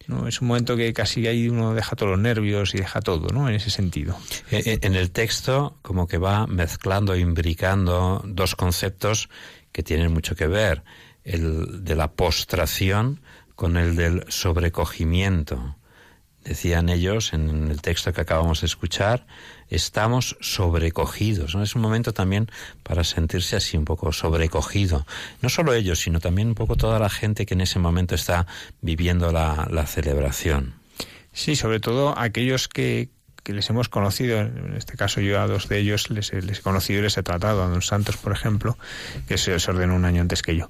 ¿No? 0.08 0.28
Es 0.28 0.42
un 0.42 0.48
momento 0.48 0.76
que 0.76 0.94
casi 0.94 1.26
ahí 1.28 1.50
uno 1.50 1.74
deja 1.74 1.96
todos 1.96 2.12
los 2.12 2.20
nervios 2.20 2.74
y 2.74 2.78
deja 2.78 3.02
todo, 3.02 3.30
¿no? 3.30 3.50
En 3.50 3.56
ese 3.56 3.70
sentido. 3.70 4.18
En 4.52 4.96
el 4.96 5.12
texto 5.12 5.78
como 5.82 6.08
que 6.08 6.18
va 6.18 6.48
mezclando, 6.48 7.16
imbricando 7.16 8.22
dos 8.26 8.56
conceptos 8.56 9.30
que 9.72 9.84
tienen 9.84 10.14
mucho 10.14 10.36
que 10.36 10.48
ver, 10.48 10.84
el 11.24 11.84
de 11.84 11.96
la 11.96 12.12
postración 12.12 13.22
con 13.56 13.78
el 13.78 13.96
del 13.96 14.26
sobrecogimiento. 14.28 15.76
Decían 16.46 16.90
ellos 16.90 17.34
en 17.34 17.72
el 17.72 17.82
texto 17.82 18.14
que 18.14 18.22
acabamos 18.22 18.62
de 18.62 18.68
escuchar, 18.68 19.26
estamos 19.68 20.38
sobrecogidos. 20.42 21.56
¿no? 21.56 21.64
Es 21.64 21.76
un 21.76 21.82
momento 21.82 22.14
también 22.14 22.52
para 22.84 23.04
sentirse 23.04 23.56
así 23.56 23.78
un 23.78 23.84
poco 23.84 24.12
sobrecogido. 24.12 25.08
No 25.42 25.50
solo 25.50 25.74
ellos, 25.74 26.00
sino 26.00 26.20
también 26.20 26.50
un 26.50 26.56
poco 26.56 26.76
toda 26.76 27.00
la 27.00 27.10
gente 27.10 27.48
que 27.48 27.56
en 27.56 27.62
ese 27.62 27.80
momento 27.80 28.14
está 28.14 28.46
viviendo 28.82 29.32
la, 29.32 29.86
celebración. 29.88 30.76
Sí, 31.34 31.56
sobre 31.56 31.80
todo 31.80 32.18
aquellos 32.18 32.68
que, 32.68 33.10
que 33.44 33.54
les 33.54 33.68
hemos 33.72 33.90
conocido, 33.90 34.40
en 34.40 34.76
este 34.78 34.98
caso 34.98 35.22
yo 35.22 35.42
a 35.42 35.48
dos 35.48 35.68
de 35.68 35.80
ellos 35.80 36.12
les, 36.12 36.32
les 36.32 36.60
he 36.60 36.62
conocido 36.62 37.00
y 37.00 37.04
les 37.04 37.18
he 37.18 37.24
tratado, 37.24 37.64
a 37.64 37.68
don 37.68 37.82
Santos, 37.82 38.18
por 38.18 38.34
ejemplo, 38.34 38.78
que 39.28 39.40
se 39.40 39.56
ordenó 39.56 39.96
un 39.96 40.06
año 40.06 40.22
antes 40.22 40.44
que 40.44 40.56
yo. 40.56 40.70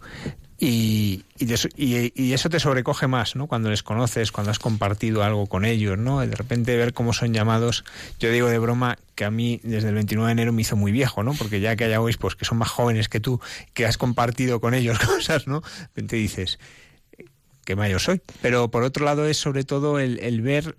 Y, 0.57 1.25
eso 1.37 2.49
te 2.49 2.59
sobrecoge 2.59 3.07
más, 3.07 3.35
¿no? 3.35 3.47
Cuando 3.47 3.69
les 3.69 3.83
conoces, 3.83 4.31
cuando 4.31 4.51
has 4.51 4.59
compartido 4.59 5.23
algo 5.23 5.47
con 5.47 5.65
ellos, 5.65 5.97
¿no? 5.97 6.21
De 6.21 6.35
repente 6.35 6.77
ver 6.77 6.93
cómo 6.93 7.11
son 7.11 7.33
llamados, 7.33 7.83
yo 8.19 8.31
digo 8.31 8.47
de 8.47 8.57
broma 8.59 8.97
que 9.15 9.25
a 9.25 9.31
mí 9.31 9.59
desde 9.63 9.89
el 9.89 9.95
29 9.95 10.27
de 10.27 10.31
enero 10.31 10.53
me 10.53 10.61
hizo 10.61 10.75
muy 10.77 10.91
viejo, 10.91 11.23
¿no? 11.23 11.33
Porque 11.33 11.59
ya 11.59 11.75
que 11.75 11.85
hay 11.85 11.95
obispos 11.95 12.35
que 12.35 12.45
son 12.45 12.57
más 12.57 12.69
jóvenes 12.69 13.09
que 13.09 13.19
tú, 13.19 13.41
que 13.73 13.85
has 13.85 13.97
compartido 13.97 14.61
con 14.61 14.73
ellos 14.73 14.97
cosas, 15.05 15.47
¿no? 15.47 15.61
Repente 15.81 16.15
dices, 16.15 16.57
qué 17.65 17.75
mayor 17.75 17.99
soy. 17.99 18.21
Pero 18.41 18.71
por 18.71 18.83
otro 18.83 19.03
lado 19.03 19.25
es 19.25 19.37
sobre 19.37 19.65
todo 19.65 19.99
el 19.99 20.41
ver 20.41 20.77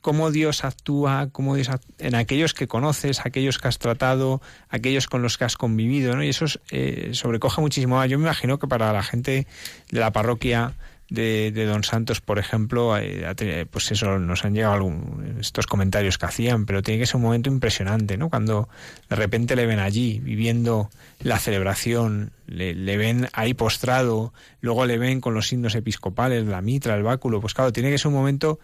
cómo 0.00 0.30
Dios 0.30 0.64
actúa, 0.64 1.28
cómo 1.32 1.54
Dios 1.54 1.70
en 1.98 2.14
aquellos 2.14 2.54
que 2.54 2.68
conoces, 2.68 3.20
aquellos 3.24 3.58
que 3.58 3.68
has 3.68 3.78
tratado, 3.78 4.40
aquellos 4.68 5.06
con 5.06 5.22
los 5.22 5.38
que 5.38 5.44
has 5.44 5.56
convivido, 5.56 6.16
¿no? 6.16 6.22
Y 6.22 6.28
eso 6.28 6.44
es, 6.44 6.60
eh, 6.70 7.10
sobrecoge 7.12 7.60
muchísimo. 7.60 8.04
Yo 8.06 8.18
me 8.18 8.24
imagino 8.24 8.58
que 8.58 8.66
para 8.66 8.92
la 8.92 9.02
gente 9.02 9.46
de 9.90 10.00
la 10.00 10.12
parroquia 10.12 10.74
de, 11.10 11.52
de 11.52 11.64
Don 11.64 11.84
Santos, 11.84 12.20
por 12.20 12.38
ejemplo, 12.38 12.96
eh, 12.98 13.66
pues 13.70 13.90
eso, 13.92 14.18
nos 14.18 14.44
han 14.44 14.54
llegado 14.54 14.74
algún, 14.74 15.36
estos 15.40 15.66
comentarios 15.66 16.18
que 16.18 16.26
hacían, 16.26 16.66
pero 16.66 16.82
tiene 16.82 17.00
que 17.00 17.06
ser 17.06 17.16
un 17.16 17.22
momento 17.22 17.48
impresionante, 17.48 18.16
¿no? 18.16 18.28
Cuando 18.28 18.68
de 19.08 19.16
repente 19.16 19.56
le 19.56 19.66
ven 19.66 19.78
allí, 19.78 20.20
viviendo 20.20 20.90
la 21.20 21.38
celebración, 21.38 22.32
le, 22.46 22.74
le 22.74 22.96
ven 22.96 23.28
ahí 23.32 23.54
postrado, 23.54 24.32
luego 24.60 24.84
le 24.86 24.98
ven 24.98 25.20
con 25.20 25.34
los 25.34 25.48
signos 25.48 25.74
episcopales, 25.74 26.46
la 26.46 26.60
mitra, 26.60 26.94
el 26.94 27.02
báculo, 27.02 27.40
pues 27.40 27.54
claro, 27.54 27.72
tiene 27.72 27.90
que 27.90 27.98
ser 27.98 28.08
un 28.08 28.14
momento 28.14 28.58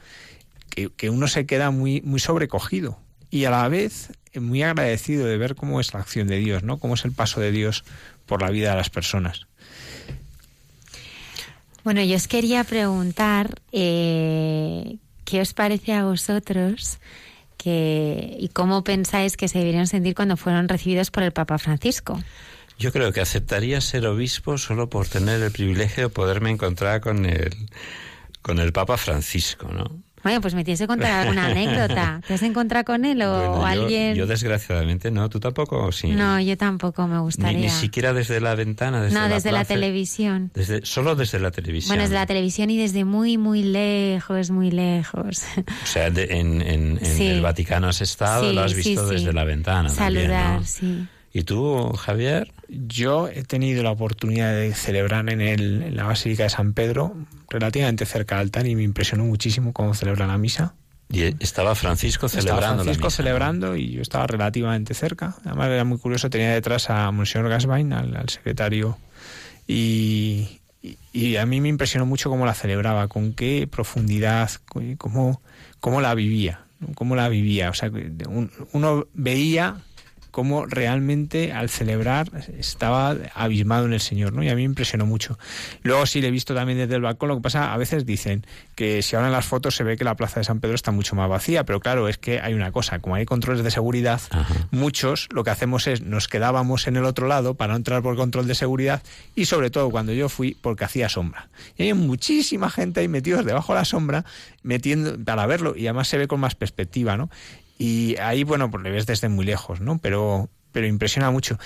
que, 0.75 0.91
que, 0.91 1.11
uno 1.11 1.29
se 1.29 1.47
queda 1.47 1.71
muy, 1.71 2.01
muy 2.03 2.21
sobrecogido. 2.21 2.99
y 3.31 3.45
a 3.47 3.51
la 3.51 3.69
vez 3.69 4.11
muy 4.41 4.63
agradecido 4.63 5.27
de 5.27 5.37
ver 5.39 5.55
cómo 5.55 5.81
es 5.81 5.95
la 5.95 6.01
acción 6.01 6.29
de 6.29 6.39
Dios, 6.39 6.63
¿no? 6.63 6.79
Cómo 6.79 6.95
es 6.95 7.05
el 7.05 7.13
paso 7.13 7.41
de 7.41 7.53
Dios 7.53 7.85
por 8.27 8.43
la 8.43 8.51
vida 8.51 8.71
de 8.71 8.77
las 8.77 8.91
personas. 8.91 9.47
Bueno, 11.85 12.03
yo 12.03 12.17
os 12.17 12.29
quería 12.29 12.65
preguntar 12.65 13.61
eh, 13.73 14.97
qué 15.25 15.41
os 15.41 15.53
parece 15.53 15.93
a 15.93 16.05
vosotros 16.05 16.99
que, 17.59 18.37
y 18.39 18.49
cómo 18.49 18.85
pensáis 18.85 19.37
que 19.37 19.49
se 19.49 19.59
deberían 19.59 19.87
sentir 19.87 20.15
cuando 20.15 20.37
fueron 20.37 20.69
recibidos 20.69 21.11
por 21.11 21.23
el 21.23 21.33
Papa 21.33 21.59
Francisco. 21.59 22.23
Yo 22.79 22.91
creo 22.91 23.13
que 23.13 23.21
aceptaría 23.21 23.81
ser 23.81 24.07
obispo 24.07 24.59
solo 24.59 24.89
por 24.89 25.07
tener 25.07 25.43
el 25.43 25.53
privilegio 25.53 26.05
de 26.05 26.09
poderme 26.09 26.51
encontrar 26.51 27.01
con 27.01 27.27
el, 27.27 27.55
con 28.43 28.59
el 28.59 28.73
Papa 28.73 28.97
Francisco, 28.97 29.69
¿no? 29.69 30.04
Bueno, 30.25 30.41
pues 30.41 30.55
me 30.55 30.65
tienes 30.65 30.81
que 30.81 30.87
contar 30.87 31.13
alguna 31.13 31.47
anécdota. 31.51 32.21
¿Te 32.27 32.35
has 32.35 32.43
encontrado 32.43 32.85
con 32.85 33.05
él 33.05 33.23
o, 33.23 33.65
alguien? 33.65 34.17
Yo, 34.17 34.27
desgraciadamente 34.27 35.11
no, 35.11 35.29
tú 35.29 35.39
tampoco, 35.39 35.93
sí. 35.93 36.09
No, 36.09 36.41
yo 36.41 36.57
tampoco 36.57 37.07
me 37.07 37.21
gustaría. 37.21 37.59
Ni, 37.59 37.69
siquiera 37.69 38.13
desde 38.13 38.41
la 38.41 38.55
ventana, 38.55 39.03
desde 39.03 39.19
No, 39.19 39.29
desde 39.29 39.53
la, 39.53 39.65
televisión. 39.65 40.51
Desde, 40.55 40.85
solo 40.85 41.15
desde 41.15 41.39
la 41.39 41.51
televisión. 41.51 41.91
Bueno, 41.91 42.03
desde 42.03 42.15
la 42.15 42.27
televisión 42.27 42.71
y 42.71 42.79
desde 42.79 43.05
muy, 43.05 43.37
muy 43.39 43.63
lejos, 43.63 44.51
muy 44.51 44.71
lejos. 44.71 45.43
O 45.59 45.87
sea, 45.87 46.07
en, 46.07 46.63
en, 46.63 46.99
el 47.21 47.43
Vaticano 47.43 47.89
has 47.89 48.01
estado, 48.01 48.53
lo 48.53 48.63
has 48.63 48.75
visto 48.75 49.07
desde 49.07 49.33
la 49.33 49.45
ventana. 49.45 49.91
Saludar, 49.91 50.65
sí. 50.65 51.07
¿Y 51.37 51.43
tú, 51.43 51.93
Javier? 51.95 52.53
Yo 52.69 53.27
he 53.27 53.43
tenido 53.43 53.83
la 53.83 53.91
oportunidad 53.91 54.55
de 54.55 54.73
celebrar 54.73 55.29
en, 55.29 55.41
el, 55.41 55.83
en 55.83 55.97
la 55.97 56.05
Basílica 56.05 56.45
de 56.45 56.49
San 56.49 56.75
Pedro, 56.75 57.13
relativamente 57.51 58.07
cerca 58.07 58.37
del 58.37 58.43
altar, 58.43 58.69
y 58.69 58.77
me 58.77 58.85
impresionó 58.85 59.25
muchísimo 59.25 59.73
cómo 59.73 59.95
celebra 59.95 60.29
la 60.29 60.39
misa. 60.39 60.77
Y 61.11 61.23
estaba 61.43 61.75
Francisco 61.75 62.29
celebrando. 62.29 62.61
Estaba 62.61 62.85
Francisco 62.85 63.11
celebrando 63.11 63.75
y 63.75 63.91
yo 63.91 64.03
estaba 64.03 64.29
relativamente 64.29 64.95
cerca. 64.95 65.35
Además 65.45 65.71
era 65.71 65.83
muy 65.83 65.99
curioso, 65.99 66.31
tenía 66.31 66.51
detrás 66.51 66.89
a 66.89 67.11
Monseñor 67.11 67.49
Gasbain, 67.49 67.93
al, 67.93 68.29
secretario, 68.29 68.97
y, 69.67 70.61
y, 71.13 71.35
a 71.35 71.47
mí 71.47 71.61
me 71.61 71.69
impresionó 71.69 72.07
mucho 72.07 72.31
cómo 72.31 72.47
la 72.47 72.55
celebraba, 72.55 73.09
con 73.09 73.33
qué 73.33 73.67
profundidad, 73.67 74.53
cómo, 74.99 75.43
cómo 75.81 76.01
la 76.01 76.15
vivía, 76.15 76.61
cómo 76.95 77.17
la 77.17 77.29
vivía. 77.29 77.71
O 77.71 77.75
sea, 77.75 77.91
uno 78.73 79.09
veía 79.15 79.79
cómo 80.35 80.67
realmente 80.67 81.53
al 81.53 81.71
celebrar 81.71 82.29
estaba 82.59 83.15
abismado 83.37 83.87
en 83.87 83.93
el 83.93 84.01
Señor, 84.01 84.33
¿no? 84.33 84.43
Y 84.43 84.49
a 84.49 84.57
mí 84.57 84.63
me 84.63 84.65
impresionó 84.65 85.07
mucho. 85.07 85.39
Luego 85.85 86.07
sí 86.07 86.21
le 86.21 86.27
he 86.27 86.31
visto 86.33 86.57
también 86.57 86.77
desde 86.77 86.97
el 86.97 87.03
balcón, 87.03 87.29
lo 87.29 87.37
que 87.37 87.41
pasa, 87.41 87.73
a 87.73 87.77
veces 87.77 88.05
dicen 88.05 88.45
que 88.75 89.01
si 89.03 89.15
ahora 89.15 89.29
en 89.29 89.33
las 89.33 89.45
fotos 89.45 89.77
se 89.77 89.85
ve 89.85 89.97
que 89.97 90.03
la 90.03 90.17
plaza 90.17 90.41
de 90.41 90.45
San 90.45 90.59
Pedro 90.59 90.75
está 90.75 90.91
mucho 90.91 91.15
más 91.15 91.29
vacía, 91.29 91.63
pero 91.63 91.79
claro, 91.79 92.09
es 92.09 92.19
que 92.19 92.41
hay 92.41 92.53
una 92.53 92.73
cosa, 92.73 92.99
como 92.99 93.15
hay 93.15 93.27
controles 93.27 93.63
de 93.63 93.71
seguridad, 93.71 94.21
muchos 94.73 95.29
lo 95.31 95.45
que 95.45 95.51
hacemos 95.51 95.87
es 95.87 96.01
nos 96.01 96.27
quedábamos 96.27 96.89
en 96.89 96.97
el 96.97 97.05
otro 97.05 97.29
lado 97.29 97.55
para 97.55 97.75
no 97.75 97.77
entrar 97.77 98.03
por 98.03 98.17
control 98.17 98.49
de 98.49 98.57
seguridad 98.57 99.05
y 99.37 99.45
sobre 99.45 99.71
todo 99.71 99.89
cuando 99.91 100.13
yo 100.13 100.29
fui 100.29 100.57
porque 100.61 100.85
hacía 100.85 101.09
sombra. 101.09 101.47
Y 101.79 101.85
hay 101.85 101.95
muchísima 101.95 102.71
gente 102.71 102.99
ahí 102.99 103.07
metidos 103.07 103.45
debajo 103.45 103.73
de 103.73 103.79
la 103.79 103.85
sombra 103.85 104.25
metiendo 104.65 105.17
para 105.17 105.47
verlo 105.47 105.77
y 105.77 105.87
además 105.87 106.09
se 106.09 106.19
ve 106.19 106.27
con 106.27 106.41
más 106.41 106.57
perspectiva, 106.57 107.17
¿no? 107.17 107.31
Y 107.79 108.17
ahí, 108.19 108.45
bueno, 108.45 108.71
pues 108.71 108.83
le 108.83 108.91
ves 108.91 109.07
desde 109.07 109.29
muy 109.29 109.45
lejos, 109.45 109.81
¿no? 109.81 109.99
Pero, 109.99 110.49
pero 110.73 110.87
impresiona 110.87 111.31
mucho. 111.31 111.59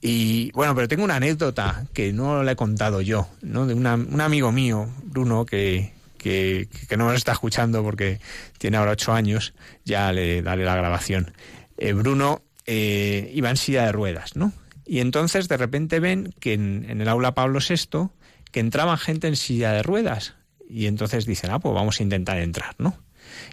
Y 0.00 0.50
bueno, 0.52 0.74
pero 0.74 0.86
tengo 0.88 1.04
una 1.04 1.16
anécdota 1.16 1.86
que 1.94 2.12
no 2.12 2.42
la 2.42 2.52
he 2.52 2.56
contado 2.56 3.00
yo, 3.00 3.28
¿no? 3.40 3.66
De 3.66 3.74
un 3.74 3.86
amigo 4.20 4.52
mío, 4.52 4.88
Bruno, 5.02 5.46
que, 5.46 5.94
que, 6.18 6.68
que, 6.88 6.96
no 6.98 7.06
me 7.06 7.14
está 7.14 7.32
escuchando 7.32 7.82
porque 7.82 8.20
tiene 8.58 8.76
ahora 8.76 8.92
ocho 8.92 9.14
años, 9.14 9.54
ya 9.84 10.12
le 10.12 10.42
daré 10.42 10.64
la 10.64 10.76
grabación. 10.76 11.32
Eh, 11.78 11.94
Bruno 11.94 12.42
eh, 12.66 13.30
iba 13.34 13.48
en 13.48 13.56
silla 13.56 13.86
de 13.86 13.92
ruedas, 13.92 14.36
¿no? 14.36 14.52
Y 14.84 15.00
entonces 15.00 15.48
de 15.48 15.56
repente 15.56 16.00
ven 16.00 16.34
que 16.38 16.52
en, 16.52 16.84
en 16.88 17.00
el 17.00 17.08
aula 17.08 17.34
Pablo 17.34 17.60
VI 17.66 18.10
que 18.52 18.60
entraba 18.60 18.96
gente 18.96 19.26
en 19.26 19.36
silla 19.36 19.72
de 19.72 19.82
ruedas. 19.82 20.34
Y 20.68 20.86
entonces 20.86 21.26
dicen, 21.26 21.50
ah, 21.50 21.58
pues 21.58 21.74
vamos 21.74 21.98
a 21.98 22.02
intentar 22.02 22.38
entrar, 22.38 22.74
¿no? 22.78 22.96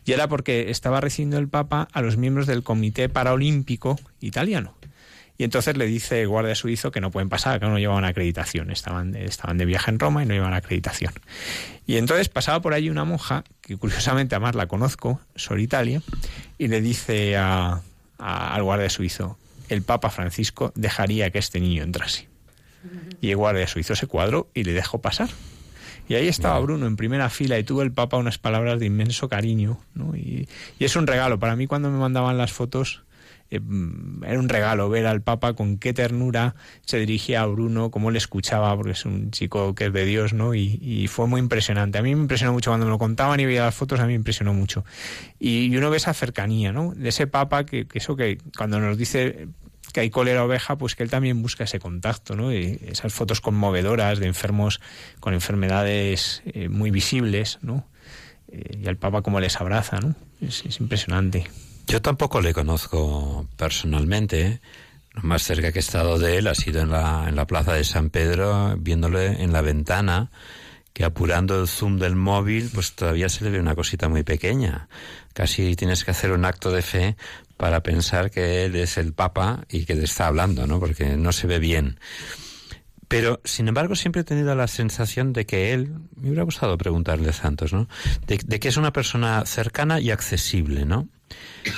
Y 0.05 0.13
era 0.13 0.27
porque 0.27 0.71
estaba 0.71 1.01
recibiendo 1.01 1.37
el 1.37 1.47
Papa 1.47 1.87
a 1.91 2.01
los 2.01 2.17
miembros 2.17 2.47
del 2.47 2.63
Comité 2.63 3.09
Paraolímpico 3.09 3.99
Italiano. 4.19 4.75
Y 5.37 5.43
entonces 5.43 5.75
le 5.75 5.87
dice 5.87 6.21
el 6.21 6.27
guardia 6.27 6.53
suizo 6.53 6.91
que 6.91 7.01
no 7.01 7.09
pueden 7.09 7.27
pasar, 7.27 7.59
que 7.59 7.65
no 7.65 7.79
llevaban 7.79 8.05
acreditación. 8.05 8.69
Estaban, 8.69 9.15
estaban 9.15 9.57
de 9.57 9.65
viaje 9.65 9.89
en 9.89 9.97
Roma 9.97 10.21
y 10.21 10.27
no 10.27 10.33
llevaban 10.33 10.53
acreditación. 10.53 11.13
Y 11.87 11.97
entonces 11.97 12.29
pasaba 12.29 12.61
por 12.61 12.73
allí 12.73 12.91
una 12.91 13.05
monja, 13.05 13.43
que 13.61 13.75
curiosamente 13.75 14.35
además 14.35 14.53
la 14.53 14.67
conozco, 14.67 15.19
Sor 15.35 15.59
Italia, 15.59 16.03
y 16.59 16.67
le 16.67 16.79
dice 16.79 17.37
al 17.37 18.63
guardia 18.63 18.89
suizo, 18.91 19.39
el 19.69 19.81
Papa 19.81 20.11
Francisco 20.11 20.73
dejaría 20.75 21.31
que 21.31 21.39
este 21.39 21.59
niño 21.59 21.81
entrase. 21.81 22.27
Y 23.19 23.31
el 23.31 23.37
guardia 23.37 23.67
suizo 23.67 23.95
se 23.95 24.05
cuadró 24.05 24.47
y 24.53 24.63
le 24.63 24.73
dejó 24.73 25.01
pasar. 25.01 25.29
Y 26.11 26.15
ahí 26.15 26.27
estaba 26.27 26.59
Bruno 26.59 26.87
en 26.87 26.97
primera 26.97 27.29
fila 27.29 27.57
y 27.57 27.63
tuvo 27.63 27.83
el 27.83 27.93
Papa 27.93 28.17
unas 28.17 28.37
palabras 28.37 28.81
de 28.81 28.85
inmenso 28.85 29.29
cariño. 29.29 29.79
¿no? 29.93 30.13
Y, 30.13 30.49
es 30.77 30.97
un 30.97 31.07
regalo. 31.07 31.39
Para 31.39 31.55
mí 31.55 31.67
cuando 31.67 31.89
me 31.89 31.97
mandaban 31.97 32.37
las 32.37 32.51
fotos 32.51 33.03
eh, 33.49 33.61
era 34.27 34.37
un 34.37 34.49
regalo 34.49 34.89
ver 34.89 35.07
al 35.07 35.21
Papa 35.21 35.53
con 35.53 35.77
qué 35.77 35.93
ternura 35.93 36.55
se 36.85 36.99
dirigía 36.99 37.43
a 37.43 37.45
Bruno, 37.45 37.91
cómo 37.91 38.11
le 38.11 38.17
escuchaba, 38.17 38.75
porque 38.75 38.91
es 38.91 39.05
un 39.05 39.31
chico 39.31 39.73
que 39.73 39.85
es 39.85 39.93
de 39.93 40.03
Dios, 40.03 40.33
¿no? 40.33 40.53
Y, 40.53 41.07
fue 41.07 41.27
muy 41.27 41.39
impresionante. 41.39 41.97
A 41.97 42.01
mí 42.01 42.13
me 42.13 42.23
impresionó 42.23 42.51
mucho 42.51 42.71
cuando 42.71 42.87
me 42.87 42.91
lo 42.91 42.99
contaban 42.99 43.39
y 43.39 43.45
veía 43.45 43.63
las 43.63 43.75
fotos, 43.75 44.01
a 44.01 44.03
mí 44.03 44.09
me 44.09 44.15
impresionó 44.15 44.53
mucho. 44.53 44.83
Y, 45.39 45.73
uno 45.77 45.89
ve 45.89 45.95
esa 45.95 46.13
cercanía, 46.13 46.73
¿no? 46.73 46.93
De 46.93 47.07
ese 47.07 47.25
Papa 47.25 47.65
que, 47.65 47.87
que 47.87 47.99
eso 47.99 48.17
que 48.17 48.37
cuando 48.57 48.81
nos 48.81 48.97
dice 48.97 49.47
que 49.91 50.01
hay 50.01 50.09
cólera 50.09 50.43
oveja, 50.43 50.77
pues 50.77 50.95
que 50.95 51.03
él 51.03 51.09
también 51.09 51.41
busca 51.41 51.63
ese 51.63 51.79
contacto, 51.79 52.35
¿no? 52.35 52.53
Y 52.53 52.79
esas 52.87 53.13
fotos 53.13 53.41
conmovedoras 53.41 54.19
de 54.19 54.27
enfermos 54.27 54.81
con 55.19 55.33
enfermedades 55.33 56.41
eh, 56.45 56.69
muy 56.69 56.91
visibles, 56.91 57.59
¿no? 57.61 57.85
Eh, 58.51 58.79
y 58.83 58.87
al 58.87 58.97
Papa 58.97 59.21
como 59.21 59.39
les 59.39 59.59
abraza, 59.59 59.99
¿no? 59.99 60.15
Es, 60.41 60.63
impresionante. 60.79 61.49
Yo 61.87 62.01
tampoco 62.01 62.41
le 62.41 62.53
conozco 62.53 63.47
personalmente. 63.57 64.41
¿eh? 64.41 64.61
Lo 65.13 65.23
más 65.23 65.43
cerca 65.43 65.71
que 65.71 65.79
he 65.79 65.81
estado 65.81 66.19
de 66.19 66.37
él 66.37 66.47
ha 66.47 66.55
sido 66.55 66.81
en 66.81 66.89
la, 66.89 67.25
en 67.27 67.35
la 67.35 67.45
plaza 67.45 67.73
de 67.73 67.83
San 67.83 68.09
Pedro, 68.09 68.75
viéndole 68.77 69.43
en 69.43 69.51
la 69.51 69.61
ventana, 69.61 70.31
que 70.93 71.03
apurando 71.03 71.59
el 71.59 71.67
zoom 71.67 71.97
del 71.97 72.15
móvil, 72.15 72.69
pues 72.73 72.93
todavía 72.93 73.29
se 73.29 73.43
le 73.43 73.51
ve 73.51 73.59
una 73.59 73.75
cosita 73.75 74.09
muy 74.09 74.23
pequeña. 74.23 74.87
Casi 75.33 75.75
tienes 75.75 76.03
que 76.03 76.11
hacer 76.11 76.31
un 76.31 76.45
acto 76.45 76.71
de 76.71 76.81
fe 76.81 77.15
para 77.61 77.83
pensar 77.83 78.31
que 78.31 78.65
él 78.65 78.75
es 78.75 78.97
el 78.97 79.13
Papa 79.13 79.65
y 79.69 79.85
que 79.85 79.93
le 79.93 80.05
está 80.05 80.25
hablando, 80.25 80.65
¿no? 80.65 80.79
Porque 80.79 81.15
no 81.15 81.31
se 81.31 81.45
ve 81.45 81.59
bien. 81.59 81.99
Pero, 83.07 83.39
sin 83.43 83.67
embargo, 83.67 83.95
siempre 83.95 84.21
he 84.21 84.23
tenido 84.23 84.55
la 84.55 84.67
sensación 84.67 85.31
de 85.31 85.45
que 85.45 85.71
él, 85.71 85.93
me 86.15 86.29
hubiera 86.29 86.41
gustado 86.41 86.75
preguntarle 86.79 87.29
a 87.29 87.33
Santos, 87.33 87.71
¿no? 87.71 87.87
De, 88.25 88.39
que 88.39 88.67
es 88.67 88.77
una 88.77 88.91
persona 88.91 89.45
cercana 89.45 89.99
y 89.99 90.09
accesible, 90.09 90.85
¿no? 90.85 91.07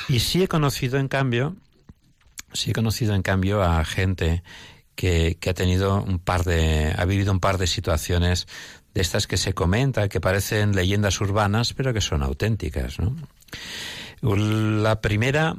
Y 0.07 0.21
sí 0.21 0.41
he 0.41 0.47
conocido, 0.47 0.99
en 0.99 1.09
cambio, 1.09 1.57
sí 2.53 2.71
he 2.71 2.73
conocido, 2.73 3.13
en 3.13 3.21
cambio, 3.21 3.61
a 3.61 3.83
gente 3.83 4.41
que, 4.95 5.35
que 5.37 5.49
ha 5.49 5.53
tenido 5.53 6.01
un 6.01 6.17
par 6.17 6.45
de, 6.45 6.95
ha 6.97 7.03
vivido 7.03 7.33
un 7.33 7.41
par 7.41 7.57
de 7.57 7.67
situaciones 7.67 8.47
de 8.93 9.01
estas 9.01 9.27
que 9.27 9.35
se 9.35 9.53
comentan, 9.53 10.07
que 10.07 10.21
parecen 10.21 10.77
leyendas 10.77 11.19
urbanas, 11.19 11.73
pero 11.73 11.93
que 11.93 11.99
son 11.99 12.23
auténticas, 12.23 12.99
¿no? 12.99 13.13
La 14.21 15.01
primera 15.01 15.57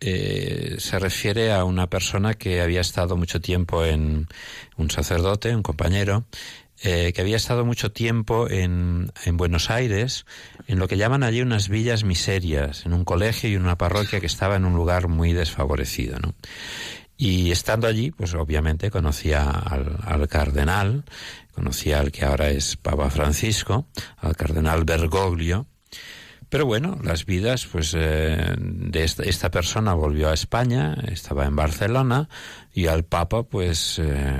eh, 0.00 0.76
se 0.78 0.98
refiere 0.98 1.52
a 1.52 1.64
una 1.64 1.88
persona 1.88 2.34
que 2.34 2.60
había 2.60 2.80
estado 2.80 3.16
mucho 3.16 3.40
tiempo 3.40 3.84
en 3.84 4.28
un 4.76 4.90
sacerdote, 4.90 5.54
un 5.54 5.62
compañero, 5.62 6.26
eh, 6.82 7.12
que 7.14 7.22
había 7.22 7.36
estado 7.36 7.64
mucho 7.64 7.90
tiempo 7.90 8.50
en, 8.50 9.10
en, 9.24 9.36
Buenos 9.38 9.70
Aires, 9.70 10.26
en 10.66 10.78
lo 10.78 10.88
que 10.88 10.98
llaman 10.98 11.22
allí 11.22 11.40
unas 11.40 11.70
villas 11.70 12.04
miserias, 12.04 12.84
en 12.84 12.92
un 12.92 13.04
colegio 13.04 13.48
y 13.48 13.54
en 13.54 13.62
una 13.62 13.78
parroquia 13.78 14.20
que 14.20 14.26
estaba 14.26 14.56
en 14.56 14.66
un 14.66 14.74
lugar 14.74 15.08
muy 15.08 15.32
desfavorecido. 15.32 16.18
¿no? 16.18 16.34
Y 17.16 17.50
estando 17.50 17.86
allí, 17.86 18.10
pues 18.10 18.34
obviamente 18.34 18.90
conocía 18.90 19.48
al, 19.48 19.96
al, 20.04 20.28
cardenal, 20.28 21.04
conocía 21.54 22.00
al 22.00 22.12
que 22.12 22.26
ahora 22.26 22.50
es 22.50 22.76
Papa 22.76 23.08
Francisco, 23.08 23.86
al 24.18 24.36
cardenal 24.36 24.84
Bergoglio, 24.84 25.66
pero 26.48 26.64
bueno, 26.64 26.98
las 27.02 27.26
vidas, 27.26 27.66
pues, 27.66 27.94
eh, 27.96 28.54
de 28.58 29.04
esta, 29.04 29.50
persona 29.50 29.94
volvió 29.94 30.28
a 30.28 30.34
España, 30.34 30.94
estaba 31.08 31.44
en 31.44 31.56
Barcelona, 31.56 32.28
y 32.72 32.86
al 32.86 33.04
Papa, 33.04 33.42
pues, 33.42 33.98
eh, 33.98 34.32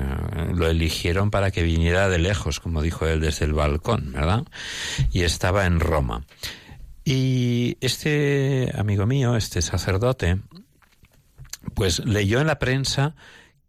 lo 0.54 0.68
eligieron 0.68 1.30
para 1.30 1.50
que 1.50 1.62
viniera 1.62 2.08
de 2.08 2.18
lejos, 2.18 2.60
como 2.60 2.82
dijo 2.82 3.06
él 3.06 3.20
desde 3.20 3.44
el 3.46 3.54
balcón, 3.54 4.12
¿verdad? 4.12 4.44
Y 5.10 5.22
estaba 5.22 5.66
en 5.66 5.80
Roma. 5.80 6.24
Y 7.04 7.76
este 7.80 8.72
amigo 8.76 9.06
mío, 9.06 9.36
este 9.36 9.62
sacerdote, 9.62 10.40
pues 11.74 12.04
leyó 12.04 12.40
en 12.40 12.46
la 12.46 12.58
prensa 12.58 13.14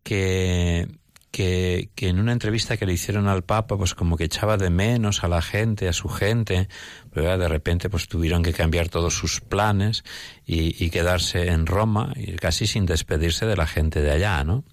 que 0.03 0.88
que, 1.31 1.89
que, 1.95 2.09
en 2.09 2.19
una 2.19 2.31
entrevista 2.31 2.77
que 2.77 2.85
le 2.85 2.93
hicieron 2.93 3.27
al 3.27 3.43
Papa, 3.43 3.77
pues 3.77 3.93
como 3.93 4.17
que 4.17 4.25
echaba 4.25 4.57
de 4.57 4.69
menos 4.69 5.23
a 5.23 5.27
la 5.27 5.41
gente, 5.41 5.87
a 5.87 5.93
su 5.93 6.09
gente, 6.09 6.67
pero 7.11 7.37
de 7.37 7.47
repente 7.47 7.89
pues 7.89 8.07
tuvieron 8.07 8.43
que 8.43 8.53
cambiar 8.53 8.89
todos 8.89 9.15
sus 9.15 9.41
planes 9.41 10.03
y, 10.45 10.83
y, 10.83 10.89
quedarse 10.89 11.47
en 11.47 11.65
Roma, 11.65 12.13
y 12.15 12.33
casi 12.35 12.67
sin 12.67 12.85
despedirse 12.85 13.45
de 13.45 13.55
la 13.55 13.67
gente 13.67 14.01
de 14.01 14.11
allá, 14.11 14.43
¿no? 14.43 14.63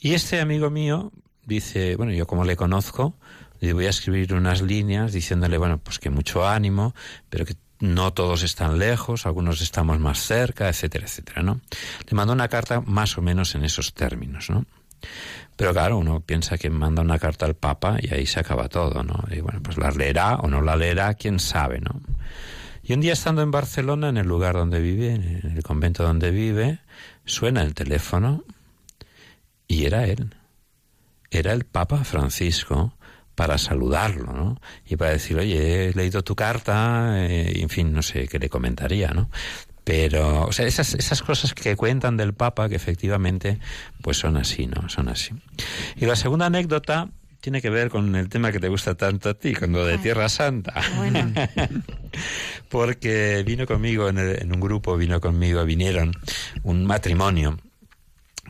Y 0.00 0.14
este 0.14 0.40
amigo 0.40 0.70
mío 0.70 1.12
dice, 1.46 1.96
bueno, 1.96 2.12
yo 2.12 2.26
como 2.26 2.44
le 2.44 2.56
conozco, 2.56 3.16
le 3.60 3.72
voy 3.72 3.86
a 3.86 3.90
escribir 3.90 4.34
unas 4.34 4.62
líneas 4.62 5.12
diciéndole, 5.12 5.58
bueno, 5.58 5.78
pues 5.78 5.98
que 5.98 6.10
mucho 6.10 6.46
ánimo, 6.46 6.94
pero 7.30 7.44
que 7.44 7.56
no 7.80 8.12
todos 8.12 8.42
están 8.42 8.78
lejos, 8.78 9.26
algunos 9.26 9.60
estamos 9.60 9.98
más 9.98 10.18
cerca, 10.18 10.68
etcétera, 10.68 11.06
etcétera, 11.06 11.42
¿no? 11.42 11.60
Le 12.08 12.14
mandó 12.14 12.32
una 12.32 12.48
carta 12.48 12.80
más 12.80 13.18
o 13.18 13.22
menos 13.22 13.54
en 13.54 13.64
esos 13.64 13.94
términos, 13.94 14.50
¿no? 14.50 14.64
Pero 15.56 15.72
claro, 15.72 15.98
uno 15.98 16.20
piensa 16.20 16.58
que 16.58 16.68
manda 16.70 17.02
una 17.02 17.18
carta 17.18 17.46
al 17.46 17.54
Papa 17.54 17.98
y 18.00 18.12
ahí 18.12 18.26
se 18.26 18.40
acaba 18.40 18.68
todo, 18.68 19.02
¿no? 19.02 19.24
Y 19.30 19.40
bueno, 19.40 19.60
pues 19.62 19.78
la 19.78 19.90
leerá 19.90 20.36
o 20.36 20.48
no 20.48 20.60
la 20.60 20.76
leerá, 20.76 21.14
quién 21.14 21.38
sabe, 21.38 21.80
¿no? 21.80 22.00
Y 22.82 22.92
un 22.92 23.00
día 23.00 23.12
estando 23.12 23.40
en 23.40 23.50
Barcelona, 23.50 24.08
en 24.08 24.16
el 24.16 24.26
lugar 24.26 24.54
donde 24.54 24.80
vive, 24.80 25.14
en 25.14 25.52
el 25.56 25.62
convento 25.62 26.02
donde 26.02 26.30
vive, 26.30 26.80
suena 27.24 27.62
el 27.62 27.72
teléfono 27.74 28.44
y 29.66 29.86
era 29.86 30.06
él. 30.06 30.34
Era 31.30 31.52
el 31.52 31.64
Papa 31.64 32.04
Francisco 32.04 32.94
para 33.34 33.58
saludarlo, 33.58 34.32
¿no? 34.32 34.60
Y 34.86 34.96
para 34.96 35.12
decir, 35.12 35.38
oye, 35.38 35.88
he 35.88 35.92
leído 35.92 36.22
tu 36.22 36.36
carta, 36.36 37.24
eh, 37.26 37.60
en 37.60 37.68
fin, 37.68 37.92
no 37.92 38.02
sé 38.02 38.28
qué 38.28 38.38
le 38.38 38.48
comentaría, 38.48 39.08
¿no? 39.08 39.30
Pero, 39.84 40.46
o 40.46 40.52
sea, 40.52 40.66
esas, 40.66 40.94
esas 40.94 41.22
cosas 41.22 41.52
que 41.52 41.76
cuentan 41.76 42.16
del 42.16 42.32
Papa, 42.32 42.68
que 42.68 42.74
efectivamente, 42.74 43.58
pues 44.00 44.16
son 44.16 44.36
así, 44.36 44.66
¿no? 44.66 44.88
Son 44.88 45.08
así. 45.08 45.34
Y 45.96 46.06
la 46.06 46.16
segunda 46.16 46.46
anécdota 46.46 47.10
tiene 47.40 47.60
que 47.60 47.68
ver 47.68 47.90
con 47.90 48.16
el 48.16 48.30
tema 48.30 48.50
que 48.50 48.58
te 48.58 48.68
gusta 48.68 48.94
tanto 48.94 49.28
a 49.28 49.34
ti, 49.34 49.52
con 49.52 49.72
lo 49.72 49.84
de 49.84 49.98
Tierra 49.98 50.30
Santa. 50.30 50.82
Bueno. 50.96 51.30
Porque 52.70 53.42
vino 53.44 53.66
conmigo 53.66 54.08
en, 54.08 54.16
el, 54.16 54.42
en 54.42 54.54
un 54.54 54.60
grupo, 54.60 54.96
vino 54.96 55.20
conmigo, 55.20 55.62
vinieron 55.66 56.16
un 56.62 56.86
matrimonio 56.86 57.58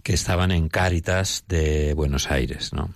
que 0.05 0.13
estaban 0.13 0.53
en 0.53 0.69
Cáritas 0.69 1.45
de 1.49 1.95
Buenos 1.95 2.31
Aires, 2.31 2.73
¿no? 2.73 2.95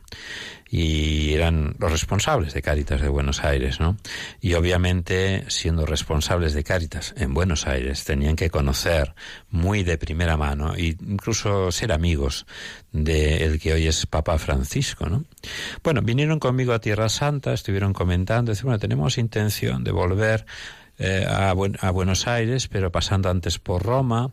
Y 0.71 1.33
eran 1.33 1.77
los 1.79 1.91
responsables 1.91 2.53
de 2.53 2.63
Cáritas 2.63 3.01
de 3.01 3.09
Buenos 3.09 3.43
Aires, 3.43 3.81
¿no? 3.81 3.97
Y 4.41 4.55
obviamente, 4.55 5.45
siendo 5.49 5.87
responsables 5.87 6.53
de 6.53 6.65
Cáritas 6.65 7.15
en 7.17 7.33
Buenos 7.33 7.67
Aires, 7.67 8.05
tenían 8.05 8.37
que 8.37 8.51
conocer 8.51 9.15
muy 9.51 9.83
de 9.83 9.97
primera 9.97 10.37
mano 10.37 10.75
e 10.75 10.97
incluso 11.01 11.73
ser 11.73 11.93
amigos 11.93 12.47
del 12.93 13.59
que 13.59 13.73
hoy 13.73 13.87
es 13.87 14.07
Papa 14.07 14.39
Francisco, 14.39 15.09
¿no? 15.09 15.25
Bueno, 15.83 16.03
vinieron 16.03 16.39
conmigo 16.39 16.73
a 16.73 16.81
Tierra 16.81 17.09
Santa, 17.09 17.55
estuvieron 17.55 17.93
comentando, 17.93 18.51
decían, 18.53 18.67
bueno, 18.67 18.79
tenemos 18.79 19.17
intención 19.17 19.85
de 19.85 19.93
volver 19.93 20.45
eh, 20.99 21.25
a, 21.29 21.51
a, 21.51 21.91
Buenos 21.91 22.27
Aires, 22.27 22.67
pero 22.67 22.91
pasando 22.91 23.31
antes 23.31 23.59
por 23.59 23.85
Roma. 23.85 24.31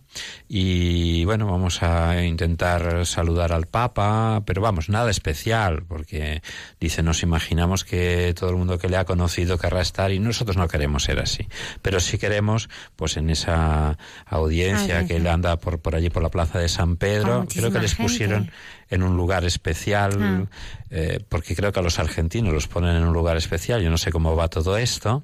Y 0.48 1.24
bueno, 1.26 1.46
vamos 1.46 1.84
a 1.84 2.24
intentar 2.24 3.06
saludar 3.06 3.54
al 3.54 3.68
Papa, 3.68 4.42
pero 4.46 4.62
vamos, 4.62 4.90
nada 4.90 5.12
especial, 5.12 5.84
porque 5.88 6.42
dice, 6.80 7.04
nos 7.04 7.22
imaginamos 7.22 7.86
que 7.86 8.34
todo 8.38 8.50
el 8.50 8.56
mundo 8.56 8.80
que 8.80 8.90
le 8.90 8.98
ha 8.98 9.06
conocido 9.06 9.58
querrá 9.58 9.82
estar 9.82 10.12
y 10.12 10.20
nosotros 10.20 10.58
no 10.58 10.68
queremos 10.68 11.04
ser 11.04 11.20
así. 11.20 11.48
Pero 11.82 12.00
sí 12.00 12.18
queremos, 12.18 12.70
pues 12.96 13.18
en 13.18 13.30
esa 13.30 13.98
audiencia 14.26 15.00
Ay, 15.00 15.08
que 15.08 15.20
le 15.20 15.30
anda 15.30 15.58
por, 15.58 15.80
por 15.80 15.96
allí 15.96 16.10
por 16.10 16.24
la 16.24 16.30
plaza 16.30 16.60
de 16.60 16.70
San 16.70 16.98
Pedro, 16.98 17.46
creo 17.54 17.72
que 17.72 17.80
les 17.80 17.96
pusieron 17.96 18.52
en 18.90 19.04
un 19.04 19.16
lugar 19.16 19.46
especial, 19.46 20.18
ah. 20.20 20.46
eh, 20.90 21.20
porque 21.30 21.56
creo 21.56 21.72
que 21.72 21.80
a 21.80 21.84
los 21.84 22.00
argentinos 22.00 22.54
los 22.54 22.68
ponen 22.68 22.96
en 22.96 23.04
un 23.04 23.14
lugar 23.14 23.38
especial, 23.38 23.82
yo 23.82 23.90
no 23.90 23.98
sé 23.98 24.12
cómo 24.12 24.36
va 24.36 24.48
todo 24.48 24.78
esto. 24.78 25.24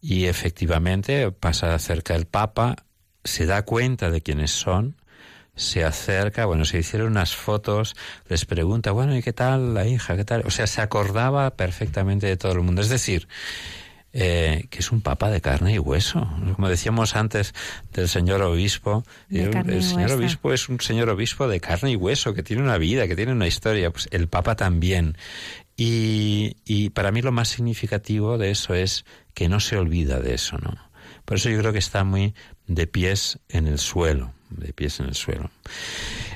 Y 0.00 0.26
efectivamente 0.26 1.30
pasa 1.32 1.78
cerca 1.78 2.14
el 2.14 2.26
Papa, 2.26 2.76
se 3.24 3.46
da 3.46 3.62
cuenta 3.62 4.10
de 4.10 4.20
quiénes 4.20 4.52
son, 4.52 4.96
se 5.56 5.84
acerca, 5.84 6.46
bueno, 6.46 6.64
se 6.64 6.78
hicieron 6.78 7.08
unas 7.08 7.34
fotos, 7.34 7.96
les 8.28 8.44
pregunta, 8.44 8.92
bueno, 8.92 9.16
¿y 9.16 9.22
qué 9.22 9.32
tal 9.32 9.74
la 9.74 9.86
hija? 9.86 10.16
¿Qué 10.16 10.24
tal? 10.24 10.42
O 10.46 10.50
sea, 10.50 10.68
se 10.68 10.80
acordaba 10.80 11.50
perfectamente 11.56 12.26
de 12.26 12.36
todo 12.36 12.52
el 12.52 12.60
mundo. 12.60 12.80
Es 12.80 12.88
decir, 12.88 13.26
eh, 14.12 14.66
que 14.70 14.78
es 14.78 14.90
un 14.90 15.00
papa 15.00 15.30
de 15.30 15.40
carne 15.40 15.74
y 15.74 15.78
hueso. 15.78 16.26
Como 16.54 16.68
decíamos 16.68 17.14
antes 17.16 17.54
del 17.92 18.08
señor 18.08 18.40
obispo, 18.42 19.04
el, 19.30 19.54
el 19.68 19.82
señor 19.82 20.12
obispo 20.12 20.52
es 20.52 20.68
un 20.68 20.80
señor 20.80 21.10
obispo 21.10 21.48
de 21.48 21.60
carne 21.60 21.90
y 21.90 21.96
hueso, 21.96 22.34
que 22.34 22.42
tiene 22.42 22.62
una 22.62 22.78
vida, 22.78 23.06
que 23.06 23.16
tiene 23.16 23.32
una 23.32 23.46
historia. 23.46 23.90
Pues 23.90 24.08
el 24.12 24.28
papa 24.28 24.54
también. 24.54 25.16
Y, 25.80 26.56
y 26.64 26.90
para 26.90 27.12
mí 27.12 27.22
lo 27.22 27.30
más 27.30 27.48
significativo 27.48 28.36
de 28.36 28.50
eso 28.50 28.74
es 28.74 29.04
que 29.32 29.48
no 29.48 29.60
se 29.60 29.76
olvida 29.76 30.18
de 30.18 30.34
eso, 30.34 30.58
¿no? 30.58 30.76
Por 31.24 31.36
eso 31.36 31.50
yo 31.50 31.58
creo 31.60 31.72
que 31.72 31.78
está 31.78 32.02
muy 32.02 32.34
de 32.66 32.88
pies 32.88 33.38
en 33.48 33.68
el 33.68 33.78
suelo, 33.78 34.32
de 34.50 34.72
pies 34.72 34.98
en 34.98 35.06
el 35.06 35.14
suelo. 35.14 35.50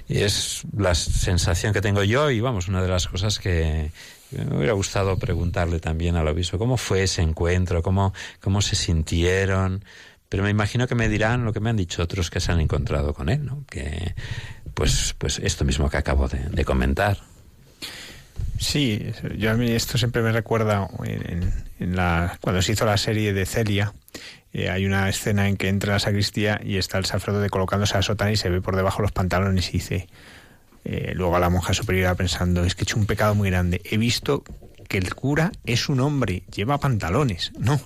Y 0.06 0.18
es 0.18 0.62
la 0.76 0.94
sensación 0.94 1.72
que 1.72 1.80
tengo 1.80 2.04
yo 2.04 2.30
y 2.30 2.40
vamos, 2.40 2.68
una 2.68 2.82
de 2.82 2.88
las 2.88 3.08
cosas 3.08 3.40
que 3.40 3.90
me 4.30 4.56
hubiera 4.56 4.74
gustado 4.74 5.18
preguntarle 5.18 5.80
también 5.80 6.14
al 6.14 6.28
obispo, 6.28 6.56
¿cómo 6.56 6.76
fue 6.76 7.02
ese 7.02 7.22
encuentro? 7.22 7.82
¿Cómo, 7.82 8.14
cómo 8.40 8.62
se 8.62 8.76
sintieron? 8.76 9.84
Pero 10.28 10.44
me 10.44 10.50
imagino 10.50 10.86
que 10.86 10.94
me 10.94 11.08
dirán 11.08 11.44
lo 11.44 11.52
que 11.52 11.58
me 11.58 11.70
han 11.70 11.76
dicho 11.76 12.00
otros 12.00 12.30
que 12.30 12.38
se 12.38 12.52
han 12.52 12.60
encontrado 12.60 13.12
con 13.12 13.28
él, 13.28 13.44
¿no? 13.44 13.64
Que, 13.68 14.14
pues, 14.74 15.16
pues 15.18 15.40
esto 15.40 15.64
mismo 15.64 15.90
que 15.90 15.96
acabo 15.96 16.28
de, 16.28 16.38
de 16.38 16.64
comentar. 16.64 17.31
Sí, 18.58 19.12
yo 19.36 19.50
a 19.50 19.54
mí 19.54 19.70
esto 19.70 19.98
siempre 19.98 20.22
me 20.22 20.32
recuerda 20.32 20.88
en, 21.04 21.52
en 21.80 21.96
la, 21.96 22.38
cuando 22.40 22.62
se 22.62 22.72
hizo 22.72 22.84
la 22.84 22.96
serie 22.96 23.32
de 23.32 23.46
Celia. 23.46 23.92
Eh, 24.52 24.68
hay 24.68 24.84
una 24.84 25.08
escena 25.08 25.48
en 25.48 25.56
que 25.56 25.68
entra 25.68 25.94
la 25.94 25.98
sacristía 25.98 26.60
y 26.62 26.76
está 26.76 26.98
el 26.98 27.06
sacerdote 27.06 27.48
colocándose 27.48 27.96
a 27.96 28.00
la 28.00 28.32
y 28.32 28.36
se 28.36 28.50
ve 28.50 28.60
por 28.60 28.76
debajo 28.76 29.00
los 29.00 29.12
pantalones 29.12 29.70
y 29.70 29.72
dice, 29.72 30.08
eh, 30.84 31.12
luego 31.14 31.36
a 31.36 31.40
la 31.40 31.48
monja 31.48 31.72
superior 31.72 32.14
pensando, 32.16 32.64
es 32.64 32.74
que 32.74 32.82
he 32.82 32.84
hecho 32.84 32.98
un 32.98 33.06
pecado 33.06 33.34
muy 33.34 33.50
grande. 33.50 33.80
He 33.84 33.96
visto 33.96 34.44
que 34.88 34.98
el 34.98 35.14
cura 35.14 35.52
es 35.64 35.88
un 35.88 36.00
hombre, 36.00 36.42
lleva 36.54 36.78
pantalones, 36.78 37.52
¿no? 37.58 37.80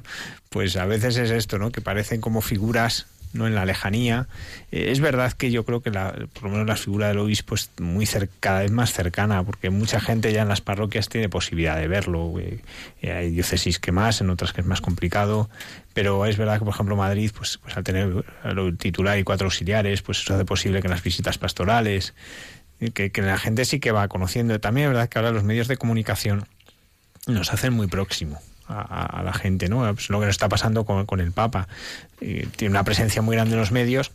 Pues 0.50 0.76
a 0.76 0.86
veces 0.86 1.16
es 1.16 1.30
esto, 1.30 1.58
¿no? 1.58 1.70
Que 1.70 1.80
parecen 1.80 2.20
como 2.20 2.40
figuras 2.40 3.06
no 3.36 3.46
en 3.46 3.54
la 3.54 3.64
lejanía. 3.64 4.28
Eh, 4.72 4.90
es 4.90 5.00
verdad 5.00 5.32
que 5.32 5.50
yo 5.50 5.64
creo 5.64 5.80
que 5.80 5.90
la, 5.90 6.14
por 6.32 6.44
lo 6.44 6.50
menos 6.50 6.66
la 6.66 6.76
figura 6.76 7.08
del 7.08 7.18
obispo 7.18 7.54
es 7.54 7.70
muy 7.78 8.06
cerca, 8.06 8.32
cada 8.40 8.60
vez 8.60 8.70
más 8.70 8.92
cercana, 8.92 9.42
porque 9.44 9.70
mucha 9.70 10.00
gente 10.00 10.32
ya 10.32 10.42
en 10.42 10.48
las 10.48 10.60
parroquias 10.60 11.08
tiene 11.08 11.28
posibilidad 11.28 11.76
de 11.76 11.88
verlo. 11.88 12.38
Eh, 12.40 12.60
eh, 13.02 13.12
hay 13.12 13.30
diócesis 13.30 13.78
que 13.78 13.92
más, 13.92 14.20
en 14.20 14.30
otras 14.30 14.52
que 14.52 14.60
es 14.60 14.66
más 14.66 14.80
complicado, 14.80 15.48
pero 15.94 16.26
es 16.26 16.36
verdad 16.36 16.58
que, 16.58 16.64
por 16.64 16.74
ejemplo, 16.74 16.96
Madrid, 16.96 17.30
pues, 17.36 17.58
pues 17.58 17.76
al 17.76 17.84
tener 17.84 18.24
el 18.44 18.78
titular 18.78 19.18
y 19.18 19.24
cuatro 19.24 19.46
auxiliares, 19.46 20.02
pues 20.02 20.20
eso 20.20 20.34
hace 20.34 20.44
posible 20.44 20.82
que 20.82 20.88
las 20.88 21.02
visitas 21.02 21.38
pastorales, 21.38 22.14
que, 22.94 23.10
que 23.10 23.22
la 23.22 23.38
gente 23.38 23.64
sí 23.64 23.80
que 23.80 23.92
va 23.92 24.08
conociendo. 24.08 24.58
También 24.60 24.88
es 24.88 24.92
verdad 24.92 25.08
que 25.08 25.18
ahora 25.18 25.30
los 25.30 25.44
medios 25.44 25.68
de 25.68 25.76
comunicación 25.76 26.46
nos 27.26 27.52
hacen 27.52 27.72
muy 27.72 27.86
próximo 27.86 28.40
a, 28.68 29.22
la 29.24 29.32
gente, 29.32 29.68
¿no? 29.68 29.80
Pues 29.94 30.10
lo 30.10 30.20
que 30.20 30.26
nos 30.26 30.34
está 30.34 30.48
pasando 30.48 30.84
con, 30.84 31.06
con 31.06 31.20
el 31.20 31.32
Papa. 31.32 31.68
Tiene 32.18 32.70
una 32.70 32.84
presencia 32.84 33.22
muy 33.22 33.36
grande 33.36 33.54
en 33.54 33.60
los 33.60 33.72
medios 33.72 34.12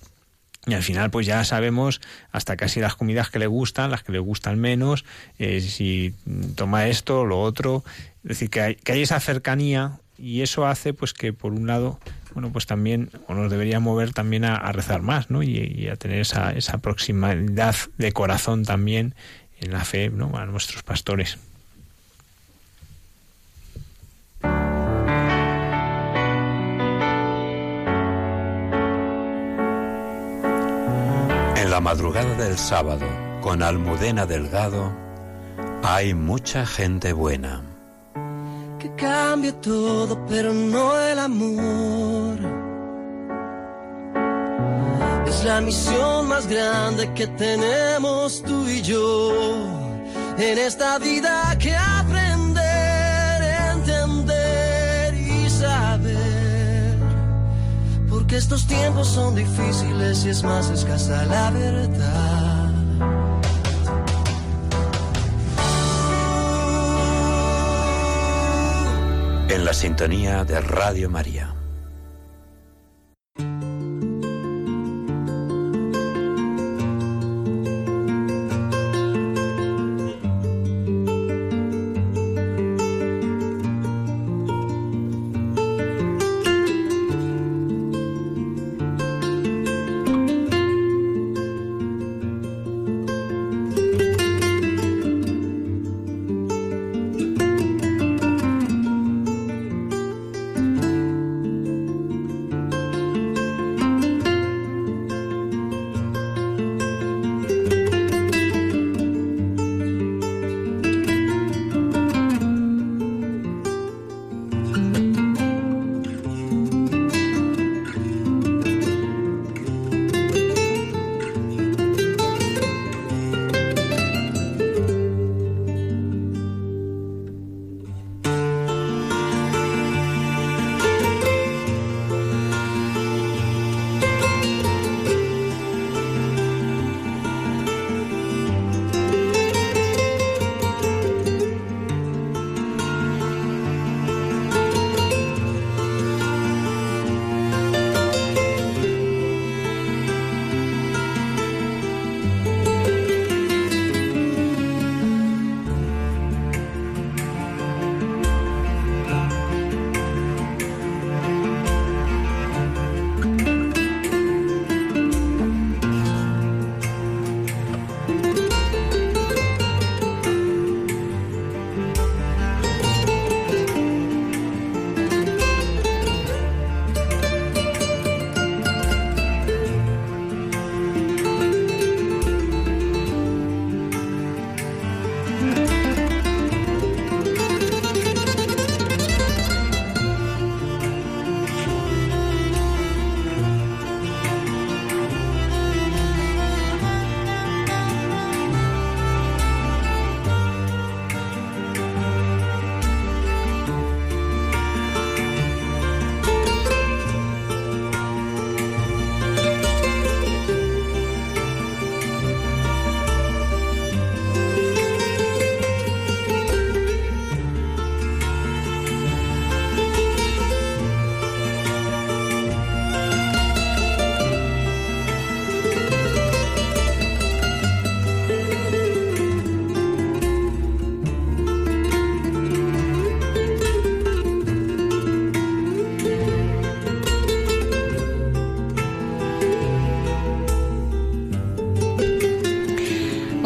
y 0.68 0.74
al 0.76 0.84
final 0.84 1.10
pues 1.10 1.26
ya 1.26 1.44
sabemos 1.44 2.02
hasta 2.32 2.56
casi 2.56 2.80
las 2.80 2.96
comidas 2.96 3.30
que 3.30 3.40
le 3.40 3.48
gustan, 3.48 3.90
las 3.90 4.04
que 4.04 4.12
le 4.12 4.20
gustan 4.20 4.60
menos, 4.60 5.06
eh, 5.40 5.60
si 5.60 6.14
toma 6.56 6.88
esto 6.88 7.22
o 7.22 7.26
lo 7.26 7.42
otro. 7.42 7.84
Es 8.24 8.30
decir, 8.30 8.50
que 8.50 8.62
hay, 8.62 8.76
que 8.76 8.92
hay 8.92 9.02
esa 9.02 9.20
cercanía 9.20 10.00
y 10.20 10.42
eso 10.42 10.68
hace 10.68 10.94
pues 10.94 11.14
que 11.14 11.34
por 11.34 11.54
un 11.54 11.66
lado 11.66 12.00
bueno, 12.34 12.52
pues 12.52 12.66
también 12.66 13.10
o 13.28 13.34
nos 13.34 13.52
debería 13.52 13.80
mover 13.80 14.14
también 14.14 14.46
a, 14.46 14.56
a 14.56 14.72
rezar 14.72 15.02
más, 15.02 15.30
¿no? 15.30 15.44
Y, 15.44 15.58
y, 15.58 15.90
a 15.90 15.96
tener 15.96 16.20
esa, 16.20 16.52
esa 16.52 16.78
proximidad 16.78 17.76
de 17.98 18.12
corazón 18.14 18.64
también 18.64 19.16
en 19.60 19.74
la 19.74 19.84
fe, 19.84 20.10
¿no? 20.10 20.38
A 20.38 20.46
nuestros 20.46 20.84
pastores. 20.84 21.38
La 31.72 31.80
madrugada 31.80 32.36
del 32.36 32.58
sábado, 32.58 33.06
con 33.40 33.64
Almudena 33.64 34.26
Delgado, 34.26 34.92
hay 35.82 36.14
mucha 36.14 36.66
gente 36.66 37.14
buena. 37.14 37.64
Que 38.78 38.94
cambia 38.96 39.54
todo, 39.62 40.20
pero 40.26 40.54
no 40.54 41.00
el 41.00 41.18
amor. 41.18 42.38
Es 45.26 45.46
la 45.46 45.62
misión 45.62 46.28
más 46.28 46.46
grande 46.46 47.10
que 47.14 47.28
tenemos 47.28 48.44
tú 48.44 48.68
y 48.68 48.82
yo 48.82 49.32
en 50.38 50.58
esta 50.58 51.00
vida 51.00 51.58
que 51.58 51.74
aprender, 51.74 52.21
que 58.32 58.38
estos 58.38 58.66
tiempos 58.66 59.10
son 59.10 59.36
difíciles 59.36 60.24
y 60.24 60.30
es 60.30 60.42
más 60.42 60.70
escasa 60.70 61.26
la 61.26 61.52
verdad. 61.52 62.72
En 69.50 69.66
la 69.66 69.74
sintonía 69.74 70.46
de 70.46 70.62
Radio 70.62 71.10
María. 71.10 71.61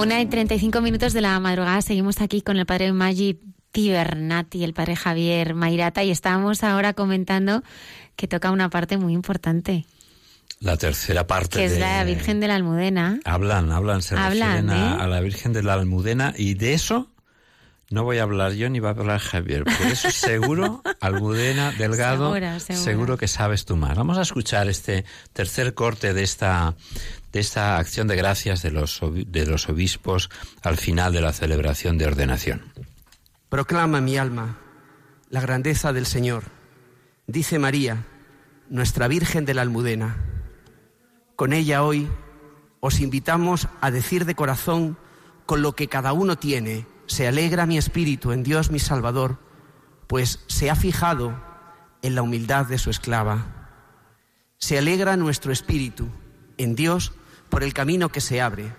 Una 0.05 0.21
y 0.21 0.27
35 0.27 0.81
minutos 0.81 1.13
de 1.13 1.21
la 1.21 1.39
madrugada 1.39 1.81
seguimos 1.81 2.21
aquí 2.21 2.43
con 2.43 2.57
el 2.57 2.67
padre 2.67 2.93
Maggi 2.93 3.39
Pibernati 3.71 4.59
y 4.59 4.63
el 4.63 4.75
padre 4.75 4.95
Javier 4.95 5.55
Mairata 5.55 6.03
y 6.03 6.11
estamos 6.11 6.63
ahora 6.63 6.93
comentando 6.93 7.63
que 8.15 8.27
toca 8.27 8.51
una 8.51 8.69
parte 8.69 8.99
muy 8.99 9.13
importante. 9.13 9.87
La 10.59 10.77
tercera 10.77 11.25
parte. 11.25 11.57
Que 11.57 11.65
es 11.65 11.79
la 11.79 12.03
Virgen 12.03 12.39
de 12.39 12.47
la 12.47 12.53
Almudena. 12.53 13.19
Hablan, 13.25 13.71
hablan, 13.71 14.03
se 14.03 14.13
hablan, 14.15 14.67
refieren 14.67 14.69
a, 14.69 14.75
¿eh? 14.75 15.01
a, 15.01 15.07
la 15.07 15.21
Virgen 15.21 15.53
de 15.53 15.63
la 15.63 15.73
Almudena 15.73 16.35
y 16.37 16.53
de 16.53 16.75
eso 16.75 17.09
no 17.89 18.03
voy 18.03 18.17
a 18.17 18.23
hablar 18.23 18.53
yo 18.53 18.69
ni 18.69 18.79
va 18.79 18.89
a 18.89 18.93
hablar 18.93 19.19
Javier. 19.19 19.63
Por 19.63 19.87
eso 19.87 20.11
seguro, 20.11 20.83
Almudena, 21.01 21.71
Delgado, 21.71 22.33
seguro, 22.33 22.59
seguro. 22.59 22.83
seguro 22.83 23.17
que 23.17 23.27
sabes 23.27 23.65
tú 23.65 23.75
más. 23.75 23.95
Vamos 23.95 24.19
a 24.19 24.21
escuchar 24.21 24.67
este 24.69 25.05
tercer 25.33 25.73
corte 25.73 26.13
de 26.13 26.23
esta 26.23 26.75
de 27.35 27.41
esta 27.41 27.77
acción 27.77 28.07
de 28.07 28.15
gracias 28.15 28.61
de 28.61 28.71
los, 28.71 29.01
de 29.13 29.45
los 29.45 29.67
obispos 29.67 30.29
al 30.63 30.77
final 30.77 31.11
de 31.11 31.19
la 31.19 31.33
celebración 31.33 31.97
de 31.97 32.05
ordenación. 32.05 32.61
Proclama 33.49 33.99
mi 33.99 34.17
alma 34.17 34.57
la 35.29 35.41
grandeza 35.41 35.91
del 35.91 36.05
Señor, 36.05 36.45
dice 37.27 37.59
María, 37.59 38.05
nuestra 38.69 39.09
Virgen 39.09 39.43
de 39.43 39.53
la 39.53 39.63
Almudena. 39.63 40.15
Con 41.35 41.51
ella 41.51 41.83
hoy 41.83 42.07
os 42.79 43.01
invitamos 43.01 43.67
a 43.81 43.91
decir 43.91 44.23
de 44.23 44.35
corazón 44.35 44.97
con 45.45 45.61
lo 45.61 45.75
que 45.75 45.89
cada 45.89 46.13
uno 46.13 46.37
tiene, 46.37 46.87
se 47.05 47.27
alegra 47.27 47.65
mi 47.65 47.77
espíritu 47.77 48.31
en 48.31 48.43
Dios 48.43 48.71
mi 48.71 48.79
Salvador, 48.79 49.39
pues 50.07 50.39
se 50.47 50.69
ha 50.69 50.75
fijado 50.77 51.37
en 52.01 52.15
la 52.15 52.21
humildad 52.21 52.65
de 52.65 52.77
su 52.77 52.89
esclava. 52.89 53.73
Se 54.57 54.77
alegra 54.77 55.17
nuestro 55.17 55.51
espíritu 55.51 56.07
en 56.57 56.75
Dios 56.75 57.11
por 57.49 57.63
el 57.63 57.73
camino 57.73 58.09
que 58.09 58.21
se 58.21 58.41
abre. 58.41 58.75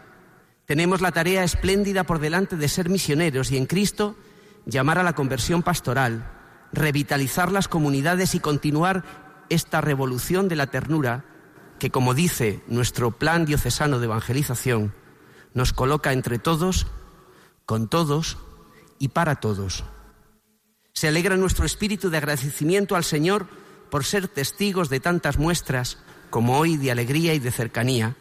Tenemos 0.67 1.01
la 1.01 1.13
tarea 1.13 1.45
espléndida 1.45 2.05
por 2.05 2.19
delante 2.19 2.57
de 2.57 2.69
ser 2.69 2.89
misioneros 2.89 3.51
y 3.51 3.57
en 3.57 3.67
Cristo 3.67 4.17
llamar 4.65 4.99
a 4.99 5.05
la 5.05 5.15
conversión 5.15 5.63
pastoral, 5.63 6.31
revitalizar 6.73 7.53
las 7.53 7.69
comunidades 7.69 8.35
y 8.35 8.41
continuar 8.41 9.05
esta 9.49 9.81
revolución 9.81 10.49
de 10.49 10.57
la 10.57 10.67
ternura 10.67 11.25
que, 11.79 11.91
como 11.91 12.15
dice 12.15 12.63
nuestro 12.67 13.13
plan 13.13 13.45
diocesano 13.47 13.99
de 13.99 14.07
evangelización, 14.07 14.93
nos 15.55 15.73
coloca 15.73 16.13
entre 16.13 16.39
todos, 16.39 16.87
con 17.65 17.89
todos 17.89 18.39
y 18.99 19.09
para 19.09 19.37
todos. 19.37 19.85
Se 20.93 21.09
alegra 21.09 21.37
nuestro 21.37 21.67
espíritu 21.67 22.11
de 22.11 22.17
agradecimiento 22.17 22.97
al 22.97 23.05
Señor 23.05 23.47
por 23.91 24.05
ser 24.05 24.29
testigos 24.29 24.89
de 24.89 25.01
tantas 25.01 25.39
muestras 25.39 25.99
como 26.31 26.59
hoy 26.59 26.77
de 26.77 26.91
alegría 26.91 27.35
y 27.35 27.39
de 27.39 27.53
cercanía, 27.53 28.17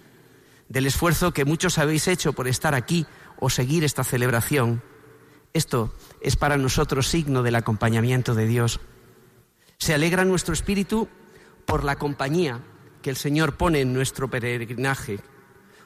del 0.69 0.87
esfuerzo 0.87 1.33
que 1.33 1.45
muchos 1.45 1.77
habéis 1.77 2.07
hecho 2.07 2.33
por 2.33 2.47
estar 2.47 2.75
aquí 2.75 3.05
o 3.39 3.49
seguir 3.49 3.83
esta 3.83 4.03
celebración. 4.03 4.81
Esto 5.53 5.93
es 6.21 6.35
para 6.35 6.57
nosotros 6.57 7.07
signo 7.07 7.43
del 7.43 7.55
acompañamiento 7.55 8.35
de 8.35 8.47
Dios. 8.47 8.79
Se 9.77 9.93
alegra 9.93 10.25
nuestro 10.25 10.53
espíritu 10.53 11.07
por 11.65 11.83
la 11.83 11.97
compañía 11.97 12.61
que 13.01 13.09
el 13.09 13.15
Señor 13.17 13.55
pone 13.55 13.81
en 13.81 13.93
nuestro 13.93 14.29
peregrinaje, 14.29 15.19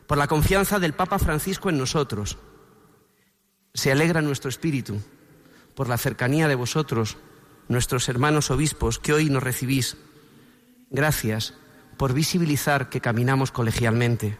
por 0.07 0.17
la 0.17 0.27
confianza 0.27 0.79
del 0.79 0.93
Papa 0.93 1.19
Francisco 1.19 1.69
en 1.69 1.77
nosotros. 1.77 2.37
Se 3.73 3.91
alegra 3.91 4.21
nuestro 4.21 4.49
espíritu 4.49 5.01
por 5.75 5.87
la 5.87 5.97
cercanía 5.97 6.47
de 6.47 6.55
vosotros, 6.55 7.17
nuestros 7.67 8.09
hermanos 8.09 8.51
obispos, 8.51 8.99
que 8.99 9.13
hoy 9.13 9.29
nos 9.29 9.43
recibís. 9.43 9.97
Gracias 10.89 11.53
por 11.97 12.13
visibilizar 12.13 12.89
que 12.89 13.01
caminamos 13.01 13.51
colegialmente. 13.51 14.37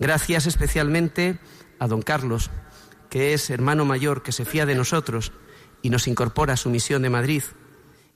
Gracias 0.00 0.46
especialmente 0.46 1.38
a 1.78 1.86
don 1.86 2.00
Carlos, 2.00 2.50
que 3.10 3.34
es 3.34 3.50
hermano 3.50 3.84
mayor 3.84 4.22
que 4.22 4.32
se 4.32 4.46
fía 4.46 4.64
de 4.64 4.74
nosotros 4.74 5.30
y 5.82 5.90
nos 5.90 6.08
incorpora 6.08 6.54
a 6.54 6.56
su 6.56 6.70
misión 6.70 7.02
de 7.02 7.10
Madrid, 7.10 7.42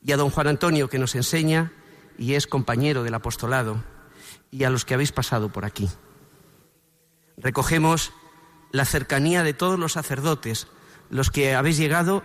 y 0.02 0.12
a 0.12 0.16
don 0.16 0.30
Juan 0.30 0.46
Antonio 0.48 0.88
que 0.88 0.98
nos 0.98 1.14
enseña 1.14 1.72
y 2.16 2.34
es 2.34 2.46
compañero 2.46 3.02
del 3.02 3.12
apostolado, 3.12 3.84
y 4.50 4.64
a 4.64 4.70
los 4.70 4.86
que 4.86 4.94
habéis 4.94 5.12
pasado 5.12 5.52
por 5.52 5.66
aquí. 5.66 5.90
Recogemos 7.36 8.12
la 8.72 8.86
cercanía 8.86 9.42
de 9.42 9.52
todos 9.52 9.78
los 9.78 9.92
sacerdotes, 9.92 10.68
los 11.10 11.30
que 11.30 11.54
habéis 11.54 11.76
llegado 11.76 12.24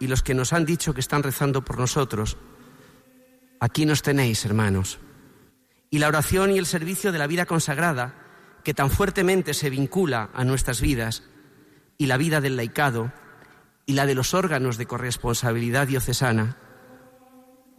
y 0.00 0.06
los 0.06 0.22
que 0.22 0.32
nos 0.32 0.54
han 0.54 0.64
dicho 0.64 0.94
que 0.94 1.00
están 1.00 1.22
rezando 1.22 1.62
por 1.62 1.78
nosotros. 1.78 2.38
Aquí 3.60 3.84
nos 3.84 4.00
tenéis, 4.00 4.46
hermanos. 4.46 4.98
Y 5.90 5.98
la 5.98 6.08
oración 6.08 6.52
y 6.52 6.58
el 6.58 6.66
servicio 6.66 7.12
de 7.12 7.18
la 7.18 7.26
vida 7.26 7.44
consagrada, 7.44 8.23
que 8.64 8.74
tan 8.74 8.90
fuertemente 8.90 9.54
se 9.54 9.70
vincula 9.70 10.30
a 10.34 10.44
nuestras 10.44 10.80
vidas, 10.80 11.22
y 11.98 12.06
la 12.06 12.16
vida 12.16 12.40
del 12.40 12.56
laicado, 12.56 13.12
y 13.86 13.92
la 13.92 14.06
de 14.06 14.14
los 14.14 14.34
órganos 14.34 14.78
de 14.78 14.86
corresponsabilidad 14.86 15.86
diocesana. 15.86 16.56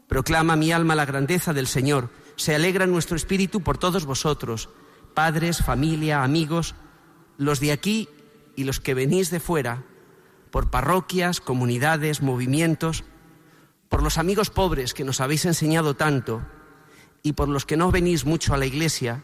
Proclama 0.07 0.55
mi 0.55 0.71
alma 0.71 0.95
la 0.95 1.05
grandeza 1.05 1.53
del 1.53 1.67
Señor, 1.67 2.11
se 2.35 2.53
alegra 2.53 2.85
nuestro 2.85 3.17
espíritu 3.17 3.61
por 3.61 3.77
todos 3.77 4.05
vosotros, 4.05 4.69
padres, 5.15 5.57
familia, 5.57 6.23
amigos, 6.23 6.75
los 7.37 7.59
de 7.59 7.71
aquí 7.71 8.07
y 8.55 8.63
los 8.63 8.79
que 8.79 8.93
venís 8.93 9.31
de 9.31 9.39
fuera, 9.39 9.83
por 10.51 10.69
parroquias, 10.69 11.41
comunidades, 11.41 12.21
movimientos, 12.21 13.03
por 13.89 14.03
los 14.03 14.17
amigos 14.17 14.51
pobres 14.51 14.93
que 14.93 15.03
nos 15.03 15.19
habéis 15.19 15.45
enseñado 15.45 15.95
tanto 15.95 16.45
y 17.23 17.33
por 17.33 17.49
los 17.49 17.65
que 17.65 17.77
no 17.77 17.91
venís 17.91 18.25
mucho 18.25 18.53
a 18.53 18.57
la 18.57 18.65
iglesia, 18.65 19.23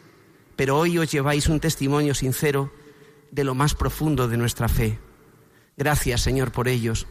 pero 0.55 0.77
hoy 0.77 0.97
os 0.97 1.11
lleváis 1.11 1.47
un 1.47 1.59
testimonio 1.59 2.13
sincero 2.13 2.71
de 3.31 3.43
lo 3.43 3.55
más 3.55 3.75
profundo 3.75 4.27
de 4.27 4.37
nuestra 4.37 4.67
fe. 4.67 4.99
Gracias, 5.77 6.21
Señor, 6.21 6.51
por 6.51 6.67
ellos. 6.67 7.07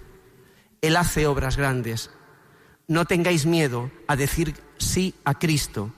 Él 0.82 0.96
hace 0.96 1.26
obras 1.26 1.56
grandes. 1.56 2.10
No 2.86 3.04
tengáis 3.04 3.46
miedo 3.46 3.90
a 4.06 4.16
decir 4.16 4.54
sí 4.78 5.14
a 5.24 5.38
Cristo. 5.38 5.92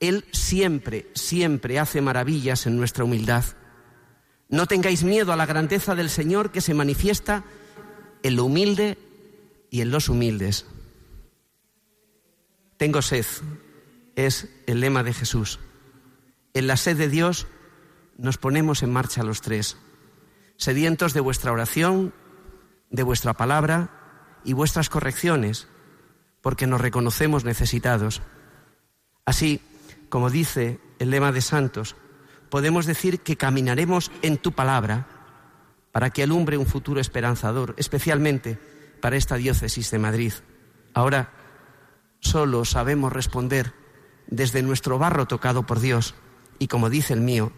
Él 0.00 0.24
siempre, 0.32 1.06
siempre 1.14 1.78
hace 1.78 2.00
maravillas 2.00 2.66
en 2.66 2.76
nuestra 2.76 3.04
humildad. 3.04 3.44
No 4.48 4.66
tengáis 4.66 5.02
miedo 5.04 5.32
a 5.32 5.36
la 5.36 5.46
grandeza 5.46 5.94
del 5.94 6.10
Señor 6.10 6.50
que 6.50 6.60
se 6.60 6.74
manifiesta 6.74 7.44
en 8.22 8.36
lo 8.36 8.44
humilde 8.44 8.98
y 9.70 9.80
en 9.80 9.90
los 9.90 10.08
humildes. 10.08 10.66
Tengo 12.76 13.00
sed, 13.00 13.24
es 14.16 14.48
el 14.66 14.80
lema 14.80 15.02
de 15.02 15.14
Jesús. 15.14 15.58
En 16.54 16.66
la 16.66 16.76
sed 16.76 16.98
de 16.98 17.08
Dios 17.08 17.46
nos 18.18 18.36
ponemos 18.36 18.82
en 18.82 18.92
marcha 18.92 19.22
los 19.22 19.40
tres, 19.40 19.78
sedientos 20.56 21.14
de 21.14 21.20
vuestra 21.20 21.52
oración, 21.52 22.12
de 22.90 23.02
vuestra 23.02 23.32
palabra 23.32 23.90
y 24.44 24.52
vuestras 24.52 24.90
correcciones, 24.90 25.66
porque 26.42 26.66
nos 26.66 26.80
reconocemos 26.80 27.44
necesitados. 27.44 28.20
Así, 29.24 29.62
como 30.10 30.28
dice 30.28 30.78
el 30.98 31.10
lema 31.10 31.32
de 31.32 31.40
Santos, 31.40 31.96
podemos 32.50 32.84
decir 32.84 33.20
que 33.20 33.36
caminaremos 33.36 34.10
en 34.20 34.36
tu 34.36 34.52
palabra 34.52 35.06
para 35.90 36.10
que 36.10 36.22
alumbre 36.22 36.58
un 36.58 36.66
futuro 36.66 37.00
esperanzador, 37.00 37.74
especialmente 37.78 38.58
para 39.00 39.16
esta 39.16 39.36
diócesis 39.36 39.90
de 39.90 39.98
Madrid. 39.98 40.32
Ahora 40.92 41.32
solo 42.20 42.66
sabemos 42.66 43.10
responder 43.10 43.72
desde 44.26 44.62
nuestro 44.62 44.98
barro 44.98 45.26
tocado 45.26 45.64
por 45.64 45.80
Dios 45.80 46.14
y, 46.58 46.68
como 46.68 46.90
dice 46.90 47.14
el 47.14 47.20
mío, 47.20 47.52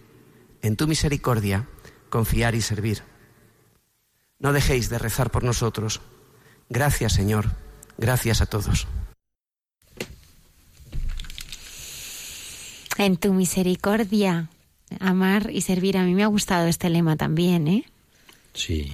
en 0.63 0.77
tu 0.77 0.87
misericordia, 0.87 1.69
confiar 2.09 2.55
y 2.55 2.61
servir. 2.61 3.03
No 4.39 4.53
dejéis 4.53 4.89
de 4.89 4.99
rezar 4.99 5.31
por 5.31 5.45
nosotros. 5.45 6.01
Gracias, 6.69 7.13
Señor. 7.13 7.51
Gracias 7.99 8.41
a 8.41 8.47
todos. 8.47 8.87
En 12.97 13.17
tu 13.17 13.33
misericordia, 13.33 14.49
amar 15.01 15.51
y 15.51 15.63
servir. 15.63 15.99
A 15.99 16.05
mí 16.05 16.15
me 16.15 16.23
ha 16.25 16.29
gustado 16.29 16.67
este 16.67 16.89
lema 16.91 17.17
también, 17.17 17.69
¿eh? 17.69 17.85
Sí. 18.53 18.93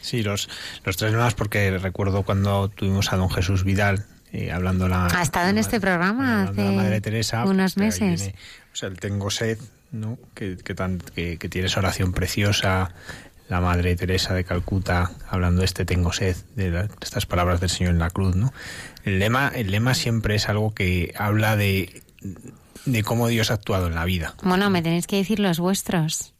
Sí, 0.00 0.22
los, 0.22 0.48
los 0.84 0.96
tres 0.96 1.12
lemas 1.12 1.34
porque 1.34 1.78
recuerdo 1.78 2.24
cuando 2.24 2.68
tuvimos 2.68 3.12
a 3.12 3.16
don 3.16 3.30
Jesús 3.30 3.64
Vidal 3.64 4.06
eh, 4.34 4.50
hablando 4.50 4.88
la... 4.88 5.06
Ha 5.06 5.22
estado 5.22 5.48
en 5.48 5.58
este 5.58 5.80
programa 5.80 6.42
hace 6.42 6.70
Madre 6.70 7.00
Teresa, 7.00 7.44
unos 7.44 7.76
meses. 7.76 8.20
Viene, 8.20 8.34
o 8.72 8.76
sea, 8.76 8.88
el 8.88 8.98
Tengo 8.98 9.30
Sed, 9.30 9.58
¿no? 9.92 10.18
Que, 10.34 10.56
que, 10.56 10.74
tan, 10.74 10.98
que, 10.98 11.38
que 11.38 11.48
tiene 11.48 11.68
esa 11.68 11.78
oración 11.78 12.12
preciosa, 12.12 12.92
la 13.48 13.60
Madre 13.60 13.94
Teresa 13.94 14.34
de 14.34 14.42
Calcuta 14.42 15.12
hablando 15.28 15.60
de 15.60 15.66
este 15.66 15.84
tengo 15.84 16.12
sed, 16.12 16.36
de, 16.56 16.70
la, 16.70 16.82
de, 16.82 16.94
estas 17.00 17.26
palabras 17.26 17.60
del 17.60 17.70
Señor 17.70 17.92
en 17.92 18.00
la 18.00 18.10
cruz, 18.10 18.34
¿no? 18.34 18.52
El 19.04 19.20
lema, 19.20 19.52
el 19.54 19.70
lema 19.70 19.94
siempre 19.94 20.34
es 20.34 20.48
algo 20.48 20.74
que 20.74 21.14
habla 21.16 21.54
de, 21.54 22.02
de 22.86 23.02
cómo 23.04 23.28
Dios 23.28 23.52
ha 23.52 23.54
actuado 23.54 23.86
en 23.86 23.94
la 23.94 24.04
vida. 24.04 24.34
Bueno, 24.42 24.68
me 24.68 24.82
tenéis 24.82 25.06
que 25.06 25.16
decir 25.16 25.38
los 25.38 25.60
vuestros. 25.60 26.34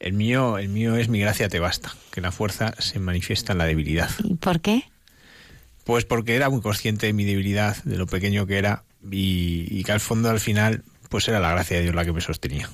El 0.00 0.14
mío, 0.14 0.58
el 0.58 0.68
mío 0.68 0.96
es 0.96 1.08
mi 1.08 1.20
gracia 1.20 1.48
te 1.48 1.60
basta, 1.60 1.94
que 2.10 2.20
la 2.20 2.32
fuerza 2.32 2.74
se 2.80 2.98
manifiesta 2.98 3.52
en 3.52 3.58
la 3.58 3.66
debilidad. 3.66 4.10
¿Y 4.24 4.34
por 4.34 4.60
qué? 4.60 4.90
Pues 5.84 6.04
porque 6.04 6.36
era 6.36 6.48
muy 6.48 6.60
consciente 6.60 7.06
de 7.06 7.12
mi 7.12 7.24
debilidad, 7.24 7.82
de 7.84 7.96
lo 7.96 8.06
pequeño 8.06 8.46
que 8.46 8.58
era, 8.58 8.84
y, 9.10 9.66
y 9.70 9.84
que 9.84 9.92
al 9.92 10.00
fondo, 10.00 10.30
al 10.30 10.40
final, 10.40 10.84
pues 11.08 11.26
era 11.28 11.40
la 11.40 11.50
gracia 11.50 11.76
de 11.76 11.84
Dios 11.84 11.94
la 11.94 12.04
que 12.04 12.12
me 12.12 12.20
sostenía. 12.20 12.70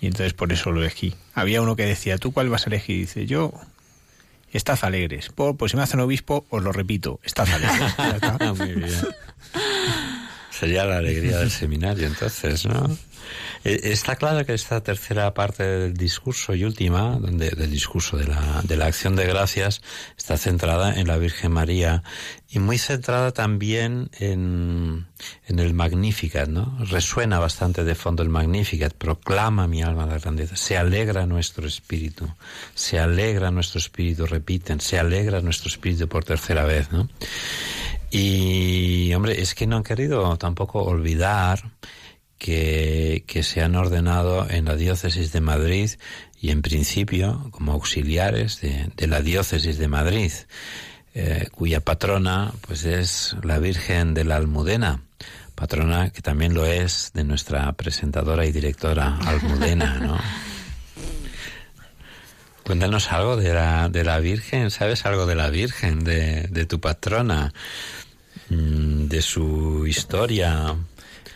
Y 0.00 0.06
entonces 0.06 0.34
por 0.34 0.52
eso 0.52 0.70
lo 0.70 0.80
elegí. 0.80 1.14
Había 1.32 1.62
uno 1.62 1.76
que 1.76 1.86
decía, 1.86 2.18
¿tú 2.18 2.32
cuál 2.32 2.50
vas 2.50 2.66
a 2.66 2.70
elegir? 2.70 2.96
Y 2.96 3.00
dice, 3.00 3.26
yo, 3.26 3.54
estad 4.52 4.78
alegres. 4.82 5.30
Pues, 5.34 5.54
pues 5.58 5.70
si 5.70 5.76
me 5.76 5.82
hacen 5.82 6.00
obispo, 6.00 6.44
os 6.50 6.62
lo 6.62 6.72
repito, 6.72 7.20
estad 7.22 7.48
alegres. 7.48 8.58
Muy 8.58 8.74
bien. 8.74 9.00
Sería 10.50 10.84
la 10.84 10.98
alegría 10.98 11.38
del 11.38 11.50
seminario, 11.50 12.06
entonces, 12.06 12.64
¿no? 12.66 12.96
Está 13.64 14.16
claro 14.16 14.44
que 14.44 14.54
esta 14.54 14.82
tercera 14.82 15.32
parte 15.32 15.62
del 15.64 15.94
discurso 15.94 16.54
y 16.54 16.64
última, 16.64 17.18
del 17.20 17.70
discurso 17.70 18.16
de 18.16 18.26
la, 18.26 18.60
de 18.62 18.76
la 18.76 18.86
acción 18.86 19.16
de 19.16 19.26
gracias, 19.26 19.80
está 20.16 20.36
centrada 20.36 20.94
en 20.94 21.06
la 21.06 21.16
Virgen 21.16 21.52
María 21.52 22.02
y 22.48 22.58
muy 22.58 22.78
centrada 22.78 23.32
también 23.32 24.10
en, 24.20 25.06
en 25.46 25.58
el 25.58 25.74
Magnificat, 25.74 26.48
¿no? 26.48 26.76
Resuena 26.84 27.38
bastante 27.38 27.84
de 27.84 27.94
fondo 27.94 28.22
el 28.22 28.28
Magnificat, 28.28 28.94
proclama 28.94 29.66
mi 29.66 29.82
alma 29.82 30.06
la 30.06 30.18
grandeza, 30.18 30.56
se 30.56 30.76
alegra 30.76 31.26
nuestro 31.26 31.66
espíritu, 31.66 32.28
se 32.74 32.98
alegra 32.98 33.50
nuestro 33.50 33.78
espíritu, 33.78 34.26
repiten, 34.26 34.80
se 34.80 34.98
alegra 34.98 35.40
nuestro 35.40 35.68
espíritu 35.68 36.06
por 36.06 36.24
tercera 36.24 36.64
vez, 36.64 36.92
¿no? 36.92 37.08
Y, 38.16 39.12
hombre, 39.14 39.42
es 39.42 39.56
que 39.56 39.66
no 39.66 39.76
han 39.76 39.82
querido 39.82 40.36
tampoco 40.36 40.84
olvidar 40.84 41.64
que, 42.38 43.22
se 43.42 43.62
han 43.62 43.76
ordenado 43.76 44.48
en 44.48 44.66
la 44.66 44.76
diócesis 44.76 45.32
de 45.32 45.40
Madrid 45.40 45.90
y 46.40 46.50
en 46.50 46.62
principio 46.62 47.48
como 47.50 47.72
auxiliares 47.72 48.60
de, 48.60 48.90
de 48.96 49.06
la 49.06 49.20
diócesis 49.20 49.78
de 49.78 49.88
Madrid, 49.88 50.32
eh, 51.14 51.48
cuya 51.52 51.80
patrona 51.80 52.52
pues 52.66 52.84
es 52.84 53.36
la 53.42 53.58
Virgen 53.58 54.14
de 54.14 54.24
la 54.24 54.36
Almudena, 54.36 55.02
patrona 55.54 56.10
que 56.10 56.22
también 56.22 56.54
lo 56.54 56.66
es 56.66 57.12
de 57.14 57.24
nuestra 57.24 57.72
presentadora 57.72 58.44
y 58.46 58.52
directora 58.52 59.16
Almudena, 59.24 59.98
¿no? 60.00 60.18
Cuéntanos 62.64 63.12
algo 63.12 63.36
de 63.36 63.52
la, 63.52 63.90
de 63.90 64.04
la 64.04 64.18
Virgen, 64.20 64.70
¿sabes 64.70 65.04
algo 65.04 65.26
de 65.26 65.34
la 65.34 65.50
Virgen, 65.50 66.02
de, 66.02 66.48
de 66.48 66.64
tu 66.64 66.80
patrona, 66.80 67.52
de 68.48 69.22
su 69.22 69.86
historia? 69.86 70.74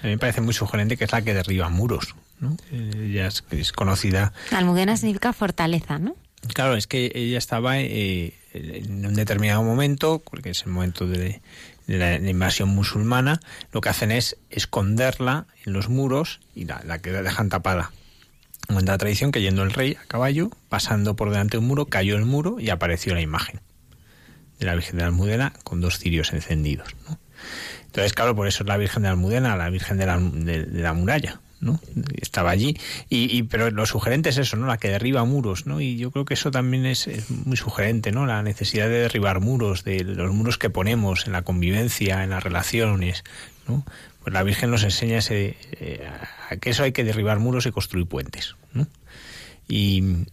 A 0.02 0.06
mí 0.06 0.12
me 0.12 0.18
parece 0.18 0.40
muy 0.40 0.54
sugerente 0.54 0.96
que 0.96 1.04
es 1.04 1.12
la 1.12 1.22
que 1.22 1.34
derriba 1.34 1.68
muros, 1.68 2.14
¿no? 2.40 2.56
Ella 2.70 3.26
es, 3.26 3.44
es 3.50 3.72
conocida. 3.72 4.32
Almudena 4.52 4.96
significa 4.96 5.32
fortaleza, 5.32 5.98
¿no? 5.98 6.16
Claro, 6.54 6.76
es 6.76 6.86
que 6.86 7.10
ella 7.14 7.38
estaba 7.38 7.80
eh, 7.80 8.34
en 8.52 9.04
un 9.04 9.14
determinado 9.14 9.62
momento, 9.62 10.22
porque 10.24 10.50
es 10.50 10.62
el 10.64 10.72
momento 10.72 11.06
de, 11.06 11.40
de, 11.86 11.98
la, 11.98 12.16
invasión 12.16 12.68
musulmana, 12.68 13.40
lo 13.72 13.80
que 13.80 13.88
hacen 13.88 14.12
es 14.12 14.36
esconderla 14.50 15.46
en 15.64 15.72
los 15.72 15.88
muros 15.88 16.40
y 16.54 16.64
la, 16.64 16.80
la 16.84 17.00
que 17.00 17.10
dejan 17.10 17.48
tapada. 17.48 17.90
Cuenta 18.68 18.92
la 18.92 18.98
tradición 18.98 19.32
que 19.32 19.40
yendo 19.40 19.62
el 19.62 19.72
rey 19.72 19.96
a 20.00 20.06
caballo, 20.06 20.50
pasando 20.68 21.16
por 21.16 21.30
delante 21.30 21.56
de 21.56 21.58
un 21.58 21.66
muro, 21.66 21.86
cayó 21.86 22.16
el 22.16 22.24
muro 22.24 22.60
y 22.60 22.70
apareció 22.70 23.14
la 23.14 23.20
imagen 23.20 23.60
de 24.58 24.66
la 24.66 24.74
Virgen 24.74 24.96
de 24.96 25.02
la 25.02 25.06
Almudena 25.06 25.52
con 25.64 25.80
dos 25.80 25.98
cirios 25.98 26.32
encendidos. 26.32 26.88
¿no? 27.08 27.18
Entonces, 27.88 28.12
claro, 28.12 28.36
por 28.36 28.46
eso 28.46 28.62
es 28.62 28.68
la 28.68 28.76
Virgen 28.76 29.02
de 29.02 29.08
Almudena, 29.08 29.56
la 29.56 29.70
Virgen 29.70 29.98
de 29.98 30.06
la, 30.06 30.92
muralla. 30.92 31.40
¿no? 31.60 31.80
Estaba 32.20 32.50
allí, 32.50 32.76
y, 33.08 33.36
y, 33.36 33.42
pero 33.42 33.72
lo 33.72 33.84
sugerente 33.84 34.28
es 34.28 34.38
eso, 34.38 34.56
¿no? 34.56 34.68
La 34.68 34.76
que 34.76 34.90
derriba 34.90 35.24
muros, 35.24 35.66
¿no? 35.66 35.80
Y 35.80 35.96
yo 35.96 36.12
creo 36.12 36.24
que 36.24 36.34
eso 36.34 36.52
también 36.52 36.86
es, 36.86 37.08
es, 37.08 37.28
muy 37.30 37.56
sugerente, 37.56 38.12
¿no? 38.12 38.26
La 38.26 38.44
necesidad 38.44 38.88
de 38.88 39.00
derribar 39.00 39.40
muros, 39.40 39.82
de 39.82 40.04
los 40.04 40.32
muros 40.32 40.56
que 40.56 40.70
ponemos 40.70 41.26
en 41.26 41.32
la 41.32 41.42
convivencia, 41.42 42.22
en 42.22 42.30
las 42.30 42.44
relaciones, 42.44 43.24
¿no? 43.66 43.84
Pues 44.22 44.32
la 44.32 44.44
Virgen 44.44 44.70
nos 44.70 44.84
enseña 44.84 45.18
ese, 45.18 45.56
eh, 45.80 46.08
a 46.48 46.56
que 46.58 46.70
eso 46.70 46.84
hay 46.84 46.92
que 46.92 47.02
derribar 47.02 47.40
muros 47.40 47.66
y 47.66 47.72
construir 47.72 48.06
puentes, 48.06 48.54
¿no? 48.72 48.86
Y, 49.66 50.26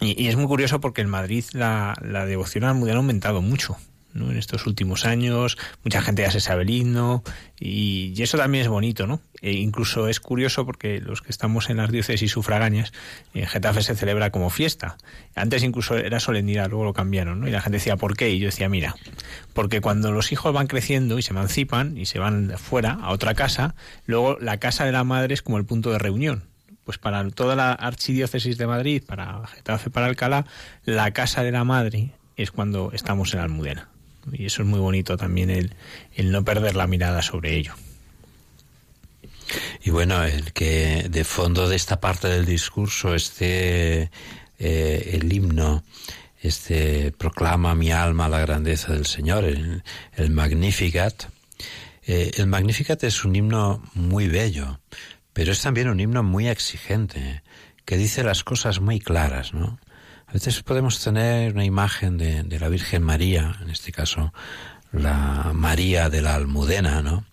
Y, 0.00 0.28
es 0.28 0.36
muy 0.36 0.46
curioso 0.46 0.80
porque 0.80 1.00
en 1.00 1.08
Madrid 1.08 1.44
la, 1.52 1.96
la 2.00 2.26
devoción 2.26 2.64
a 2.64 2.68
la 2.68 2.72
Almudena 2.72 2.98
ha 2.98 2.98
aumentado 2.98 3.40
mucho. 3.42 3.76
¿No? 4.14 4.30
en 4.30 4.36
estos 4.36 4.66
últimos 4.66 5.04
años, 5.04 5.58
mucha 5.84 6.02
gente 6.02 6.22
ya 6.22 6.30
se 6.30 6.40
sabe 6.40 6.62
el 6.62 6.70
himno 6.70 7.22
y, 7.58 8.20
eso 8.22 8.38
también 8.38 8.62
es 8.62 8.68
bonito, 8.68 9.06
¿no? 9.08 9.20
E 9.40 9.52
incluso 9.52 10.06
es 10.06 10.20
curioso 10.20 10.64
porque 10.64 11.00
los 11.00 11.22
que 11.22 11.30
estamos 11.30 11.70
en 11.70 11.78
las 11.78 11.90
diócesis 11.90 12.30
sufragáneas, 12.30 12.92
en 13.34 13.46
Getafe 13.46 13.82
se 13.82 13.96
celebra 13.96 14.30
como 14.30 14.48
fiesta. 14.48 14.96
Antes 15.34 15.64
incluso 15.64 15.96
era 15.96 16.20
solemnidad, 16.20 16.68
luego 16.70 16.84
lo 16.84 16.92
cambiaron, 16.92 17.40
¿no? 17.40 17.48
Y 17.48 17.50
la 17.50 17.60
gente 17.60 17.78
decía, 17.78 17.96
¿por 17.96 18.16
qué? 18.16 18.30
Y 18.30 18.38
yo 18.38 18.46
decía, 18.46 18.68
mira, 18.68 18.94
porque 19.52 19.80
cuando 19.80 20.12
los 20.12 20.30
hijos 20.30 20.52
van 20.52 20.68
creciendo 20.68 21.18
y 21.18 21.22
se 21.22 21.32
emancipan 21.32 21.98
y 21.98 22.06
se 22.06 22.20
van 22.20 22.52
fuera 22.56 22.92
a 22.92 23.10
otra 23.10 23.34
casa, 23.34 23.74
luego 24.06 24.38
la 24.40 24.58
casa 24.58 24.84
de 24.84 24.92
la 24.92 25.02
madre 25.02 25.34
es 25.34 25.42
como 25.42 25.58
el 25.58 25.64
punto 25.64 25.90
de 25.90 25.98
reunión 25.98 26.44
pues 26.84 26.98
para 26.98 27.28
toda 27.30 27.54
la 27.54 27.72
archidiócesis 27.72 28.58
de 28.58 28.66
Madrid, 28.66 29.02
para 29.06 29.46
Getafe, 29.46 29.90
para 29.90 30.06
Alcalá, 30.06 30.46
la 30.84 31.12
casa 31.12 31.42
de 31.44 31.52
la 31.52 31.64
madre 31.64 32.12
es 32.36 32.50
cuando 32.50 32.90
estamos 32.92 33.32
en 33.34 33.40
Almudena. 33.40 33.91
Y 34.30 34.46
eso 34.46 34.62
es 34.62 34.68
muy 34.68 34.78
bonito 34.78 35.16
también, 35.16 35.50
el, 35.50 35.74
el 36.14 36.30
no 36.30 36.44
perder 36.44 36.76
la 36.76 36.86
mirada 36.86 37.22
sobre 37.22 37.56
ello. 37.56 37.74
Y 39.82 39.90
bueno, 39.90 40.22
el 40.22 40.52
que 40.52 41.08
de 41.10 41.24
fondo 41.24 41.68
de 41.68 41.76
esta 41.76 42.00
parte 42.00 42.28
del 42.28 42.46
discurso 42.46 43.14
esté 43.14 44.10
eh, 44.58 45.10
el 45.14 45.32
himno, 45.32 45.84
este 46.40 47.12
proclama 47.12 47.74
mi 47.74 47.90
alma 47.90 48.28
la 48.28 48.40
grandeza 48.40 48.92
del 48.92 49.06
Señor, 49.06 49.44
el, 49.44 49.82
el 50.14 50.30
Magnificat. 50.30 51.24
Eh, 52.04 52.32
el 52.36 52.46
Magnificat 52.46 53.02
es 53.04 53.24
un 53.24 53.36
himno 53.36 53.82
muy 53.94 54.28
bello, 54.28 54.80
pero 55.32 55.52
es 55.52 55.60
también 55.60 55.88
un 55.88 56.00
himno 56.00 56.22
muy 56.22 56.48
exigente, 56.48 57.42
que 57.84 57.96
dice 57.96 58.24
las 58.24 58.44
cosas 58.44 58.80
muy 58.80 59.00
claras, 59.00 59.54
¿no? 59.54 59.78
A 60.32 60.40
veces 60.40 60.62
podemos 60.62 60.98
tener 60.98 61.52
una 61.52 61.66
imagen 61.66 62.16
de, 62.16 62.58
la 62.58 62.70
Virgen 62.70 63.02
María, 63.02 63.54
en 63.60 63.68
este 63.68 63.92
caso 63.92 64.32
la 64.90 65.52
María 65.54 66.08
de 66.08 66.22
la 66.22 66.34
Almudena, 66.34 67.02
¿no? 67.02 67.26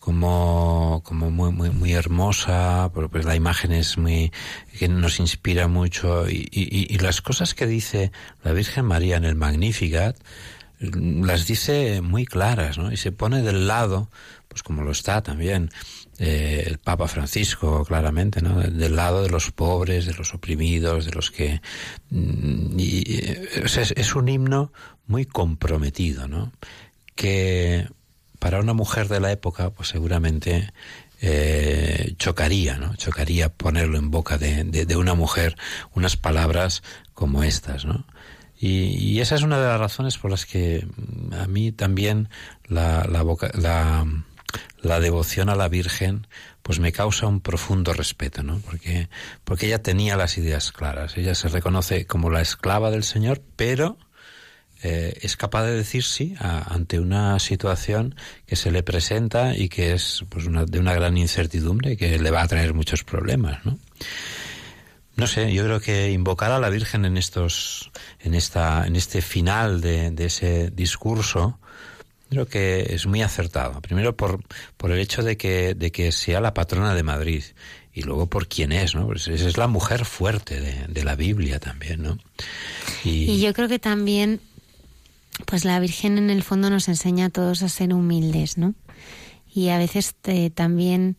Como, 0.00 1.00
como 1.04 1.30
muy, 1.30 1.52
muy, 1.52 1.70
muy 1.70 1.92
hermosa, 1.92 2.90
pues 2.92 3.24
la 3.24 3.36
imagen 3.36 3.70
es 3.70 3.98
muy, 3.98 4.32
que 4.76 4.88
nos 4.88 5.20
inspira 5.20 5.68
mucho 5.68 6.28
y, 6.28 6.48
y, 6.50 6.92
y 6.92 6.98
las 6.98 7.22
cosas 7.22 7.54
que 7.54 7.68
dice 7.68 8.10
la 8.42 8.50
Virgen 8.50 8.84
María 8.84 9.16
en 9.16 9.26
el 9.26 9.36
Magnificat, 9.36 10.16
las 10.80 11.46
dice 11.46 12.00
muy 12.00 12.24
claras, 12.24 12.78
¿no? 12.78 12.90
Y 12.90 12.96
se 12.96 13.12
pone 13.12 13.42
del 13.42 13.68
lado, 13.68 14.10
pues 14.50 14.64
como 14.64 14.82
lo 14.82 14.90
está 14.90 15.22
también 15.22 15.70
eh, 16.18 16.64
el 16.66 16.78
Papa 16.78 17.06
Francisco, 17.06 17.84
claramente, 17.84 18.42
¿no? 18.42 18.60
Del 18.60 18.96
lado 18.96 19.22
de 19.22 19.30
los 19.30 19.52
pobres, 19.52 20.06
de 20.06 20.14
los 20.14 20.34
oprimidos, 20.34 21.06
de 21.06 21.12
los 21.12 21.30
que... 21.30 21.62
Mm, 22.10 22.76
es, 22.76 24.14
un 24.16 24.28
himno 24.28 24.72
muy 25.06 25.24
comprometido, 25.24 26.26
¿no? 26.26 26.52
Que 27.14 27.88
para 28.40 28.58
una 28.58 28.72
mujer 28.72 29.06
de 29.06 29.20
la 29.20 29.30
época, 29.30 29.70
pues 29.70 29.88
seguramente 29.88 30.72
eh, 31.20 32.14
chocaría, 32.16 32.76
¿no? 32.76 32.96
Chocaría 32.96 33.50
ponerlo 33.50 33.98
en 33.98 34.10
boca 34.10 34.36
de, 34.36 34.64
de, 34.64 34.96
una 34.96 35.14
mujer 35.14 35.56
unas 35.94 36.16
palabras 36.16 36.82
como 37.14 37.44
estas, 37.44 37.84
¿no? 37.84 38.04
Y, 38.58 39.20
esa 39.20 39.36
es 39.36 39.42
una 39.42 39.58
de 39.58 39.66
las 39.66 39.80
razones 39.80 40.18
por 40.18 40.30
las 40.30 40.44
que 40.44 40.86
a 41.32 41.46
mí 41.46 41.72
también 41.72 42.28
la, 42.66 43.06
la, 43.10 43.22
boca, 43.22 43.50
la 43.54 44.04
la 44.80 45.00
devoción 45.00 45.48
a 45.48 45.56
la 45.56 45.68
Virgen 45.68 46.26
pues 46.62 46.78
me 46.78 46.92
causa 46.92 47.26
un 47.26 47.40
profundo 47.40 47.92
respeto, 47.92 48.42
¿no? 48.42 48.60
Porque, 48.60 49.08
porque 49.44 49.66
ella 49.66 49.82
tenía 49.82 50.16
las 50.16 50.38
ideas 50.38 50.72
claras. 50.72 51.16
Ella 51.16 51.34
se 51.34 51.48
reconoce 51.48 52.06
como 52.06 52.30
la 52.30 52.40
esclava 52.42 52.90
del 52.90 53.02
Señor, 53.02 53.42
pero 53.56 53.98
eh, 54.82 55.18
es 55.22 55.36
capaz 55.36 55.64
de 55.64 55.76
decir 55.76 56.04
sí 56.04 56.34
ante 56.38 57.00
una 57.00 57.38
situación 57.38 58.14
que 58.46 58.56
se 58.56 58.70
le 58.70 58.82
presenta 58.82 59.56
y 59.56 59.68
que 59.68 59.92
es 59.92 60.24
pues, 60.28 60.46
una, 60.46 60.64
de 60.64 60.78
una 60.78 60.94
gran 60.94 61.16
incertidumbre 61.16 61.96
que 61.96 62.18
le 62.18 62.30
va 62.30 62.42
a 62.42 62.48
traer 62.48 62.74
muchos 62.74 63.04
problemas, 63.04 63.64
¿no? 63.64 63.78
No 65.16 65.26
sé, 65.26 65.52
yo 65.52 65.64
creo 65.64 65.80
que 65.80 66.12
invocar 66.12 66.50
a 66.50 66.58
la 66.58 66.70
Virgen 66.70 67.04
en 67.04 67.18
estos, 67.18 67.90
en 68.20 68.32
esta, 68.32 68.86
en 68.86 68.96
este 68.96 69.20
final 69.20 69.82
de 69.82 70.14
ese 70.24 70.70
discurso, 70.70 71.59
Creo 72.30 72.46
que 72.46 72.94
es 72.94 73.06
muy 73.06 73.22
acertado. 73.22 73.80
Primero 73.80 74.16
por, 74.16 74.40
por 74.76 74.92
el 74.92 75.00
hecho 75.00 75.22
de 75.22 75.36
que, 75.36 75.74
de 75.74 75.90
que 75.90 76.12
sea 76.12 76.40
la 76.40 76.54
patrona 76.54 76.94
de 76.94 77.02
Madrid 77.02 77.42
y 77.92 78.02
luego 78.02 78.26
por 78.26 78.46
quién 78.46 78.70
es, 78.70 78.94
¿no? 78.94 79.06
Pues 79.06 79.26
es, 79.26 79.56
la 79.56 79.66
mujer 79.66 80.04
fuerte 80.04 80.60
de, 80.60 81.04
la 81.04 81.16
Biblia 81.16 81.58
también, 81.58 82.02
¿no? 82.02 82.18
Y... 83.04 83.40
yo 83.40 83.52
creo 83.52 83.68
que 83.68 83.80
también, 83.80 84.40
pues 85.44 85.64
la 85.64 85.80
Virgen 85.80 86.18
en 86.18 86.30
el 86.30 86.44
fondo 86.44 86.70
nos 86.70 86.88
enseña 86.88 87.26
a 87.26 87.30
todos 87.30 87.62
a 87.62 87.68
ser 87.68 87.92
humildes, 87.92 88.58
¿no? 88.58 88.74
Y 89.52 89.70
a 89.70 89.78
veces 89.78 90.14
eh, 90.24 90.50
también 90.50 91.16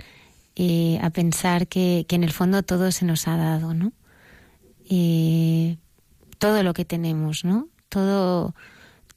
eh, 0.55 0.97
a 1.01 1.09
pensar 1.09 1.67
que, 1.67 2.05
que, 2.07 2.15
en 2.15 2.23
el 2.23 2.31
fondo 2.31 2.63
todo 2.63 2.91
se 2.93 3.03
nos 3.03 3.27
ha 3.27 3.35
dado, 3.35 3.73
¿no? 3.73 3.91
Eh, 4.89 5.75
todo 6.37 6.63
lo 6.63 6.73
que 6.73 6.85
tenemos, 6.85 7.43
¿no? 7.43 7.67
Todo 7.89 8.55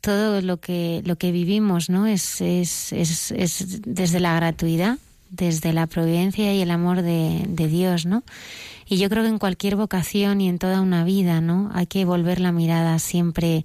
todo 0.05 0.43
lo 0.43 0.59
que, 0.59 1.01
lo 1.07 1.17
que 1.17 1.33
vivimos, 1.33 1.89
¿no? 1.89 2.07
Es, 2.07 2.43
es, 2.43 2.93
es, 2.93 3.31
es 3.33 3.81
desde 3.87 4.21
la 4.21 4.37
gratuidad, 4.37 4.99
desde 5.31 5.73
la 5.73 5.87
providencia 5.87 6.53
y 6.53 6.61
el 6.61 6.71
amor 6.71 7.01
de, 7.01 7.47
de, 7.49 7.69
Dios, 7.69 8.05
¿no? 8.05 8.23
Y 8.87 8.99
yo 8.99 9.09
creo 9.09 9.23
que 9.23 9.31
en 9.31 9.39
cualquier 9.39 9.77
vocación 9.77 10.43
y 10.43 10.51
en 10.51 10.59
toda 10.59 10.83
una 10.83 11.05
vida, 11.05 11.41
¿no? 11.41 11.71
Hay 11.73 11.87
que 11.87 12.05
volver 12.05 12.39
la 12.39 12.53
mirada 12.53 12.99
siempre, 12.99 13.65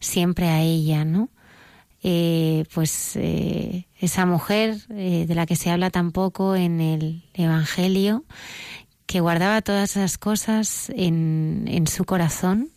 siempre 0.00 0.48
a 0.48 0.62
ella, 0.62 1.04
¿no? 1.04 1.28
Eh, 2.02 2.64
pues 2.72 3.14
eh, 3.16 3.86
esa 4.00 4.24
mujer 4.24 4.78
eh, 4.88 5.26
de 5.28 5.34
la 5.34 5.44
que 5.44 5.56
se 5.56 5.70
habla 5.70 5.90
tan 5.90 6.12
poco 6.12 6.56
en 6.56 6.80
el 6.80 7.24
Evangelio, 7.34 8.24
que 9.04 9.20
guardaba 9.20 9.60
todas 9.60 9.98
esas 9.98 10.16
cosas 10.16 10.90
en, 10.96 11.66
en 11.68 11.86
su 11.86 12.06
corazón, 12.06 12.70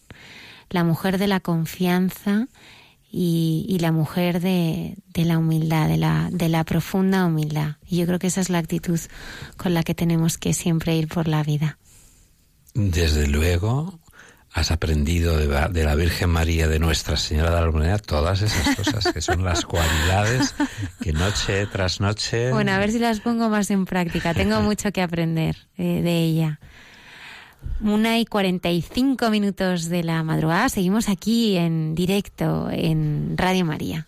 la 0.69 0.83
mujer 0.83 1.17
de 1.17 1.27
la 1.27 1.39
confianza 1.39 2.49
y, 3.11 3.77
la 3.79 3.91
mujer 3.91 4.41
de, 4.41 4.95
la 5.15 5.37
humildad, 5.37 5.87
de 5.87 5.97
la, 5.97 6.29
de 6.31 6.49
la 6.49 6.63
profunda 6.63 7.25
humildad. 7.25 7.75
Y 7.87 7.97
yo 7.97 8.05
creo 8.05 8.19
que 8.19 8.27
esa 8.27 8.41
es 8.41 8.49
la 8.49 8.57
actitud 8.57 8.99
con 9.55 9.73
la 9.73 9.83
que 9.83 9.95
tenemos 9.95 10.37
que 10.37 10.53
siempre 10.53 10.95
ir 10.95 11.07
por 11.07 11.27
la 11.27 11.43
vida. 11.43 11.77
Desde 12.73 13.27
luego, 13.27 13.99
has 14.57 14.71
aprendido 14.71 15.37
de, 15.37 15.83
la 15.83 15.95
Virgen 15.95 16.29
María, 16.29 16.67
de 16.67 16.79
Nuestra 16.79 17.15
Señora 17.15 17.51
de 17.51 17.55
la 17.57 17.61
Almudena, 17.63 17.97
todas 17.99 18.41
esas 18.41 18.75
cosas 18.75 19.13
que 19.13 19.21
son 19.21 19.43
las 19.43 19.65
cualidades 19.65 20.55
que 21.01 21.13
noche 21.13 21.67
tras 21.67 21.99
noche. 21.99 22.51
Bueno, 22.51 22.71
a 22.71 22.79
ver 22.79 22.91
si 22.91 22.99
las 22.99 23.19
pongo 23.19 23.49
más 23.49 23.69
en 23.71 23.85
práctica. 23.85 24.33
Tengo 24.33 24.61
mucho 24.63 24.91
que 24.91 25.01
aprender 25.01 25.55
eh, 25.77 26.01
de 26.01 26.23
ella. 26.23 26.59
Una 27.79 28.19
y 28.19 28.25
45 28.25 29.29
minutos 29.29 29.89
de 29.89 30.03
la 30.03 30.23
madrugada. 30.23 30.69
Seguimos 30.69 31.09
aquí 31.09 31.57
en 31.57 31.93
directo 31.93 32.69
en 32.71 33.37
Radio 33.37 33.65
María. 33.65 34.07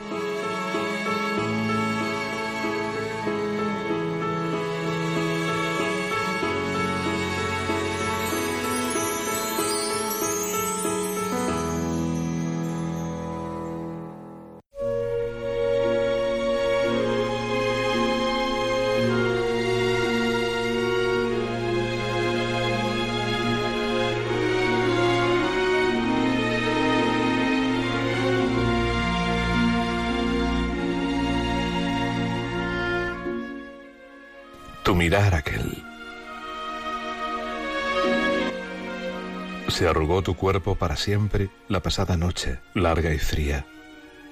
Arrugó 39.91 40.23
tu 40.23 40.35
cuerpo 40.35 40.75
para 40.75 40.95
siempre 40.95 41.49
la 41.67 41.81
pasada 41.81 42.17
noche, 42.17 42.59
larga 42.73 43.13
y 43.13 43.19
fría. 43.19 43.65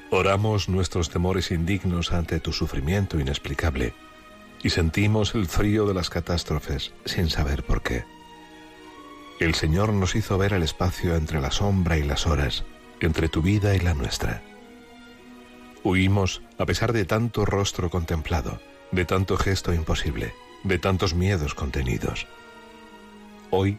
Oramos 0.09 0.69
nuestros 0.69 1.09
temores 1.09 1.51
indignos 1.51 2.11
ante 2.11 2.39
tu 2.39 2.51
sufrimiento 2.51 3.19
inexplicable 3.19 3.93
y 4.63 4.71
sentimos 4.71 5.35
el 5.35 5.45
frío 5.45 5.85
de 5.85 5.93
las 5.93 6.09
catástrofes 6.09 6.93
sin 7.05 7.29
saber 7.29 7.63
por 7.63 7.83
qué. 7.83 8.05
El 9.39 9.53
Señor 9.53 9.93
nos 9.93 10.15
hizo 10.15 10.37
ver 10.37 10.53
el 10.53 10.63
espacio 10.63 11.15
entre 11.15 11.39
la 11.39 11.51
sombra 11.51 11.97
y 11.97 12.03
las 12.03 12.25
horas, 12.25 12.65
entre 12.99 13.29
tu 13.29 13.41
vida 13.41 13.75
y 13.75 13.79
la 13.79 13.93
nuestra. 13.93 14.41
Huimos 15.83 16.41
a 16.57 16.65
pesar 16.65 16.91
de 16.91 17.05
tanto 17.05 17.45
rostro 17.45 17.89
contemplado, 17.89 18.59
de 18.91 19.05
tanto 19.05 19.37
gesto 19.37 19.73
imposible, 19.73 20.33
de 20.63 20.79
tantos 20.79 21.13
miedos 21.13 21.53
contenidos. 21.53 22.27
Hoy, 23.51 23.77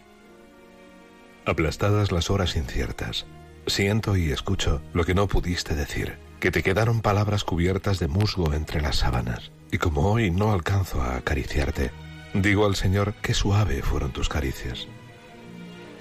aplastadas 1.50 2.12
las 2.12 2.30
horas 2.30 2.56
inciertas, 2.56 3.26
siento 3.66 4.16
y 4.16 4.30
escucho 4.30 4.80
lo 4.92 5.04
que 5.04 5.14
no 5.14 5.28
pudiste 5.28 5.74
decir, 5.74 6.18
que 6.40 6.50
te 6.50 6.62
quedaron 6.62 7.02
palabras 7.02 7.44
cubiertas 7.44 7.98
de 7.98 8.08
musgo 8.08 8.54
entre 8.54 8.80
las 8.80 8.96
sábanas, 8.96 9.52
y 9.70 9.78
como 9.78 10.10
hoy 10.10 10.30
no 10.30 10.52
alcanzo 10.52 11.02
a 11.02 11.16
acariciarte, 11.16 11.90
digo 12.32 12.66
al 12.66 12.76
Señor 12.76 13.14
qué 13.22 13.34
suave 13.34 13.82
fueron 13.82 14.12
tus 14.12 14.28
caricias, 14.28 14.88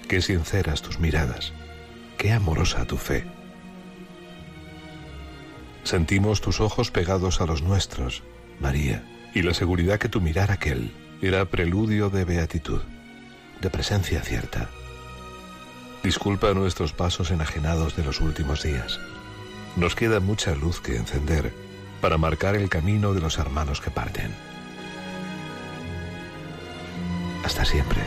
qué 0.07 0.21
sinceras 0.21 0.81
tus 0.81 0.99
miradas, 0.99 1.53
qué 2.17 2.31
amorosa 2.31 2.85
tu 2.85 2.97
fe. 2.97 3.25
Sentimos 5.83 6.41
tus 6.41 6.61
ojos 6.61 6.91
pegados 6.91 7.41
a 7.41 7.45
los 7.45 7.61
nuestros, 7.61 8.23
María, 8.59 9.03
y 9.33 9.41
la 9.41 9.53
seguridad 9.53 9.99
que 9.99 10.09
tu 10.09 10.21
mirar 10.21 10.51
aquel 10.51 10.91
era 11.21 11.45
preludio 11.45 12.09
de 12.09 12.25
beatitud, 12.25 12.81
de 13.61 13.69
presencia 13.69 14.21
cierta. 14.21 14.69
Disculpa 16.03 16.53
nuestros 16.53 16.93
pasos 16.93 17.29
enajenados 17.29 17.95
de 17.95 18.03
los 18.03 18.21
últimos 18.21 18.63
días. 18.63 18.99
Nos 19.75 19.95
queda 19.95 20.19
mucha 20.19 20.55
luz 20.55 20.79
que 20.79 20.95
encender 20.95 21.53
para 22.01 22.17
marcar 22.17 22.55
el 22.55 22.69
camino 22.69 23.13
de 23.13 23.21
los 23.21 23.37
hermanos 23.37 23.81
que 23.81 23.91
parten. 23.91 24.33
Hasta 27.43 27.65
siempre. 27.65 28.01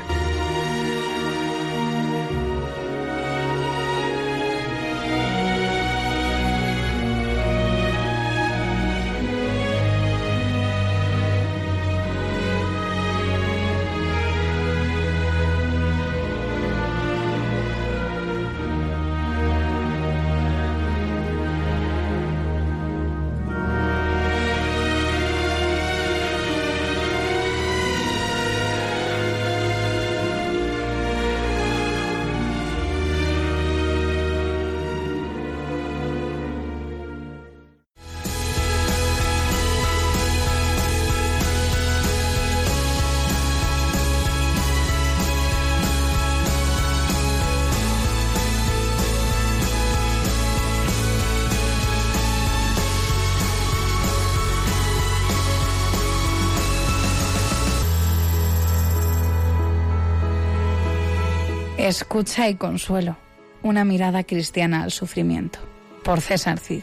Escucha 61.93 62.49
y 62.49 62.55
consuelo. 62.55 63.19
Una 63.63 63.85
mirada 63.85 64.25
cristiana 64.25 64.83
al 64.83 64.93
sufrimiento. 64.93 65.59
Por 66.03 66.23
César 66.23 66.59
Cid. 66.59 66.81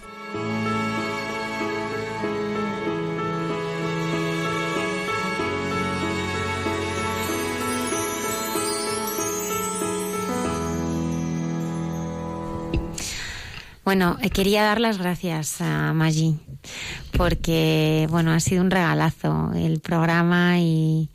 Bueno, 13.83 14.17
eh, 14.21 14.29
quería 14.29 14.61
dar 14.61 14.79
las 14.79 14.99
gracias 14.99 15.59
a 15.59 15.91
Maggi 15.93 16.37
porque 17.17 18.05
bueno 18.11 18.31
ha 18.31 18.39
sido 18.39 18.61
un 18.61 18.69
regalazo 18.69 19.53
el 19.55 19.79
programa 19.79 20.59
y, 20.59 21.09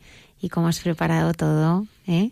cómo 0.51 0.67
has 0.67 0.81
preparado 0.81 1.33
todo, 1.33 1.87
¿eh? 2.07 2.31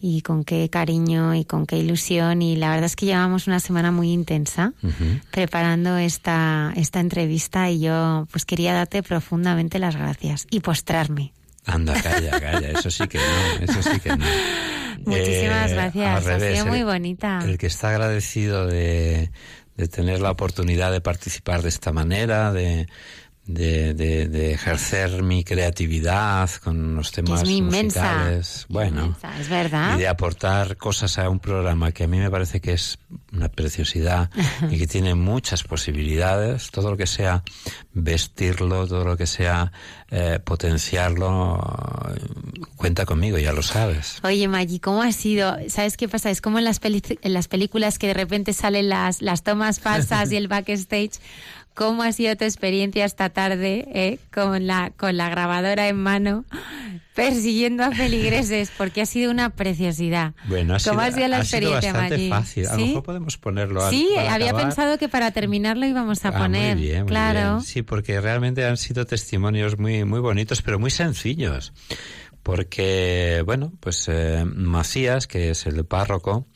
Y 0.00 0.22
con 0.22 0.44
qué 0.44 0.68
cariño 0.70 1.34
y 1.34 1.44
con 1.44 1.66
qué 1.66 1.76
ilusión. 1.78 2.42
Y 2.42 2.56
la 2.56 2.70
verdad 2.70 2.86
es 2.86 2.96
que 2.96 3.06
llevamos 3.06 3.46
una 3.46 3.60
semana 3.60 3.92
muy 3.92 4.10
intensa 4.12 4.72
preparando 5.30 5.96
esta, 5.98 6.72
esta 6.76 7.00
entrevista 7.00 7.70
y 7.70 7.80
yo 7.80 8.26
pues 8.30 8.44
quería 8.44 8.72
darte 8.74 9.02
profundamente 9.02 9.78
las 9.78 9.96
gracias 9.96 10.46
y 10.50 10.60
postrarme. 10.60 11.32
Anda, 11.66 11.92
calla, 12.00 12.40
calla, 12.40 12.70
eso 12.70 12.90
sí 12.90 13.06
que 13.06 13.18
no, 13.18 13.64
eso 13.64 13.82
sí 13.82 14.00
que 14.00 14.16
no. 14.16 14.24
Muchísimas 15.04 15.70
Eh, 15.70 15.74
gracias, 15.74 16.06
al 16.06 16.16
ha 16.16 16.20
revés, 16.38 16.54
sido 16.54 16.66
muy 16.66 16.78
el- 16.80 16.84
bonita. 16.84 17.40
El 17.44 17.58
que 17.58 17.66
está 17.66 17.90
agradecido 17.90 18.66
de, 18.66 19.30
de 19.76 19.88
tener 19.88 20.20
la 20.20 20.30
oportunidad 20.30 20.90
de 20.92 21.00
participar 21.00 21.62
de 21.62 21.68
esta 21.68 21.92
manera, 21.92 22.52
de, 22.52 22.86
de, 23.52 23.94
de- 23.94 24.28
de 24.28 24.52
ejercer 24.52 25.22
mi 25.22 25.44
creatividad 25.44 26.50
con 26.62 26.96
los 26.96 27.12
temas 27.12 27.44
muy 27.44 27.56
inmensa, 27.56 28.02
musicales. 28.02 28.66
Bueno, 28.68 29.00
Inmensa, 29.06 29.40
es 29.40 29.48
verdad. 29.48 29.96
y 29.96 30.00
de 30.00 30.08
aportar 30.08 30.76
cosas 30.76 31.18
a 31.18 31.28
un 31.28 31.38
programa 31.38 31.92
que 31.92 32.04
a 32.04 32.06
mí 32.06 32.18
me 32.18 32.30
parece 32.30 32.60
que 32.60 32.72
es 32.72 32.98
una 33.32 33.48
preciosidad 33.48 34.30
y 34.70 34.78
que 34.78 34.86
tiene 34.86 35.14
muchas 35.14 35.62
posibilidades. 35.62 36.70
Todo 36.70 36.90
lo 36.90 36.96
que 36.96 37.06
sea 37.06 37.42
vestirlo, 37.92 38.86
todo 38.86 39.04
lo 39.04 39.16
que 39.16 39.26
sea 39.26 39.72
eh, 40.10 40.38
potenciarlo, 40.44 41.60
cuenta 42.76 43.04
conmigo, 43.06 43.38
ya 43.38 43.52
lo 43.52 43.62
sabes. 43.62 44.18
Oye, 44.22 44.48
Maggi, 44.48 44.78
¿cómo 44.80 45.02
ha 45.02 45.12
sido? 45.12 45.56
¿Sabes 45.68 45.96
qué 45.96 46.08
pasa? 46.08 46.30
Es 46.30 46.40
como 46.40 46.58
en 46.58 46.64
las, 46.64 46.80
en 46.82 47.32
las 47.32 47.48
películas 47.48 47.98
que 47.98 48.08
de 48.08 48.14
repente 48.14 48.52
salen 48.52 48.88
las, 48.88 49.22
las 49.22 49.42
tomas 49.42 49.80
falsas 49.80 50.32
y 50.32 50.36
el 50.36 50.48
backstage. 50.48 51.12
¿Cómo 51.80 52.02
ha 52.02 52.12
sido 52.12 52.36
tu 52.36 52.44
experiencia 52.44 53.06
esta 53.06 53.30
tarde 53.30 53.88
eh, 53.94 54.18
con, 54.34 54.66
la, 54.66 54.92
con 54.98 55.16
la 55.16 55.30
grabadora 55.30 55.88
en 55.88 55.96
mano 55.96 56.44
persiguiendo 57.14 57.84
a 57.84 57.90
feligreses? 57.92 58.70
Porque 58.76 59.00
ha 59.00 59.06
sido 59.06 59.30
una 59.30 59.48
preciosidad. 59.48 60.34
Bueno, 60.46 60.74
ha 60.74 60.78
sido, 60.78 60.92
¿Cómo 60.92 61.06
ha 61.06 61.10
sido 61.10 61.26
la 61.28 61.38
ha 61.38 61.44
sido 61.44 61.58
experiencia, 61.72 61.92
bastante 61.94 62.16
Maggi? 62.16 62.28
fácil. 62.28 62.66
A 62.66 62.72
lo 62.72 62.76
¿Sí? 62.76 62.84
mejor 62.88 63.02
podemos 63.02 63.38
ponerlo 63.38 63.82
al- 63.82 63.90
Sí, 63.90 64.10
había 64.28 64.48
acabar. 64.50 64.66
pensado 64.66 64.98
que 64.98 65.08
para 65.08 65.30
terminarlo 65.30 65.86
íbamos 65.86 66.22
a 66.26 66.28
Ah, 66.28 66.38
poner. 66.42 66.76
muy 66.76 66.84
bien, 66.84 66.98
muy 67.04 67.08
claro. 67.08 67.38
bien. 67.54 67.60
Sí, 67.62 67.80
porque 67.80 68.20
realmente 68.20 68.66
han 68.66 68.76
sido 68.76 69.06
testimonios 69.06 69.78
muy, 69.78 70.04
muy 70.04 70.20
bonitos, 70.20 70.60
pero 70.60 70.78
muy 70.78 70.90
sencillos. 70.90 71.72
porque, 72.42 73.42
bueno, 73.44 73.70
pues 73.80 74.06
eh, 74.08 74.44
Macías, 74.46 75.26
que 75.26 75.50
es 75.50 75.66
el 75.66 75.84
párroco, 75.84 76.46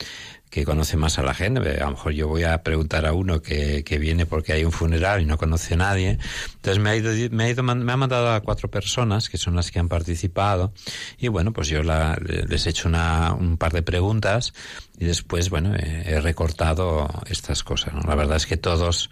que 0.54 0.64
conoce 0.64 0.96
más 0.96 1.18
a 1.18 1.24
la 1.24 1.34
gente. 1.34 1.58
A 1.80 1.86
lo 1.86 1.90
mejor 1.90 2.12
yo 2.12 2.28
voy 2.28 2.44
a 2.44 2.62
preguntar 2.62 3.06
a 3.06 3.12
uno 3.12 3.42
que, 3.42 3.82
que 3.82 3.98
viene 3.98 4.24
porque 4.24 4.52
hay 4.52 4.64
un 4.64 4.70
funeral 4.70 5.20
y 5.20 5.26
no 5.26 5.36
conoce 5.36 5.74
a 5.74 5.78
nadie. 5.78 6.18
Entonces 6.54 6.80
me 6.80 6.90
ha 6.90 6.96
ido, 6.96 7.10
me 7.32 7.42
ha 7.42 7.50
ido, 7.50 7.64
me 7.64 7.92
ha 7.92 7.96
mandado 7.96 8.32
a 8.32 8.40
cuatro 8.40 8.70
personas 8.70 9.28
que 9.28 9.36
son 9.36 9.56
las 9.56 9.72
que 9.72 9.80
han 9.80 9.88
participado 9.88 10.72
y 11.18 11.26
bueno, 11.26 11.52
pues 11.52 11.66
yo 11.66 11.82
la, 11.82 12.16
les 12.22 12.66
he 12.66 12.70
hecho 12.70 12.88
una, 12.88 13.34
un 13.34 13.56
par 13.56 13.72
de 13.72 13.82
preguntas 13.82 14.54
y 14.96 15.06
después, 15.06 15.50
bueno, 15.50 15.74
he, 15.74 16.12
he 16.12 16.20
recortado 16.20 17.08
estas 17.26 17.64
cosas. 17.64 17.92
¿no? 17.92 18.02
La 18.02 18.14
verdad 18.14 18.36
es 18.36 18.46
que 18.46 18.56
todos 18.56 19.10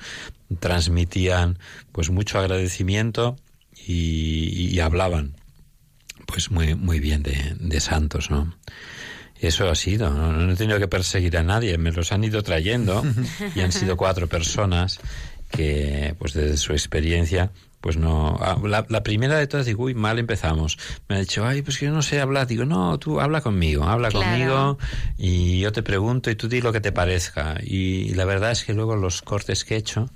transmitían 0.61 1.59
pues 1.91 2.09
mucho 2.11 2.39
agradecimiento 2.39 3.35
y, 3.85 4.71
y 4.71 4.79
hablaban 4.79 5.35
pues 6.25 6.53
muy, 6.53 6.77
muy 6.77 7.01
bien 7.01 7.25
de, 7.25 7.57
de 7.59 7.81
santos, 7.81 8.31
¿no? 8.31 8.55
Eso 9.43 9.69
ha 9.69 9.75
sido, 9.75 10.09
no, 10.09 10.33
no, 10.33 10.53
he 10.53 10.57
tenido 10.57 10.79
que 10.79 10.87
perseguir 10.87 11.37
a 11.37 11.43
nadie, 11.43 11.77
me 11.77 11.91
los 11.91 12.13
han 12.13 12.23
ido 12.23 12.45
trayendo 12.45 13.03
y 13.57 13.61
han 13.61 13.73
sido 13.73 13.97
cuatro 13.97 14.29
personas 14.29 15.01
que, 15.51 16.15
pues 16.17 16.33
desde 16.33 16.57
su 16.57 16.73
experiencia, 16.73 17.51
pues 17.83 17.97
no. 17.97 18.39
La, 18.63 18.87
la, 18.89 19.03
primera 19.03 19.37
de 19.37 19.49
todas 19.49 19.67
digo, 19.67 19.83
uy, 19.83 19.95
mal 19.95 20.21
empezamos. 20.21 20.79
Me 21.09 21.17
ha 21.17 21.19
dicho, 21.19 21.45
ay, 21.45 21.63
pues 21.63 21.79
que 21.79 21.87
yo 21.87 21.93
no 21.93 22.01
sé 22.01 22.21
hablar. 22.21 22.47
Digo, 22.47 22.65
no, 22.65 22.97
tú 23.01 23.21
habla 23.21 23.41
conmigo, 23.41 23.83
habla 23.83 24.09
claro. 24.09 24.25
conmigo 24.25 24.79
y 25.19 25.59
yo 25.59 25.73
te 25.73 25.83
pregunto 25.83 26.31
y 26.31 26.37
tú 26.37 26.49
di 26.49 26.61
lo 26.61 26.73
que 26.73 26.81
te 26.81 26.93
parezca. 26.93 27.57
Y 27.61 28.15
la 28.15 28.25
verdad 28.25 28.53
es 28.53 28.65
que 28.65 28.73
luego 28.73 28.95
los 28.95 29.21
cortes 29.21 29.65
que 29.65 29.75
he 29.75 29.79
hecho, 29.79 30.09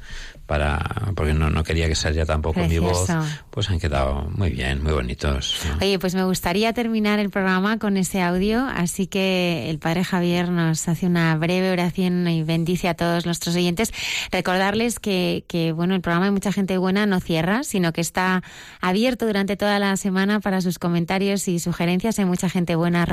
para 0.47 0.79
porque 1.15 1.35
no, 1.35 1.51
no 1.51 1.65
quería 1.65 1.89
que 1.89 1.95
saliera 1.95 2.25
tampoco 2.25 2.55
Precioso. 2.55 3.13
mi 3.13 3.19
voz, 3.19 3.41
pues 3.51 3.71
han 3.71 3.79
quedado 3.79 4.29
muy 4.31 4.51
bien, 4.51 4.83
muy 4.83 4.93
bonitos. 4.93 5.61
¿no? 5.69 5.79
Oye, 5.85 5.99
pues 5.99 6.15
me 6.15 6.25
gustaría 6.25 6.73
terminar 6.73 7.19
el 7.19 7.31
programa 7.31 7.79
con 7.79 7.97
ese 7.97 8.23
audio, 8.23 8.65
así 8.67 9.07
que 9.07 9.69
el 9.69 9.79
Padre 9.79 10.05
Javier 10.05 10.51
nos 10.51 10.89
hace 10.89 11.07
una 11.07 11.37
breve 11.37 11.71
oración 11.71 12.29
y 12.29 12.43
bendice 12.43 12.89
a 12.89 12.95
todos 12.95 13.27
nuestros 13.27 13.57
oyentes. 13.57 13.93
Recordarles 14.31 15.01
que, 15.01 15.45
que 15.49 15.73
bueno, 15.73 15.95
el 15.95 16.01
programa 16.01 16.27
de 16.27 16.31
Mucha 16.31 16.53
Gente 16.53 16.79
Buena 16.79 17.07
no 17.07 17.21
cierra, 17.21 17.65
sino 17.65 17.93
que 17.93 18.01
está 18.01 18.43
abierto 18.81 19.27
durante 19.27 19.57
toda 19.57 19.79
la 19.79 19.97
semana 19.97 20.41
para 20.41 20.61
sus 20.61 20.79
comentarios 20.79 21.49
y 21.49 21.59
sugerencias 21.59 22.19
en 22.19 22.29
mucha 22.29 22.49
gente 22.49 22.77
buena 22.77 23.05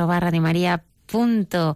punto 1.05 1.75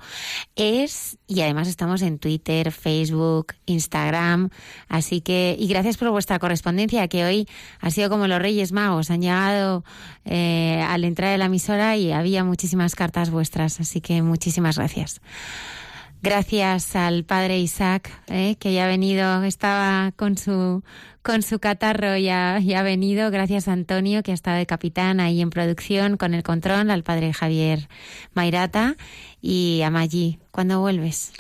es 0.56 1.18
y 1.28 1.42
además 1.42 1.68
estamos 1.68 2.02
en 2.02 2.20
Twitter, 2.20 2.72
Facebook, 2.72 3.54
Instagram, 3.66 4.50
así 4.88 5.22
que 5.22 5.56
y 5.58 5.68
gracias 5.68 5.98
por 5.98 6.10
vuestra 6.10 6.40
correspondencia 6.40 7.08
que 7.08 7.26
hoy 7.26 7.48
ha 7.80 7.92
sido 7.92 8.10
como 8.10 8.28
los 8.28 8.42
Reyes 8.42 8.72
Magos, 8.72 9.12
han 9.12 9.22
llegado 9.22 9.84
eh, 10.26 10.84
al 10.88 11.04
entrar 11.04 11.32
de 11.32 11.38
la 11.38 11.46
emisora 11.46 11.98
y 11.98 12.12
había 12.12 12.44
muchísimas 12.44 12.96
cartas 12.96 13.30
vuestras, 13.30 13.80
así 13.80 14.02
que 14.02 14.22
muchísimas 14.22 14.78
gracias. 14.78 15.22
Gracias 16.22 16.96
al 16.96 17.24
padre 17.24 17.60
Isaac, 17.60 18.12
eh, 18.28 18.56
que 18.60 18.74
ya 18.74 18.86
ha 18.86 18.88
venido, 18.88 19.44
estaba 19.44 20.12
con 20.16 20.38
su 20.38 20.84
con 21.22 21.42
su 21.42 21.60
catarro 21.60 22.16
y 22.16 22.30
ha, 22.30 22.60
y 22.62 22.74
ha, 22.74 22.84
venido. 22.84 23.30
Gracias 23.32 23.68
a 23.68 23.74
Antonio, 23.74 24.24
que 24.24 24.32
ha 24.32 24.34
estado 24.34 24.58
de 24.58 24.66
capitán 24.66 25.20
ahí 25.20 25.42
en 25.42 25.50
producción 25.50 26.16
con 26.16 26.34
el 26.34 26.42
control, 26.42 26.90
al 26.90 27.04
padre 27.04 27.34
Javier 27.34 27.90
Mairata 28.34 28.96
y 29.42 29.82
a 29.84 29.90
Maggi. 29.90 30.40
¿Cuándo 30.52 30.80
vuelves? 30.80 31.34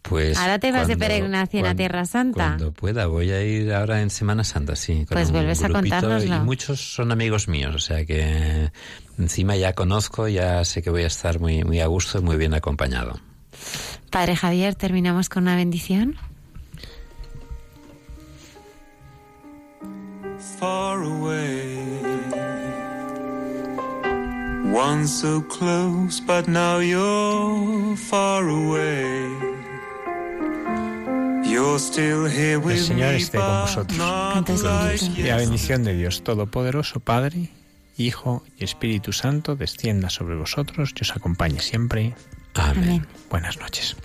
Pues 0.00 0.38
ahora 0.38 0.58
te 0.58 0.72
vas 0.72 0.86
cuando, 0.86 0.94
de 0.94 0.96
peregrinación 0.96 1.62
cuando, 1.62 1.68
a 1.68 1.74
Tierra 1.74 2.04
Santa. 2.06 2.46
Cuando 2.56 2.72
pueda, 2.72 3.06
voy 3.06 3.30
a 3.32 3.42
ir 3.44 3.70
ahora 3.74 4.00
en 4.00 4.08
Semana 4.08 4.44
Santa, 4.44 4.76
sí. 4.76 5.04
pues 5.10 5.30
vuelves 5.30 5.62
a 5.62 5.68
contárnoslo. 5.68 6.36
Y 6.36 6.40
muchos 6.40 6.94
son 6.94 7.12
amigos 7.12 7.48
míos, 7.48 7.74
o 7.74 7.80
sea 7.80 8.06
que 8.06 8.72
encima 9.18 9.56
ya 9.56 9.74
conozco, 9.74 10.26
ya 10.26 10.64
sé 10.64 10.80
que 10.80 10.88
voy 10.88 11.02
a 11.02 11.08
estar 11.08 11.38
muy, 11.38 11.64
muy 11.64 11.80
a 11.80 11.86
gusto 11.86 12.18
y 12.18 12.22
muy 12.22 12.38
bien 12.38 12.54
acompañado. 12.54 13.20
Padre 14.10 14.36
Javier, 14.36 14.74
terminamos 14.74 15.28
con 15.28 15.44
una 15.44 15.56
bendición. 15.56 16.16
Far 20.58 21.02
away, 21.02 21.78
once 24.72 25.08
so 25.08 25.42
close, 25.48 26.20
but 26.20 26.46
now 26.48 26.80
you're 26.80 27.96
far 27.96 28.46
away. 28.48 29.50
You're 31.44 31.78
still 31.78 32.26
here 32.26 32.58
with 32.58 32.76
El 32.76 32.84
Señor 32.84 33.14
esté 33.14 33.38
con 33.38 33.62
vosotros. 33.62 35.10
Y 35.16 35.22
la 35.22 35.36
bendición 35.36 35.82
de 35.82 35.94
Dios 35.94 36.22
Todopoderoso, 36.22 37.00
Padre, 37.00 37.50
Hijo 37.96 38.44
y 38.58 38.64
Espíritu 38.64 39.12
Santo 39.12 39.56
descienda 39.56 40.10
sobre 40.10 40.36
vosotros 40.36 40.94
y 40.96 41.02
os 41.02 41.16
acompañe 41.16 41.60
siempre. 41.60 42.14
Amén. 42.54 42.82
Amén. 42.82 43.06
Buenas 43.30 43.58
noches. 43.58 43.96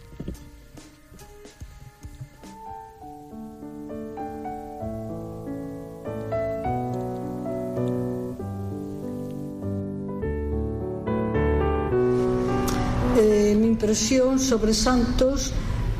Eh, 13.17 13.55
mi 13.57 13.67
impresión 13.67 14.39
sobre 14.39 14.73
Santos 14.73 15.53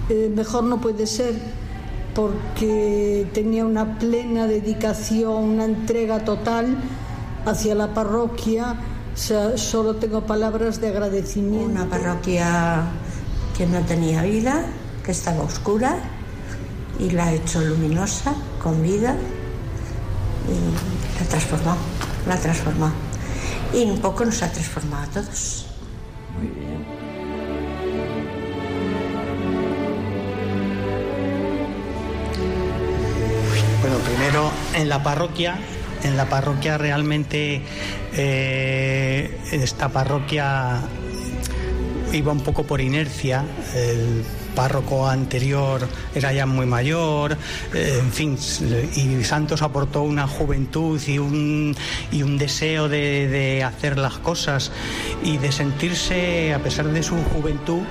eh, 0.10 0.30
mejor 0.36 0.66
no 0.66 0.82
puede 0.82 1.08
ser 1.08 1.34
porque 2.14 3.28
tenía 3.34 3.66
una 3.66 3.98
plena 3.98 4.48
dedicación, 4.48 5.44
una 5.44 5.66
entrega 5.66 6.24
total 6.24 6.78
hacia 7.46 7.76
la 7.76 7.94
parroquia. 7.94 8.76
Solo 9.16 9.96
tengo 9.96 10.26
palabras 10.26 10.82
de 10.82 10.90
agradecimiento. 10.90 11.72
Una 11.72 11.86
parroquia 11.90 12.84
que 13.58 13.66
no 13.66 13.80
tenía 13.82 14.22
vida, 14.24 14.66
que 15.04 15.12
estaba 15.12 15.44
oscura 15.44 15.98
y 17.00 17.12
la 17.12 17.28
ha 17.28 17.34
hecho 17.34 17.62
luminosa, 17.62 18.36
con 18.62 18.84
vida 18.84 19.16
y 20.48 21.20
la 21.20 21.30
transformó, 21.30 21.76
la 22.28 22.38
transformó. 22.38 22.92
Y 23.74 23.84
un 23.84 24.00
poco 24.00 24.26
nos 24.26 24.42
ha 24.44 24.52
transformado 24.52 25.04
a 25.04 25.08
todos. 25.08 25.66
Muy 26.38 26.48
bien. 26.48 26.86
Bueno, 33.82 33.98
primero 34.00 34.52
en 34.74 34.90
la 34.90 35.02
parroquia, 35.04 35.58
en 36.04 36.18
la 36.18 36.30
parroquia 36.30 36.78
realmente 36.78 37.62
eh, 38.14 39.38
esta 39.52 39.90
parroquia 39.90 40.82
iba 42.14 42.32
un 42.32 42.42
poco 42.42 42.64
por 42.64 42.82
inercia. 42.82 43.44
El 43.74 44.24
párroco 44.56 45.08
anterior 45.08 45.86
era 46.16 46.32
ya 46.32 46.46
muy 46.46 46.66
mayor, 46.66 47.38
eh, 47.74 48.00
en 48.00 48.12
fin, 48.12 48.38
y 48.96 49.24
Santos 49.26 49.62
aportó 49.62 50.02
una 50.04 50.28
juventud 50.28 51.02
y 51.06 51.20
un, 51.20 51.76
y 52.12 52.24
un 52.24 52.38
deseo 52.38 52.88
de, 52.88 53.28
de 53.28 53.64
hacer 53.64 53.98
las 53.98 54.14
cosas 54.20 54.72
y 55.24 55.38
de 55.38 55.52
sentirse, 55.52 56.54
a 56.54 56.60
pesar 56.60 56.88
de 56.88 57.04
su 57.04 57.18
juventud, 57.34 57.82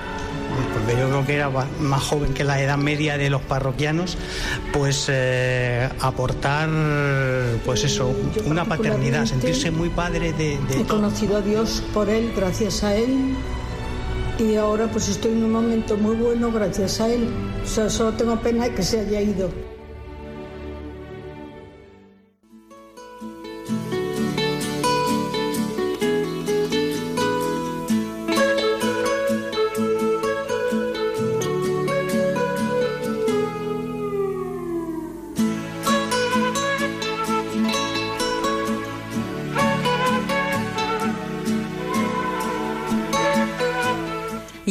porque 0.73 0.99
yo 0.99 1.09
creo 1.09 1.25
que 1.25 1.35
era 1.35 1.49
más 1.79 2.03
joven 2.03 2.33
que 2.33 2.43
la 2.43 2.61
edad 2.61 2.77
media 2.77 3.17
de 3.17 3.29
los 3.29 3.41
parroquianos, 3.41 4.17
pues 4.73 5.07
eh, 5.09 5.89
aportar, 6.01 6.69
pues 7.65 7.83
eso, 7.83 8.13
una 8.45 8.65
paternidad, 8.65 9.25
sentirse 9.25 9.71
muy 9.71 9.89
padre 9.89 10.33
de, 10.33 10.57
de 10.69 10.81
He 10.81 10.85
conocido 10.85 11.37
a 11.37 11.41
Dios 11.41 11.83
por 11.93 12.09
él, 12.09 12.33
gracias 12.35 12.83
a 12.83 12.95
él, 12.95 13.35
y 14.39 14.55
ahora 14.55 14.87
pues 14.91 15.07
estoy 15.09 15.31
en 15.31 15.43
un 15.43 15.51
momento 15.51 15.97
muy 15.97 16.15
bueno 16.15 16.51
gracias 16.51 16.99
a 17.01 17.09
él. 17.09 17.29
O 17.63 17.67
sea, 17.67 17.89
solo 17.89 18.13
tengo 18.13 18.39
pena 18.39 18.69
que 18.69 18.83
se 18.83 18.99
haya 18.99 19.21
ido. 19.21 19.74